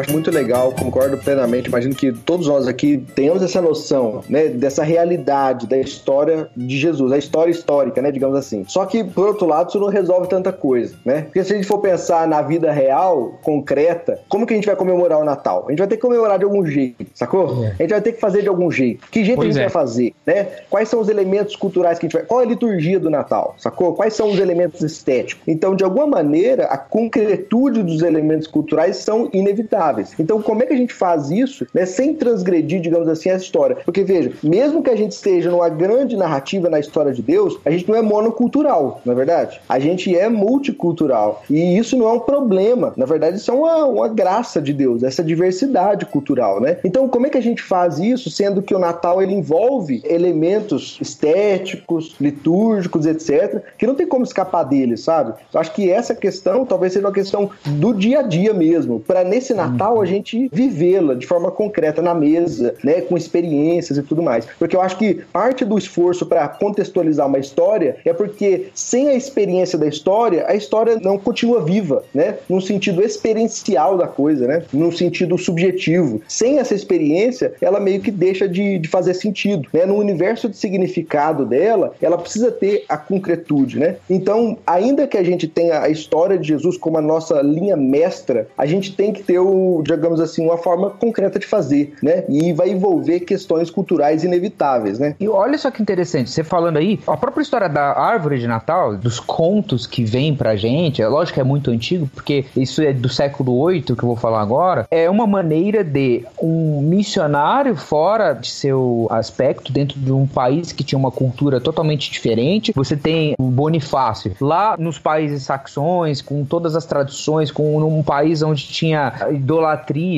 Acho 0.00 0.12
muito 0.12 0.30
legal, 0.30 0.72
concordo 0.72 1.16
plenamente. 1.18 1.68
Imagino 1.68 1.94
que 1.94 2.12
todos 2.12 2.46
nós 2.46 2.66
aqui 2.66 2.98
tenhamos 3.14 3.42
essa 3.42 3.60
noção, 3.60 4.22
né, 4.28 4.48
dessa 4.48 4.82
realidade 4.82 5.66
da 5.66 5.78
história 5.78 6.48
de 6.56 6.78
Jesus, 6.78 7.12
a 7.12 7.18
história 7.18 7.50
histórica, 7.50 8.00
né, 8.02 8.10
digamos 8.10 8.36
assim. 8.36 8.64
Só 8.66 8.84
que, 8.86 9.04
por 9.04 9.28
outro 9.28 9.46
lado, 9.46 9.68
isso 9.68 9.78
não 9.78 9.88
resolve 9.88 10.28
tanta 10.28 10.52
coisa, 10.52 10.94
né? 11.04 11.22
Porque 11.22 11.42
se 11.44 11.52
a 11.52 11.56
gente 11.56 11.66
for 11.66 11.78
pensar 11.78 12.26
na 12.26 12.42
vida 12.42 12.70
real, 12.70 13.38
concreta, 13.42 14.20
como 14.28 14.46
que 14.46 14.52
a 14.52 14.56
gente 14.56 14.66
vai 14.66 14.76
comemorar 14.76 15.20
o 15.20 15.24
Natal? 15.24 15.64
A 15.66 15.70
gente 15.70 15.78
vai 15.78 15.88
ter 15.88 15.96
que 15.96 16.02
comemorar 16.02 16.38
de 16.38 16.44
algum 16.44 16.64
jeito, 16.64 17.06
sacou? 17.14 17.64
A 17.64 17.82
gente 17.82 17.90
vai 17.90 18.00
ter 18.00 18.12
que 18.12 18.20
fazer 18.20 18.42
de 18.42 18.48
algum 18.48 18.70
jeito. 18.70 19.06
Que 19.10 19.24
jeito 19.24 19.36
Pois 19.36 19.48
a 19.48 19.52
gente 19.52 19.60
é. 19.60 19.64
vai 19.64 19.70
fazer, 19.70 20.14
né? 20.26 20.46
Quais 20.68 20.88
são 20.88 21.00
os 21.00 21.08
elementos 21.08 21.56
culturais 21.56 21.98
que 21.98 22.06
a 22.06 22.08
gente 22.08 22.16
vai... 22.16 22.26
Qual 22.26 22.40
é 22.40 22.44
a 22.44 22.46
liturgia 22.46 22.98
do 22.98 23.10
Natal, 23.10 23.54
sacou? 23.58 23.94
Quais 23.94 24.14
são 24.14 24.30
os 24.30 24.38
elementos 24.38 24.80
estéticos? 24.82 25.42
Então, 25.46 25.74
de 25.74 25.84
alguma 25.84 26.06
maneira, 26.06 26.64
a 26.66 26.78
concretude 26.78 27.82
dos 27.82 28.02
elementos 28.02 28.46
culturais 28.46 28.96
são 28.96 29.28
inevitáveis. 29.32 29.89
Então, 30.18 30.40
como 30.42 30.62
é 30.62 30.66
que 30.66 30.72
a 30.72 30.76
gente 30.76 30.92
faz 30.92 31.30
isso, 31.30 31.66
né, 31.74 31.86
sem 31.86 32.14
transgredir, 32.14 32.80
digamos 32.80 33.08
assim, 33.08 33.30
essa 33.30 33.44
história? 33.44 33.76
Porque, 33.84 34.02
veja, 34.04 34.32
mesmo 34.42 34.82
que 34.82 34.90
a 34.90 34.96
gente 34.96 35.12
esteja 35.12 35.50
numa 35.50 35.68
grande 35.68 36.16
narrativa 36.16 36.68
na 36.68 36.78
história 36.78 37.12
de 37.12 37.22
Deus, 37.22 37.58
a 37.64 37.70
gente 37.70 37.88
não 37.88 37.96
é 37.96 38.02
monocultural, 38.02 39.00
na 39.04 39.12
é 39.12 39.16
verdade? 39.16 39.60
A 39.68 39.78
gente 39.78 40.16
é 40.16 40.28
multicultural. 40.28 41.42
E 41.48 41.78
isso 41.78 41.96
não 41.96 42.08
é 42.08 42.12
um 42.12 42.20
problema. 42.20 42.92
Na 42.96 43.06
verdade, 43.06 43.36
isso 43.36 43.50
é 43.50 43.54
uma, 43.54 43.84
uma 43.84 44.08
graça 44.08 44.60
de 44.60 44.72
Deus, 44.72 45.02
essa 45.02 45.22
diversidade 45.22 46.06
cultural, 46.06 46.60
né? 46.60 46.78
Então, 46.84 47.08
como 47.08 47.26
é 47.26 47.30
que 47.30 47.38
a 47.38 47.42
gente 47.42 47.62
faz 47.62 47.98
isso, 47.98 48.30
sendo 48.30 48.62
que 48.62 48.74
o 48.74 48.78
Natal 48.78 49.22
ele 49.22 49.34
envolve 49.34 50.02
elementos 50.04 50.98
estéticos, 51.00 52.14
litúrgicos, 52.20 53.06
etc., 53.06 53.62
que 53.76 53.86
não 53.86 53.94
tem 53.94 54.06
como 54.06 54.24
escapar 54.24 54.64
deles, 54.64 55.02
sabe? 55.02 55.34
Eu 55.52 55.60
acho 55.60 55.72
que 55.72 55.90
essa 55.90 56.14
questão 56.14 56.64
talvez 56.64 56.92
seja 56.92 57.06
uma 57.06 57.12
questão 57.12 57.50
do 57.66 57.94
dia 57.94 58.20
a 58.20 58.22
dia 58.22 58.52
mesmo, 58.52 59.00
para 59.00 59.24
nesse 59.24 59.54
Natal 59.54 59.79
a 59.80 60.06
gente 60.06 60.48
vivê-la 60.52 61.14
de 61.14 61.26
forma 61.26 61.50
concreta 61.50 62.02
na 62.02 62.14
mesa, 62.14 62.74
né, 62.84 63.00
com 63.00 63.16
experiências 63.16 63.96
e 63.98 64.02
tudo 64.02 64.22
mais. 64.22 64.46
Porque 64.58 64.76
eu 64.76 64.80
acho 64.80 64.96
que 64.98 65.22
parte 65.32 65.64
do 65.64 65.78
esforço 65.78 66.26
para 66.26 66.46
contextualizar 66.48 67.26
uma 67.26 67.38
história 67.38 67.96
é 68.04 68.12
porque 68.12 68.66
sem 68.74 69.08
a 69.08 69.14
experiência 69.14 69.78
da 69.78 69.86
história, 69.86 70.44
a 70.46 70.54
história 70.54 70.98
não 71.00 71.18
continua 71.18 71.62
viva, 71.64 72.04
né, 72.14 72.36
no 72.48 72.60
sentido 72.60 73.02
experiencial 73.02 73.96
da 73.96 74.06
coisa, 74.06 74.46
né, 74.46 74.62
no 74.72 74.92
sentido 74.92 75.38
subjetivo. 75.38 76.20
Sem 76.28 76.58
essa 76.58 76.74
experiência, 76.74 77.54
ela 77.60 77.80
meio 77.80 78.00
que 78.00 78.10
deixa 78.10 78.48
de, 78.48 78.78
de 78.78 78.88
fazer 78.88 79.14
sentido, 79.14 79.68
né, 79.72 79.86
no 79.86 79.96
universo 79.96 80.48
de 80.48 80.56
significado 80.56 81.46
dela, 81.46 81.94
ela 82.02 82.18
precisa 82.18 82.50
ter 82.50 82.84
a 82.88 82.96
concretude, 82.96 83.78
né. 83.78 83.96
Então, 84.08 84.58
ainda 84.66 85.06
que 85.06 85.16
a 85.16 85.22
gente 85.22 85.48
tenha 85.48 85.80
a 85.80 85.88
história 85.88 86.38
de 86.38 86.48
Jesus 86.48 86.76
como 86.76 86.98
a 86.98 87.02
nossa 87.02 87.40
linha 87.40 87.76
mestra, 87.76 88.48
a 88.56 88.66
gente 88.66 88.94
tem 88.94 89.12
que 89.12 89.22
ter 89.22 89.38
o, 89.38 89.69
digamos 89.82 90.20
assim, 90.20 90.44
uma 90.44 90.58
forma 90.58 90.90
concreta 90.90 91.38
de 91.38 91.46
fazer, 91.46 91.94
né? 92.02 92.24
E 92.28 92.52
vai 92.52 92.70
envolver 92.70 93.20
questões 93.20 93.70
culturais 93.70 94.24
inevitáveis, 94.24 94.98
né? 94.98 95.14
E 95.20 95.28
olha 95.28 95.56
só 95.58 95.70
que 95.70 95.82
interessante, 95.82 96.30
você 96.30 96.42
falando 96.42 96.76
aí, 96.76 96.98
a 97.06 97.16
própria 97.16 97.42
história 97.42 97.68
da 97.68 97.98
árvore 97.98 98.38
de 98.38 98.46
Natal, 98.46 98.96
dos 98.96 99.20
contos 99.20 99.86
que 99.86 100.04
vem 100.04 100.34
pra 100.34 100.56
gente, 100.56 101.02
é 101.02 101.08
lógico 101.08 101.34
que 101.34 101.40
é 101.40 101.44
muito 101.44 101.70
antigo, 101.70 102.08
porque 102.14 102.44
isso 102.56 102.82
é 102.82 102.92
do 102.92 103.08
século 103.08 103.68
VIII 103.68 103.82
que 103.82 103.92
eu 103.92 104.08
vou 104.08 104.16
falar 104.16 104.40
agora, 104.40 104.86
é 104.90 105.08
uma 105.08 105.26
maneira 105.26 105.84
de 105.84 106.24
um 106.40 106.80
missionário 106.82 107.76
fora 107.76 108.32
de 108.32 108.48
seu 108.48 109.06
aspecto, 109.10 109.72
dentro 109.72 109.98
de 109.98 110.12
um 110.12 110.26
país 110.26 110.72
que 110.72 110.84
tinha 110.84 110.98
uma 110.98 111.10
cultura 111.10 111.60
totalmente 111.60 112.10
diferente. 112.10 112.72
Você 112.74 112.96
tem 112.96 113.34
o 113.38 113.44
Bonifácio, 113.44 114.34
lá 114.40 114.76
nos 114.78 114.98
países 114.98 115.44
saxões, 115.44 116.22
com 116.22 116.44
todas 116.44 116.74
as 116.74 116.84
tradições, 116.84 117.50
com 117.50 117.78
um 117.78 118.02
país 118.02 118.42
onde 118.42 118.66
tinha 118.66 119.12
idolatria 119.30 119.59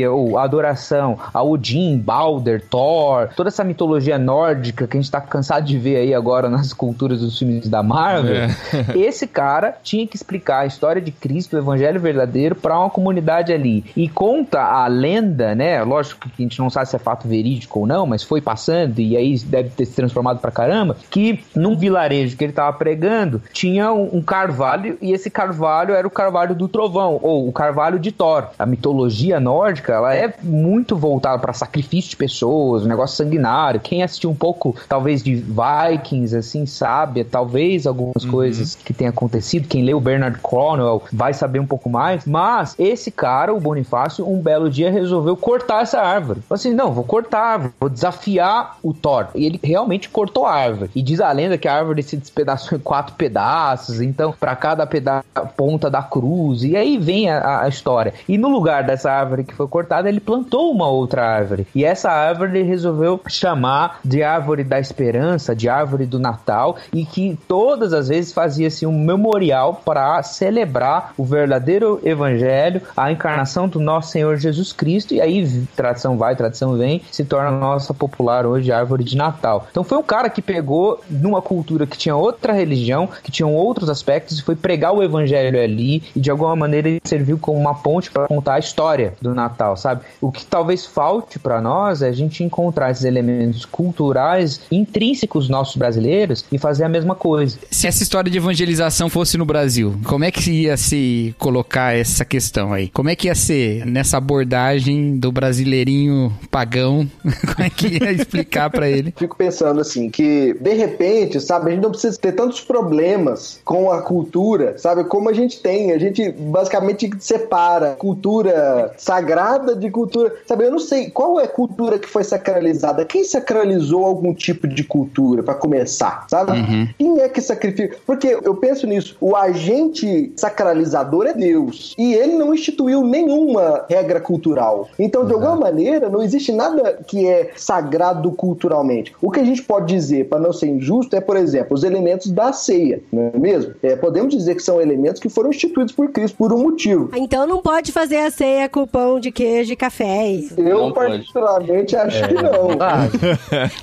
ou 0.09 0.39
adoração 0.39 1.19
a 1.33 1.43
Odin, 1.43 1.99
Balder, 1.99 2.65
Thor, 2.69 3.29
toda 3.37 3.49
essa 3.49 3.65
mitologia 3.65 4.19
nórdica 4.19 4.87
que 4.87 4.97
a 4.97 5.01
gente 5.01 5.11
tá 5.11 5.21
cansado 5.21 5.65
de 5.65 5.79
ver 5.79 5.97
aí 5.97 6.15
agora 6.15 6.49
nas 6.49 6.73
culturas 6.73 7.21
dos 7.21 7.39
filmes 7.39 7.69
da 7.69 7.83
Marvel. 7.83 8.35
É. 8.35 8.49
Esse 8.97 9.27
cara 9.27 9.77
tinha 9.83 10.07
que 10.07 10.17
explicar 10.17 10.61
a 10.61 10.67
história 10.67 11.01
de 11.01 11.11
Cristo, 11.11 11.57
o 11.57 11.59
evangelho 11.59 12.01
verdadeiro, 12.01 12.55
para 12.55 12.79
uma 12.79 12.91
comunidade 12.91 13.53
ali. 13.53 13.85
E 13.97 14.09
conta 14.09 14.61
a 14.61 14.87
lenda, 14.87 15.55
né? 15.55 15.83
Lógico 15.83 16.29
que 16.29 16.43
a 16.43 16.43
gente 16.43 16.59
não 16.59 16.71
sabe 16.71 16.89
se 16.89 16.97
é 16.97 16.99
fato 16.99 17.27
verídico 17.29 17.81
ou 17.81 17.87
não, 17.87 18.07
mas 18.07 18.23
foi 18.23 18.41
passando 18.41 18.99
e 18.99 19.17
aí 19.17 19.39
deve 19.39 19.71
ter 19.71 19.85
se 19.85 19.95
transformado 19.95 20.39
pra 20.39 20.51
caramba, 20.51 20.97
que 21.11 21.43
num 21.55 21.77
vilarejo 21.77 22.37
que 22.37 22.45
ele 22.45 22.53
tava 22.53 22.77
pregando, 22.77 23.43
tinha 23.53 23.93
um, 23.93 24.17
um 24.17 24.23
carvalho 24.23 24.97
e 25.01 25.13
esse 25.13 25.31
carvalho 25.31 25.95
era 25.95 26.07
o 26.07 26.11
carvalho 26.11 26.55
do 26.55 26.69
trovão, 26.69 27.19
ou 27.23 27.49
o 27.49 27.53
carvalho 27.53 27.99
de 27.99 28.13
Thor. 28.13 28.49
A 28.59 28.67
mitologia 28.67 29.22
nórdica, 29.41 29.93
ela 29.93 30.15
é 30.15 30.33
muito 30.43 30.97
voltada 30.97 31.39
para 31.39 31.53
sacrifício 31.53 32.11
de 32.11 32.17
pessoas, 32.17 32.85
um 32.85 32.89
negócio 32.89 33.17
sanguinário. 33.17 33.81
Quem 33.81 34.03
assistiu 34.03 34.31
um 34.31 34.35
pouco, 34.35 34.75
talvez, 34.89 35.23
de 35.23 35.35
Vikings, 35.35 36.37
assim, 36.37 36.67
sabe, 36.67 37.25
talvez 37.25 37.87
algumas 37.87 38.25
coisas 38.25 38.75
que 38.75 38.93
tenham 38.93 39.11
acontecido. 39.11 39.69
Quem 39.69 39.85
leu 39.85 40.01
Bernard 40.01 40.39
Cornwell 40.41 41.03
vai 41.13 41.33
saber 41.33 41.61
um 41.61 41.67
pouco 41.67 41.89
mais. 41.89 42.25
Mas 42.27 42.75
esse 42.79 43.11
cara, 43.11 43.55
o 43.55 43.61
Bonifácio, 43.61 44.29
um 44.29 44.41
belo 44.41 44.69
dia 44.69 44.91
resolveu 44.91 45.37
cortar 45.37 45.83
essa 45.83 46.01
árvore. 46.01 46.41
Falou 46.49 46.59
assim: 46.59 46.73
não, 46.73 46.93
vou 46.93 47.05
cortar 47.05 47.39
a 47.39 47.53
árvore, 47.53 47.73
vou 47.79 47.89
desafiar 47.89 48.77
o 48.83 48.93
Thor. 48.93 49.29
E 49.35 49.45
ele 49.45 49.61
realmente 49.63 50.09
cortou 50.09 50.47
a 50.47 50.55
árvore. 50.55 50.91
E 50.95 51.03
diz 51.03 51.21
a 51.21 51.31
lenda 51.31 51.59
que 51.59 51.69
a 51.69 51.75
árvore 51.75 52.03
se 52.03 52.17
despedaçou 52.17 52.77
em 52.79 52.81
quatro 52.81 53.15
pedaços, 53.15 54.01
então, 54.01 54.35
para 54.39 54.57
cada 54.57 54.87
peda 54.87 55.25
ponta 55.57 55.91
da 55.91 56.03
cruz. 56.03 56.63
E 56.63 56.77
aí 56.77 56.99
vem 56.99 57.31
a, 57.31 57.63
a 57.63 57.69
história. 57.69 58.15
E 58.29 58.37
no 58.37 58.49
lugar 58.49 58.85
dessa 58.85 59.12
árvore 59.13 59.45
que 59.45 59.55
foi 59.55 59.67
cortada, 59.69 60.09
ele 60.09 60.21
plantou 60.21 60.71
uma 60.71 60.89
outra 60.89 61.25
árvore. 61.25 61.67
E 61.75 61.85
essa 61.85 62.11
árvore 62.11 62.59
ele 62.59 62.69
resolveu 62.69 63.21
chamar 63.29 64.01
de 64.05 64.23
árvore 64.23 64.65
da 64.65 64.79
esperança, 64.79 65.55
de 65.55 65.69
árvore 65.69 66.07
do 66.07 66.19
Natal, 66.19 66.77
e 66.93 67.05
que 67.05 67.39
todas 67.49 67.93
as 67.93 68.09
vezes 68.09 68.33
fazia-se 68.33 68.87
um 68.87 69.05
memorial 69.05 69.83
para 69.85 70.23
celebrar 70.23 71.13
o 71.17 71.25
verdadeiro 71.25 72.01
evangelho, 72.05 72.83
a 72.97 73.11
encarnação 73.11 73.69
do 73.69 73.81
nosso 73.81 74.11
Senhor 74.11 74.37
Jesus 74.37 74.73
Cristo. 74.73 75.15
E 75.15 75.21
aí, 75.21 75.67
tradição 75.77 76.17
vai, 76.17 76.37
tradição 76.37 76.77
vem, 76.77 77.03
se 77.11 77.25
torna 77.25 77.51
nossa 77.51 77.93
popular 77.93 78.47
hoje 78.47 78.73
árvore 78.73 79.05
de 79.05 79.17
Natal. 79.17 79.67
Então 79.71 79.85
foi 79.85 79.99
um 79.99 80.03
cara 80.03 80.29
que 80.31 80.43
pegou 80.43 81.01
numa 81.09 81.43
cultura 81.43 81.87
que 81.87 81.97
tinha 81.97 82.17
outra 82.17 82.53
religião, 82.53 83.09
que 83.23 83.31
tinham 83.31 83.55
outros 83.55 83.89
aspectos, 83.89 84.39
e 84.39 84.43
foi 84.43 84.57
pregar 84.57 84.93
o 84.93 85.03
evangelho 85.03 85.61
ali, 85.61 86.03
e 86.15 86.21
de 86.21 86.31
alguma 86.31 86.55
maneira 86.57 86.89
ele 86.89 87.01
serviu 87.05 87.39
como 87.39 87.59
uma 87.59 87.75
ponte 87.75 88.11
para 88.11 88.27
contar 88.27 88.55
a 88.55 88.59
história 88.59 89.02
história 89.03 89.15
do 89.21 89.35
Natal, 89.35 89.77
sabe? 89.77 90.03
O 90.21 90.31
que 90.31 90.45
talvez 90.45 90.87
falte 90.87 91.39
para 91.39 91.61
nós 91.61 92.03
é 92.03 92.09
a 92.09 92.13
gente 92.13 92.45
encontrar 92.45 92.91
esses 92.91 93.05
elementos 93.05 93.65
culturais 93.65 94.61
intrínsecos 94.71 95.49
nossos 95.49 95.77
brasileiros 95.77 96.45
e 96.53 96.59
fazer 96.59 96.85
a 96.85 96.89
mesma 96.89 97.15
coisa. 97.15 97.59
Se 97.71 97.87
essa 97.87 98.03
história 98.03 98.31
de 98.31 98.39
evangelização 98.39 99.09
fosse 99.09 99.37
no 99.37 99.45
Brasil, 99.45 99.95
como 100.05 100.25
é 100.25 100.31
que 100.31 100.63
ia 100.63 100.77
se 100.77 101.35
colocar 101.39 101.97
essa 101.97 102.25
questão 102.25 102.73
aí? 102.73 102.89
Como 102.89 103.09
é 103.09 103.17
que 103.17 103.27
ia 103.27 103.35
ser 103.35 103.85
nessa 103.87 104.19
abordagem 104.19 105.19
do 105.19 105.33
brasileirinho 105.33 106.33
pagão? 106.51 107.09
Como 107.55 107.67
é 107.67 107.71
que 107.71 107.87
ia 107.87 108.13
explicar 108.13 108.71
pra 108.71 108.89
ele? 108.89 109.13
Fico 109.17 109.37
pensando 109.37 109.81
assim, 109.81 110.11
que 110.11 110.55
de 110.61 110.75
repente, 110.75 111.41
sabe, 111.41 111.71
a 111.71 111.75
gente 111.75 111.83
não 111.83 111.91
precisa 111.91 112.19
ter 112.19 112.33
tantos 112.33 112.61
problemas 112.61 113.61
com 113.65 113.91
a 113.91 114.03
cultura, 114.03 114.77
sabe, 114.79 115.05
como 115.05 115.29
a 115.29 115.33
gente 115.33 115.61
tem. 115.61 115.93
A 115.93 115.99
gente 115.99 116.31
basicamente 116.31 117.11
separa 117.19 117.95
cultura 117.95 118.92
sagrada 118.97 119.75
de 119.75 119.91
cultura. 119.91 120.35
Sabe, 120.47 120.65
eu 120.65 120.71
não 120.71 120.79
sei 120.79 121.11
qual 121.11 121.41
é 121.41 121.45
a 121.45 121.49
cultura 121.49 121.99
que 121.99 122.09
foi 122.09 122.25
sacralizada. 122.25 123.05
Quem 123.05 123.25
sacralizou 123.25 124.05
algum 124.05 124.35
tipo 124.35 124.67
de 124.67 124.85
cultura, 124.85 125.43
pra 125.43 125.55
começar, 125.55 126.27
sabe? 126.29 126.53
Quem 126.99 127.21
é 127.21 127.29
que 127.29 127.41
sacrifica? 127.41 127.97
Porque 128.07 128.39
eu 128.43 128.55
penso 128.57 128.87
nisso, 128.87 129.17
o 129.21 129.37
agente 129.37 130.33
sacralizador 130.37 131.27
é 131.27 131.35
Deus. 131.35 131.95
E 131.99 132.15
ele 132.15 132.35
não 132.35 132.55
instituiu 132.55 133.03
nenhuma 133.05 133.85
regra 133.89 134.21
cultural. 134.21 134.89
Então, 134.99 135.27
de 135.27 135.33
alguma 135.33 135.57
maneira, 135.57 136.09
não 136.09 136.23
existe 136.23 136.53
nada 136.53 136.99
que 137.07 137.27
é 137.27 137.53
sagrado 137.57 138.31
culturalmente. 138.33 139.15
O 139.21 139.31
que 139.31 139.41
a 139.41 139.45
gente 139.45 139.63
pode 139.63 139.93
dizer, 139.93 140.29
para 140.29 140.39
não 140.39 140.53
ser 140.53 140.69
injusto, 140.69 141.15
é, 141.17 141.21
por 141.21 141.37
exemplo, 141.37 141.75
os 141.75 141.85
elementos 141.85 142.31
da 142.31 142.53
ceia, 142.53 143.03
não 143.13 143.31
é 143.35 143.39
mesmo? 143.39 143.75
É, 143.83 143.97
podemos 143.97 144.35
dizer 144.35 144.55
que 144.55 144.63
são 144.63 144.81
elementos 144.81 145.21
que 145.21 145.29
foram 145.29 145.51
instituídos 145.51 145.93
por 145.93 146.11
Cristo 146.11 146.37
por 146.37 146.53
um 146.53 146.59
motivo. 146.59 147.11
Então 147.15 147.47
não 147.47 147.61
pode 147.61 147.93
fazer 147.93 148.19
a 148.19 148.31
ceia 148.31 148.69
com 148.69 148.82
pão 148.87 149.19
de 149.21 149.31
queijo 149.31 149.73
e 149.73 149.77
café. 149.77 150.05
é. 150.05 150.41
Eu, 150.57 150.79
Não 150.79 150.93
pode. 150.93 151.17
particularmente, 151.19 151.97
acho 151.97 152.29
que 152.29 152.35
não. 152.35 152.69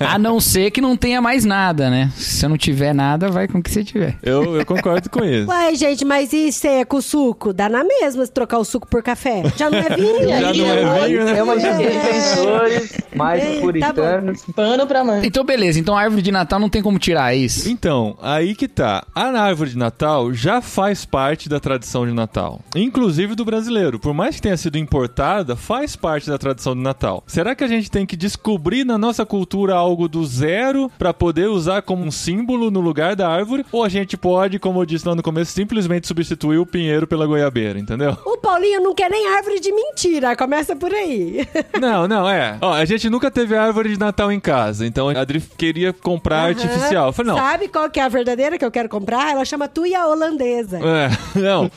A 0.00 0.18
não 0.18 0.40
ser 0.40 0.70
que 0.70 0.80
não 0.80 0.96
tenha 0.96 1.20
mais 1.20 1.44
nada, 1.44 1.90
né? 1.90 2.10
Se 2.16 2.46
não 2.48 2.56
tiver 2.56 2.94
nada, 2.94 3.28
vai 3.28 3.46
com 3.48 3.58
o 3.58 3.62
que 3.62 3.70
você 3.70 3.84
tiver. 3.84 4.16
Eu, 4.22 4.56
eu 4.56 4.66
concordo 4.66 5.08
com 5.10 5.24
isso. 5.24 5.48
Ué, 5.48 5.74
gente, 5.74 6.04
mas 6.04 6.32
e 6.32 6.50
ceia 6.52 6.84
com 6.86 7.00
suco? 7.00 7.52
Dá 7.52 7.68
na 7.68 7.84
mesma 7.84 8.24
se 8.24 8.32
trocar 8.32 8.58
o 8.58 8.64
suco 8.64 8.86
por 8.88 9.02
café. 9.02 9.42
Já 9.56 9.70
não 9.70 9.78
é 9.78 9.88
vinho? 9.96 10.28
Já 10.28 10.40
não 10.40 10.48
é 10.48 11.06
vinho, 11.06 11.24
né? 11.24 11.38
É 11.38 11.42
uma 11.42 11.56
de 11.56 11.62
defensores 11.72 12.92
mais 13.14 13.42
tá 13.42 13.60
puritanos. 13.60 14.42
Pano 14.54 14.86
pra 14.86 15.04
mãe. 15.04 15.22
Então, 15.24 15.44
beleza. 15.44 15.78
Então 15.78 15.96
a 15.96 16.00
árvore 16.02 16.22
de 16.22 16.32
Natal 16.32 16.58
não 16.58 16.68
tem 16.68 16.82
como 16.82 16.98
tirar 16.98 17.34
é 17.34 17.36
isso. 17.36 17.68
Então, 17.68 18.16
aí 18.22 18.54
que 18.54 18.68
tá. 18.68 19.04
A 19.14 19.24
árvore 19.40 19.70
de 19.70 19.78
Natal 19.78 20.32
já 20.32 20.60
faz 20.60 21.04
parte 21.04 21.48
da 21.48 21.60
tradição 21.60 22.06
de 22.06 22.12
Natal. 22.12 22.60
Inclusive 22.74 23.34
do 23.34 23.44
brasileiro. 23.44 23.98
Por 23.98 24.14
mais 24.14 24.36
que 24.36 24.42
tenha 24.42 24.56
sido 24.56 24.78
importada, 24.90 25.54
faz 25.54 25.94
parte 25.94 26.28
da 26.28 26.36
tradição 26.36 26.74
de 26.74 26.82
Natal. 26.82 27.22
Será 27.24 27.54
que 27.54 27.62
a 27.62 27.68
gente 27.68 27.88
tem 27.88 28.04
que 28.04 28.16
descobrir 28.16 28.84
na 28.84 28.98
nossa 28.98 29.24
cultura 29.24 29.74
algo 29.76 30.08
do 30.08 30.26
zero 30.26 30.90
pra 30.98 31.14
poder 31.14 31.48
usar 31.48 31.82
como 31.82 32.04
um 32.04 32.10
símbolo 32.10 32.72
no 32.72 32.80
lugar 32.80 33.14
da 33.14 33.28
árvore? 33.28 33.64
Ou 33.70 33.84
a 33.84 33.88
gente 33.88 34.16
pode, 34.16 34.58
como 34.58 34.80
eu 34.80 34.84
disse 34.84 35.06
lá 35.06 35.14
no 35.14 35.22
começo, 35.22 35.52
simplesmente 35.52 36.08
substituir 36.08 36.58
o 36.58 36.66
pinheiro 36.66 37.06
pela 37.06 37.24
goiabeira, 37.24 37.78
entendeu? 37.78 38.16
O 38.26 38.36
Paulinho 38.38 38.80
não 38.80 38.92
quer 38.92 39.08
nem 39.08 39.28
árvore 39.28 39.60
de 39.60 39.72
mentira. 39.72 40.34
Começa 40.34 40.74
por 40.74 40.92
aí. 40.92 41.46
Não, 41.80 42.06
não, 42.08 42.28
é. 42.28 42.58
Ó, 42.60 42.72
a 42.72 42.84
gente 42.84 43.08
nunca 43.08 43.30
teve 43.30 43.56
árvore 43.56 43.90
de 43.90 43.98
Natal 43.98 44.30
em 44.32 44.40
casa, 44.40 44.86
então 44.86 45.08
a 45.08 45.20
Adri 45.20 45.40
queria 45.56 45.92
comprar 45.92 46.48
artificial. 46.48 47.06
Eu 47.08 47.12
falei, 47.12 47.32
não. 47.32 47.38
Sabe 47.38 47.68
qual 47.68 47.88
que 47.88 48.00
é 48.00 48.02
a 48.02 48.08
verdadeira 48.08 48.58
que 48.58 48.64
eu 48.64 48.70
quero 48.70 48.88
comprar? 48.88 49.30
Ela 49.30 49.44
chama 49.44 49.68
tuia 49.68 50.06
holandesa. 50.06 50.78
É, 50.78 51.38
não. 51.38 51.70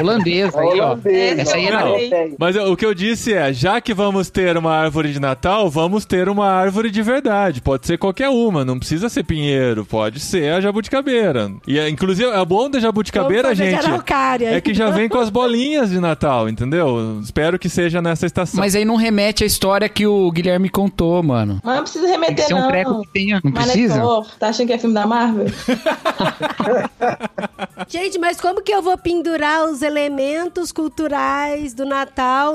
Holandesa 0.00 0.60
aí, 0.60 0.80
ó. 0.80 0.92
Holandesa. 0.92 1.42
Essa 1.42 1.56
aí 1.56 1.66
é 1.66 1.70
Não. 1.70 1.96
Tem. 2.18 2.36
Mas 2.38 2.56
o 2.56 2.76
que 2.76 2.84
eu 2.86 2.94
disse 2.94 3.32
é, 3.32 3.52
já 3.52 3.80
que 3.80 3.94
vamos 3.94 4.30
ter 4.30 4.56
uma 4.56 4.74
árvore 4.74 5.12
de 5.12 5.20
Natal, 5.20 5.70
vamos 5.70 6.04
ter 6.04 6.28
uma 6.28 6.50
árvore 6.50 6.90
de 6.90 7.02
verdade. 7.02 7.60
Pode 7.60 7.86
ser 7.86 7.98
qualquer 7.98 8.28
uma, 8.28 8.64
não 8.64 8.78
precisa 8.78 9.08
ser 9.08 9.24
pinheiro, 9.24 9.84
pode 9.84 10.20
ser 10.20 10.52
a 10.52 10.60
jabuticabeira. 10.60 11.50
E 11.66 11.78
é, 11.78 11.88
inclusive, 11.88 12.30
a 12.30 12.44
bom 12.44 12.68
da 12.68 12.80
jabuticabeira, 12.80 13.54
gente, 13.54 13.86
araucária. 13.86 14.50
é 14.50 14.60
que 14.60 14.74
já 14.74 14.90
vem 14.90 15.08
com 15.08 15.18
as 15.18 15.30
bolinhas 15.30 15.90
de 15.90 16.00
Natal, 16.00 16.48
entendeu? 16.48 17.20
Espero 17.22 17.58
que 17.58 17.68
seja 17.68 18.02
nessa 18.02 18.26
estação. 18.26 18.60
Mas 18.60 18.74
aí 18.74 18.84
não 18.84 18.96
remete 18.96 19.44
à 19.44 19.46
história 19.46 19.88
que 19.88 20.06
o 20.06 20.30
Guilherme 20.30 20.68
contou, 20.68 21.22
mano. 21.22 21.60
Mas 21.62 21.76
não 21.76 21.82
precisa 21.82 22.04
Tem 22.06 22.14
que 22.14 22.20
remeter, 22.20 22.46
ser 22.46 22.54
um 22.54 22.60
não. 22.60 22.68
treco 22.68 23.00
que 23.02 23.08
tenha. 23.12 23.40
Não 23.44 23.52
Mas 23.52 23.64
precisa? 23.64 24.02
é. 24.02 24.38
Tá 24.38 24.48
achando 24.48 24.66
que 24.66 24.72
é 24.72 24.78
filme 24.78 24.94
da 24.94 25.06
Marvel? 25.06 25.46
Gente, 27.88 28.18
mas 28.18 28.40
como 28.40 28.62
que 28.62 28.72
eu 28.72 28.82
vou 28.82 28.96
pendurar 28.98 29.64
os 29.64 29.82
elementos 29.82 30.72
culturais 30.72 31.72
do 31.72 31.86
Natal 31.86 32.07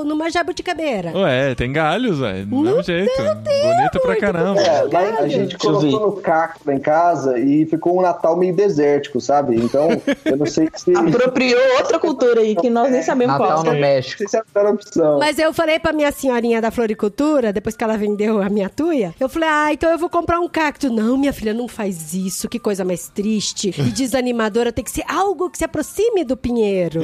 numa 0.04 0.30
jabuticabeira? 0.30 1.12
Ué, 1.16 1.54
tem 1.54 1.72
galhos, 1.72 2.18
velho. 2.18 2.46
Do 2.46 2.56
mesmo 2.56 2.82
jeito. 2.82 3.10
Bonito 3.16 4.00
pra 4.00 4.16
caramba. 4.16 4.60
É, 4.60 4.82
lá 4.82 5.18
a 5.20 5.28
gente 5.28 5.56
colocou 5.58 6.00
no 6.00 6.12
cacto 6.12 6.60
lá 6.66 6.74
em 6.74 6.80
casa 6.80 7.38
e 7.38 7.66
ficou 7.66 7.98
um 7.98 8.02
Natal 8.02 8.36
meio 8.36 8.54
desértico, 8.54 9.20
sabe? 9.20 9.56
Então, 9.56 9.88
eu 10.24 10.36
não 10.36 10.46
sei 10.46 10.68
se. 10.74 10.90
não 10.90 11.08
Apropriou 11.08 11.60
outra 11.78 11.98
cultura 11.98 12.40
aí, 12.40 12.54
que 12.54 12.70
nós 12.70 12.90
nem 12.90 13.02
sabemos 13.02 13.38
Natal 13.38 13.62
qual. 13.62 13.74
no 13.74 13.80
México. 13.80 14.18
sei 14.18 14.28
se 14.28 14.36
é 14.36 14.40
a 14.40 14.44
melhor 14.54 14.74
opção. 14.74 15.18
Mas 15.18 15.38
eu 15.38 15.52
falei 15.52 15.78
pra 15.78 15.92
minha 15.92 16.10
senhorinha 16.12 16.60
da 16.60 16.70
floricultura, 16.70 17.52
depois 17.52 17.76
que 17.76 17.84
ela 17.84 17.96
vendeu 17.96 18.40
a 18.42 18.48
minha 18.48 18.68
tuia, 18.68 19.14
eu 19.18 19.28
falei, 19.28 19.48
ah, 19.48 19.72
então 19.72 19.90
eu 19.90 19.98
vou 19.98 20.08
comprar 20.08 20.40
um 20.40 20.48
cacto. 20.48 20.90
Não, 20.90 21.16
minha 21.16 21.32
filha, 21.32 21.52
não 21.54 21.68
faz 21.68 22.14
isso, 22.14 22.48
que 22.48 22.58
coisa 22.58 22.84
mais 22.84 23.08
triste 23.08 23.74
e 23.76 23.82
desanimadora. 23.92 24.72
Tem 24.72 24.84
que 24.84 24.90
ser 24.90 25.04
algo 25.08 25.50
que 25.50 25.58
se 25.58 25.64
aproxime 25.64 26.24
do 26.24 26.36
pinheiro. 26.36 27.00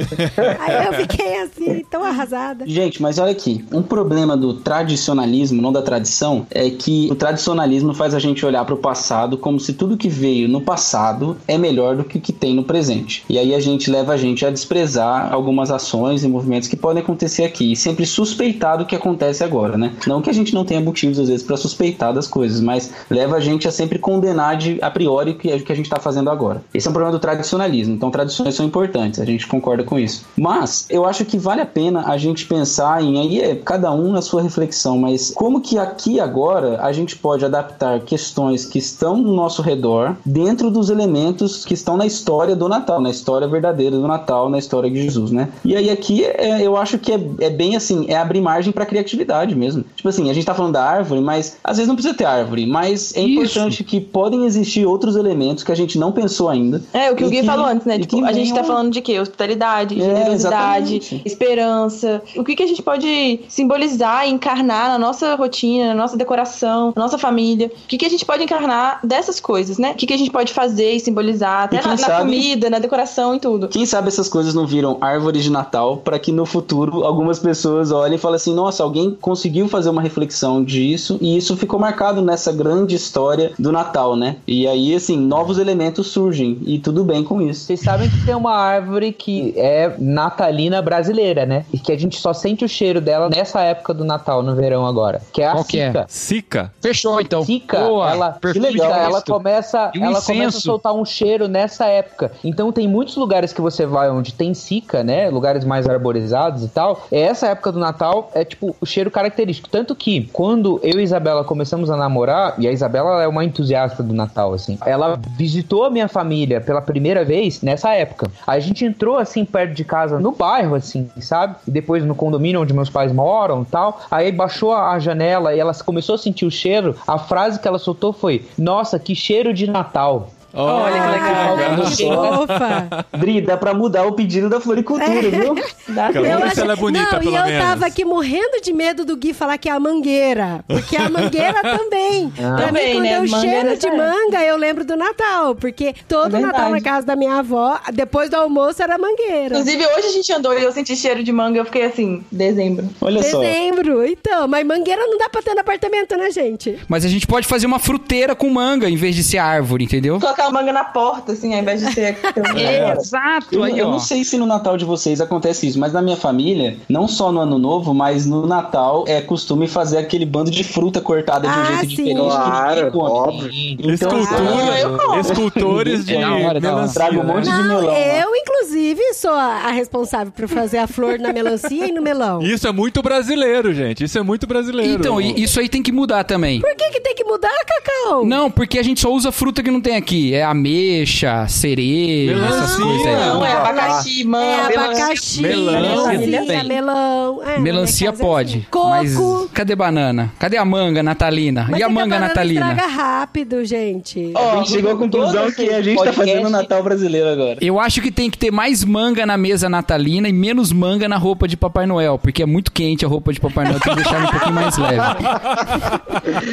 Aí 0.59 0.85
eu 0.85 0.93
fiquei 0.93 1.41
assim, 1.41 1.85
tão 1.89 2.03
arrasada. 2.03 2.30
Gente, 2.65 3.01
mas 3.01 3.17
olha 3.17 3.31
aqui, 3.31 3.65
um 3.71 3.81
problema 3.81 4.37
do 4.37 4.53
tradicionalismo, 4.53 5.61
não 5.61 5.71
da 5.71 5.81
tradição, 5.81 6.45
é 6.49 6.69
que 6.69 7.09
o 7.11 7.15
tradicionalismo 7.15 7.93
faz 7.93 8.13
a 8.13 8.19
gente 8.19 8.45
olhar 8.45 8.63
para 8.65 8.75
o 8.75 8.77
passado 8.77 9.37
como 9.37 9.59
se 9.59 9.73
tudo 9.73 9.97
que 9.97 10.09
veio 10.09 10.47
no 10.47 10.61
passado 10.61 11.37
é 11.47 11.57
melhor 11.57 11.95
do 11.95 12.03
que 12.03 12.17
o 12.17 12.21
que 12.21 12.31
tem 12.31 12.55
no 12.55 12.63
presente. 12.63 13.23
E 13.29 13.37
aí 13.37 13.53
a 13.53 13.59
gente 13.59 13.91
leva 13.91 14.13
a 14.13 14.17
gente 14.17 14.45
a 14.45 14.49
desprezar 14.49 15.33
algumas 15.33 15.71
ações 15.71 16.23
e 16.23 16.27
movimentos 16.27 16.67
que 16.67 16.75
podem 16.75 17.03
acontecer 17.03 17.43
aqui 17.43 17.71
e 17.71 17.75
sempre 17.75 18.05
suspeitar 18.05 18.77
do 18.77 18.85
que 18.85 18.95
acontece 18.95 19.43
agora, 19.43 19.77
né? 19.77 19.93
Não 20.07 20.21
que 20.21 20.29
a 20.29 20.33
gente 20.33 20.53
não 20.53 20.63
tenha 20.63 20.79
motivos 20.79 21.19
às 21.19 21.27
vezes 21.27 21.45
para 21.45 21.57
suspeitar 21.57 22.13
das 22.13 22.27
coisas, 22.27 22.61
mas 22.61 22.91
leva 23.09 23.35
a 23.35 23.39
gente 23.39 23.67
a 23.67 23.71
sempre 23.71 23.99
condenar 23.99 24.57
de 24.57 24.77
a 24.81 24.89
priori 24.89 25.31
o 25.31 25.35
que, 25.35 25.53
o 25.53 25.63
que 25.63 25.71
a 25.71 25.75
gente 25.75 25.85
está 25.85 25.99
fazendo 25.99 26.29
agora. 26.29 26.63
Esse 26.73 26.87
é 26.87 26.89
um 26.89 26.93
problema 26.93 27.17
do 27.17 27.21
tradicionalismo. 27.21 27.93
Então 27.93 28.09
tradições 28.09 28.55
são 28.55 28.65
importantes, 28.65 29.19
a 29.19 29.25
gente 29.25 29.47
concorda 29.47 29.83
com 29.83 29.99
isso. 29.99 30.25
Mas 30.37 30.85
eu 30.89 31.05
acho 31.05 31.25
que 31.25 31.37
vale 31.37 31.61
a 31.61 31.65
pena 31.65 32.03
a 32.07 32.17
gente 32.21 32.45
pensar 32.45 33.03
em 33.03 33.19
aí 33.19 33.41
é 33.41 33.55
cada 33.55 33.91
um 33.91 34.11
na 34.11 34.21
sua 34.21 34.41
reflexão, 34.41 34.97
mas 34.97 35.31
como 35.35 35.59
que 35.61 35.77
aqui 35.77 36.19
agora 36.19 36.79
a 36.81 36.91
gente 36.91 37.15
pode 37.17 37.43
adaptar 37.43 37.99
questões 38.01 38.65
que 38.65 38.77
estão 38.79 39.17
no 39.17 39.33
nosso 39.35 39.61
redor 39.61 40.15
dentro 40.25 40.69
dos 40.71 40.89
elementos 40.89 41.65
que 41.65 41.73
estão 41.73 41.97
na 41.97 42.05
história 42.05 42.55
do 42.55 42.69
Natal, 42.69 43.01
na 43.01 43.09
história 43.09 43.47
verdadeira 43.47 43.95
do 43.97 44.07
Natal, 44.07 44.49
na 44.49 44.57
história 44.57 44.89
de 44.89 45.01
Jesus, 45.01 45.31
né? 45.31 45.49
E 45.65 45.75
aí 45.75 45.89
aqui 45.89 46.23
é, 46.23 46.61
eu 46.61 46.77
acho 46.77 46.97
que 46.97 47.11
é, 47.11 47.19
é 47.39 47.49
bem 47.49 47.75
assim, 47.75 48.05
é 48.07 48.15
abrir 48.17 48.41
margem 48.41 48.71
para 48.71 48.85
criatividade 48.85 49.55
mesmo. 49.55 49.83
Tipo 49.95 50.09
assim, 50.09 50.29
a 50.29 50.33
gente 50.33 50.45
tá 50.45 50.53
falando 50.53 50.73
da 50.73 50.83
árvore, 50.83 51.21
mas 51.21 51.57
às 51.63 51.77
vezes 51.77 51.87
não 51.87 51.95
precisa 51.95 52.15
ter 52.15 52.25
árvore, 52.25 52.65
mas 52.65 53.15
é 53.15 53.21
Isso. 53.21 53.57
importante 53.59 53.83
que 53.83 53.99
podem 53.99 54.45
existir 54.45 54.85
outros 54.85 55.15
elementos 55.15 55.63
que 55.63 55.71
a 55.71 55.75
gente 55.75 55.97
não 55.97 56.11
pensou 56.11 56.49
ainda. 56.49 56.81
É, 56.93 57.11
o 57.11 57.15
que 57.15 57.23
o 57.23 57.29
Gui 57.29 57.39
que- 57.41 57.45
falou 57.45 57.65
antes, 57.65 57.85
né? 57.85 57.97
Tipo, 57.99 58.23
a 58.25 58.31
gente 58.31 58.53
tá 58.53 58.63
falando 58.63 58.91
de 58.91 59.01
quê? 59.01 59.19
Hospitalidade, 59.19 59.95
É, 59.99 60.03
generosidade, 60.03 60.95
exatamente. 60.97 61.21
esperança. 61.25 62.10
O 62.35 62.43
que, 62.43 62.55
que 62.55 62.63
a 62.63 62.67
gente 62.67 62.81
pode 62.81 63.39
simbolizar 63.47 64.27
e 64.27 64.31
encarnar 64.31 64.89
na 64.89 64.97
nossa 64.97 65.35
rotina, 65.35 65.87
na 65.89 65.95
nossa 65.95 66.17
decoração, 66.17 66.93
na 66.95 67.03
nossa 67.03 67.17
família? 67.17 67.67
O 67.67 67.87
que, 67.87 67.97
que 67.97 68.05
a 68.05 68.09
gente 68.09 68.25
pode 68.25 68.43
encarnar 68.43 68.99
dessas 69.03 69.39
coisas, 69.39 69.77
né? 69.77 69.91
O 69.91 69.95
que, 69.95 70.05
que 70.07 70.13
a 70.13 70.17
gente 70.17 70.31
pode 70.31 70.53
fazer 70.53 70.91
e 70.93 70.99
simbolizar, 70.99 71.63
até 71.63 71.77
E 71.77 71.81
na, 71.83 71.89
na 71.89 71.97
sabe- 71.97 72.19
comida, 72.23 72.69
na 72.69 72.79
decoração 72.79 73.35
e 73.35 73.39
tudo. 73.39 73.67
Quem 73.67 73.85
sabe 73.85 74.07
essas 74.07 74.27
coisas 74.27 74.53
não 74.53 74.65
viram 74.65 74.97
árvores 75.01 75.43
de 75.43 75.51
Natal 75.51 75.97
para 75.97 76.17
que 76.19 76.31
no 76.31 76.45
futuro 76.45 77.03
algumas 77.03 77.39
pessoas 77.39 77.91
olhem 77.91 78.15
e 78.15 78.19
falem 78.19 78.35
assim: 78.35 78.53
nossa, 78.53 78.83
alguém 78.83 79.11
conseguiu 79.19 79.67
fazer 79.67 79.89
uma 79.89 80.01
reflexão 80.01 80.63
disso 80.63 81.17
e 81.21 81.37
isso 81.37 81.55
ficou 81.57 81.79
marcado 81.79 82.21
nessa 82.21 82.51
grande 82.51 82.95
história 82.95 83.51
do 83.57 83.71
Natal, 83.71 84.15
né? 84.15 84.37
E 84.47 84.67
aí, 84.67 84.95
assim, 84.95 85.17
novos 85.17 85.57
elementos 85.57 86.07
surgem 86.07 86.57
e 86.65 86.79
tudo 86.79 87.03
bem 87.03 87.23
com 87.23 87.41
isso. 87.41 87.65
Vocês 87.65 87.79
sabem 87.81 88.09
que 88.09 88.25
tem 88.25 88.35
uma 88.35 88.53
árvore 88.53 89.11
que 89.13 89.53
é 89.55 89.95
natalina 89.99 90.81
brasileira, 90.81 91.45
né? 91.45 91.65
E 91.73 91.79
que 91.79 91.91
a 91.91 91.97
gente 92.01 92.19
só 92.19 92.33
sente 92.33 92.65
o 92.65 92.69
cheiro 92.69 92.99
dela 92.99 93.29
nessa 93.29 93.61
época 93.61 93.93
do 93.93 94.03
Natal, 94.03 94.43
no 94.43 94.55
verão 94.55 94.85
agora. 94.85 95.21
Que 95.31 95.41
é 95.41 95.47
a 95.47 95.51
Qual 95.53 95.63
que 95.63 95.79
é? 95.79 96.05
Sica. 96.07 96.71
Fechou, 96.81 97.21
então. 97.21 97.43
Cica, 97.43 97.79
Boa, 97.79 98.11
ela, 98.11 98.33
Cica, 98.33 98.71
de 98.71 98.81
ela 98.81 99.21
começa, 99.21 99.91
um 99.95 100.03
ela 100.03 100.21
começa 100.21 100.31
a 100.31 100.35
incenso. 100.35 100.61
soltar 100.61 100.93
um 100.93 101.05
cheiro 101.05 101.47
nessa 101.47 101.85
época. 101.85 102.31
Então 102.43 102.71
tem 102.71 102.87
muitos 102.87 103.15
lugares 103.15 103.53
que 103.53 103.61
você 103.61 103.85
vai 103.85 104.09
onde 104.09 104.33
tem 104.33 104.53
cica, 104.53 105.03
né? 105.03 105.29
Lugares 105.29 105.63
mais 105.63 105.87
arborizados 105.87 106.63
e 106.63 106.67
tal. 106.67 107.05
É 107.11 107.21
Essa 107.21 107.47
época 107.47 107.71
do 107.71 107.79
Natal 107.79 108.31
é 108.33 108.43
tipo 108.43 108.75
o 108.79 108.85
cheiro 108.85 109.11
característico. 109.11 109.69
Tanto 109.69 109.95
que 109.95 110.29
quando 110.33 110.79
eu 110.83 110.99
e 110.99 111.03
Isabela 111.03 111.43
começamos 111.43 111.89
a 111.89 111.97
namorar, 111.97 112.55
e 112.57 112.67
a 112.67 112.71
Isabela 112.71 113.11
ela 113.11 113.23
é 113.23 113.27
uma 113.27 113.43
entusiasta 113.43 114.01
do 114.01 114.13
Natal, 114.13 114.53
assim. 114.53 114.77
Ela 114.85 115.19
visitou 115.37 115.85
a 115.85 115.89
minha 115.89 116.07
família 116.07 116.59
pela 116.61 116.81
primeira 116.81 117.23
vez 117.23 117.61
nessa 117.61 117.93
época. 117.93 118.31
A 118.45 118.59
gente 118.59 118.85
entrou 118.85 119.17
assim 119.17 119.45
perto 119.45 119.73
de 119.73 119.83
casa, 119.83 120.19
no 120.19 120.31
bairro, 120.31 120.75
assim, 120.75 121.09
sabe? 121.19 121.55
E 121.67 121.71
depois 121.71 121.90
depois 121.91 122.05
no 122.05 122.15
condomínio 122.15 122.61
onde 122.61 122.73
meus 122.73 122.89
pais 122.89 123.11
moram 123.11 123.65
tal. 123.65 124.01
Aí 124.09 124.31
baixou 124.31 124.73
a 124.73 124.97
janela 124.97 125.53
e 125.53 125.59
ela 125.59 125.73
começou 125.83 126.15
a 126.15 126.17
sentir 126.17 126.45
o 126.45 126.51
cheiro. 126.51 126.95
A 127.05 127.17
frase 127.17 127.59
que 127.59 127.67
ela 127.67 127.77
soltou 127.77 128.13
foi: 128.13 128.45
Nossa, 128.57 128.97
que 128.97 129.13
cheiro 129.13 129.53
de 129.53 129.69
Natal. 129.69 130.29
Olha 130.53 131.01
que 131.01 131.09
legal. 131.09 131.91
Que 131.91 132.05
fofa. 132.05 133.05
Dri, 133.17 133.41
dá 133.41 133.57
pra 133.57 133.73
mudar 133.73 134.05
o 134.05 134.13
pedido 134.13 134.49
da 134.49 134.59
floricultura, 134.59 135.29
viu? 135.29 135.55
Dá. 135.89 136.11
Eu 136.11 136.51
se 136.51 136.59
ela 136.61 136.73
é 136.73 136.75
bonita, 136.75 137.11
não, 137.13 137.19
pelo 137.19 137.31
e 137.31 137.35
eu 137.35 137.45
menos. 137.45 137.63
tava 137.63 137.85
aqui 137.85 138.03
morrendo 138.03 138.61
de 138.61 138.73
medo 138.73 139.05
do 139.05 139.15
Gui 139.15 139.33
falar 139.33 139.57
que 139.57 139.69
é 139.69 139.71
a 139.71 139.79
mangueira. 139.79 140.63
Porque 140.67 140.95
a 140.97 141.09
mangueira 141.09 141.61
também. 141.77 142.29
Pra 142.31 142.67
Também, 142.67 142.87
mim, 142.87 142.93
quando 142.93 143.03
né? 143.03 143.17
eu 143.17 143.27
cheiro 143.27 143.77
de 143.77 143.91
manga, 143.91 144.43
eu 144.43 144.57
lembro 144.57 144.83
do 144.85 144.95
Natal. 144.95 145.55
Porque 145.55 145.93
todo 146.07 146.35
É 146.35 146.39
Natal 146.39 146.69
na 146.69 146.81
casa 146.81 147.05
da 147.05 147.15
minha 147.15 147.35
avó, 147.39 147.79
depois 147.93 148.29
do 148.29 148.35
almoço, 148.35 148.81
era 148.81 148.97
mangueira. 148.97 149.57
Inclusive, 149.57 149.85
hoje 149.85 150.07
a 150.07 150.11
gente 150.11 150.33
andou 150.33 150.57
e 150.57 150.63
eu 150.63 150.71
senti 150.71 150.95
cheiro 150.95 151.23
de 151.23 151.31
manga. 151.31 151.57
Eu 151.59 151.65
fiquei 151.65 151.83
assim, 151.85 152.23
dezembro. 152.31 152.87
Olha 152.99 153.23
só. 153.23 153.39
Dezembro. 153.39 154.05
Então, 154.05 154.47
mas 154.47 154.65
mangueira 154.65 155.05
não 155.05 155.17
dá 155.17 155.29
pra 155.29 155.41
ter 155.41 155.53
no 155.53 155.61
apartamento, 155.61 156.15
né, 156.17 156.29
gente? 156.31 156.77
Mas 156.87 157.05
a 157.05 157.07
gente 157.07 157.25
pode 157.27 157.47
fazer 157.47 157.65
uma 157.67 157.79
fruteira 157.79 158.35
com 158.35 158.49
manga 158.49 158.89
em 158.89 158.95
vez 158.95 159.15
de 159.15 159.23
ser 159.23 159.37
árvore, 159.37 159.83
entendeu? 159.85 160.19
Colocar 160.19 160.40
a 160.47 160.51
manga 160.51 160.71
na 160.73 160.83
porta, 160.83 161.31
assim, 161.33 161.53
ao 161.53 161.59
invés 161.59 161.81
de 161.85 161.93
ser. 161.93 162.17
Exato. 162.97 163.47
Eu, 163.51 163.63
aí, 163.63 163.77
eu 163.77 163.89
não 163.89 163.99
sei 163.99 164.23
se 164.23 164.37
no 164.37 164.45
Natal 164.45 164.77
de 164.77 164.85
vocês 164.85 165.21
acontece 165.21 165.67
isso, 165.67 165.79
mas 165.79 165.93
na 165.93 166.01
minha 166.01 166.17
família, 166.17 166.77
não 166.89 167.07
só 167.07 167.31
no 167.31 167.39
Ano 167.41 167.57
Novo, 167.57 167.93
mas 167.93 168.25
no 168.25 168.45
Natal 168.47 169.03
é 169.07 169.21
costume 169.21 169.67
fazer 169.67 169.97
aquele 169.97 170.25
bando 170.25 170.51
de 170.51 170.63
fruta 170.63 171.01
cortada 171.01 171.47
de 171.47 171.53
um 171.53 171.61
Ah, 171.61 171.63
jeito 171.65 171.79
sim. 171.81 171.87
diferente. 171.87 172.15
que 172.15 172.21
Claro, 172.21 172.97
óbvio. 172.97 173.49
Então, 173.79 174.09
Ah, 174.11 174.79
eu. 174.79 175.19
Escultores 175.19 176.05
de 176.05 176.15
hora. 176.15 176.59
melancia. 176.59 176.93
Traga 177.01 177.19
um 177.19 177.23
monte 177.23 177.45
né? 177.47 177.51
de 177.55 177.63
Não, 177.63 177.67
melão. 177.81 177.85
lá. 177.87 177.99
eu, 177.99 178.35
inclusive, 178.35 179.13
sou 179.13 179.31
a, 179.31 179.67
a 179.67 179.71
responsável 179.71 180.31
por 180.31 180.47
fazer 180.47 180.77
a 180.77 180.87
flor 180.87 181.19
na 181.19 181.31
melancia 181.33 181.87
e 181.87 181.91
no 181.91 182.01
melão. 182.01 182.41
Isso 182.41 182.67
é 182.67 182.71
muito 182.71 183.01
brasileiro, 183.01 183.73
gente. 183.73 184.03
Isso 184.03 184.17
é 184.17 184.21
muito 184.23 184.45
brasileiro. 184.47 184.93
Então, 184.93 185.19
e- 185.21 185.41
isso 185.41 185.59
aí 185.59 185.69
tem 185.69 185.81
que 185.81 185.91
mudar 185.91 186.23
também. 186.23 186.59
Por 186.59 186.75
que, 186.75 186.89
que 186.89 186.99
tem 187.01 187.15
que 187.15 187.23
mudar, 187.23 187.49
Cacau? 187.65 188.25
Não, 188.25 188.49
porque 188.51 188.79
a 188.79 188.83
gente 188.83 188.99
só 188.99 189.11
usa 189.11 189.31
fruta 189.31 189.63
que 189.63 189.71
não 189.71 189.81
tem 189.81 189.95
aqui. 189.95 190.30
É 190.33 190.43
ameixa, 190.43 191.47
cereja, 191.47 192.33
essas 192.33 192.77
Melancia. 192.77 192.85
coisas 192.85 193.05
aí. 193.07 193.15
Não, 193.27 193.45
é 193.45 193.51
abacaxi, 193.53 194.21
É 194.21 194.25
manga, 194.25 194.83
abacaxi, 194.83 195.41
Melancia 195.41 196.17
melancia, 196.19 196.63
melão. 196.63 197.41
É, 197.43 197.59
Melancia 197.59 198.09
é 198.09 198.11
pode. 198.11 198.57
assim. 198.57 198.65
Coco. 198.69 198.89
Mas 198.89 199.17
cadê 199.53 199.75
banana? 199.75 200.31
Cadê 200.39 200.57
a 200.57 200.65
manga 200.65 201.01
natalina? 201.03 201.67
Mas 201.69 201.79
e 201.79 201.83
é 201.83 201.85
a 201.85 201.89
manga 201.89 202.09
banana 202.09 202.27
natalina? 202.27 202.71
estraga 202.71 202.91
rápido, 202.91 203.65
gente. 203.65 204.33
A 204.35 204.57
gente 204.57 204.69
chegou 204.71 204.91
à 204.91 204.95
conclusão 204.97 205.51
que 205.51 205.69
a 205.69 205.81
gente 205.81 205.97
tá 205.97 206.03
podcast- 206.05 206.31
fazendo 206.31 206.47
o 206.47 206.49
Natal 206.49 206.83
brasileiro 206.83 207.29
agora. 207.29 207.57
Eu 207.61 207.79
acho 207.79 208.01
que 208.01 208.11
tem 208.11 208.29
que 208.29 208.37
ter 208.37 208.51
mais 208.51 208.83
manga 208.83 209.25
na 209.25 209.37
mesa 209.37 209.69
natalina 209.69 210.27
e 210.29 210.33
menos 210.33 210.71
manga 210.71 211.07
na 211.07 211.17
roupa 211.17 211.47
de 211.47 211.57
Papai 211.57 211.85
Noel, 211.85 212.17
porque 212.19 212.43
é 212.43 212.45
muito 212.45 212.71
quente 212.71 213.03
a 213.05 213.07
roupa 213.07 213.33
de 213.33 213.39
Papai 213.39 213.65
Noel, 213.65 213.79
tem 213.79 213.95
que 213.95 214.03
deixar 214.03 214.23
um 214.23 214.27
pouquinho 214.27 214.53
mais 214.55 214.77
leve. 214.77 215.01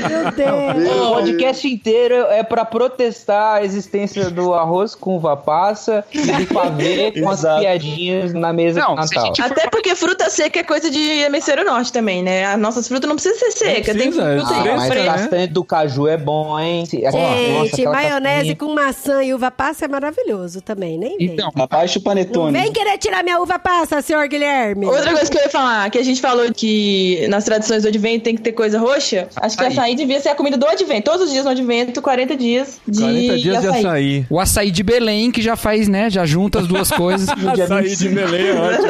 Meu 0.08 0.32
Deus. 0.32 0.96
O 0.98 1.14
podcast 1.14 1.68
inteiro 1.68 2.14
é 2.30 2.42
pra 2.42 2.64
protestar 2.64 3.56
a 3.56 3.64
existência 3.68 4.30
do 4.30 4.54
arroz 4.54 4.94
com 4.94 5.16
uva 5.16 5.36
passa 5.36 6.04
e 6.12 6.20
do 6.20 6.46
pavê 6.54 7.12
com 7.20 7.28
as 7.30 7.40
piadinhas 7.42 8.32
na 8.32 8.52
mesa 8.52 8.80
Não, 8.80 8.94
Natal. 8.94 9.26
gente- 9.26 9.42
Até 9.42 9.68
porque 9.68 9.94
fruta 9.94 10.28
seca 10.30 10.60
é 10.60 10.62
coisa 10.62 10.90
de 10.90 11.00
hemisfério 11.00 11.64
norte 11.64 11.92
também, 11.92 12.22
né? 12.22 12.44
As 12.46 12.58
nossas 12.58 12.86
frutas 12.88 13.08
não 13.08 13.16
precisam 13.16 13.38
ser 13.38 13.52
secas. 13.52 13.96
Tem 13.96 14.12
fruta 14.12 14.44
Ah, 14.44 14.80
fresca, 14.86 15.12
mas 15.12 15.30
né? 15.30 15.46
do 15.46 15.64
caju 15.64 16.06
é 16.08 16.16
bom, 16.16 16.58
hein? 16.58 16.84
Nossa, 17.02 17.18
Gente, 17.18 17.72
aquela 17.74 17.92
maionese 17.92 18.54
com 18.54 18.72
maçã 18.74 19.22
e 19.22 19.32
uva 19.34 19.50
passa 19.50 19.84
é 19.84 19.88
maravilhoso 19.88 20.60
também, 20.60 20.98
nem 20.98 21.16
vem. 21.16 21.26
Então, 21.32 21.50
o 21.54 21.58
Não 21.58 21.68
panetone. 22.02 22.52
vem 22.58 22.72
querer 22.72 22.98
tirar 22.98 23.22
minha 23.22 23.40
uva 23.40 23.58
passa, 23.58 24.00
senhor 24.02 24.26
Guilherme. 24.28 24.86
Outra 24.86 25.12
coisa 25.12 25.30
que 25.30 25.36
eu 25.38 25.42
ia 25.42 25.50
falar, 25.50 25.90
que 25.90 25.98
a 25.98 26.02
gente 26.04 26.20
falou 26.20 26.52
que 26.54 27.26
nas 27.28 27.44
tradições 27.44 27.82
do 27.82 27.88
advento 27.88 28.24
tem 28.24 28.36
que 28.36 28.42
ter 28.42 28.52
coisa 28.52 28.78
roxa. 28.78 29.28
Acho 29.36 29.56
que 29.56 29.64
açaí 29.64 29.94
devia 29.94 30.20
ser 30.20 30.30
a 30.30 30.34
comida 30.34 30.56
do 30.56 30.66
advento. 30.66 31.10
Todos 31.10 31.26
os 31.26 31.32
dias 31.32 31.44
no 31.44 31.50
advento, 31.50 32.00
40 32.02 32.36
dias 32.36 32.80
de 32.86 33.00
40 33.00 33.36
dias 33.38 33.57
de 33.60 33.66
açaí. 33.66 34.26
o 34.28 34.40
açaí 34.40 34.70
de 34.70 34.82
Belém, 34.82 35.30
que 35.30 35.42
já 35.42 35.56
faz, 35.56 35.88
né? 35.88 36.10
Já 36.10 36.24
junta 36.24 36.60
as 36.60 36.66
duas 36.66 36.90
coisas. 36.90 37.28
Açaí 37.68 37.96
de 37.96 38.08
Belém 38.08 38.46
é 38.48 38.54
ótimo. 38.54 38.88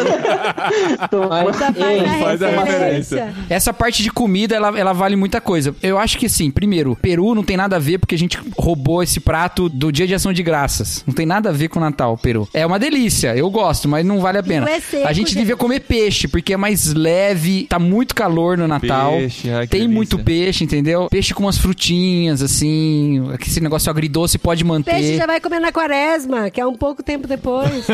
Faz 1.59 1.77
ei, 1.77 2.01
a 2.01 2.19
faz 2.19 2.43
a 2.43 2.49
referência. 2.49 3.35
Essa 3.49 3.73
parte 3.73 4.03
de 4.03 4.11
comida, 4.11 4.55
ela, 4.55 4.79
ela 4.79 4.93
vale 4.93 5.16
muita 5.16 5.41
coisa. 5.41 5.75
Eu 5.83 5.99
acho 5.99 6.19
que 6.19 6.27
assim, 6.27 6.51
primeiro, 6.51 6.97
Peru 6.97 7.35
não 7.35 7.43
tem 7.43 7.57
nada 7.57 7.77
a 7.77 7.79
ver 7.79 7.99
porque 7.99 8.14
a 8.14 8.19
gente 8.19 8.39
roubou 8.57 9.03
esse 9.03 9.21
prato 9.21 9.69
do 9.69 9.91
Dia 9.91 10.07
de 10.07 10.14
Ação 10.14 10.33
de 10.33 10.43
Graças. 10.43 11.03
Não 11.07 11.14
tem 11.14 11.27
nada 11.27 11.49
a 11.49 11.53
ver 11.53 11.69
com 11.69 11.79
o 11.79 11.83
Natal, 11.83 12.16
Peru. 12.16 12.49
É 12.53 12.64
uma 12.66 12.79
delícia, 12.79 13.37
eu 13.37 13.51
gosto, 13.51 13.89
mas 13.89 14.05
não 14.05 14.21
vale 14.21 14.39
a 14.39 14.43
pena. 14.43 14.69
É 14.69 14.81
seco, 14.81 15.07
a 15.07 15.12
gente 15.12 15.29
gente. 15.29 15.39
devia 15.39 15.57
comer 15.57 15.81
peixe, 15.81 16.29
porque 16.29 16.53
é 16.53 16.57
mais 16.57 16.93
leve, 16.93 17.66
tá 17.69 17.79
muito 17.79 18.14
calor 18.14 18.57
no 18.57 18.66
Natal. 18.69 19.12
Peixe, 19.12 19.51
ai, 19.51 19.66
que 19.66 19.71
tem 19.71 19.81
delícia. 19.81 19.95
muito 19.95 20.19
peixe, 20.19 20.64
entendeu? 20.64 21.09
Peixe 21.11 21.35
com 21.35 21.45
umas 21.45 21.59
frutinhas, 21.59 22.43
assim. 22.43 23.23
Esse 23.41 23.61
negócio 23.61 23.91
agridoce 23.91 24.39
pode 24.39 24.58
manter. 24.65 24.93
Peixe 24.93 25.17
já 25.17 25.27
vai 25.27 25.41
comer 25.41 25.61
na 25.61 25.73
quaresma, 25.73 26.51
que 26.51 26.61
é 26.61 26.67
um 26.67 26.75
pouco 26.75 27.03
tempo 27.03 27.27
depois. 27.27 27.87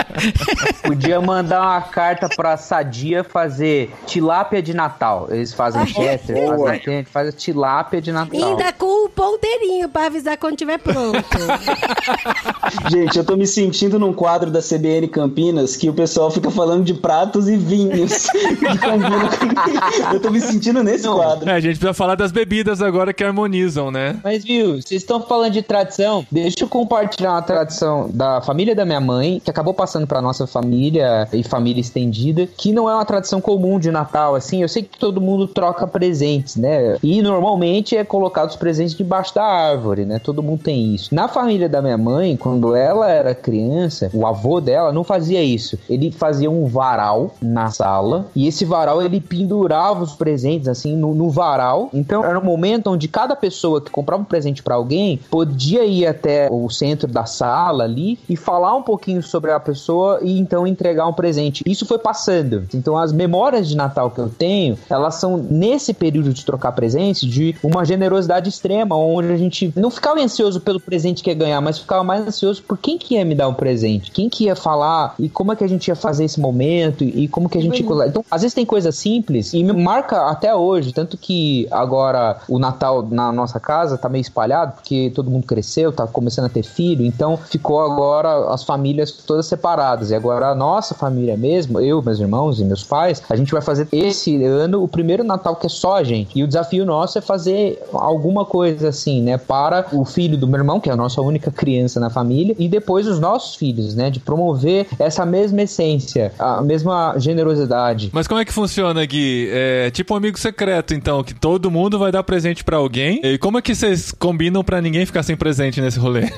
Podia 0.82 1.20
mandar 1.20 1.60
uma 1.60 1.80
carta 1.82 2.28
pra 2.28 2.56
Sadia 2.56 3.24
fazer 3.24 3.90
tilápia 4.06 4.62
de 4.62 4.74
Natal. 4.74 5.28
Eles 5.30 5.52
fazem 5.52 5.86
cheddar, 5.86 6.56
Boa. 6.56 6.68
fazem 6.68 6.82
gente, 6.82 7.08
faz 7.08 7.34
tilápia 7.34 8.00
de 8.00 8.12
Natal. 8.12 8.48
Ainda 8.48 8.72
com 8.72 9.06
o 9.06 9.08
ponteirinho 9.08 9.88
pra 9.88 10.06
avisar 10.06 10.36
quando 10.36 10.56
tiver 10.56 10.78
pronto. 10.78 11.20
Gente, 12.90 13.18
eu 13.18 13.24
tô 13.24 13.36
me 13.36 13.46
sentindo 13.46 13.98
num 13.98 14.12
quadro 14.12 14.50
da 14.50 14.60
CBN 14.60 15.08
Campinas 15.08 15.76
que 15.76 15.88
o 15.88 15.92
pessoal 15.92 16.30
fica 16.30 16.50
falando 16.50 16.84
de 16.84 16.94
pratos 16.94 17.48
e 17.48 17.56
vinhos. 17.56 18.26
eu 20.12 20.20
tô 20.20 20.30
me 20.30 20.40
sentindo 20.40 20.82
nesse 20.82 21.08
quadro. 21.08 21.48
É, 21.48 21.54
a 21.54 21.60
gente 21.60 21.78
precisa 21.78 21.94
falar 21.94 22.14
das 22.14 22.32
bebidas 22.32 22.80
agora 22.82 23.12
que 23.12 23.24
harmonizam, 23.24 23.90
né? 23.90 24.18
Mas 24.22 24.44
viu, 24.44 24.80
vocês 24.80 25.02
estão 25.02 25.20
falando 25.22 25.52
de 25.52 25.62
tradição? 25.80 26.26
Deixa 26.30 26.56
eu 26.60 26.68
compartilhar 26.68 27.32
uma 27.32 27.42
tradição 27.42 28.08
da 28.12 28.40
família 28.40 28.74
da 28.74 28.84
minha 28.84 29.00
mãe, 29.00 29.40
que 29.42 29.50
acabou 29.50 29.74
passando 29.74 30.06
pra 30.06 30.20
nossa 30.20 30.46
família 30.46 31.28
e 31.32 31.42
família 31.42 31.80
estendida, 31.80 32.46
que 32.46 32.72
não 32.72 32.88
é 32.88 32.94
uma 32.94 33.04
tradição 33.04 33.40
comum 33.40 33.78
de 33.78 33.90
Natal, 33.90 34.34
assim. 34.34 34.62
Eu 34.62 34.68
sei 34.68 34.82
que 34.82 34.98
todo 34.98 35.20
mundo 35.20 35.46
troca 35.46 35.86
presentes, 35.86 36.56
né? 36.56 36.96
E 37.02 37.22
normalmente 37.22 37.96
é 37.96 38.04
colocado 38.04 38.50
os 38.50 38.56
presentes 38.56 38.94
debaixo 38.94 39.34
da 39.34 39.44
árvore, 39.44 40.04
né? 40.04 40.18
Todo 40.18 40.42
mundo 40.42 40.62
tem 40.62 40.94
isso. 40.94 41.14
Na 41.14 41.28
família 41.28 41.68
da 41.68 41.80
minha 41.80 41.98
mãe, 41.98 42.36
quando 42.36 42.74
ela 42.74 43.10
era 43.10 43.34
criança, 43.34 44.10
o 44.12 44.26
avô 44.26 44.60
dela 44.60 44.92
não 44.92 45.04
fazia 45.04 45.42
isso. 45.42 45.78
Ele 45.88 46.10
fazia 46.10 46.50
um 46.50 46.66
varal 46.66 47.34
na 47.40 47.70
sala 47.70 48.26
e 48.34 48.46
esse 48.46 48.64
varal 48.64 49.02
ele 49.02 49.20
pendurava 49.20 50.02
os 50.02 50.14
presentes 50.14 50.68
assim 50.68 50.96
no, 50.96 51.14
no 51.14 51.30
varal. 51.30 51.88
Então 51.92 52.24
era 52.24 52.38
um 52.38 52.44
momento 52.44 52.90
onde 52.90 53.08
cada 53.08 53.34
pessoa 53.34 53.80
que 53.80 53.90
comprava 53.90 54.22
um 54.22 54.24
presente 54.24 54.62
pra 54.62 54.74
alguém 54.74 55.18
podia 55.30 55.69
ir 55.78 56.06
até 56.06 56.48
o 56.50 56.68
centro 56.68 57.08
da 57.08 57.24
sala 57.24 57.84
ali 57.84 58.18
e 58.28 58.36
falar 58.36 58.74
um 58.74 58.82
pouquinho 58.82 59.22
sobre 59.22 59.50
a 59.52 59.60
pessoa 59.60 60.18
e 60.22 60.38
então 60.38 60.66
entregar 60.66 61.06
um 61.06 61.12
presente. 61.12 61.62
Isso 61.66 61.86
foi 61.86 61.98
passando. 61.98 62.64
Então 62.74 62.96
as 62.96 63.12
memórias 63.12 63.68
de 63.68 63.76
Natal 63.76 64.10
que 64.10 64.18
eu 64.18 64.28
tenho, 64.28 64.78
elas 64.88 65.16
são 65.16 65.36
nesse 65.36 65.92
período 65.92 66.32
de 66.32 66.44
trocar 66.44 66.72
presentes 66.72 67.28
de 67.28 67.54
uma 67.62 67.84
generosidade 67.84 68.48
extrema, 68.48 68.96
onde 68.96 69.32
a 69.32 69.36
gente 69.36 69.72
não 69.76 69.90
ficava 69.90 70.20
ansioso 70.20 70.60
pelo 70.60 70.80
presente 70.80 71.22
que 71.22 71.30
ia 71.30 71.34
ganhar, 71.34 71.60
mas 71.60 71.78
ficava 71.78 72.02
mais 72.02 72.26
ansioso 72.26 72.62
por 72.62 72.78
quem 72.78 72.98
que 72.98 73.14
ia 73.14 73.24
me 73.24 73.34
dar 73.34 73.48
um 73.48 73.54
presente, 73.54 74.10
quem 74.10 74.28
que 74.28 74.44
ia 74.44 74.56
falar 74.56 75.14
e 75.18 75.28
como 75.28 75.52
é 75.52 75.56
que 75.56 75.64
a 75.64 75.68
gente 75.68 75.88
ia 75.88 75.96
fazer 75.96 76.24
esse 76.24 76.40
momento 76.40 77.04
e 77.04 77.28
como 77.28 77.48
que 77.48 77.58
a 77.58 77.62
gente 77.62 77.82
ia... 77.82 78.06
Então, 78.06 78.24
às 78.30 78.42
vezes 78.42 78.54
tem 78.54 78.66
coisa 78.66 78.92
simples 78.92 79.52
e 79.52 79.62
me 79.62 79.72
marca 79.72 80.28
até 80.30 80.54
hoje, 80.54 80.92
tanto 80.92 81.16
que 81.16 81.66
agora 81.70 82.40
o 82.48 82.58
Natal 82.58 83.06
na 83.10 83.32
nossa 83.32 83.60
casa 83.60 83.96
tá 83.98 84.08
meio 84.08 84.22
espalhado, 84.22 84.74
porque 84.74 85.12
todo 85.14 85.30
mundo 85.30 85.46
cresceu, 85.50 85.90
tá 85.90 86.06
começando 86.06 86.44
a 86.44 86.48
ter 86.48 86.62
filho, 86.62 87.04
então 87.04 87.36
ficou 87.36 87.80
agora 87.80 88.52
as 88.54 88.62
famílias 88.62 89.10
todas 89.10 89.46
separadas. 89.46 90.12
E 90.12 90.14
agora 90.14 90.46
a 90.46 90.54
nossa 90.54 90.94
família 90.94 91.36
mesmo, 91.36 91.80
eu, 91.80 92.00
meus 92.00 92.20
irmãos 92.20 92.60
e 92.60 92.64
meus 92.64 92.84
pais, 92.84 93.20
a 93.28 93.34
gente 93.34 93.50
vai 93.50 93.60
fazer 93.60 93.88
esse 93.90 94.44
ano 94.44 94.80
o 94.80 94.86
primeiro 94.86 95.24
Natal 95.24 95.56
que 95.56 95.66
é 95.66 95.68
só 95.68 95.96
a 95.96 96.04
gente. 96.04 96.38
E 96.38 96.44
o 96.44 96.46
desafio 96.46 96.86
nosso 96.86 97.18
é 97.18 97.20
fazer 97.20 97.82
alguma 97.92 98.44
coisa 98.44 98.90
assim, 98.90 99.20
né, 99.22 99.38
para 99.38 99.86
o 99.92 100.04
filho 100.04 100.38
do 100.38 100.46
meu 100.46 100.60
irmão, 100.60 100.78
que 100.78 100.88
é 100.88 100.92
a 100.92 100.96
nossa 100.96 101.20
única 101.20 101.50
criança 101.50 101.98
na 101.98 102.10
família, 102.10 102.54
e 102.56 102.68
depois 102.68 103.08
os 103.08 103.18
nossos 103.18 103.56
filhos, 103.56 103.96
né, 103.96 104.08
de 104.08 104.20
promover 104.20 104.86
essa 105.00 105.26
mesma 105.26 105.62
essência, 105.62 106.32
a 106.38 106.62
mesma 106.62 107.14
generosidade. 107.18 108.10
Mas 108.12 108.28
como 108.28 108.40
é 108.40 108.44
que 108.44 108.52
funciona, 108.52 109.04
Gui? 109.04 109.48
É 109.50 109.90
tipo 109.90 110.14
um 110.14 110.16
amigo 110.16 110.38
secreto, 110.38 110.94
então, 110.94 111.24
que 111.24 111.34
todo 111.34 111.70
mundo 111.70 111.98
vai 111.98 112.12
dar 112.12 112.22
presente 112.22 112.62
pra 112.62 112.76
alguém? 112.76 113.20
E 113.24 113.36
como 113.36 113.58
é 113.58 113.62
que 113.62 113.74
vocês 113.74 114.12
combinam 114.12 114.62
pra 114.62 114.80
ninguém 114.80 115.04
ficar 115.04 115.24
sem 115.24 115.39
presente 115.40 115.80
nesse 115.80 115.98
rolê? 115.98 116.30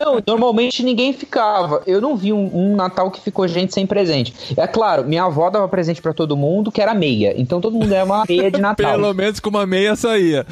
Não, 0.00 0.20
normalmente 0.26 0.82
ninguém 0.82 1.12
ficava. 1.12 1.80
Eu 1.86 2.00
não 2.00 2.16
vi 2.16 2.32
um, 2.32 2.50
um 2.52 2.74
Natal 2.74 3.10
que 3.10 3.20
ficou 3.20 3.46
gente 3.46 3.72
sem 3.72 3.86
presente. 3.86 4.34
É 4.56 4.66
claro, 4.66 5.04
minha 5.04 5.22
avó 5.22 5.48
dava 5.48 5.68
presente 5.68 6.02
pra 6.02 6.12
todo 6.12 6.36
mundo, 6.36 6.72
que 6.72 6.82
era 6.82 6.92
meia. 6.92 7.32
Então 7.36 7.60
todo 7.60 7.74
mundo 7.74 7.94
era 7.94 8.04
uma 8.04 8.24
meia 8.28 8.50
de 8.50 8.60
Natal. 8.60 8.90
Pelo 8.90 9.14
menos 9.14 9.38
com 9.38 9.50
uma 9.50 9.64
meia 9.64 9.94
saía. 9.94 10.44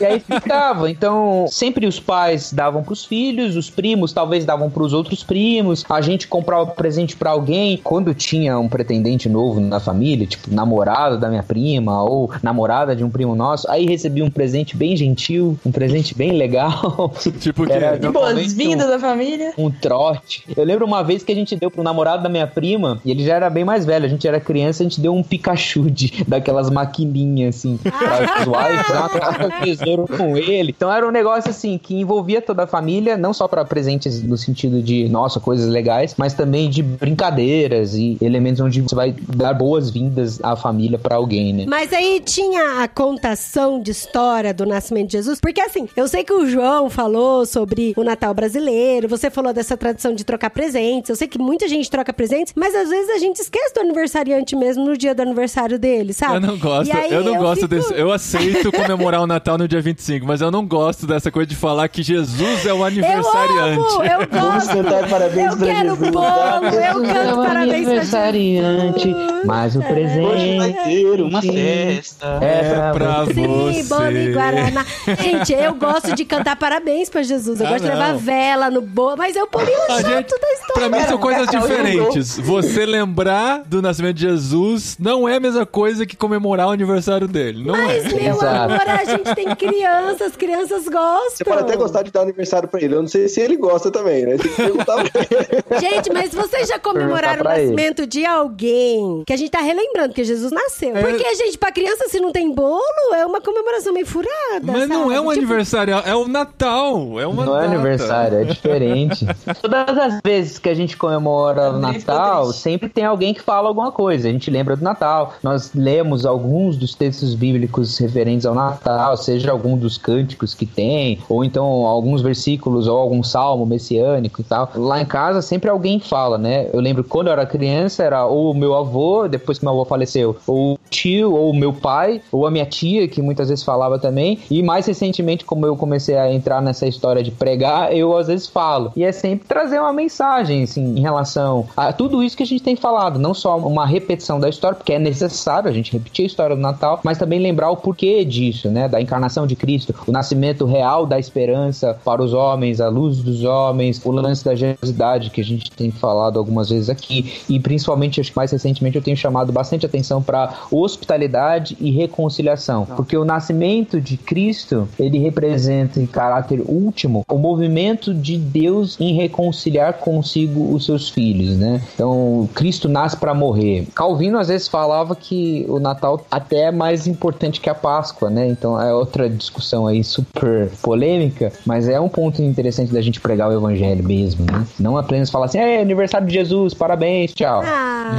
E 0.00 0.04
aí 0.04 0.20
ficava. 0.20 0.90
Então, 0.90 1.46
sempre 1.48 1.86
os 1.86 2.00
pais 2.00 2.52
davam 2.52 2.82
pros 2.82 3.04
filhos, 3.04 3.56
os 3.56 3.70
primos 3.70 4.12
talvez 4.12 4.44
davam 4.44 4.68
pros 4.68 4.92
outros 4.92 5.22
primos. 5.22 5.84
A 5.88 6.00
gente 6.00 6.26
comprava 6.26 6.66
presente 6.66 7.16
pra 7.16 7.30
alguém. 7.30 7.78
Quando 7.82 8.12
tinha 8.12 8.58
um 8.58 8.68
pretendente 8.68 9.28
novo 9.28 9.60
na 9.60 9.78
família, 9.78 10.26
tipo 10.26 10.52
namorado 10.52 11.16
da 11.16 11.28
minha 11.28 11.44
prima 11.44 12.02
ou 12.02 12.30
namorada 12.42 12.96
de 12.96 13.04
um 13.04 13.10
primo 13.10 13.36
nosso, 13.36 13.70
aí 13.70 13.86
recebia 13.86 14.24
um 14.24 14.30
presente 14.30 14.76
bem 14.76 14.96
gentil, 14.96 15.56
um 15.64 15.70
presente 15.70 16.12
bem 16.14 16.32
legal. 16.32 17.12
tipo 17.38 17.66
que 17.66 17.72
Era 17.72 17.98
boas-vindas 18.10 18.88
da 18.88 18.98
família. 18.98 19.52
um 19.58 19.70
trote. 19.70 20.44
Eu 20.56 20.64
lembro 20.64 20.86
uma 20.86 21.02
vez 21.02 21.22
que 21.22 21.32
a 21.32 21.34
gente 21.34 21.56
deu 21.56 21.70
pro 21.70 21.82
namorado 21.82 22.22
da 22.22 22.28
minha 22.28 22.46
prima, 22.46 23.00
e 23.04 23.10
ele 23.10 23.24
já 23.24 23.34
era 23.34 23.50
bem 23.50 23.64
mais 23.64 23.84
velho, 23.84 24.06
a 24.06 24.08
gente 24.08 24.26
era 24.26 24.40
criança, 24.40 24.82
a 24.82 24.84
gente 24.84 25.00
deu 25.00 25.14
um 25.14 25.22
Pikachu 25.22 25.90
de, 25.90 26.24
daquelas 26.26 26.70
maquininhas, 26.70 27.56
assim, 27.56 27.78
pra 27.78 28.44
zoar 28.44 28.70
e 28.72 29.46
o 29.46 29.64
tesouro 29.64 30.06
com 30.06 30.36
ele. 30.36 30.74
Então 30.76 30.92
era 30.92 31.06
um 31.06 31.10
negócio, 31.10 31.50
assim, 31.50 31.78
que 31.78 31.94
envolvia 31.94 32.40
toda 32.40 32.64
a 32.64 32.66
família, 32.66 33.16
não 33.16 33.32
só 33.32 33.46
pra 33.46 33.64
presentes 33.64 34.22
no 34.22 34.36
sentido 34.36 34.82
de, 34.82 35.08
nossa, 35.08 35.40
coisas 35.40 35.68
legais, 35.68 36.14
mas 36.16 36.34
também 36.34 36.68
de 36.68 36.82
brincadeiras 36.82 37.94
e 37.94 38.16
elementos 38.20 38.60
onde 38.60 38.80
você 38.80 38.94
vai 38.94 39.14
dar 39.34 39.54
boas-vindas 39.54 40.42
à 40.42 40.56
família 40.56 40.98
pra 40.98 41.16
alguém, 41.16 41.52
né? 41.52 41.64
Mas 41.68 41.92
aí 41.92 42.20
tinha 42.24 42.82
a 42.82 42.88
contação 42.88 43.80
de 43.80 43.90
história 43.90 44.52
do 44.54 44.64
nascimento 44.66 45.08
de 45.08 45.12
Jesus, 45.12 45.40
porque 45.40 45.60
assim, 45.60 45.88
eu 45.96 46.08
sei 46.08 46.24
que 46.24 46.32
o 46.32 46.46
João 46.46 46.88
falou 46.88 47.09
sobre 47.46 47.92
o 47.96 48.04
Natal 48.04 48.32
brasileiro, 48.34 49.08
você 49.08 49.30
falou 49.30 49.52
dessa 49.52 49.76
tradição 49.76 50.14
de 50.14 50.24
trocar 50.24 50.50
presentes, 50.50 51.10
eu 51.10 51.16
sei 51.16 51.26
que 51.28 51.38
muita 51.38 51.68
gente 51.68 51.90
troca 51.90 52.12
presentes, 52.12 52.52
mas 52.56 52.74
às 52.74 52.88
vezes 52.88 53.10
a 53.10 53.18
gente 53.18 53.40
esquece 53.40 53.74
do 53.74 53.80
aniversariante 53.80 54.54
mesmo 54.56 54.84
no 54.84 54.96
dia 54.96 55.14
do 55.14 55.22
aniversário 55.22 55.78
dele, 55.78 56.12
sabe? 56.12 56.34
Eu 56.36 56.40
não 56.40 56.58
gosto, 56.58 56.96
aí 56.96 57.12
eu 57.12 57.24
não 57.24 57.36
gosto 57.36 57.62
fico- 57.62 57.68
desse. 57.74 57.94
Eu 57.94 58.12
aceito 58.12 58.70
comemorar 58.72 59.20
o 59.22 59.26
Natal 59.26 59.58
no 59.58 59.66
dia 59.68 59.80
25, 59.80 60.26
mas 60.26 60.40
eu 60.40 60.50
não 60.50 60.66
gosto 60.66 61.06
dessa 61.06 61.30
coisa 61.30 61.46
de 61.48 61.56
falar 61.56 61.88
que 61.88 62.02
Jesus 62.02 62.64
é 62.66 62.72
o 62.72 62.76
Eu 62.78 62.84
aniversariante. 62.84 63.78
amo, 63.94 64.04
eu 64.04 64.28
Vamos 64.30 64.66
gosto. 64.66 64.74
cantar 64.76 65.08
parabéns 65.08 65.52
Eu 65.52 65.58
quero 65.58 65.88
Jesus. 65.90 66.10
bolo, 66.10 66.66
eu 66.66 67.02
canto 67.02 67.36
parabéns 67.36 67.84
pra 67.84 67.92
aniversariante, 67.92 69.00
Jesus. 69.08 69.44
mas 69.44 69.76
o 69.76 69.80
presente 69.82 70.20
Hoje 70.26 70.58
vai 70.58 70.72
ter 70.72 71.20
uma 71.22 71.42
festa. 71.42 72.38
é 72.40 72.70
pra, 72.74 72.92
pra 72.92 73.24
você. 73.24 73.34
Sim, 73.34 73.88
bolo 73.88 74.10
e 74.10 74.26
você. 74.26 74.32
Guaraná. 74.32 74.86
Gente, 75.20 75.52
eu 75.52 75.74
gosto 75.74 76.14
de 76.14 76.24
cantar 76.24 76.56
parabéns 76.56 76.99
pra 77.08 77.22
Jesus. 77.22 77.60
Eu 77.60 77.66
Ah, 77.66 77.70
gosto 77.70 77.84
de 77.84 77.90
levar 77.90 78.12
não. 78.12 78.18
vela 78.18 78.70
no 78.70 78.80
bolo, 78.82 79.16
mas 79.16 79.36
é 79.36 79.42
o 79.42 79.46
bolinho 79.48 79.78
A 79.88 80.00
chato 80.00 80.06
gente, 80.08 80.30
da 80.40 80.52
história. 80.52 80.88
pra 80.90 80.98
mim 81.00 81.06
são 81.06 81.18
coisas 81.18 81.46
diferentes. 81.48 82.38
Você 82.38 82.84
lembrar 82.84 83.62
do 83.64 83.80
nascimento 83.80 84.16
de 84.16 84.22
Jesus 84.28 84.96
não 84.98 85.28
é 85.28 85.36
a 85.36 85.40
mesma 85.40 85.64
coisa 85.64 86.04
que 86.04 86.16
comemorar 86.16 86.66
o 86.68 86.70
aniversário 86.70 87.26
dele. 87.28 87.64
Não 87.64 87.74
Mas, 87.76 88.04
é. 88.06 88.08
meu 88.08 88.34
Exato. 88.34 88.72
amor, 88.72 88.88
a 88.88 89.04
gente 89.04 89.34
tem 89.34 89.54
crianças, 89.54 90.36
crianças 90.36 90.84
gostam. 90.84 91.30
Você 91.36 91.44
pode 91.44 91.62
até 91.62 91.76
gostar 91.76 92.02
de 92.02 92.10
dar 92.10 92.22
aniversário 92.22 92.68
pra 92.68 92.80
ele. 92.82 92.94
Eu 92.94 93.02
não 93.02 93.08
sei 93.08 93.28
se 93.28 93.40
ele 93.40 93.56
gosta 93.56 93.90
também, 93.90 94.26
né? 94.26 94.36
Tem 94.36 94.50
que 94.50 94.56
perguntar 94.56 95.04
pra 95.10 95.20
ele. 95.22 95.80
Gente, 95.80 96.12
mas 96.12 96.34
vocês 96.34 96.68
já 96.68 96.78
comemoraram 96.78 97.40
o 97.40 97.44
pra 97.44 97.58
ele. 97.58 97.70
nascimento 97.70 98.06
de 98.06 98.24
alguém 98.26 99.22
que 99.26 99.32
a 99.32 99.36
gente 99.36 99.50
tá 99.50 99.60
relembrando 99.60 100.12
que 100.14 100.24
Jesus 100.24 100.50
nasceu. 100.52 100.96
É. 100.96 101.00
Porque, 101.00 101.34
gente, 101.34 101.56
pra 101.58 101.70
criança, 101.72 102.08
se 102.08 102.18
não 102.20 102.32
tem 102.32 102.50
bolo, 102.52 102.80
é 103.14 103.24
uma 103.24 103.40
comemoração 103.40 103.92
meio 103.92 104.06
furada. 104.06 104.60
Mas 104.62 104.88
não 104.88 105.02
sabe? 105.04 105.14
é 105.14 105.20
um 105.20 105.28
Tipo, 105.30 105.30
aniversário, 105.32 105.94
é 106.04 106.14
o 106.14 106.26
Natal. 106.26 106.89
É 107.20 107.26
uma 107.26 107.44
Não 107.44 107.56
é 107.56 107.62
data. 107.62 107.74
aniversário, 107.74 108.38
é 108.38 108.44
diferente. 108.44 109.26
Todas 109.60 109.96
as 109.98 110.20
vezes 110.24 110.58
que 110.58 110.68
a 110.68 110.74
gente 110.74 110.96
comemora 110.96 111.70
o 111.70 111.74
ficou 111.74 111.80
Natal, 111.80 112.52
sempre 112.52 112.88
tem 112.88 113.04
alguém 113.04 113.32
que 113.34 113.42
fala 113.42 113.68
alguma 113.68 113.92
coisa. 113.92 114.28
A 114.28 114.32
gente 114.32 114.50
lembra 114.50 114.76
do 114.76 114.82
Natal. 114.82 115.34
Nós 115.42 115.72
lemos 115.74 116.26
alguns 116.26 116.76
dos 116.76 116.94
textos 116.94 117.34
bíblicos 117.34 117.98
referentes 117.98 118.46
ao 118.46 118.54
Natal, 118.54 119.16
seja 119.16 119.50
algum 119.50 119.76
dos 119.76 119.96
cânticos 119.98 120.54
que 120.54 120.66
tem, 120.66 121.18
ou 121.28 121.44
então 121.44 121.64
alguns 121.86 122.22
versículos 122.22 122.86
ou 122.86 122.98
algum 122.98 123.22
salmo 123.22 123.64
messiânico 123.66 124.40
e 124.40 124.44
tal. 124.44 124.70
Lá 124.74 125.00
em 125.00 125.06
casa 125.06 125.42
sempre 125.42 125.70
alguém 125.70 126.00
fala, 126.00 126.38
né? 126.38 126.68
Eu 126.72 126.80
lembro 126.80 127.02
que 127.04 127.10
quando 127.10 127.28
eu 127.28 127.32
era 127.32 127.46
criança, 127.46 128.02
era 128.02 128.24
ou 128.26 128.50
o 128.50 128.54
meu 128.54 128.74
avô, 128.74 129.28
depois 129.28 129.58
que 129.58 129.64
meu 129.64 129.72
avô 129.72 129.84
faleceu, 129.84 130.36
ou 130.46 130.74
o 130.74 130.78
tio, 130.88 131.32
ou 131.34 131.50
o 131.50 131.56
meu 131.56 131.72
pai, 131.72 132.20
ou 132.32 132.46
a 132.46 132.50
minha 132.50 132.66
tia, 132.66 133.06
que 133.08 133.22
muitas 133.22 133.48
vezes 133.48 133.64
falava 133.64 133.98
também. 133.98 134.38
E 134.50 134.62
mais 134.62 134.86
recentemente, 134.86 135.44
como 135.44 135.66
eu 135.66 135.76
comecei 135.76 136.16
a 136.16 136.32
entrar 136.32 136.60
nessa 136.60 136.79
história 136.86 137.22
de 137.22 137.30
pregar, 137.30 137.94
eu 137.94 138.16
às 138.16 138.26
vezes 138.26 138.46
falo. 138.46 138.92
E 138.96 139.04
é 139.04 139.12
sempre 139.12 139.46
trazer 139.46 139.78
uma 139.78 139.92
mensagem, 139.92 140.62
assim, 140.62 140.96
em 140.96 141.00
relação 141.00 141.66
a 141.76 141.92
tudo 141.92 142.22
isso 142.22 142.36
que 142.36 142.42
a 142.42 142.46
gente 142.46 142.62
tem 142.62 142.76
falado. 142.76 143.18
Não 143.18 143.34
só 143.34 143.56
uma 143.56 143.86
repetição 143.86 144.38
da 144.40 144.48
história, 144.48 144.76
porque 144.76 144.92
é 144.92 144.98
necessário 144.98 145.68
a 145.68 145.72
gente 145.72 145.92
repetir 145.92 146.24
a 146.24 146.26
história 146.26 146.56
do 146.56 146.62
Natal, 146.62 147.00
mas 147.02 147.18
também 147.18 147.38
lembrar 147.38 147.70
o 147.70 147.76
porquê 147.76 148.24
disso, 148.24 148.68
né? 148.70 148.88
Da 148.88 149.00
encarnação 149.00 149.46
de 149.46 149.56
Cristo, 149.56 149.94
o 150.06 150.12
nascimento 150.12 150.64
real 150.64 151.06
da 151.06 151.18
esperança 151.18 151.98
para 152.04 152.22
os 152.22 152.32
homens, 152.32 152.80
a 152.80 152.88
luz 152.88 153.18
dos 153.18 153.44
homens, 153.44 154.00
o 154.04 154.10
lance 154.10 154.44
da 154.44 154.54
generosidade 154.54 155.30
que 155.30 155.40
a 155.40 155.44
gente 155.44 155.70
tem 155.70 155.90
falado 155.90 156.38
algumas 156.38 156.70
vezes 156.70 156.88
aqui. 156.88 157.32
E 157.48 157.58
principalmente, 157.58 158.20
acho 158.20 158.30
que 158.30 158.36
mais 158.36 158.50
recentemente, 158.50 158.96
eu 158.96 159.02
tenho 159.02 159.16
chamado 159.16 159.52
bastante 159.52 159.86
atenção 159.86 160.22
para 160.22 160.54
hospitalidade 160.70 161.76
e 161.80 161.90
reconciliação. 161.90 162.86
Porque 162.96 163.16
o 163.16 163.24
nascimento 163.24 164.00
de 164.00 164.16
Cristo, 164.16 164.88
ele 164.98 165.18
representa 165.18 166.00
em 166.00 166.06
caráter 166.06 166.62
último 166.70 167.24
o 167.28 167.38
movimento 167.38 168.12
de 168.14 168.36
Deus 168.36 168.96
em 169.00 169.14
reconciliar 169.14 169.94
consigo 169.94 170.74
os 170.74 170.84
seus 170.84 171.08
filhos, 171.08 171.56
né? 171.56 171.80
Então, 171.94 172.48
Cristo 172.54 172.88
nasce 172.88 173.16
para 173.16 173.34
morrer. 173.34 173.86
Calvino 173.94 174.38
às 174.38 174.48
vezes 174.48 174.68
falava 174.68 175.14
que 175.14 175.64
o 175.68 175.78
Natal 175.78 176.24
até 176.30 176.62
é 176.64 176.70
mais 176.70 177.06
importante 177.06 177.60
que 177.60 177.70
a 177.70 177.74
Páscoa, 177.74 178.30
né? 178.30 178.48
Então 178.48 178.80
é 178.80 178.92
outra 178.92 179.28
discussão 179.28 179.86
aí 179.86 180.02
super 180.04 180.70
polêmica, 180.82 181.52
mas 181.64 181.88
é 181.88 181.98
um 182.00 182.08
ponto 182.08 182.42
interessante 182.42 182.92
da 182.92 183.00
gente 183.00 183.20
pregar 183.20 183.48
o 183.48 183.52
evangelho 183.52 184.04
mesmo, 184.04 184.44
né? 184.44 184.66
Não 184.78 184.96
apenas 184.96 185.30
falar 185.30 185.46
assim, 185.46 185.58
é 185.58 185.80
aniversário 185.80 186.26
de 186.26 186.34
Jesus, 186.34 186.74
parabéns, 186.74 187.32
tchau. 187.32 187.62
Ah, 187.64 188.12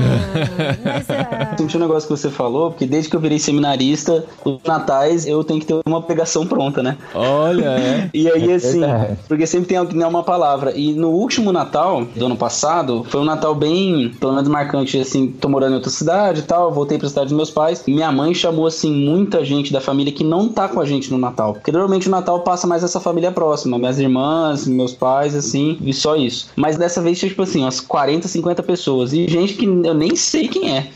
mas 0.83 1.09
é... 1.09 1.55
Senti 1.57 1.77
um 1.77 1.79
negócio 1.81 2.07
que 2.07 2.17
você 2.17 2.29
falou, 2.29 2.71
porque 2.71 2.85
desde 2.85 3.09
que 3.09 3.15
eu 3.15 3.19
virei 3.19 3.39
seminarista, 3.39 4.25
os 4.43 4.59
natais 4.65 5.25
eu 5.27 5.43
tenho 5.43 5.59
que 5.59 5.65
ter 5.65 5.79
uma 5.85 6.01
pregação 6.01 6.45
pronta, 6.47 6.81
né? 6.81 6.97
Olha, 7.13 7.77
é. 7.77 8.09
E 8.13 8.27
aí, 8.33 8.51
É 8.51 8.55
assim, 8.55 8.79
verdade. 8.79 9.17
porque 9.27 9.45
sempre 9.47 9.67
tem 9.67 9.77
alguém 9.77 9.93
que 9.93 9.97
não 9.99 10.05
é 10.05 10.09
uma 10.09 10.23
palavra. 10.23 10.73
E 10.75 10.93
no 10.93 11.09
último 11.09 11.51
Natal 11.51 12.05
do 12.15 12.25
ano 12.25 12.35
passado, 12.35 13.05
foi 13.09 13.19
um 13.21 13.25
Natal 13.25 13.53
bem, 13.55 14.09
pelo 14.19 14.33
menos 14.33 14.47
marcante, 14.49 14.99
assim, 14.99 15.27
tô 15.27 15.49
morando 15.49 15.73
em 15.73 15.75
outra 15.75 15.89
cidade 15.89 16.39
e 16.39 16.43
tal, 16.43 16.71
voltei 16.71 16.97
pra 16.97 17.09
cidade 17.09 17.27
dos 17.29 17.35
meus 17.35 17.49
pais. 17.49 17.83
Minha 17.87 18.11
mãe 18.11 18.33
chamou, 18.33 18.65
assim, 18.67 18.91
muita 18.91 19.43
gente 19.43 19.71
da 19.73 19.81
família 19.81 20.11
que 20.13 20.23
não 20.23 20.47
tá 20.49 20.67
com 20.67 20.79
a 20.79 20.85
gente 20.85 21.11
no 21.11 21.17
Natal. 21.17 21.53
Porque 21.53 21.71
normalmente 21.71 22.07
o 22.07 22.11
Natal 22.11 22.39
passa 22.41 22.65
mais 22.67 22.83
essa 22.83 22.99
família 22.99 23.31
próxima, 23.31 23.77
minhas 23.77 23.99
irmãs, 23.99 24.67
meus 24.67 24.93
pais, 24.93 25.35
assim, 25.35 25.77
e 25.81 25.93
só 25.93 26.15
isso. 26.15 26.49
Mas 26.55 26.77
dessa 26.77 27.01
vez 27.01 27.19
tinha, 27.19 27.29
tipo 27.29 27.41
assim, 27.43 27.61
umas 27.61 27.79
40, 27.79 28.27
50 28.27 28.63
pessoas. 28.63 29.13
E 29.13 29.27
gente 29.27 29.53
que 29.53 29.65
eu 29.65 29.93
nem 29.93 30.15
sei 30.15 30.47
quem 30.47 30.77
é. 30.77 30.87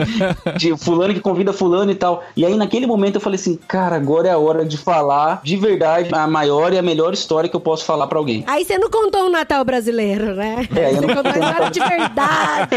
de 0.58 0.76
fulano 0.76 1.14
que 1.14 1.20
convida 1.20 1.52
fulano 1.52 1.90
e 1.90 1.94
tal. 1.94 2.22
E 2.36 2.44
aí, 2.44 2.54
naquele 2.56 2.86
momento, 2.86 3.16
eu 3.16 3.20
falei 3.20 3.38
assim, 3.38 3.58
cara, 3.68 3.96
agora 3.96 4.28
é 4.28 4.32
a 4.32 4.38
hora 4.38 4.64
de 4.64 4.76
falar 4.76 5.40
de 5.42 5.56
verdade 5.56 6.10
a 6.12 6.26
maior 6.26 6.72
e 6.74 6.78
a 6.78 6.82
melhor 6.82 7.12
história 7.14 7.48
que 7.48 7.56
eu 7.56 7.60
posso 7.60 7.84
falar 7.84 8.06
pra 8.06 8.18
alguém. 8.18 8.44
Aí 8.46 8.64
você 8.64 8.78
não 8.78 8.90
contou 8.90 9.26
o 9.26 9.30
Natal 9.30 9.64
brasileiro, 9.64 10.34
né? 10.34 10.68
É, 10.74 10.90
eu 10.90 10.94
você 10.96 11.00
não 11.06 11.14
contou 11.14 11.32
a 11.32 11.38
história 11.38 11.70
de 11.70 11.80
verdade. 11.80 12.76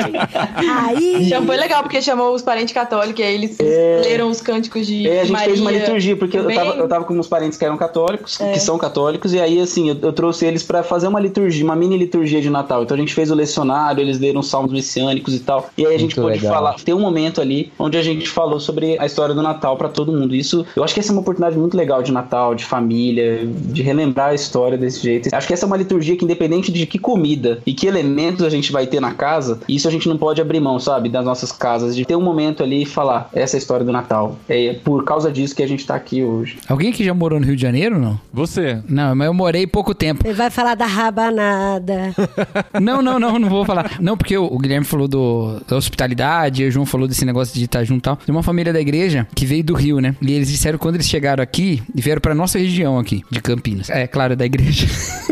Aí. 0.56 1.24
Já 1.30 1.42
foi 1.42 1.58
legal, 1.58 1.84
porque 1.84 2.02
chamou 2.02 2.34
os 2.34 2.42
parentes 2.42 2.74
católicos, 2.74 3.24
aí 3.24 3.34
eles 3.36 3.60
É. 3.60 4.02
leram 4.04 4.30
os 4.30 4.42
cânticos 4.42 4.86
de 4.88 5.08
É, 5.08 5.22
a 5.22 5.24
gente 5.24 5.34
Maria 5.34 5.48
fez 5.50 5.62
uma 5.62 5.72
liturgia, 5.72 6.16
porque 6.16 6.38
eu 6.38 6.48
tava, 6.54 6.72
eu 6.76 6.88
tava 6.88 7.06
com 7.06 7.14
meus 7.14 7.28
parentes 7.28 7.58
que 7.58 7.66
eram 7.66 7.78
católicos, 7.78 8.40
É. 8.40 8.54
que 8.54 8.60
são 8.60 8.78
católicos, 8.78 9.34
e 9.34 9.40
aí, 9.40 9.60
assim, 9.60 9.90
eu, 9.90 9.98
eu 10.02 10.14
trouxe 10.14 10.46
eles 10.46 10.64
pra 10.64 10.84
fazer 10.84 11.08
uma 11.08 11.20
liturgia, 11.20 11.64
uma 11.64 11.76
mini 11.76 11.98
liturgia 11.98 12.42
de 12.42 12.50
Natal. 12.50 12.84
Então 12.84 12.96
a 12.96 13.00
gente 13.00 13.14
fez 13.14 13.32
o 13.32 13.36
lecionário, 13.36 14.02
eles 14.02 14.20
leram 14.20 14.40
os 14.42 14.48
salmos 14.48 14.72
messiânicos 14.72 15.34
e 15.34 15.40
tal. 15.40 15.70
E 15.78 15.86
aí 15.86 15.96
a 15.96 16.00
gente 16.00 16.16
Muito 16.18 16.28
pôde 16.30 16.40
legal. 16.42 16.54
falar, 16.54 16.76
ter 16.76 16.94
um 16.94 17.00
momento 17.00 17.42
ali 17.42 17.72
onde 17.80 17.98
a 17.98 18.04
gente 18.04 18.28
falou 18.30 18.60
sobre 18.60 18.98
a 19.00 19.06
história 19.06 19.34
do 19.34 19.42
Natal 19.42 19.78
pra 19.78 19.90
todo 19.90 20.12
mundo. 20.12 20.36
Isso, 20.36 20.66
eu 20.76 20.84
acho 20.84 20.94
que 20.94 21.00
essa 21.00 21.12
é 21.12 21.14
uma 21.14 21.22
oportunidade 21.22 21.58
muito 21.58 21.76
legal 21.76 22.02
de 22.04 22.12
Natal, 22.12 22.56
de 22.56 22.66
família, 22.66 23.42
de 23.46 23.82
relembrar 23.88 24.30
a 24.30 24.34
história 24.36 24.78
desse 24.78 25.02
jeito. 25.02 25.30
Acho 25.34 25.48
que 25.48 25.54
essa 25.54 25.66
é 25.66 25.68
uma 25.68 25.78
liturgia 25.78 26.16
que, 26.16 26.26
independente 26.26 26.72
de 26.72 26.86
que 26.86 27.00
comida 27.00 27.60
e 27.66 27.74
que 27.74 27.88
elementos 27.88 28.46
a 28.46 28.50
gente 28.50 28.72
vai 28.72 28.86
ter 28.86 29.00
na 29.00 29.14
casa, 29.14 29.60
isso 29.68 29.88
a 29.88 29.92
gente 29.92 30.08
não 30.10 30.18
pode 30.18 30.42
abrir 30.42 30.60
mão, 30.60 30.80
sabe, 30.80 31.10
das 31.10 31.26
nossas 31.26 31.52
casas, 31.52 31.96
de 31.96 32.06
ter 32.06 32.16
um 32.16 32.22
momento 32.22 32.64
ali 32.64 32.84
e 32.84 32.86
falar, 32.86 33.30
essa 33.34 33.56
é 33.56 33.58
a 33.58 33.60
história 33.60 33.86
do 33.86 33.92
Natal. 33.92 34.38
É 34.48 34.74
por 34.84 35.04
causa 35.04 35.32
disso 35.32 35.56
que 35.56 35.64
a 35.64 35.68
gente 35.68 35.86
tá 35.86 35.96
aqui 35.96 36.24
hoje. 36.24 36.58
Alguém 36.68 36.92
que 36.92 37.04
já 37.04 37.14
morou 37.14 37.40
no 37.40 37.46
Rio 37.46 37.56
de 37.56 37.62
Janeiro, 37.62 38.00
não? 38.00 38.20
Você. 38.34 38.82
Não, 38.88 39.16
mas 39.16 39.28
eu 39.28 39.34
morei 39.34 39.66
pouco 39.66 39.96
tempo. 39.96 40.26
Ele 40.26 40.34
vai 40.34 40.50
falar 40.50 40.76
da 40.76 40.86
rabanada. 40.86 42.14
Não, 42.80 43.02
não, 43.02 43.20
não, 43.20 43.40
não 43.40 43.50
vou 43.50 43.66
falar. 43.66 43.98
Não, 44.00 44.16
porque 44.16 44.38
o, 44.38 44.58
Guilherme 44.58 44.86
falou 44.86 45.08
do 45.08 45.60
da 45.68 45.76
hospitalidade, 45.76 46.64
o 46.64 46.72
João 46.72 46.86
falou 46.86 47.08
desse 47.08 47.26
negócio 47.26 47.54
de 47.54 47.66
estar 47.66 47.84
junto 47.84 48.00
e 48.00 48.04
tal. 48.04 48.16
Tem 48.18 48.34
uma 48.34 48.44
família 48.44 48.72
da 48.72 48.80
igreja 48.80 49.28
que 49.34 49.46
veio 49.46 49.64
do 49.64 49.74
Rio, 49.74 50.00
né? 50.00 50.16
E 50.22 50.34
eles 50.34 50.50
disseram 50.50 50.78
que 50.78 50.84
quando 50.84 50.96
eles 50.96 51.08
chegaram 51.08 51.44
aqui, 51.44 51.82
e 51.94 52.02
vieram 52.02 52.22
pra 52.22 52.36
nossa 52.36 52.58
região 52.58 53.00
aqui, 53.00 53.24
de 53.30 53.42
Campinas. 53.42 53.77
É, 53.90 54.08
claro, 54.08 54.36
da 54.36 54.46
igreja. 54.46 54.88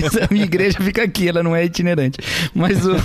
Mas 0.00 0.16
a 0.16 0.28
minha 0.30 0.44
igreja 0.44 0.78
fica 0.80 1.02
aqui, 1.02 1.28
ela 1.28 1.42
não 1.42 1.54
é 1.54 1.64
itinerante. 1.64 2.18
Mas 2.54 2.84
o- 2.86 2.96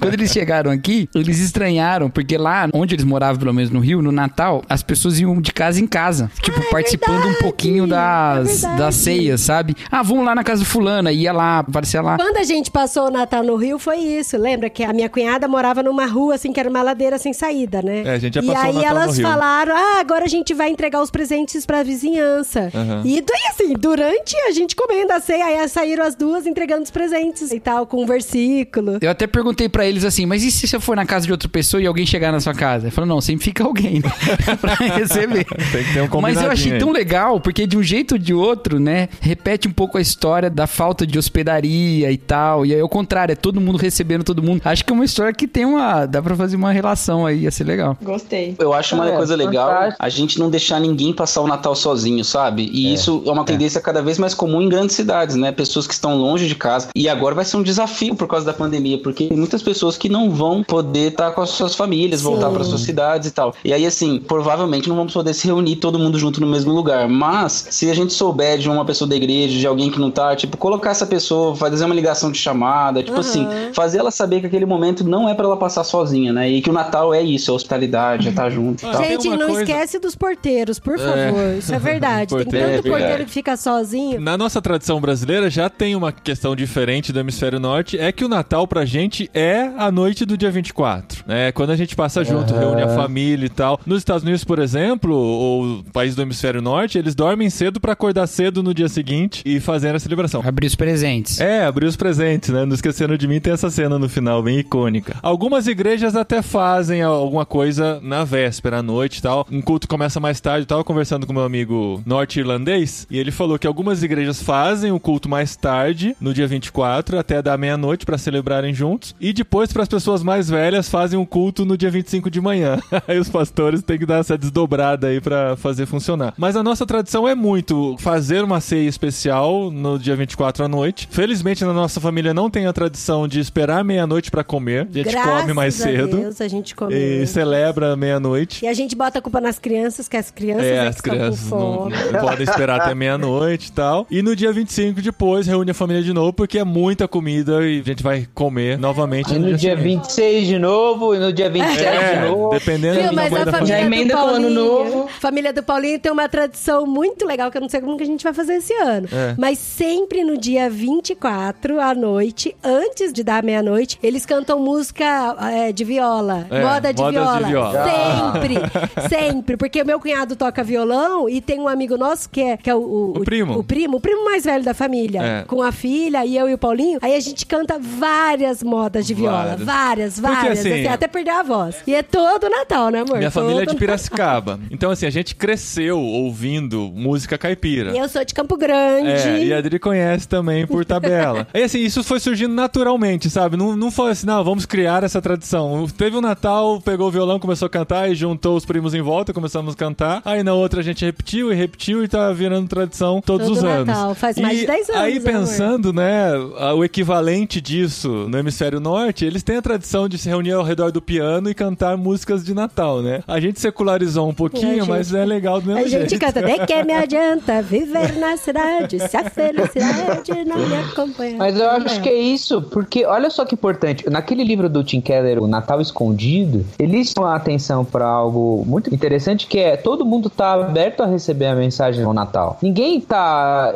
quando 0.00 0.14
eles 0.14 0.30
chegaram 0.30 0.70
aqui, 0.70 1.08
eles 1.14 1.38
estranharam, 1.38 2.08
porque 2.10 2.36
lá 2.36 2.68
onde 2.72 2.94
eles 2.94 3.04
moravam, 3.04 3.38
pelo 3.38 3.52
menos 3.52 3.70
no 3.70 3.80
Rio, 3.80 4.00
no 4.02 4.12
Natal, 4.12 4.62
as 4.68 4.82
pessoas 4.82 5.18
iam 5.20 5.40
de 5.40 5.52
casa 5.52 5.80
em 5.80 5.86
casa. 5.86 6.30
Tipo, 6.42 6.60
participando 6.70 7.16
um 7.18 7.20
verdade, 7.22 7.38
pouquinho 7.40 7.86
das, 7.86 8.64
é 8.64 8.76
das 8.76 8.94
ceias, 8.94 9.40
sabe? 9.40 9.76
Ah, 9.90 10.02
vamos 10.02 10.24
lá 10.24 10.34
na 10.34 10.44
casa 10.44 10.62
do 10.62 10.66
fulana, 10.66 11.12
ia 11.12 11.32
lá, 11.32 11.58
aparecia 11.60 12.00
lá. 12.02 12.16
Quando 12.16 12.36
a 12.38 12.44
gente 12.44 12.70
passou 12.70 13.08
o 13.08 13.10
Natal 13.10 13.42
no 13.42 13.56
Rio, 13.56 13.78
foi 13.78 13.98
isso. 13.98 14.36
Lembra 14.36 14.68
que 14.70 14.82
a 14.82 14.92
minha 14.92 15.08
cunhada 15.08 15.46
morava 15.48 15.82
numa 15.82 16.06
rua, 16.06 16.34
assim, 16.34 16.52
que 16.52 16.60
era 16.60 16.68
uma 16.68 16.82
ladeira 16.82 17.18
sem 17.18 17.32
saída, 17.32 17.82
né? 17.82 18.02
É, 18.04 18.10
a 18.10 18.18
gente 18.18 18.34
já 18.34 18.40
E 18.42 18.46
passou 18.46 18.62
o 18.62 18.66
aí 18.66 18.72
Natal 18.74 18.94
no 18.94 19.00
elas 19.02 19.16
Rio. 19.18 19.26
falaram, 19.28 19.74
ah, 19.76 20.00
agora 20.00 20.24
a 20.24 20.28
gente 20.28 20.54
vai 20.54 20.70
entregar 20.70 21.02
os 21.02 21.10
presentes 21.10 21.64
pra 21.66 21.82
vizinhança. 21.82 22.70
Aham. 22.74 23.02
E 23.04 23.20
daí, 23.20 23.42
assim, 23.50 23.72
durante 23.74 24.03
a 24.08 24.50
gente 24.52 24.76
comendo 24.76 25.12
a 25.12 25.20
ceia, 25.20 25.44
aí 25.46 25.68
saíram 25.68 26.04
as 26.04 26.14
duas 26.14 26.46
entregando 26.46 26.82
os 26.82 26.90
presentes 26.90 27.50
e 27.52 27.60
tal, 27.60 27.86
com 27.86 28.02
um 28.02 28.06
versículo. 28.06 28.98
Eu 29.00 29.10
até 29.10 29.26
perguntei 29.26 29.68
pra 29.68 29.86
eles 29.86 30.04
assim, 30.04 30.26
mas 30.26 30.42
e 30.42 30.50
se 30.50 30.66
você 30.66 30.78
for 30.80 30.96
na 30.96 31.06
casa 31.06 31.26
de 31.26 31.32
outra 31.32 31.48
pessoa 31.48 31.82
e 31.82 31.86
alguém 31.86 32.04
chegar 32.06 32.32
na 32.32 32.40
sua 32.40 32.54
casa? 32.54 32.90
Falou, 32.90 33.08
não, 33.08 33.20
sempre 33.20 33.44
fica 33.44 33.64
alguém 33.64 34.00
né? 34.00 34.10
pra 34.60 34.74
receber. 34.74 35.44
Tem 35.44 35.84
que 35.84 35.92
ter 35.92 36.02
um 36.02 36.20
Mas 36.20 36.40
eu 36.40 36.50
achei 36.50 36.78
tão 36.78 36.90
legal, 36.92 37.40
porque 37.40 37.66
de 37.66 37.76
um 37.76 37.82
jeito 37.82 38.12
ou 38.12 38.18
de 38.18 38.34
outro, 38.34 38.78
né, 38.78 39.08
repete 39.20 39.68
um 39.68 39.72
pouco 39.72 39.98
a 39.98 40.00
história 40.00 40.50
da 40.50 40.66
falta 40.66 41.06
de 41.06 41.18
hospedaria 41.18 42.10
e 42.10 42.16
tal. 42.18 42.64
E 42.66 42.74
aí, 42.74 42.80
ao 42.80 42.88
contrário, 42.88 43.32
é 43.32 43.36
todo 43.36 43.60
mundo 43.60 43.76
recebendo 43.78 44.24
todo 44.24 44.42
mundo. 44.42 44.60
Acho 44.64 44.84
que 44.84 44.92
é 44.92 44.94
uma 44.94 45.04
história 45.04 45.32
que 45.32 45.46
tem 45.46 45.64
uma. 45.64 46.06
dá 46.06 46.22
pra 46.22 46.34
fazer 46.36 46.56
uma 46.56 46.72
relação 46.72 47.26
aí, 47.26 47.40
ia 47.40 47.50
ser 47.50 47.64
legal. 47.64 47.96
Gostei. 48.02 48.54
Eu 48.58 48.72
acho 48.72 48.94
uma 48.94 49.08
É, 49.08 49.16
coisa 49.16 49.36
legal 49.36 49.68
fantástico. 49.68 49.96
a 50.04 50.08
gente 50.08 50.38
não 50.38 50.50
deixar 50.50 50.80
ninguém 50.80 51.12
passar 51.12 51.40
o 51.40 51.46
Natal 51.46 51.74
sozinho, 51.74 52.24
sabe? 52.24 52.68
E 52.72 52.92
isso 52.94 53.22
é 53.26 53.30
uma 53.30 53.44
tendência 53.44 53.80
cada 53.80 53.93
vez 54.02 54.18
mais 54.18 54.34
comum 54.34 54.60
em 54.62 54.68
grandes 54.68 54.96
cidades, 54.96 55.36
né? 55.36 55.52
Pessoas 55.52 55.86
que 55.86 55.94
estão 55.94 56.16
longe 56.16 56.46
de 56.46 56.54
casa. 56.54 56.88
E 56.94 57.08
agora 57.08 57.34
vai 57.34 57.44
ser 57.44 57.56
um 57.56 57.62
desafio 57.62 58.14
por 58.14 58.26
causa 58.28 58.44
da 58.46 58.52
pandemia, 58.52 58.98
porque 58.98 59.28
tem 59.28 59.36
muitas 59.38 59.62
pessoas 59.62 59.96
que 59.96 60.08
não 60.08 60.30
vão 60.30 60.62
poder 60.62 61.10
estar 61.12 61.30
com 61.32 61.40
as 61.40 61.50
suas 61.50 61.74
famílias, 61.74 62.22
voltar 62.22 62.50
para 62.50 62.64
suas 62.64 62.80
cidades 62.82 63.28
e 63.28 63.32
tal. 63.32 63.54
E 63.64 63.72
aí, 63.72 63.86
assim, 63.86 64.18
provavelmente 64.18 64.88
não 64.88 64.96
vamos 64.96 65.12
poder 65.12 65.34
se 65.34 65.46
reunir 65.46 65.76
todo 65.76 65.98
mundo 65.98 66.18
junto 66.18 66.40
no 66.40 66.46
mesmo 66.46 66.72
lugar. 66.72 67.08
Mas, 67.08 67.66
se 67.70 67.90
a 67.90 67.94
gente 67.94 68.12
souber 68.12 68.58
de 68.58 68.68
uma 68.68 68.84
pessoa 68.84 69.08
da 69.08 69.16
igreja, 69.16 69.58
de 69.58 69.66
alguém 69.66 69.90
que 69.90 69.98
não 69.98 70.10
tá, 70.10 70.34
tipo, 70.36 70.56
colocar 70.56 70.90
essa 70.90 71.06
pessoa, 71.06 71.54
fazer 71.56 71.84
uma 71.84 71.94
ligação 71.94 72.30
de 72.30 72.38
chamada, 72.38 73.02
tipo 73.02 73.18
assim, 73.20 73.46
fazer 73.72 73.98
ela 73.98 74.10
saber 74.10 74.40
que 74.40 74.46
aquele 74.46 74.66
momento 74.66 75.04
não 75.04 75.28
é 75.28 75.34
para 75.34 75.46
ela 75.46 75.56
passar 75.56 75.84
sozinha, 75.84 76.32
né? 76.32 76.48
E 76.48 76.60
que 76.62 76.70
o 76.70 76.72
Natal 76.72 77.12
é 77.14 77.22
isso, 77.22 77.50
é 77.50 77.54
hospitalidade, 77.54 78.26
é 78.28 78.30
estar 78.30 78.50
junto 78.50 78.82
e 78.84 78.88
Ah, 78.88 78.92
tal. 78.92 79.00
tem 79.02 79.10
Gente, 79.20 79.28
não 79.36 79.46
coisa- 79.48 79.62
esquece 79.62 79.98
dos 79.98 80.14
porteiros, 80.14 80.78
por 80.78 80.98
favor. 80.98 81.54
Isso 81.58 81.74
é 81.74 81.78
verdade. 81.78 82.28
Tem 82.34 82.38
Porteiro, 82.38 82.66
tanto 82.66 82.78
é 82.78 82.82
verdade. 82.82 82.90
porteiro 83.02 83.24
que 83.24 83.30
fica 83.30 83.56
sozinho. 83.56 83.83
Na 84.18 84.36
nossa 84.36 84.60
tradição 84.60 85.00
brasileira 85.00 85.50
já 85.50 85.68
tem 85.68 85.94
uma 85.94 86.12
questão 86.12 86.56
diferente 86.56 87.12
do 87.12 87.20
hemisfério 87.20 87.60
norte, 87.60 87.98
é 87.98 88.10
que 88.10 88.24
o 88.24 88.28
Natal 88.28 88.66
pra 88.66 88.84
gente 88.84 89.30
é 89.34 89.70
a 89.76 89.90
noite 89.90 90.24
do 90.24 90.36
dia 90.36 90.50
24, 90.50 91.24
né? 91.26 91.52
Quando 91.52 91.70
a 91.70 91.76
gente 91.76 91.94
passa 91.94 92.24
junto, 92.24 92.54
reúne 92.54 92.82
a 92.82 92.88
família 92.88 93.46
e 93.46 93.50
tal. 93.50 93.80
Nos 93.86 93.98
Estados 93.98 94.22
Unidos, 94.22 94.44
por 94.44 94.58
exemplo, 94.58 95.14
ou 95.14 95.82
país 95.92 96.14
do 96.14 96.22
hemisfério 96.22 96.62
norte, 96.62 96.98
eles 96.98 97.14
dormem 97.14 97.50
cedo 97.50 97.80
pra 97.80 97.92
acordar 97.92 98.26
cedo 98.26 98.62
no 98.62 98.74
dia 98.74 98.88
seguinte 98.88 99.42
e 99.44 99.60
fazer 99.60 99.94
a 99.94 99.98
celebração. 99.98 100.42
Abrir 100.44 100.66
os 100.66 100.74
presentes. 100.74 101.40
É, 101.40 101.64
abrir 101.64 101.86
os 101.86 101.96
presentes, 101.96 102.50
né? 102.50 102.64
Não 102.64 102.74
esquecendo 102.74 103.16
de 103.18 103.28
mim, 103.28 103.40
tem 103.40 103.52
essa 103.52 103.70
cena 103.70 103.98
no 103.98 104.08
final, 104.08 104.42
bem 104.42 104.58
icônica. 104.58 105.16
Algumas 105.22 105.66
igrejas 105.66 106.16
até 106.16 106.42
fazem 106.42 107.02
alguma 107.02 107.44
coisa 107.46 108.00
na 108.02 108.24
véspera, 108.24 108.78
à 108.78 108.82
noite 108.82 109.18
e 109.18 109.22
tal. 109.22 109.46
Um 109.50 109.60
culto 109.60 109.88
começa 109.88 110.20
mais 110.20 110.40
tarde. 110.40 110.62
Eu 110.62 110.66
tava 110.66 110.84
conversando 110.84 111.26
com 111.26 111.32
meu 111.32 111.44
amigo 111.44 112.02
norte-irlandês 112.04 113.06
e 113.10 113.18
ele 113.18 113.30
falou 113.30 113.58
que 113.58 113.66
algumas 113.74 114.04
igrejas 114.04 114.40
fazem 114.40 114.92
o 114.92 115.00
culto 115.00 115.28
mais 115.28 115.56
tarde, 115.56 116.14
no 116.20 116.32
dia 116.32 116.46
24, 116.46 117.18
até 117.18 117.42
da 117.42 117.58
meia-noite, 117.58 118.06
pra 118.06 118.16
celebrarem 118.16 118.72
juntos. 118.72 119.16
E 119.20 119.32
depois, 119.32 119.72
para 119.72 119.82
as 119.82 119.88
pessoas 119.88 120.22
mais 120.22 120.48
velhas, 120.48 120.88
fazem 120.88 121.18
um 121.18 121.26
culto 121.26 121.64
no 121.64 121.76
dia 121.76 121.90
25 121.90 122.30
de 122.30 122.40
manhã. 122.40 122.78
aí 123.08 123.18
os 123.18 123.28
pastores 123.28 123.82
têm 123.82 123.98
que 123.98 124.06
dar 124.06 124.20
essa 124.20 124.38
desdobrada 124.38 125.08
aí 125.08 125.20
pra 125.20 125.56
fazer 125.56 125.86
funcionar. 125.86 126.34
Mas 126.38 126.54
a 126.54 126.62
nossa 126.62 126.86
tradição 126.86 127.26
é 127.26 127.34
muito 127.34 127.96
fazer 127.98 128.44
uma 128.44 128.60
ceia 128.60 128.88
especial 128.88 129.72
no 129.72 129.98
dia 129.98 130.14
24 130.14 130.64
à 130.64 130.68
noite. 130.68 131.08
Felizmente, 131.10 131.64
na 131.64 131.72
nossa 131.72 132.00
família 132.00 132.32
não 132.32 132.48
tem 132.48 132.66
a 132.66 132.72
tradição 132.72 133.26
de 133.26 133.40
esperar 133.40 133.82
meia-noite 133.82 134.30
pra 134.30 134.44
comer. 134.44 134.86
A 134.88 134.96
gente 134.98 135.10
Graças 135.10 135.40
come 135.40 135.52
mais 135.52 135.80
a 135.80 135.84
cedo. 135.84 136.16
Deus, 136.16 136.40
a 136.40 136.46
gente 136.46 136.76
come. 136.76 136.94
E 136.94 137.18
antes. 137.18 137.30
celebra 137.30 137.96
meia-noite. 137.96 138.64
E 138.64 138.68
a 138.68 138.72
gente 138.72 138.94
bota 138.94 139.18
a 139.18 139.22
culpa 139.22 139.40
nas 139.40 139.58
crianças, 139.58 140.06
que 140.06 140.16
as 140.16 140.30
crianças 140.30 140.64
É, 140.64 140.76
é, 140.76 140.86
as 140.86 141.00
crianças 141.00 141.48
com 141.48 141.58
não, 141.58 141.90
fome. 141.90 141.96
não 142.12 142.20
podem 142.20 142.44
esperar 142.44 142.80
até 142.80 142.94
meia-noite 142.94 143.53
e 143.62 143.72
tal. 143.72 144.06
E 144.10 144.22
no 144.22 144.34
dia 144.34 144.52
25 144.52 145.00
depois 145.02 145.46
reúne 145.46 145.70
a 145.70 145.74
família 145.74 146.02
de 146.02 146.12
novo, 146.12 146.32
porque 146.32 146.58
é 146.58 146.64
muita 146.64 147.06
comida 147.08 147.64
e 147.66 147.80
a 147.80 147.82
gente 147.82 148.02
vai 148.02 148.26
comer 148.34 148.78
novamente 148.78 149.34
E 149.34 149.38
no 149.38 149.54
dia 149.54 149.76
seguinte. 149.76 150.00
26 150.06 150.46
de 150.46 150.58
novo, 150.58 151.14
e 151.14 151.18
no 151.18 151.32
dia 151.32 151.48
27 151.50 151.84
É, 151.84 152.14
de 152.22 152.28
novo. 152.30 152.50
dependendo 152.50 153.00
Viu, 153.00 153.08
do 153.10 153.14
mas 153.16 153.32
a 153.32 153.44
da 153.44 153.52
família 153.52 153.78
Já 153.78 153.84
emenda 153.84 154.14
com 154.14 154.20
o 154.20 154.24
ano 154.26 154.32
Paulinho, 154.40 154.50
novo. 154.54 155.08
família 155.20 155.52
do 155.52 155.62
Paulinho 155.62 155.98
tem 155.98 156.10
uma 156.12 156.28
tradição 156.28 156.86
muito 156.86 157.26
legal 157.26 157.50
que 157.50 157.56
eu 157.56 157.62
não 157.62 157.68
sei 157.68 157.80
como 157.80 157.96
que 157.96 158.02
a 158.02 158.06
gente 158.06 158.22
vai 158.24 158.32
fazer 158.32 158.54
esse 158.54 158.72
ano. 158.74 159.08
É. 159.12 159.34
Mas 159.38 159.58
sempre 159.58 160.24
no 160.24 160.36
dia 160.36 160.68
24 160.70 161.80
à 161.80 161.94
noite, 161.94 162.54
antes 162.62 163.12
de 163.12 163.22
dar 163.22 163.42
meia-noite, 163.42 163.98
eles 164.02 164.24
cantam 164.26 164.58
música 164.58 165.36
é, 165.52 165.72
de 165.72 165.84
viola, 165.84 166.46
É, 166.50 166.62
moda 166.62 166.92
de 166.92 167.00
modas 167.02 167.38
de 167.38 167.44
viola. 167.44 167.48
viola. 167.48 167.84
Sempre, 167.84 168.54
sempre, 169.08 169.56
porque 169.56 169.82
o 169.82 169.86
meu 169.86 170.00
cunhado 170.00 170.36
toca 170.36 170.62
violão 170.62 171.28
e 171.28 171.40
tem 171.40 171.60
um 171.60 171.68
amigo 171.68 171.96
nosso 171.96 172.28
que 172.30 172.40
é, 172.40 172.56
que 172.56 172.70
é 172.70 172.74
o, 172.74 172.78
o, 172.80 173.10
O 173.18 173.24
primo. 173.24 173.43
O 173.52 173.64
primo, 173.64 173.96
o 173.96 174.00
primo 174.00 174.24
mais 174.24 174.44
velho 174.44 174.64
da 174.64 174.74
família, 174.74 175.22
É. 175.22 175.44
com 175.46 175.62
a 175.62 175.70
filha 175.72 176.24
e 176.24 176.36
eu 176.36 176.48
e 176.48 176.54
o 176.54 176.58
Paulinho. 176.58 176.98
Aí 177.02 177.14
a 177.14 177.20
gente 177.20 177.46
canta 177.46 177.78
várias 177.78 178.62
modas 178.62 179.06
de 179.06 179.14
viola, 179.14 179.56
Várias. 179.58 179.64
várias, 179.64 180.20
várias, 180.20 180.58
assim, 180.60 180.72
assim, 180.72 180.86
até 180.86 181.06
perder 181.08 181.30
a 181.30 181.42
voz. 181.42 181.76
E 181.86 181.94
é 181.94 182.02
todo 182.02 182.48
Natal, 182.48 182.90
né, 182.90 183.00
amor? 183.00 183.18
Minha 183.18 183.30
família 183.30 183.62
é 183.62 183.64
Todo 183.66 183.74
de 183.74 183.78
Piracicaba. 183.80 184.58
Então, 184.70 184.90
assim, 184.90 185.06
a 185.06 185.10
gente 185.10 185.34
cresceu 185.34 185.98
ouvindo 186.00 186.90
música 186.94 187.36
caipira. 187.38 187.92
E 187.92 187.98
eu 187.98 188.08
sou 188.08 188.24
de 188.24 188.34
Campo 188.34 188.56
Grande. 188.56 189.08
É, 189.10 189.44
e 189.44 189.52
a 189.52 189.58
Adri 189.58 189.78
conhece 189.78 190.26
também 190.28 190.66
por 190.66 190.84
tabela. 190.84 191.46
e 191.54 191.62
assim, 191.62 191.80
isso 191.80 192.02
foi 192.02 192.20
surgindo 192.20 192.54
naturalmente, 192.54 193.28
sabe? 193.30 193.56
Não, 193.56 193.76
não 193.76 193.90
foi 193.90 194.10
assim, 194.12 194.26
não, 194.26 194.42
vamos 194.44 194.66
criar 194.66 195.02
essa 195.04 195.20
tradição. 195.20 195.86
Teve 195.96 196.16
um 196.16 196.20
Natal, 196.20 196.80
pegou 196.80 197.08
o 197.08 197.10
violão, 197.10 197.38
começou 197.38 197.66
a 197.66 197.70
cantar 197.70 198.10
e 198.10 198.14
juntou 198.14 198.56
os 198.56 198.64
primos 198.64 198.94
em 198.94 199.02
volta, 199.02 199.32
começamos 199.32 199.74
a 199.74 199.76
cantar. 199.76 200.22
Aí 200.24 200.42
na 200.42 200.54
outra 200.54 200.80
a 200.80 200.82
gente 200.82 201.04
repetiu 201.04 201.52
e 201.52 201.54
repetiu 201.54 202.02
e 202.04 202.08
tá 202.08 202.32
virando 202.32 202.68
tradição 202.68 203.20
todos 203.38 203.46
Todo 203.48 203.56
os 203.58 203.64
anos. 203.64 203.86
Natal, 203.86 204.14
faz 204.14 204.36
mais 204.38 204.56
E 204.58 204.60
de 204.62 204.66
10 204.66 204.88
anos, 204.90 205.00
Aí 205.02 205.12
né, 205.14 205.18
amor? 205.30 205.40
pensando, 205.40 205.92
né, 205.92 206.32
a- 206.58 206.74
o 206.74 206.84
equivalente 206.84 207.60
disso 207.60 208.08
no 208.28 208.38
hemisfério 208.38 208.80
norte, 208.80 209.24
eles 209.24 209.42
têm 209.42 209.56
a 209.56 209.62
tradição 209.62 210.08
de 210.08 210.18
se 210.18 210.28
reunir 210.28 210.52
ao 210.52 210.62
redor 210.62 210.90
do 210.90 211.00
piano 211.02 211.48
e 211.50 211.54
cantar 211.54 211.96
músicas 211.96 212.44
de 212.44 212.54
Natal, 212.54 213.02
né? 213.02 213.22
A 213.26 213.40
gente 213.40 213.60
secularizou 213.60 214.28
um 214.28 214.34
pouquinho, 214.34 214.70
A 214.70 214.74
gente- 214.76 214.88
mas 214.88 215.12
é 215.14 215.24
legal 215.24 215.60
do 215.60 215.66
mesmo 215.68 215.84
A 215.84 215.88
gente 215.88 216.10
jeito. 216.10 216.24
canta, 216.24 216.42
de 216.42 216.66
que 216.66 216.82
me 216.84 216.92
adianta 216.94 217.62
viver 217.62 218.16
na 218.18 218.36
cidade 218.36 218.98
se 219.08 219.16
a 219.16 219.24
felicidade 219.30 220.44
não 220.44 220.58
me 220.58 220.76
acompanha. 220.76 221.36
Mas 221.38 221.58
eu 221.58 221.68
acho 221.70 222.00
que 222.00 222.08
é 222.08 222.14
isso, 222.14 222.62
porque 222.62 223.04
olha 223.04 223.30
só 223.30 223.44
que 223.44 223.54
importante. 223.54 224.08
Naquele 224.10 224.44
livro 224.44 224.68
do 224.68 224.82
Tim 224.84 225.00
Keller, 225.00 225.42
O 225.42 225.46
Natal 225.46 225.80
Escondido, 225.80 226.64
eles 226.78 227.12
chamam 227.16 227.30
a 227.30 227.36
atenção 227.36 227.84
para 227.84 228.06
algo 228.06 228.64
muito 228.66 228.94
interessante 228.94 229.46
que 229.46 229.58
é 229.58 229.76
todo 229.76 230.04
mundo 230.04 230.28
tá 230.30 230.54
aberto 230.54 231.02
a 231.02 231.06
receber 231.06 231.46
a 231.46 231.54
mensagem 231.54 232.02
no 232.04 232.12
Natal. 232.12 232.58
Ninguém 232.62 233.00
tá 233.00 233.23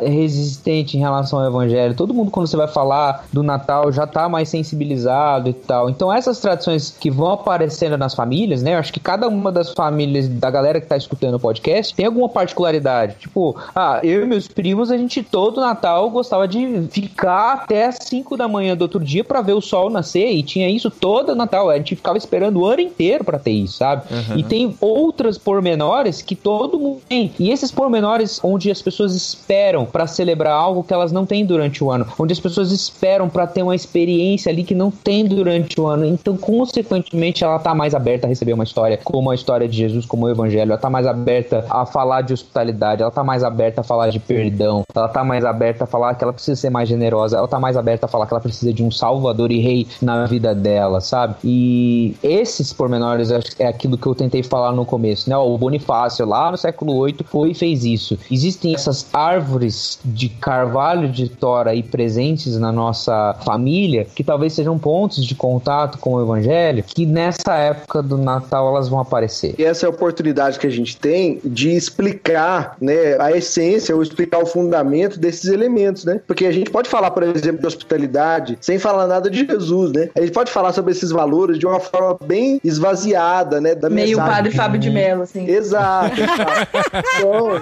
resistente 0.01 0.97
em 0.97 0.99
relação 0.99 1.39
ao 1.39 1.47
evangelho. 1.47 1.95
Todo 1.95 2.13
mundo 2.13 2.31
quando 2.31 2.47
você 2.47 2.57
vai 2.57 2.67
falar 2.67 3.25
do 3.31 3.43
Natal 3.43 3.91
já 3.91 4.05
tá 4.05 4.27
mais 4.29 4.49
sensibilizado 4.49 5.49
e 5.49 5.53
tal. 5.53 5.89
Então 5.89 6.11
essas 6.11 6.39
tradições 6.39 6.95
que 6.99 7.09
vão 7.09 7.31
aparecendo 7.31 7.97
nas 7.97 8.13
famílias, 8.13 8.61
né? 8.61 8.75
Eu 8.75 8.79
acho 8.79 8.93
que 8.93 8.99
cada 8.99 9.27
uma 9.27 9.51
das 9.51 9.71
famílias 9.73 10.27
da 10.27 10.49
galera 10.49 10.79
que 10.79 10.87
tá 10.87 10.97
escutando 10.97 11.35
o 11.35 11.39
podcast 11.39 11.93
tem 11.93 12.05
alguma 12.05 12.29
particularidade. 12.29 13.15
Tipo, 13.19 13.55
ah, 13.75 13.99
eu 14.03 14.23
e 14.23 14.25
meus 14.25 14.47
primos, 14.47 14.91
a 14.91 14.97
gente 14.97 15.23
todo 15.23 15.61
Natal 15.61 16.09
gostava 16.09 16.47
de 16.47 16.87
ficar 16.89 17.53
até 17.53 17.87
as 17.87 17.97
5 18.01 18.37
da 18.37 18.47
manhã 18.47 18.75
do 18.75 18.81
outro 18.81 18.99
dia 18.99 19.23
pra 19.23 19.41
ver 19.41 19.53
o 19.53 19.61
sol 19.61 19.89
nascer 19.89 20.31
e 20.31 20.43
tinha 20.43 20.69
isso 20.69 20.89
todo 20.89 21.35
Natal. 21.35 21.69
A 21.69 21.77
gente 21.77 21.95
ficava 21.95 22.17
esperando 22.17 22.59
o 22.59 22.65
ano 22.65 22.81
inteiro 22.81 23.23
pra 23.23 23.39
ter 23.39 23.51
isso, 23.51 23.77
sabe? 23.77 24.03
E 24.35 24.43
tem 24.43 24.75
outras 24.79 25.37
pormenores 25.37 26.21
que 26.21 26.35
todo 26.35 26.79
mundo 26.79 27.01
tem. 27.07 27.31
E 27.39 27.49
esses 27.49 27.71
pormenores 27.71 28.39
onde 28.43 28.71
as 28.71 28.81
pessoas 28.81 29.38
esperam 29.39 29.85
pra 29.85 30.05
celebrar 30.05 30.53
algo 30.53 30.83
que 30.83 30.93
elas 30.93 31.11
não 31.11 31.25
têm 31.25 31.45
durante 31.45 31.83
o 31.83 31.89
ano, 31.89 32.05
onde 32.19 32.33
as 32.33 32.39
pessoas 32.39 32.71
esperam 32.71 33.29
pra 33.29 33.47
ter 33.47 33.63
uma 33.63 33.75
experiência 33.75 34.51
ali 34.51 34.63
que 34.63 34.75
não 34.75 34.91
tem 34.91 35.25
durante 35.25 35.79
o 35.79 35.87
ano. 35.87 36.05
Então, 36.05 36.35
consequentemente, 36.35 37.43
ela 37.43 37.57
tá 37.57 37.73
mais 37.73 37.95
aberta 37.95 38.27
a 38.27 38.29
receber 38.29 38.53
uma 38.53 38.63
história 38.63 38.99
como 39.03 39.31
a 39.31 39.35
história 39.35 39.67
de 39.67 39.77
Jesus, 39.77 40.05
como 40.05 40.25
o 40.25 40.29
evangelho. 40.29 40.71
Ela 40.71 40.77
tá 40.77 40.89
mais 40.89 41.07
aberta 41.07 41.65
a 41.69 41.85
falar 41.85 42.21
de 42.21 42.33
hospitalidade, 42.33 43.01
ela 43.01 43.11
tá 43.11 43.23
mais 43.23 43.43
aberta 43.43 43.81
a 43.81 43.83
falar 43.83 44.09
de 44.09 44.19
perdão, 44.19 44.83
ela 44.93 45.07
tá 45.07 45.23
mais 45.23 45.45
aberta 45.45 45.85
a 45.85 45.87
falar 45.87 46.15
que 46.15 46.23
ela 46.23 46.33
precisa 46.33 46.59
ser 46.59 46.69
mais 46.69 46.89
generosa, 46.89 47.37
ela 47.37 47.47
tá 47.47 47.59
mais 47.59 47.77
aberta 47.77 48.05
a 48.05 48.09
falar 48.09 48.27
que 48.27 48.33
ela 48.33 48.41
precisa 48.41 48.73
de 48.73 48.83
um 48.83 48.91
salvador 48.91 49.51
e 49.51 49.59
rei 49.59 49.87
na 50.01 50.25
vida 50.25 50.53
dela. 50.53 50.99
sabe? 51.01 51.35
E 51.43 52.15
esses 52.21 52.73
pormenores 52.73 53.31
é 53.59 53.67
aquilo 53.67 53.97
que 53.97 54.05
eu 54.05 54.15
tentei 54.15 54.43
falar 54.43 54.71
no 54.71 54.85
começo, 54.85 55.29
né? 55.29 55.37
O 55.37 55.57
Bonifácio 55.57 56.25
lá 56.25 56.51
no 56.51 56.57
século 56.57 57.05
VIII 57.05 57.25
foi 57.25 57.51
e 57.51 57.53
fez 57.53 57.85
isso. 57.85 58.17
Existem 58.31 58.73
essas 58.73 59.03
árvores 59.29 59.99
de 60.03 60.29
carvalho 60.29 61.09
de 61.09 61.29
tora 61.29 61.71
aí 61.71 61.83
presentes 61.83 62.57
na 62.57 62.71
nossa 62.71 63.35
família, 63.45 64.05
que 64.15 64.23
talvez 64.23 64.53
sejam 64.53 64.77
pontos 64.77 65.23
de 65.25 65.35
contato 65.35 65.97
com 65.97 66.13
o 66.13 66.21
evangelho, 66.21 66.83
que 66.83 67.05
nessa 67.05 67.55
época 67.55 68.01
do 68.01 68.17
Natal 68.17 68.69
elas 68.69 68.89
vão 68.89 68.99
aparecer. 68.99 69.55
E 69.57 69.63
essa 69.63 69.85
é 69.85 69.87
a 69.87 69.89
oportunidade 69.89 70.57
que 70.57 70.67
a 70.67 70.71
gente 70.71 70.97
tem 70.97 71.39
de 71.43 71.69
explicar 71.69 72.75
né, 72.81 73.19
a 73.19 73.31
essência 73.31 73.95
ou 73.95 74.01
explicar 74.01 74.39
o 74.39 74.45
fundamento 74.45 75.19
desses 75.19 75.45
elementos, 75.49 76.05
né? 76.05 76.21
Porque 76.25 76.45
a 76.45 76.51
gente 76.51 76.69
pode 76.71 76.89
falar, 76.89 77.11
por 77.11 77.23
exemplo, 77.23 77.61
de 77.61 77.67
hospitalidade 77.67 78.57
sem 78.61 78.79
falar 78.79 79.07
nada 79.07 79.29
de 79.29 79.45
Jesus, 79.45 79.91
né? 79.91 80.09
A 80.15 80.21
gente 80.21 80.31
pode 80.31 80.51
falar 80.51 80.73
sobre 80.73 80.91
esses 80.91 81.11
valores 81.11 81.59
de 81.59 81.65
uma 81.65 81.79
forma 81.79 82.17
bem 82.25 82.59
esvaziada, 82.63 83.61
né? 83.61 83.75
Da 83.75 83.89
Meio 83.89 84.17
mensagem. 84.17 84.33
padre 84.33 84.51
Fábio 84.51 84.79
de 84.79 84.89
Mello, 84.89 85.23
assim. 85.23 85.47
Exato, 85.47 86.15
exato. 86.19 86.69
Então, 87.19 87.61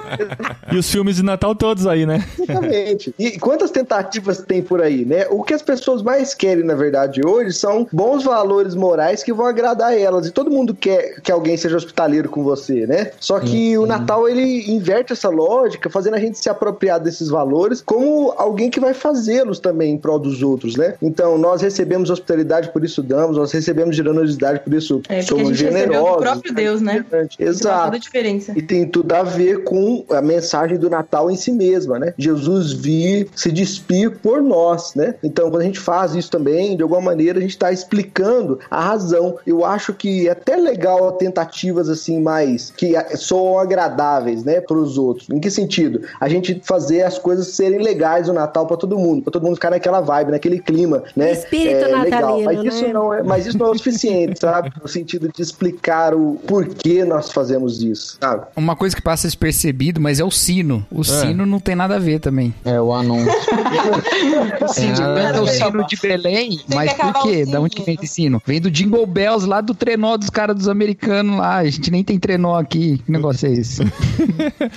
E 0.72 0.78
os 0.78 0.90
filmes 0.90 1.16
de 1.16 1.24
Natal 1.24 1.56
todos 1.58 1.86
aí, 1.88 2.06
né? 2.06 2.24
Exatamente. 2.40 3.14
E 3.18 3.40
quantas 3.40 3.72
tentativas 3.72 4.42
tem 4.42 4.62
por 4.62 4.82
aí, 4.82 5.04
né? 5.06 5.26
O 5.30 5.44
que 5.44 5.54
as 5.54 5.62
pessoas 5.62 6.02
mais 6.02 6.34
querem, 6.34 6.64
na 6.64 6.76
verdade, 6.76 7.22
hoje 7.26 7.54
são 7.54 7.88
bons 7.92 8.24
valores 8.24 8.76
morais 8.76 9.24
que 9.24 9.34
vão 9.34 9.46
agradar 9.46 9.98
elas. 9.98 10.28
E 10.28 10.32
todo 10.32 10.52
mundo 10.52 10.74
quer 10.74 11.20
que 11.22 11.32
alguém 11.32 11.58
seja 11.58 11.76
hospitaleiro 11.76 12.30
com 12.30 12.44
você, 12.44 12.86
né? 12.86 13.12
Só 13.20 13.40
que 13.40 13.78
o 13.78 13.86
Natal, 13.86 14.28
ele 14.30 14.72
inverte 14.72 15.14
essa 15.14 15.30
lógica, 15.30 15.90
fazendo 15.90 16.16
a 16.16 16.20
gente 16.20 16.38
se 16.38 16.50
apropriar 16.50 17.00
desses 17.00 17.30
valores 17.30 17.82
como 17.82 18.34
alguém 18.38 18.70
que 18.70 18.80
vai 18.80 18.94
fazê-los 18.94 19.60
também 19.60 19.94
em 19.94 19.98
prol 19.98 20.20
dos 20.20 20.44
outros, 20.44 20.76
né? 20.76 20.96
Então, 21.02 21.38
nós 21.38 21.62
recebemos 21.62 22.10
hospitalidade, 22.10 22.70
por 22.72 22.84
isso 22.84 23.02
damos. 23.02 23.38
Nós 23.38 23.52
recebemos 23.52 23.96
generosidade, 23.96 24.60
por 24.60 24.74
isso 24.74 25.02
É, 25.10 25.22
somos 25.22 25.50
gente 25.50 25.64
recebeu 25.64 25.88
do 25.88 25.94
generosos. 25.94 26.22
próprio 26.22 26.54
Deus, 26.54 26.82
né? 26.82 27.06
Exato. 27.40 27.96
a 27.96 27.98
diferença. 27.98 28.54
E 28.56 28.62
tem 28.62 28.86
tudo 28.88 29.14
a 29.14 29.24
ver 29.24 29.64
com 29.64 30.06
a 30.12 30.22
mensagem 30.22 30.78
do 30.78 30.90
Natal 30.90 31.32
em 31.32 31.36
si 31.36 31.47
mesma, 31.52 32.00
né? 32.00 32.14
Jesus 32.18 32.74
vir 32.74 33.30
se 33.36 33.52
despir 33.52 34.18
por 34.20 34.42
nós, 34.42 34.94
né? 34.96 35.16
Então, 35.24 35.50
quando 35.50 35.62
a 35.62 35.66
gente 35.66 35.80
faz 35.80 36.16
isso 36.16 36.30
também, 36.30 36.76
de 36.76 36.84
alguma 36.84 37.02
maneira, 37.02 37.40
a 37.40 37.42
gente 37.42 37.52
está 37.52 37.72
explicando 37.72 38.60
a 38.70 38.82
razão. 38.82 39.38
Eu 39.46 39.66
acho 39.66 39.94
que 39.94 40.28
é 40.28 40.32
até 40.32 40.56
legal 40.56 41.14
tentativas 41.14 41.90
assim 41.90 42.22
mais 42.22 42.72
que 42.72 42.94
soam 43.16 43.60
agradáveis, 43.60 44.44
né, 44.44 44.62
para 44.62 44.78
os 44.78 44.98
outros. 44.98 45.30
Em 45.30 45.40
que 45.40 45.50
sentido? 45.50 46.02
A 46.20 46.30
gente 46.30 46.62
fazer 46.64 47.04
as 47.04 47.18
coisas 47.18 47.48
serem 47.48 47.80
legais 47.80 48.28
no 48.28 48.34
Natal 48.34 48.66
para 48.66 48.78
todo 48.78 48.98
mundo, 48.98 49.24
para 49.24 49.32
todo 49.32 49.44
mundo 49.44 49.56
ficar 49.56 49.72
naquela 49.72 50.02
vibe, 50.02 50.32
naquele 50.32 50.60
clima, 50.60 51.04
né? 51.16 51.34
Espírito 51.34 51.86
legal. 51.86 52.06
natalino, 52.06 52.46
Mas 52.46 52.74
isso 52.74 52.88
né? 52.88 52.94
não 52.94 53.14
é, 53.14 53.24
mas 53.24 53.46
isso 53.46 53.58
não 53.58 53.68
é 53.68 53.70
o 53.72 53.78
suficiente, 53.78 54.40
sabe? 54.40 54.72
No 54.82 54.88
sentido 54.88 55.30
de 55.34 55.42
explicar 55.42 56.14
o 56.14 56.40
porquê 56.48 57.04
nós 57.04 57.32
fazemos 57.32 57.82
isso, 57.82 58.18
sabe? 58.20 58.46
Uma 58.56 58.76
coisa 58.76 58.96
que 58.96 59.02
passa 59.02 59.28
despercebido, 59.28 60.00
mas 60.00 60.20
é 60.20 60.24
o 60.24 60.32
sino. 60.32 60.86
O 60.92 61.04
sino 61.04 61.37
não 61.46 61.60
tem 61.60 61.76
nada 61.76 61.96
a 61.96 62.00
ver 62.00 62.20
também. 62.20 62.54
É 62.66 62.80
o 62.80 62.94
anúncio. 62.94 63.32
Sim, 64.70 64.94
canta 64.94 65.42
o 65.42 65.48
sino 65.48 65.86
de 65.86 65.96
Belém, 65.98 66.60
mas 66.74 66.94
que 66.94 67.00
por 67.02 67.24
quê? 67.24 67.44
o 67.48 67.52
Da 67.52 67.60
onde 67.62 67.76
que 67.76 67.84
vem 67.84 67.96
esse 68.02 68.08
sino? 68.08 68.42
Vem 68.46 68.60
do 68.62 68.70
Jingle 68.72 69.06
Bells 69.06 69.46
lá 69.48 69.62
do 69.62 69.74
trenó 69.74 70.18
dos 70.18 70.30
caras 70.30 70.56
dos 70.56 70.68
americanos 70.68 71.38
lá. 71.38 71.58
A 71.58 71.66
gente 71.70 71.90
nem 71.92 72.04
tem 72.04 72.20
trenó 72.20 72.58
aqui. 72.58 73.02
Que 73.06 73.12
negócio 73.12 73.48
é 73.48 73.54
esse? 73.54 73.82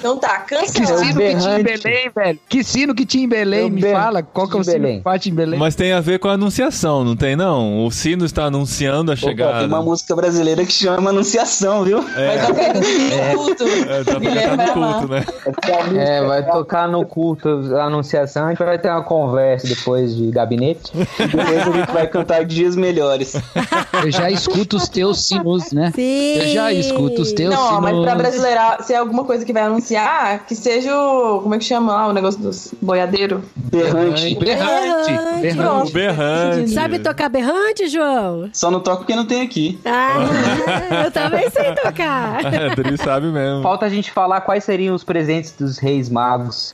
Então 0.00 0.16
tá, 0.18 0.38
Que 0.40 0.54
cancelado. 0.56 1.04
sino 1.04 1.18
que 1.20 1.36
tinha 1.36 1.58
em. 1.58 1.62
Belém, 1.62 2.10
velho? 2.14 2.38
Que 2.48 2.64
sino 2.64 2.94
que 2.94 3.04
tinha 3.06 3.24
em 3.24 3.28
Belém? 3.28 3.60
É 3.60 3.64
o 3.66 3.70
Me 3.70 3.80
berrante 3.80 4.02
fala, 4.02 4.22
qual 4.22 4.48
que 4.48 4.56
é 4.56 4.60
o 4.60 4.62
de 4.62 4.70
sino 4.70 4.82
Belém. 4.82 4.98
que 4.98 5.04
bate 5.04 5.30
em 5.30 5.34
Belém? 5.34 5.58
Mas 5.58 5.74
tem 5.74 5.92
a 5.92 6.00
ver 6.00 6.18
com 6.18 6.28
a 6.28 6.32
anunciação, 6.32 7.04
não 7.04 7.16
tem 7.16 7.36
não? 7.36 7.84
O 7.84 7.90
sino 7.90 8.24
está 8.24 8.44
anunciando 8.44 9.10
a 9.10 9.14
Opa, 9.14 9.20
chegada. 9.26 9.58
tem 9.58 9.68
uma 9.68 9.82
música 9.82 10.14
brasileira 10.16 10.64
que 10.64 10.72
chama 10.72 11.10
Anunciação, 11.10 11.84
viu? 11.84 12.00
Vai 12.14 12.46
tocar 12.46 12.74
no 12.74 13.36
culto. 13.36 13.64
É, 13.64 14.04
tá 14.04 14.10
pra 14.12 14.20
Guilherme 14.20 14.56
cantar 14.56 14.56
vai 14.56 14.66
no 14.66 14.72
amar. 14.84 14.98
culto, 15.00 15.12
né? 15.12 15.24
É, 16.04 16.24
vai 16.26 16.39
tocar 16.42 16.88
no 16.88 17.04
culto 17.04 17.48
a 17.76 17.84
anunciação, 17.84 18.46
a 18.46 18.48
gente 18.50 18.58
vai 18.58 18.78
ter 18.78 18.88
uma 18.90 19.02
conversa 19.02 19.66
depois 19.66 20.14
de 20.16 20.30
gabinete. 20.30 20.92
Depois 21.18 21.68
a 21.68 21.70
gente 21.70 21.92
vai 21.92 22.06
cantar 22.06 22.44
dias 22.44 22.74
melhores. 22.76 23.34
Eu 24.02 24.10
já 24.10 24.30
escuto 24.30 24.76
os 24.76 24.88
teus 24.88 25.24
sinos, 25.26 25.72
né? 25.72 25.92
Sim. 25.94 26.34
Eu 26.36 26.48
já 26.48 26.72
escuto 26.72 27.22
os 27.22 27.32
teus 27.32 27.54
Não, 27.54 27.66
sinos. 27.68 27.80
mas 27.82 28.00
pra 28.02 28.14
brasileirar, 28.14 28.82
se 28.82 28.92
é 28.92 28.96
alguma 28.96 29.24
coisa 29.24 29.44
que 29.44 29.52
vai 29.52 29.62
anunciar, 29.62 30.46
que 30.46 30.54
seja 30.54 30.96
o. 30.96 31.40
Como 31.42 31.54
é 31.54 31.58
que 31.58 31.64
chama 31.64 31.92
lá 31.92 32.08
o 32.08 32.12
negócio 32.12 32.40
dos 32.40 32.72
boiadeiro? 32.80 33.42
Berrante. 33.56 34.34
Berrante. 34.36 35.12
Berrante. 35.12 35.92
Berrante. 35.92 35.92
Berrante. 35.92 36.70
Sabe 36.70 36.98
tocar 36.98 37.28
berrante, 37.28 37.88
João? 37.88 38.48
Só 38.52 38.70
não 38.70 38.80
toco 38.80 38.98
porque 38.98 39.14
não 39.14 39.26
tem 39.26 39.42
aqui. 39.42 39.78
Ah, 39.84 41.04
eu 41.04 41.10
também 41.10 41.48
sei 41.50 41.74
tocar. 41.74 42.40
É, 42.50 42.74
Dri 42.74 42.96
sabe 42.98 43.26
mesmo. 43.28 43.62
Falta 43.62 43.86
a 43.86 43.88
gente 43.88 44.10
falar 44.10 44.40
quais 44.40 44.64
seriam 44.64 44.94
os 44.94 45.04
presentes 45.04 45.52
dos 45.52 45.78
reis 45.78 46.08
magos, 46.08 46.29
dos 46.38 46.72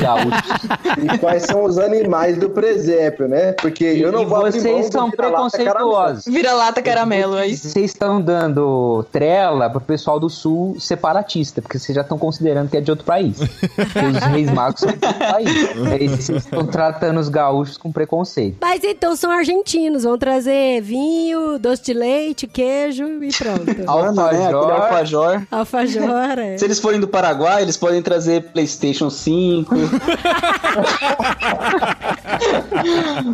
gaúchos. 0.00 0.58
E 0.98 1.18
quais 1.18 1.44
são 1.44 1.64
os 1.64 1.78
animais 1.78 2.36
do 2.38 2.50
presépio, 2.50 3.28
né? 3.28 3.52
Porque 3.52 3.84
eu 3.84 4.10
não 4.10 4.22
e 4.22 4.26
vou 4.26 4.36
abrir 4.38 4.60
mão 4.60 4.72
vocês 4.72 4.86
são 4.86 5.10
vira-lata 5.10 5.56
preconceituosos. 5.56 6.24
Vira-lata 6.26 6.82
caramelo, 6.82 7.36
é 7.36 7.46
isso? 7.46 7.68
Vocês 7.68 7.92
estão 7.92 8.20
dando 8.20 9.04
trela 9.12 9.70
pro 9.70 9.80
pessoal 9.80 10.18
do 10.18 10.28
sul 10.28 10.76
separatista, 10.80 11.62
porque 11.62 11.78
vocês 11.78 11.94
já 11.94 12.02
estão 12.02 12.18
considerando 12.18 12.68
que 12.68 12.76
é 12.76 12.80
de 12.80 12.90
outro 12.90 13.04
país. 13.04 13.38
Os 13.40 14.24
reis 14.32 14.50
magos 14.50 14.80
são 14.80 14.90
de 14.90 15.06
outro 15.06 15.18
país. 15.18 15.48
Aí 15.92 16.08
vocês 16.08 16.44
estão 16.44 16.66
tratando 16.66 17.18
os 17.18 17.28
gaúchos 17.28 17.76
com 17.76 17.92
preconceito. 17.92 18.56
Mas 18.60 18.82
então 18.82 19.14
são 19.14 19.30
argentinos, 19.30 20.04
vão 20.04 20.18
trazer 20.18 20.80
vinho, 20.82 21.58
doce 21.58 21.82
de 21.82 21.94
leite, 21.94 22.46
queijo 22.46 23.04
e 23.22 23.32
pronto. 23.32 23.58
Mano, 24.14 24.32
né? 24.32 24.46
Alfajor. 24.46 24.72
alfajor. 24.72 25.42
Alfajor, 25.50 26.38
é. 26.38 26.58
Se 26.58 26.64
eles 26.64 26.78
forem 26.78 27.00
do 27.00 27.08
Paraguai, 27.08 27.62
eles 27.62 27.76
podem 27.76 28.02
trazer 28.02 28.44
PlayStation 28.52 28.87
5, 28.94 29.74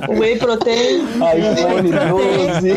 Whey 0.09 0.39
protein. 0.39 1.05
iPhone 1.37 1.91
12. 1.91 2.73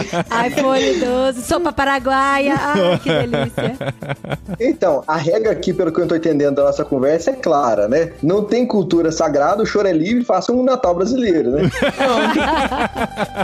iPhone 0.48 1.00
12, 1.00 1.42
sopa 1.44 1.72
paraguaia. 1.72 2.56
Ai, 2.58 3.00
que 3.02 3.10
delícia. 3.10 3.78
Então, 4.60 5.04
a 5.08 5.18
regra 5.18 5.52
aqui, 5.52 5.74
pelo 5.74 5.92
que 5.92 6.00
eu 6.02 6.08
tô 6.08 6.16
entendendo 6.16 6.56
da 6.56 6.64
nossa 6.66 6.84
conversa, 6.86 7.32
é 7.32 7.34
clara, 7.34 7.88
né? 7.88 8.12
Não 8.22 8.44
tem 8.44 8.66
cultura 8.66 9.12
sagrada, 9.12 9.62
o 9.64 9.66
choro 9.66 9.88
é 9.88 9.94
livre, 9.94 10.24
faça 10.24 10.52
um 10.52 10.64
Natal 10.64 10.94
brasileiro, 10.96 11.52
né? 11.52 11.70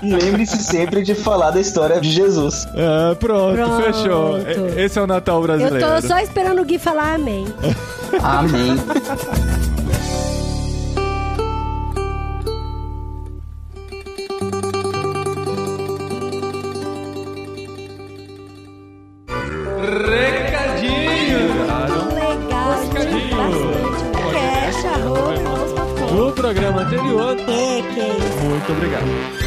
E 0.02 0.14
lembre-se 0.14 0.58
sempre 0.64 1.02
de 1.04 1.16
falar 1.16 1.52
da 1.52 1.60
história 1.62 2.00
de 2.02 2.10
Jesus. 2.12 2.68
Ah, 2.76 3.16
pronto, 3.20 3.56
Pronto. 3.56 3.82
fechou. 3.84 4.38
Esse 4.78 5.00
é 5.00 5.02
o 5.02 5.08
Natal 5.08 5.38
Eu 5.38 5.42
brasileiro. 5.44 5.86
tô 6.02 6.08
só 6.08 6.20
esperando 6.20 6.62
o 6.62 6.66
Gui 6.66 6.78
falar 6.80 7.16
amém. 7.16 7.46
Amém. 8.22 8.76
É, 27.48 27.82
que 27.94 28.00
é 28.00 28.44
muito 28.44 28.72
obrigado. 28.72 29.43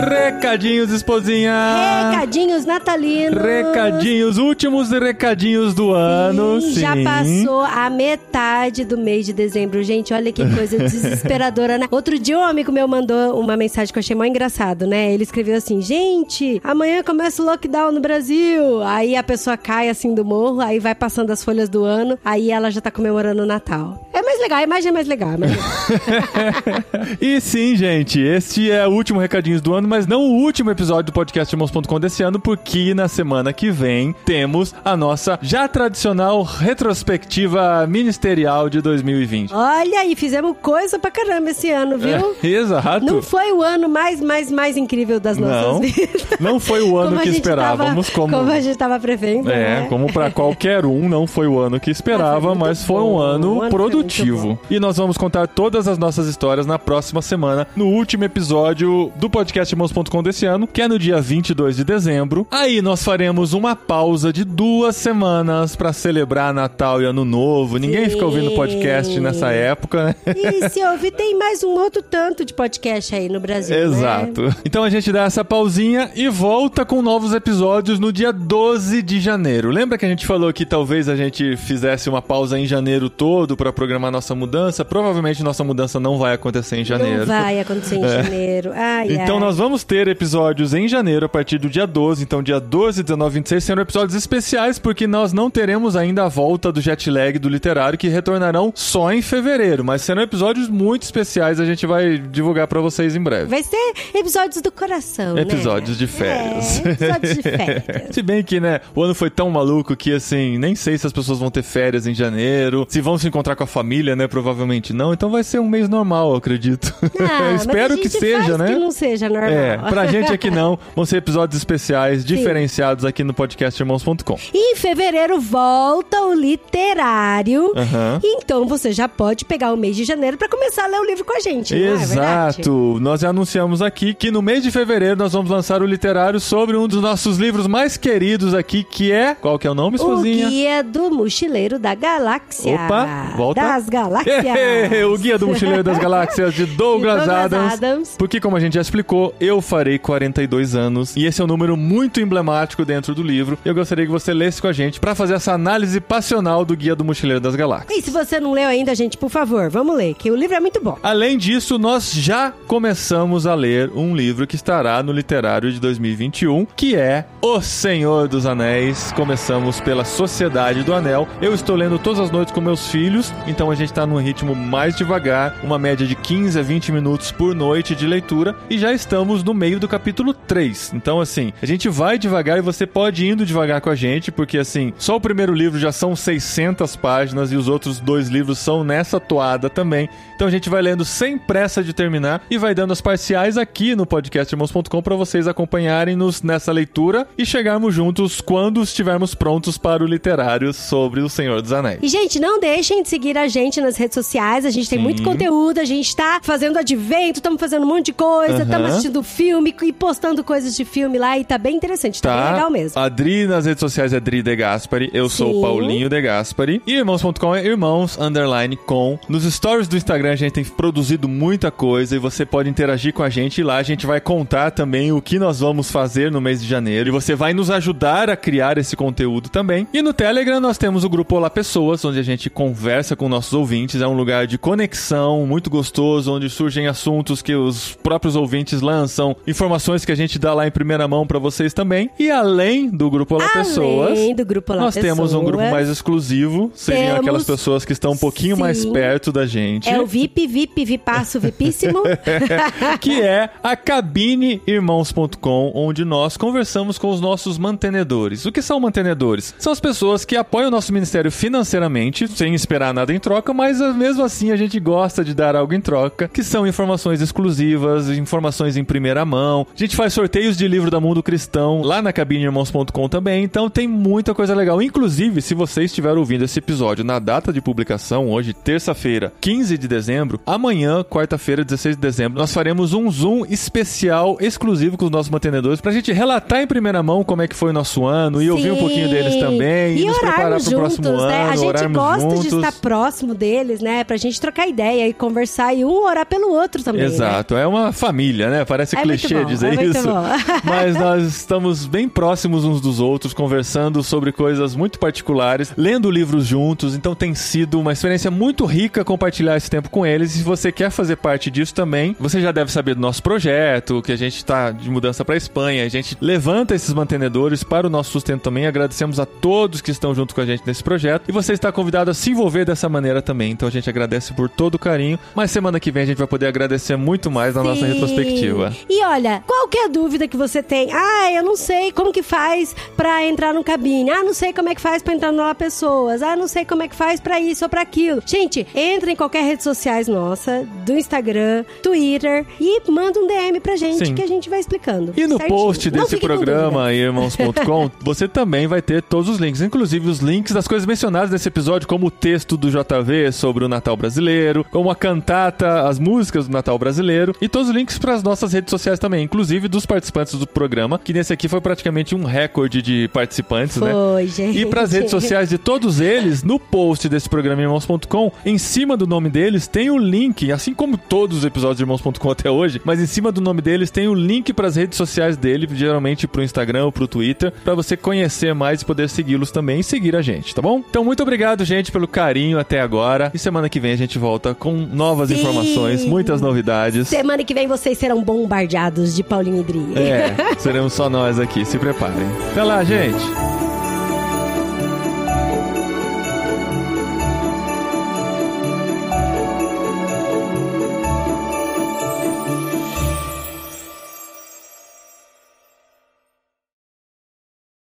Recadinhos, 0.00 0.92
esposinha! 0.92 2.10
Recadinhos 2.10 2.64
natalinos. 2.64 3.42
Recadinhos, 3.42 4.38
últimos 4.38 4.90
recadinhos 4.90 5.74
do 5.74 5.92
ano. 5.92 6.60
Sim, 6.60 6.72
Sim. 6.74 6.80
Já 6.80 6.94
passou 7.02 7.62
a 7.62 7.90
metade 7.90 8.84
do 8.84 8.96
mês 8.96 9.26
de 9.26 9.32
dezembro. 9.32 9.82
Gente, 9.82 10.14
olha 10.14 10.30
que 10.32 10.44
coisa 10.54 10.78
desesperadora, 10.78 11.78
né? 11.78 11.86
Outro 11.90 12.18
dia 12.18 12.38
um 12.38 12.44
amigo 12.44 12.70
meu 12.70 12.86
mandou 12.86 13.40
uma 13.40 13.56
mensagem 13.56 13.92
que 13.92 13.98
eu 13.98 14.00
achei 14.00 14.14
mó 14.14 14.24
engraçado, 14.24 14.86
né? 14.86 15.12
Ele 15.12 15.24
escreveu 15.24 15.56
assim: 15.56 15.80
Gente, 15.80 16.60
amanhã 16.62 17.02
começa 17.02 17.42
o 17.42 17.46
lockdown 17.46 17.90
no 17.90 18.00
Brasil. 18.00 18.82
Aí 18.84 19.16
a 19.16 19.22
pessoa 19.22 19.56
cai 19.56 19.88
assim 19.88 20.14
do 20.14 20.24
morro, 20.24 20.60
aí 20.60 20.78
vai 20.78 20.94
passando 20.94 21.30
as 21.30 21.42
folhas 21.42 21.68
do 21.68 21.84
ano, 21.84 22.18
aí 22.24 22.50
ela 22.50 22.70
já 22.70 22.80
tá 22.80 22.90
comemorando 22.90 23.42
o 23.42 23.46
Natal. 23.46 24.08
É 24.12 24.22
mais 24.22 24.40
legal, 24.40 24.58
a 24.58 24.62
imagem 24.62 24.90
é 24.90 24.92
mais 24.92 25.08
legal. 25.08 25.30
Mas... 25.38 25.50
E 27.20 27.40
sim, 27.40 27.76
gente, 27.76 28.20
este 28.20 28.70
é 28.70 28.86
o 28.86 28.90
último 28.90 29.18
recadinhos 29.18 29.60
do 29.60 29.74
ano, 29.74 29.87
mas 29.88 30.06
não 30.06 30.20
o 30.20 30.42
último 30.42 30.70
episódio 30.70 31.04
do 31.04 31.12
podcast 31.12 31.54
Irmãos.com 31.54 31.98
desse 31.98 32.22
ano, 32.22 32.38
porque 32.38 32.94
na 32.94 33.08
semana 33.08 33.52
que 33.52 33.70
vem 33.70 34.14
temos 34.24 34.74
a 34.84 34.96
nossa 34.96 35.38
já 35.42 35.66
tradicional 35.66 36.42
retrospectiva 36.42 37.86
ministerial 37.86 38.68
de 38.68 38.80
2020. 38.80 39.52
olha 39.54 40.00
aí, 40.00 40.14
fizemos 40.14 40.56
coisa 40.60 40.98
pra 40.98 41.10
caramba 41.10 41.50
esse 41.50 41.70
ano, 41.70 41.96
viu? 41.98 42.36
É, 42.42 42.46
exato. 42.46 43.04
Não 43.04 43.22
foi 43.22 43.52
o 43.52 43.62
ano 43.62 43.88
mais, 43.88 44.20
mais, 44.20 44.50
mais 44.50 44.76
incrível 44.76 45.18
das 45.20 45.38
nossas 45.38 45.62
Não, 45.62 45.80
vidas. 45.80 46.26
não 46.40 46.60
foi 46.60 46.82
o 46.82 46.96
ano 46.98 47.10
Como 47.12 47.22
que 47.22 47.28
esperávamos, 47.30 48.10
tava, 48.10 48.28
como... 48.28 48.50
a 48.50 48.60
gente 48.60 48.76
tava 48.76 48.98
prevendo, 49.00 49.50
É, 49.50 49.80
né? 49.80 49.86
como 49.88 50.12
pra 50.12 50.30
qualquer 50.30 50.84
um, 50.84 51.08
não 51.08 51.26
foi 51.26 51.46
o 51.46 51.58
ano 51.58 51.80
que 51.80 51.90
esperava, 51.90 52.54
mas 52.54 52.84
foi 52.84 53.00
um 53.02 53.18
ano 53.18 53.54
um 53.56 53.60
ano 53.62 53.70
produtivo. 53.70 54.58
E 54.70 54.78
nós 54.78 54.96
vamos 54.96 55.16
contar 55.16 55.46
todas 55.46 55.88
as 55.88 55.96
nossas 55.96 56.26
histórias 56.26 56.66
na 56.66 56.78
próxima 56.78 57.22
semana, 57.22 57.66
no 57.74 57.86
último 57.86 58.24
episódio 58.24 59.12
do 59.16 59.30
podcast 59.30 59.74
Irmãos.com 59.82 60.24
desse 60.24 60.44
ano, 60.44 60.66
que 60.66 60.82
é 60.82 60.88
no 60.88 60.98
dia 60.98 61.20
22 61.20 61.76
de 61.76 61.84
dezembro. 61.84 62.44
Aí 62.50 62.82
nós 62.82 63.00
faremos 63.04 63.52
uma 63.52 63.76
pausa 63.76 64.32
de 64.32 64.42
duas 64.44 64.96
semanas 64.96 65.76
pra 65.76 65.92
celebrar 65.92 66.52
Natal 66.52 67.00
e 67.00 67.04
Ano 67.04 67.24
Novo. 67.24 67.76
Ninguém 67.78 68.06
Sim. 68.06 68.10
fica 68.10 68.24
ouvindo 68.24 68.50
podcast 68.56 69.20
nessa 69.20 69.52
época, 69.52 70.04
né? 70.06 70.14
E 70.34 70.68
se 70.68 70.82
ouvir, 70.84 71.12
tem 71.12 71.38
mais 71.38 71.62
um 71.62 71.68
outro 71.68 72.02
tanto 72.02 72.44
de 72.44 72.52
podcast 72.52 73.14
aí 73.14 73.28
no 73.28 73.38
Brasil. 73.38 73.76
né? 73.76 73.82
Exato. 73.84 74.52
Então 74.64 74.82
a 74.82 74.90
gente 74.90 75.12
dá 75.12 75.22
essa 75.22 75.44
pausinha 75.44 76.10
e 76.16 76.28
volta 76.28 76.84
com 76.84 77.00
novos 77.00 77.32
episódios 77.32 78.00
no 78.00 78.12
dia 78.12 78.32
12 78.32 79.00
de 79.00 79.20
janeiro. 79.20 79.70
Lembra 79.70 79.96
que 79.96 80.04
a 80.04 80.08
gente 80.08 80.26
falou 80.26 80.52
que 80.52 80.66
talvez 80.66 81.08
a 81.08 81.14
gente 81.14 81.56
fizesse 81.56 82.08
uma 82.08 82.20
pausa 82.20 82.58
em 82.58 82.66
janeiro 82.66 83.08
todo 83.08 83.56
pra 83.56 83.72
programar 83.72 84.10
nossa 84.10 84.34
mudança? 84.34 84.84
Provavelmente 84.84 85.40
nossa 85.44 85.62
mudança 85.62 86.00
não 86.00 86.18
vai 86.18 86.34
acontecer 86.34 86.78
em 86.78 86.84
janeiro. 86.84 87.20
Não 87.20 87.26
vai 87.26 87.60
acontecer 87.60 87.94
em 87.94 88.08
janeiro. 88.08 88.72
Ai, 88.74 89.12
Então 89.12 89.36
ai. 89.36 89.40
nós 89.40 89.56
vamos 89.56 89.67
ter 89.76 90.08
episódios 90.08 90.72
em 90.72 90.88
janeiro 90.88 91.26
a 91.26 91.28
partir 91.28 91.58
do 91.58 91.68
dia 91.68 91.86
12. 91.86 92.22
Então 92.22 92.42
dia 92.42 92.58
12, 92.58 93.02
19 93.02 93.32
e 93.32 93.38
26 93.40 93.64
serão 93.64 93.82
episódios 93.82 94.14
especiais 94.14 94.78
porque 94.78 95.06
nós 95.06 95.32
não 95.32 95.50
teremos 95.50 95.94
ainda 95.94 96.24
a 96.24 96.28
volta 96.28 96.72
do 96.72 96.80
jet 96.80 97.10
lag 97.10 97.38
do 97.38 97.48
literário 97.48 97.98
que 97.98 98.08
retornarão 98.08 98.72
só 98.74 99.12
em 99.12 99.20
fevereiro. 99.20 99.84
Mas 99.84 100.02
serão 100.02 100.22
episódios 100.22 100.68
muito 100.68 101.02
especiais. 101.02 101.60
A 101.60 101.64
gente 101.64 101.86
vai 101.86 102.18
divulgar 102.18 102.66
pra 102.66 102.80
vocês 102.80 103.14
em 103.14 103.22
breve. 103.22 103.46
Vai 103.46 103.62
ser 103.62 103.92
episódios 104.14 104.62
do 104.62 104.72
coração, 104.72 105.34
né? 105.34 105.42
Episódios 105.42 105.98
de 105.98 106.06
férias. 106.06 106.84
É, 106.84 106.90
episódios 106.90 107.34
de 107.34 107.42
férias. 107.42 107.84
se 108.10 108.22
bem 108.22 108.42
que, 108.42 108.60
né, 108.60 108.80
o 108.94 109.02
ano 109.02 109.14
foi 109.14 109.30
tão 109.30 109.50
maluco 109.50 109.94
que, 109.94 110.12
assim, 110.12 110.58
nem 110.58 110.74
sei 110.74 110.96
se 110.96 111.06
as 111.06 111.12
pessoas 111.12 111.38
vão 111.38 111.50
ter 111.50 111.62
férias 111.62 112.06
em 112.06 112.14
janeiro. 112.14 112.86
Se 112.88 113.00
vão 113.00 113.18
se 113.18 113.28
encontrar 113.28 113.54
com 113.54 113.64
a 113.64 113.66
família, 113.66 114.16
né? 114.16 114.26
Provavelmente 114.26 114.92
não. 114.92 115.12
Então 115.12 115.30
vai 115.30 115.44
ser 115.44 115.58
um 115.58 115.68
mês 115.68 115.88
normal, 115.88 116.30
eu 116.30 116.36
acredito. 116.36 116.94
Ah, 117.20 117.52
Espero 117.58 117.96
que 117.98 118.08
seja, 118.08 118.56
né? 118.56 118.66
que 118.66 118.78
não 118.78 118.90
seja 118.90 119.28
normal. 119.28 119.50
É, 119.58 119.76
pra 119.76 120.06
gente 120.06 120.32
aqui 120.32 120.50
não. 120.50 120.78
Vão 120.94 121.04
ser 121.04 121.16
episódios 121.18 121.58
especiais, 121.58 122.24
diferenciados 122.24 123.04
aqui 123.04 123.24
no 123.24 123.34
podcast 123.34 123.80
irmãos.com. 123.80 124.38
Em 124.54 124.76
fevereiro 124.76 125.40
volta 125.40 126.20
o 126.22 126.34
literário. 126.34 127.72
Aham. 127.76 128.20
Então 128.22 128.66
você 128.66 128.92
já 128.92 129.08
pode 129.08 129.44
pegar 129.44 129.72
o 129.72 129.76
mês 129.76 129.96
de 129.96 130.04
janeiro 130.04 130.36
pra 130.36 130.48
começar 130.48 130.84
a 130.84 130.86
ler 130.86 131.00
o 131.00 131.04
livro 131.04 131.24
com 131.24 131.36
a 131.36 131.40
gente, 131.40 131.74
é? 131.74 131.92
Exato. 131.92 132.98
Nós 133.00 133.20
já 133.20 133.30
anunciamos 133.30 133.82
aqui 133.82 134.14
que 134.14 134.30
no 134.30 134.40
mês 134.42 134.62
de 134.62 134.70
fevereiro 134.70 135.16
nós 135.16 135.32
vamos 135.32 135.50
lançar 135.50 135.82
o 135.82 135.86
literário 135.86 136.40
sobre 136.40 136.76
um 136.76 136.86
dos 136.86 137.00
nossos 137.00 137.38
livros 137.38 137.66
mais 137.66 137.96
queridos 137.96 138.54
aqui, 138.54 138.84
que 138.84 139.12
é. 139.12 139.34
Qual 139.34 139.58
que 139.58 139.66
é 139.66 139.70
o 139.70 139.74
nome, 139.74 139.96
O 139.96 139.98
esposinha? 139.98 140.48
Guia 140.48 140.82
do 140.82 141.10
Mochileiro 141.10 141.78
da 141.78 141.94
Galáxia. 141.94 142.74
Opa, 142.74 143.32
volta. 143.36 143.60
Das 143.60 143.88
Galáxias. 143.88 144.44
o 145.12 145.18
Guia 145.18 145.38
do 145.38 145.48
Mochileiro 145.48 145.82
das 145.82 145.98
Galáxias 145.98 146.54
de 146.54 146.66
Douglas, 146.66 147.18
Douglas 147.24 147.44
Adams. 147.44 147.72
Adams. 147.72 148.14
Porque, 148.18 148.40
como 148.40 148.56
a 148.56 148.60
gente 148.60 148.74
já 148.74 148.80
explicou, 148.80 149.34
eu 149.48 149.60
farei 149.60 149.98
42 149.98 150.74
anos. 150.74 151.16
E 151.16 151.24
esse 151.24 151.40
é 151.40 151.44
um 151.44 151.46
número 151.46 151.76
muito 151.76 152.20
emblemático 152.20 152.84
dentro 152.84 153.14
do 153.14 153.22
livro. 153.22 153.58
Eu 153.64 153.74
gostaria 153.74 154.04
que 154.04 154.12
você 154.12 154.32
lesse 154.32 154.60
com 154.60 154.68
a 154.68 154.72
gente 154.72 155.00
pra 155.00 155.14
fazer 155.14 155.34
essa 155.34 155.52
análise 155.52 156.00
passional 156.00 156.64
do 156.64 156.76
Guia 156.76 156.94
do 156.94 157.04
Mochileiro 157.04 157.40
das 157.40 157.56
Galáxias. 157.56 157.98
E 157.98 158.02
se 158.02 158.10
você 158.10 158.38
não 158.38 158.52
leu 158.52 158.68
ainda, 158.68 158.94
gente, 158.94 159.16
por 159.16 159.30
favor, 159.30 159.70
vamos 159.70 159.96
ler, 159.96 160.14
que 160.14 160.30
o 160.30 160.36
livro 160.36 160.56
é 160.56 160.60
muito 160.60 160.80
bom. 160.82 160.98
Além 161.02 161.36
disso, 161.36 161.78
nós 161.78 162.12
já 162.12 162.52
começamos 162.66 163.46
a 163.46 163.54
ler 163.54 163.90
um 163.94 164.14
livro 164.14 164.46
que 164.46 164.56
estará 164.56 165.02
no 165.02 165.12
literário 165.12 165.72
de 165.72 165.80
2021, 165.80 166.66
que 166.76 166.94
é 166.94 167.26
O 167.40 167.60
Senhor 167.60 168.28
dos 168.28 168.46
Anéis. 168.46 169.12
Começamos 169.12 169.80
pela 169.80 170.04
Sociedade 170.04 170.82
do 170.82 170.94
Anel. 170.94 171.26
Eu 171.40 171.54
estou 171.54 171.74
lendo 171.74 171.98
todas 171.98 172.20
as 172.20 172.30
noites 172.30 172.52
com 172.52 172.60
meus 172.60 172.88
filhos, 172.88 173.32
então 173.46 173.70
a 173.70 173.74
gente 173.74 173.90
está 173.90 174.06
num 174.06 174.20
ritmo 174.20 174.54
mais 174.54 174.96
devagar, 174.96 175.56
uma 175.62 175.78
média 175.78 176.06
de 176.06 176.14
15 176.14 176.58
a 176.58 176.62
20 176.62 176.92
minutos 176.92 177.32
por 177.32 177.54
noite 177.54 177.94
de 177.94 178.06
leitura, 178.06 178.54
e 178.68 178.78
já 178.78 178.92
estamos 178.92 179.27
no 179.42 179.54
meio 179.54 179.78
do 179.78 179.88
capítulo 179.88 180.32
3. 180.32 180.92
Então, 180.94 181.20
assim, 181.20 181.52
a 181.60 181.66
gente 181.66 181.88
vai 181.88 182.18
devagar 182.18 182.58
e 182.58 182.62
você 182.62 182.86
pode 182.86 183.24
ir 183.24 183.30
indo 183.30 183.46
devagar 183.46 183.80
com 183.80 183.90
a 183.90 183.94
gente, 183.94 184.32
porque, 184.32 184.58
assim, 184.58 184.92
só 184.98 185.16
o 185.16 185.20
primeiro 185.20 185.54
livro 185.54 185.78
já 185.78 185.92
são 185.92 186.14
600 186.16 186.96
páginas 186.96 187.52
e 187.52 187.56
os 187.56 187.68
outros 187.68 188.00
dois 188.00 188.28
livros 188.28 188.58
são 188.58 188.82
nessa 188.84 189.20
toada 189.20 189.68
também. 189.70 190.08
Então 190.34 190.46
a 190.46 190.50
gente 190.50 190.70
vai 190.70 190.80
lendo 190.80 191.04
sem 191.04 191.36
pressa 191.36 191.82
de 191.82 191.92
terminar 191.92 192.42
e 192.48 192.56
vai 192.56 192.74
dando 192.74 192.92
as 192.92 193.00
parciais 193.00 193.58
aqui 193.58 193.96
no 193.96 194.06
podcastirmãos.com 194.06 195.02
para 195.02 195.16
vocês 195.16 195.48
acompanharem-nos 195.48 196.42
nessa 196.42 196.70
leitura 196.70 197.26
e 197.36 197.44
chegarmos 197.44 197.94
juntos 197.94 198.40
quando 198.40 198.82
estivermos 198.82 199.34
prontos 199.34 199.76
para 199.76 200.02
o 200.02 200.06
literário 200.06 200.72
sobre 200.72 201.20
o 201.20 201.28
Senhor 201.28 201.60
dos 201.60 201.72
Anéis. 201.72 201.98
E, 202.02 202.08
gente, 202.08 202.38
não 202.38 202.60
deixem 202.60 203.02
de 203.02 203.08
seguir 203.08 203.36
a 203.36 203.48
gente 203.48 203.80
nas 203.80 203.96
redes 203.96 204.14
sociais. 204.14 204.64
A 204.64 204.70
gente 204.70 204.88
tem 204.88 204.98
Sim. 204.98 205.04
muito 205.04 205.22
conteúdo, 205.22 205.80
a 205.80 205.84
gente 205.84 206.14
tá 206.14 206.38
fazendo 206.42 206.78
advento, 206.78 207.40
estamos 207.40 207.58
fazendo 207.58 207.82
um 207.82 207.88
monte 207.88 208.06
de 208.06 208.12
coisa, 208.12 208.62
estamos 208.62 208.74
Aham. 208.74 208.86
assistindo 208.86 209.17
filme 209.22 209.74
e 209.82 209.92
postando 209.92 210.42
coisas 210.44 210.76
de 210.76 210.84
filme 210.84 211.18
lá 211.18 211.38
e 211.38 211.44
tá 211.44 211.58
bem 211.58 211.76
interessante, 211.76 212.20
tá, 212.20 212.34
bem 212.34 212.52
legal 212.52 212.70
mesmo. 212.70 213.00
A 213.00 213.08
Dri 213.08 213.46
nas 213.46 213.66
redes 213.66 213.80
sociais 213.80 214.12
é 214.12 214.20
Dri 214.20 214.42
De 214.42 214.54
Gaspari, 214.56 215.10
eu 215.12 215.28
sou 215.28 215.52
Sim. 215.52 215.58
o 215.58 215.62
Paulinho 215.62 216.08
De 216.08 216.20
Gaspari. 216.20 216.82
E 216.86 216.94
irmãos.com 216.94 217.54
é 217.54 217.64
irmãos 217.64 218.18
underline 218.18 218.76
com. 218.76 219.18
Nos 219.28 219.44
stories 219.44 219.88
do 219.88 219.96
Instagram 219.96 220.32
a 220.32 220.36
gente 220.36 220.52
tem 220.52 220.64
produzido 220.64 221.28
muita 221.28 221.70
coisa 221.70 222.16
e 222.16 222.18
você 222.18 222.44
pode 222.44 222.68
interagir 222.68 223.12
com 223.12 223.22
a 223.22 223.30
gente 223.30 223.60
e 223.60 223.64
lá 223.64 223.76
a 223.76 223.82
gente 223.82 224.06
vai 224.06 224.20
contar 224.20 224.70
também 224.70 225.12
o 225.12 225.20
que 225.20 225.38
nós 225.38 225.60
vamos 225.60 225.90
fazer 225.90 226.30
no 226.30 226.40
mês 226.40 226.62
de 226.62 226.68
janeiro 226.68 227.08
e 227.08 227.12
você 227.12 227.34
vai 227.34 227.52
nos 227.52 227.70
ajudar 227.70 228.30
a 228.30 228.36
criar 228.36 228.78
esse 228.78 228.96
conteúdo 228.96 229.48
também. 229.48 229.86
E 229.92 230.02
no 230.02 230.12
Telegram 230.12 230.60
nós 230.60 230.78
temos 230.78 231.04
o 231.04 231.08
grupo 231.08 231.36
Olá 231.36 231.50
Pessoas, 231.50 232.04
onde 232.04 232.18
a 232.18 232.22
gente 232.22 232.50
conversa 232.50 233.16
com 233.16 233.28
nossos 233.28 233.52
ouvintes, 233.52 234.00
é 234.00 234.06
um 234.06 234.14
lugar 234.14 234.46
de 234.46 234.58
conexão 234.58 235.46
muito 235.46 235.70
gostoso, 235.70 236.32
onde 236.32 236.48
surgem 236.48 236.86
assuntos 236.86 237.42
que 237.42 237.54
os 237.54 237.94
próprios 238.02 238.36
ouvintes 238.36 238.80
lançam, 238.80 239.07
informações 239.46 240.04
que 240.04 240.12
a 240.12 240.14
gente 240.14 240.38
dá 240.38 240.54
lá 240.54 240.66
em 240.66 240.70
primeira 240.70 241.06
mão 241.08 241.26
pra 241.26 241.38
vocês 241.38 241.72
também. 241.72 242.10
E 242.18 242.30
além 242.30 242.88
do 242.88 243.10
grupo 243.10 243.34
Olá 243.34 243.48
Pessoas, 243.48 244.18
Além 244.18 244.34
do 244.34 244.44
grupo 244.44 244.72
Olá 244.72 244.82
nós 244.82 244.94
temos 244.94 245.34
um 245.34 245.40
grupo 245.40 245.58
Pessoas, 245.58 245.72
mais 245.72 245.88
exclusivo, 245.88 246.70
seriam 246.74 247.04
Temos, 247.04 247.20
aquelas 247.20 247.44
pessoas 247.44 247.84
que 247.84 247.92
estão 247.92 248.12
um 248.12 248.16
pouquinho 248.16 248.56
mais 248.56 248.78
sim. 248.78 248.92
perto 248.92 249.32
da 249.32 249.46
gente. 249.46 249.88
É 249.88 250.00
o 250.00 250.06
VIP, 250.06 250.46
VIP, 250.46 250.84
VIPaço, 250.84 251.40
VIPíssimo. 251.40 252.02
que 253.00 253.20
é 253.20 253.50
a 253.62 253.76
cabineirmãos.com, 253.76 255.72
onde 255.74 256.04
nós 256.04 256.36
conversamos 256.36 256.98
com 256.98 257.10
os 257.10 257.20
nossos 257.20 257.58
mantenedores. 257.58 258.44
O 258.46 258.52
que 258.52 258.62
são 258.62 258.78
mantenedores? 258.80 259.54
São 259.58 259.72
as 259.72 259.80
pessoas 259.80 260.24
que 260.24 260.36
apoiam 260.36 260.68
o 260.68 260.70
nosso 260.70 260.92
ministério 260.92 261.30
financeiramente, 261.30 262.28
sem 262.28 262.54
esperar 262.54 262.92
nada 262.94 263.12
em 263.12 263.18
troca, 263.18 263.52
mas 263.52 263.80
ah, 263.80 263.92
mesmo 263.92 264.22
assim 264.22 264.50
a 264.50 264.56
gente 264.56 264.78
gosta 264.78 265.24
de 265.24 265.34
dar 265.34 265.56
algo 265.56 265.74
em 265.74 265.80
troca, 265.80 266.28
que 266.28 266.42
são 266.42 266.66
informações 266.66 267.20
exclusivas, 267.20 268.10
informações 268.10 268.76
em 268.76 268.84
primeira 268.84 268.97
mão. 269.26 269.66
A 269.74 269.78
gente 269.78 269.94
faz 269.96 270.12
sorteios 270.12 270.56
de 270.56 270.66
livro 270.68 270.90
da 270.90 271.00
Mundo 271.00 271.22
Cristão 271.22 271.82
lá 271.82 272.00
na 272.02 272.12
cabineirmãos.com 272.12 273.08
também, 273.08 273.44
então 273.44 273.68
tem 273.70 273.86
muita 273.86 274.34
coisa 274.34 274.54
legal. 274.54 274.80
Inclusive, 274.82 275.40
se 275.42 275.54
você 275.54 275.84
estiver 275.84 276.16
ouvindo 276.16 276.44
esse 276.44 276.58
episódio 276.58 277.04
na 277.04 277.18
data 277.18 277.52
de 277.52 277.60
publicação, 277.60 278.28
hoje, 278.30 278.52
terça-feira, 278.52 279.32
15 279.40 279.76
de 279.78 279.88
dezembro, 279.88 280.40
amanhã, 280.46 281.02
quarta-feira, 281.04 281.64
16 281.64 281.96
de 281.96 282.02
dezembro, 282.02 282.38
nós 282.38 282.52
faremos 282.52 282.92
um 282.92 283.10
Zoom 283.10 283.44
especial 283.48 284.36
exclusivo 284.40 284.96
com 284.96 285.04
os 285.06 285.10
nossos 285.10 285.30
mantenedores 285.30 285.80
pra 285.80 285.92
gente 285.92 286.12
relatar 286.12 286.60
em 286.60 286.66
primeira 286.66 287.02
mão 287.02 287.22
como 287.22 287.42
é 287.42 287.48
que 287.48 287.54
foi 287.54 287.70
o 287.70 287.72
nosso 287.72 288.04
ano 288.04 288.42
e 288.42 288.50
ouvir 288.50 288.70
um 288.72 288.74
Sim. 288.74 288.80
pouquinho 288.80 289.08
deles 289.08 289.36
também 289.36 289.96
e, 289.96 290.02
E 290.02 290.06
nos 290.06 290.18
preparar 290.18 290.50
pro 290.52 290.60
juntos, 290.60 290.72
próximo 290.98 291.26
né? 291.26 291.42
ano, 291.42 291.50
A 291.52 291.56
gente 291.56 291.88
gosta 291.88 292.20
juntos. 292.30 292.40
de 292.48 292.54
estar 292.56 292.72
próximo 292.72 293.34
deles, 293.34 293.80
né? 293.80 294.04
Pra 294.04 294.16
gente 294.16 294.40
trocar 294.40 294.66
ideia 294.68 295.08
e 295.08 295.12
conversar 295.12 295.74
e 295.74 295.84
um 295.84 296.02
orar 296.04 296.26
pelo 296.26 296.50
outro 296.52 296.82
também. 296.82 297.02
né? 297.02 297.06
Exato, 297.08 297.56
é 297.56 297.66
uma 297.66 297.92
família, 297.92 298.48
né? 298.50 298.64
Parece 298.64 298.87
É 298.96 299.04
muito 299.04 299.20
clichê 299.20 299.44
dizer 299.44 299.78
é 299.78 299.84
isso. 299.84 300.08
Mas 300.64 300.94
nós 300.94 301.24
estamos 301.24 301.86
bem 301.86 302.08
próximos 302.08 302.64
uns 302.64 302.80
dos 302.80 303.00
outros, 303.00 303.32
conversando 303.32 304.02
sobre 304.02 304.32
coisas 304.32 304.74
muito 304.74 304.98
particulares, 304.98 305.72
lendo 305.76 306.10
livros 306.10 306.46
juntos, 306.46 306.94
então 306.94 307.14
tem 307.14 307.34
sido 307.34 307.80
uma 307.80 307.92
experiência 307.92 308.30
muito 308.30 308.64
rica 308.64 309.04
compartilhar 309.04 309.56
esse 309.56 309.70
tempo 309.70 309.90
com 309.90 310.06
eles. 310.06 310.34
E 310.34 310.38
se 310.38 310.44
você 310.44 310.70
quer 310.70 310.90
fazer 310.90 311.16
parte 311.16 311.50
disso 311.50 311.74
também, 311.74 312.16
você 312.18 312.40
já 312.40 312.52
deve 312.52 312.70
saber 312.70 312.94
do 312.94 313.00
nosso 313.00 313.22
projeto, 313.22 314.02
que 314.02 314.12
a 314.12 314.16
gente 314.16 314.36
está 314.36 314.70
de 314.70 314.90
mudança 314.90 315.24
para 315.24 315.36
Espanha. 315.36 315.84
A 315.84 315.88
gente 315.88 316.16
levanta 316.20 316.74
esses 316.74 316.92
mantenedores 316.92 317.62
para 317.62 317.86
o 317.86 317.90
nosso 317.90 318.10
sustento 318.10 318.42
também. 318.42 318.66
Agradecemos 318.66 319.20
a 319.20 319.26
todos 319.26 319.80
que 319.80 319.90
estão 319.90 320.14
junto 320.14 320.34
com 320.34 320.40
a 320.40 320.46
gente 320.46 320.62
nesse 320.66 320.82
projeto. 320.82 321.24
E 321.28 321.32
você 321.32 321.52
está 321.52 321.70
convidado 321.72 322.10
a 322.10 322.14
se 322.14 322.30
envolver 322.30 322.64
dessa 322.64 322.88
maneira 322.88 323.22
também. 323.22 323.52
Então 323.52 323.68
a 323.68 323.70
gente 323.70 323.88
agradece 323.88 324.32
por 324.32 324.48
todo 324.48 324.74
o 324.74 324.78
carinho. 324.78 325.18
Mas 325.34 325.50
semana 325.50 325.80
que 325.80 325.90
vem 325.90 326.02
a 326.02 326.06
gente 326.06 326.18
vai 326.18 326.26
poder 326.26 326.46
agradecer 326.46 326.96
muito 326.96 327.30
mais 327.30 327.54
na 327.54 327.62
nossa 327.62 327.86
Sim. 327.86 327.92
retrospectiva. 327.92 328.72
E 328.88 329.02
olha, 329.04 329.42
qualquer 329.46 329.88
dúvida 329.88 330.28
que 330.28 330.36
você 330.36 330.62
tem, 330.62 330.90
ah, 330.92 331.32
eu 331.32 331.42
não 331.42 331.56
sei 331.56 331.92
como 331.92 332.12
que 332.12 332.22
faz 332.22 332.74
pra 332.96 333.24
entrar 333.24 333.54
no 333.54 333.64
cabine, 333.64 334.10
ah, 334.10 334.22
não 334.22 334.34
sei 334.34 334.52
como 334.52 334.68
é 334.68 334.74
que 334.74 334.80
faz 334.80 335.02
pra 335.02 335.14
entrar 335.14 335.32
no 335.32 335.38
Lá 335.42 335.54
Pessoas, 335.54 336.22
ah, 336.22 336.36
não 336.36 336.48
sei 336.48 336.64
como 336.64 336.82
é 336.82 336.88
que 336.88 336.94
faz 336.94 337.20
pra 337.20 337.40
isso 337.40 337.64
ou 337.64 337.68
pra 337.68 337.82
aquilo. 337.82 338.22
Gente, 338.26 338.66
entra 338.74 339.10
em 339.10 339.16
qualquer 339.16 339.42
rede 339.42 339.62
sociais 339.62 340.08
nossa, 340.08 340.66
do 340.84 340.92
Instagram, 340.92 341.64
Twitter 341.82 342.46
e 342.60 342.80
manda 342.90 343.18
um 343.18 343.26
DM 343.26 343.60
pra 343.60 343.76
gente 343.76 344.08
Sim. 344.08 344.14
que 344.14 344.22
a 344.22 344.26
gente 344.26 344.50
vai 344.50 344.60
explicando. 344.60 345.12
E 345.16 345.26
no 345.26 345.36
certinho. 345.36 345.58
post 345.58 345.90
desse 345.90 346.16
programa, 346.16 346.92
irmãos.com, 346.92 347.90
você 348.00 348.28
também 348.28 348.66
vai 348.66 348.82
ter 348.82 349.02
todos 349.02 349.28
os 349.28 349.38
links, 349.38 349.60
inclusive 349.60 350.08
os 350.08 350.18
links 350.18 350.52
das 350.52 350.68
coisas 350.68 350.86
mencionadas 350.86 351.30
nesse 351.30 351.48
episódio, 351.48 351.88
como 351.88 352.06
o 352.06 352.10
texto 352.10 352.56
do 352.56 352.70
JV 352.70 353.32
sobre 353.32 353.64
o 353.64 353.68
Natal 353.68 353.96
brasileiro, 353.96 354.64
como 354.70 354.90
a 354.90 354.96
cantata, 354.96 355.88
as 355.88 355.98
músicas 355.98 356.46
do 356.46 356.52
Natal 356.52 356.78
brasileiro 356.78 357.34
e 357.40 357.48
todos 357.48 357.68
os 357.68 357.74
links 357.74 357.98
para 357.98 358.14
as 358.14 358.22
nossas 358.22 358.52
redes 358.52 358.67
sociais 358.70 358.98
também, 358.98 359.24
inclusive 359.24 359.68
dos 359.68 359.86
participantes 359.86 360.34
do 360.34 360.46
programa, 360.46 360.98
que 360.98 361.12
nesse 361.12 361.32
aqui 361.32 361.48
foi 361.48 361.60
praticamente 361.60 362.14
um 362.14 362.24
recorde 362.24 362.82
de 362.82 363.08
participantes, 363.12 363.76
né? 363.76 363.92
Foi, 363.92 364.26
gente. 364.26 364.58
E 364.58 364.66
para 364.66 364.82
as 364.82 364.92
redes 364.92 365.10
sociais 365.10 365.48
de 365.48 365.58
todos 365.58 366.00
eles, 366.00 366.42
no 366.42 366.58
post 366.58 367.08
desse 367.08 367.28
programa 367.28 367.62
irmãos.com, 367.62 368.32
em 368.44 368.58
cima 368.58 368.96
do 368.96 369.06
nome 369.06 369.30
deles 369.30 369.66
tem 369.66 369.90
o 369.90 369.98
link, 369.98 370.50
assim 370.52 370.74
como 370.74 370.96
todos 370.96 371.38
os 371.38 371.44
episódios 371.44 371.78
de 371.78 371.82
irmãos.com 371.82 372.30
até 372.30 372.50
hoje, 372.50 372.80
mas 372.84 373.00
em 373.00 373.06
cima 373.06 373.32
do 373.32 373.40
nome 373.40 373.60
deles 373.60 373.90
tem 373.90 374.08
o 374.08 374.14
link 374.14 374.52
para 374.52 374.68
as 374.68 374.76
redes 374.76 374.96
sociais 374.96 375.36
dele, 375.36 375.68
geralmente 375.72 376.26
pro 376.26 376.42
Instagram 376.42 376.84
ou 376.86 376.92
pro 376.92 377.08
Twitter, 377.08 377.52
para 377.64 377.74
você 377.74 377.96
conhecer 377.96 378.54
mais 378.54 378.82
e 378.82 378.84
poder 378.84 379.08
segui-los 379.08 379.50
também 379.50 379.80
e 379.80 379.84
seguir 379.84 380.14
a 380.16 380.22
gente, 380.22 380.54
tá 380.54 380.62
bom? 380.62 380.82
Então 380.88 381.04
muito 381.04 381.22
obrigado, 381.22 381.64
gente, 381.64 381.90
pelo 381.92 382.08
carinho 382.08 382.58
até 382.58 382.80
agora. 382.80 383.30
E 383.34 383.38
semana 383.38 383.68
que 383.68 383.80
vem 383.80 383.92
a 383.92 383.96
gente 383.96 384.18
volta 384.18 384.54
com 384.54 384.72
novas 384.72 385.28
Sim. 385.28 385.40
informações, 385.40 386.04
muitas 386.04 386.40
novidades. 386.40 387.08
Semana 387.08 387.44
que 387.44 387.54
vem 387.54 387.66
vocês 387.66 387.98
serão 387.98 388.22
bombardeados 388.58 389.14
de 389.14 389.22
Paulinho 389.22 389.60
e 389.60 389.62
Dri. 389.62 389.92
É, 389.96 390.54
seremos 390.58 390.92
só 390.92 391.08
nós 391.08 391.38
aqui, 391.38 391.64
se 391.64 391.78
preparem. 391.78 392.26
Até 392.50 392.62
lá, 392.62 392.82
gente! 392.82 393.57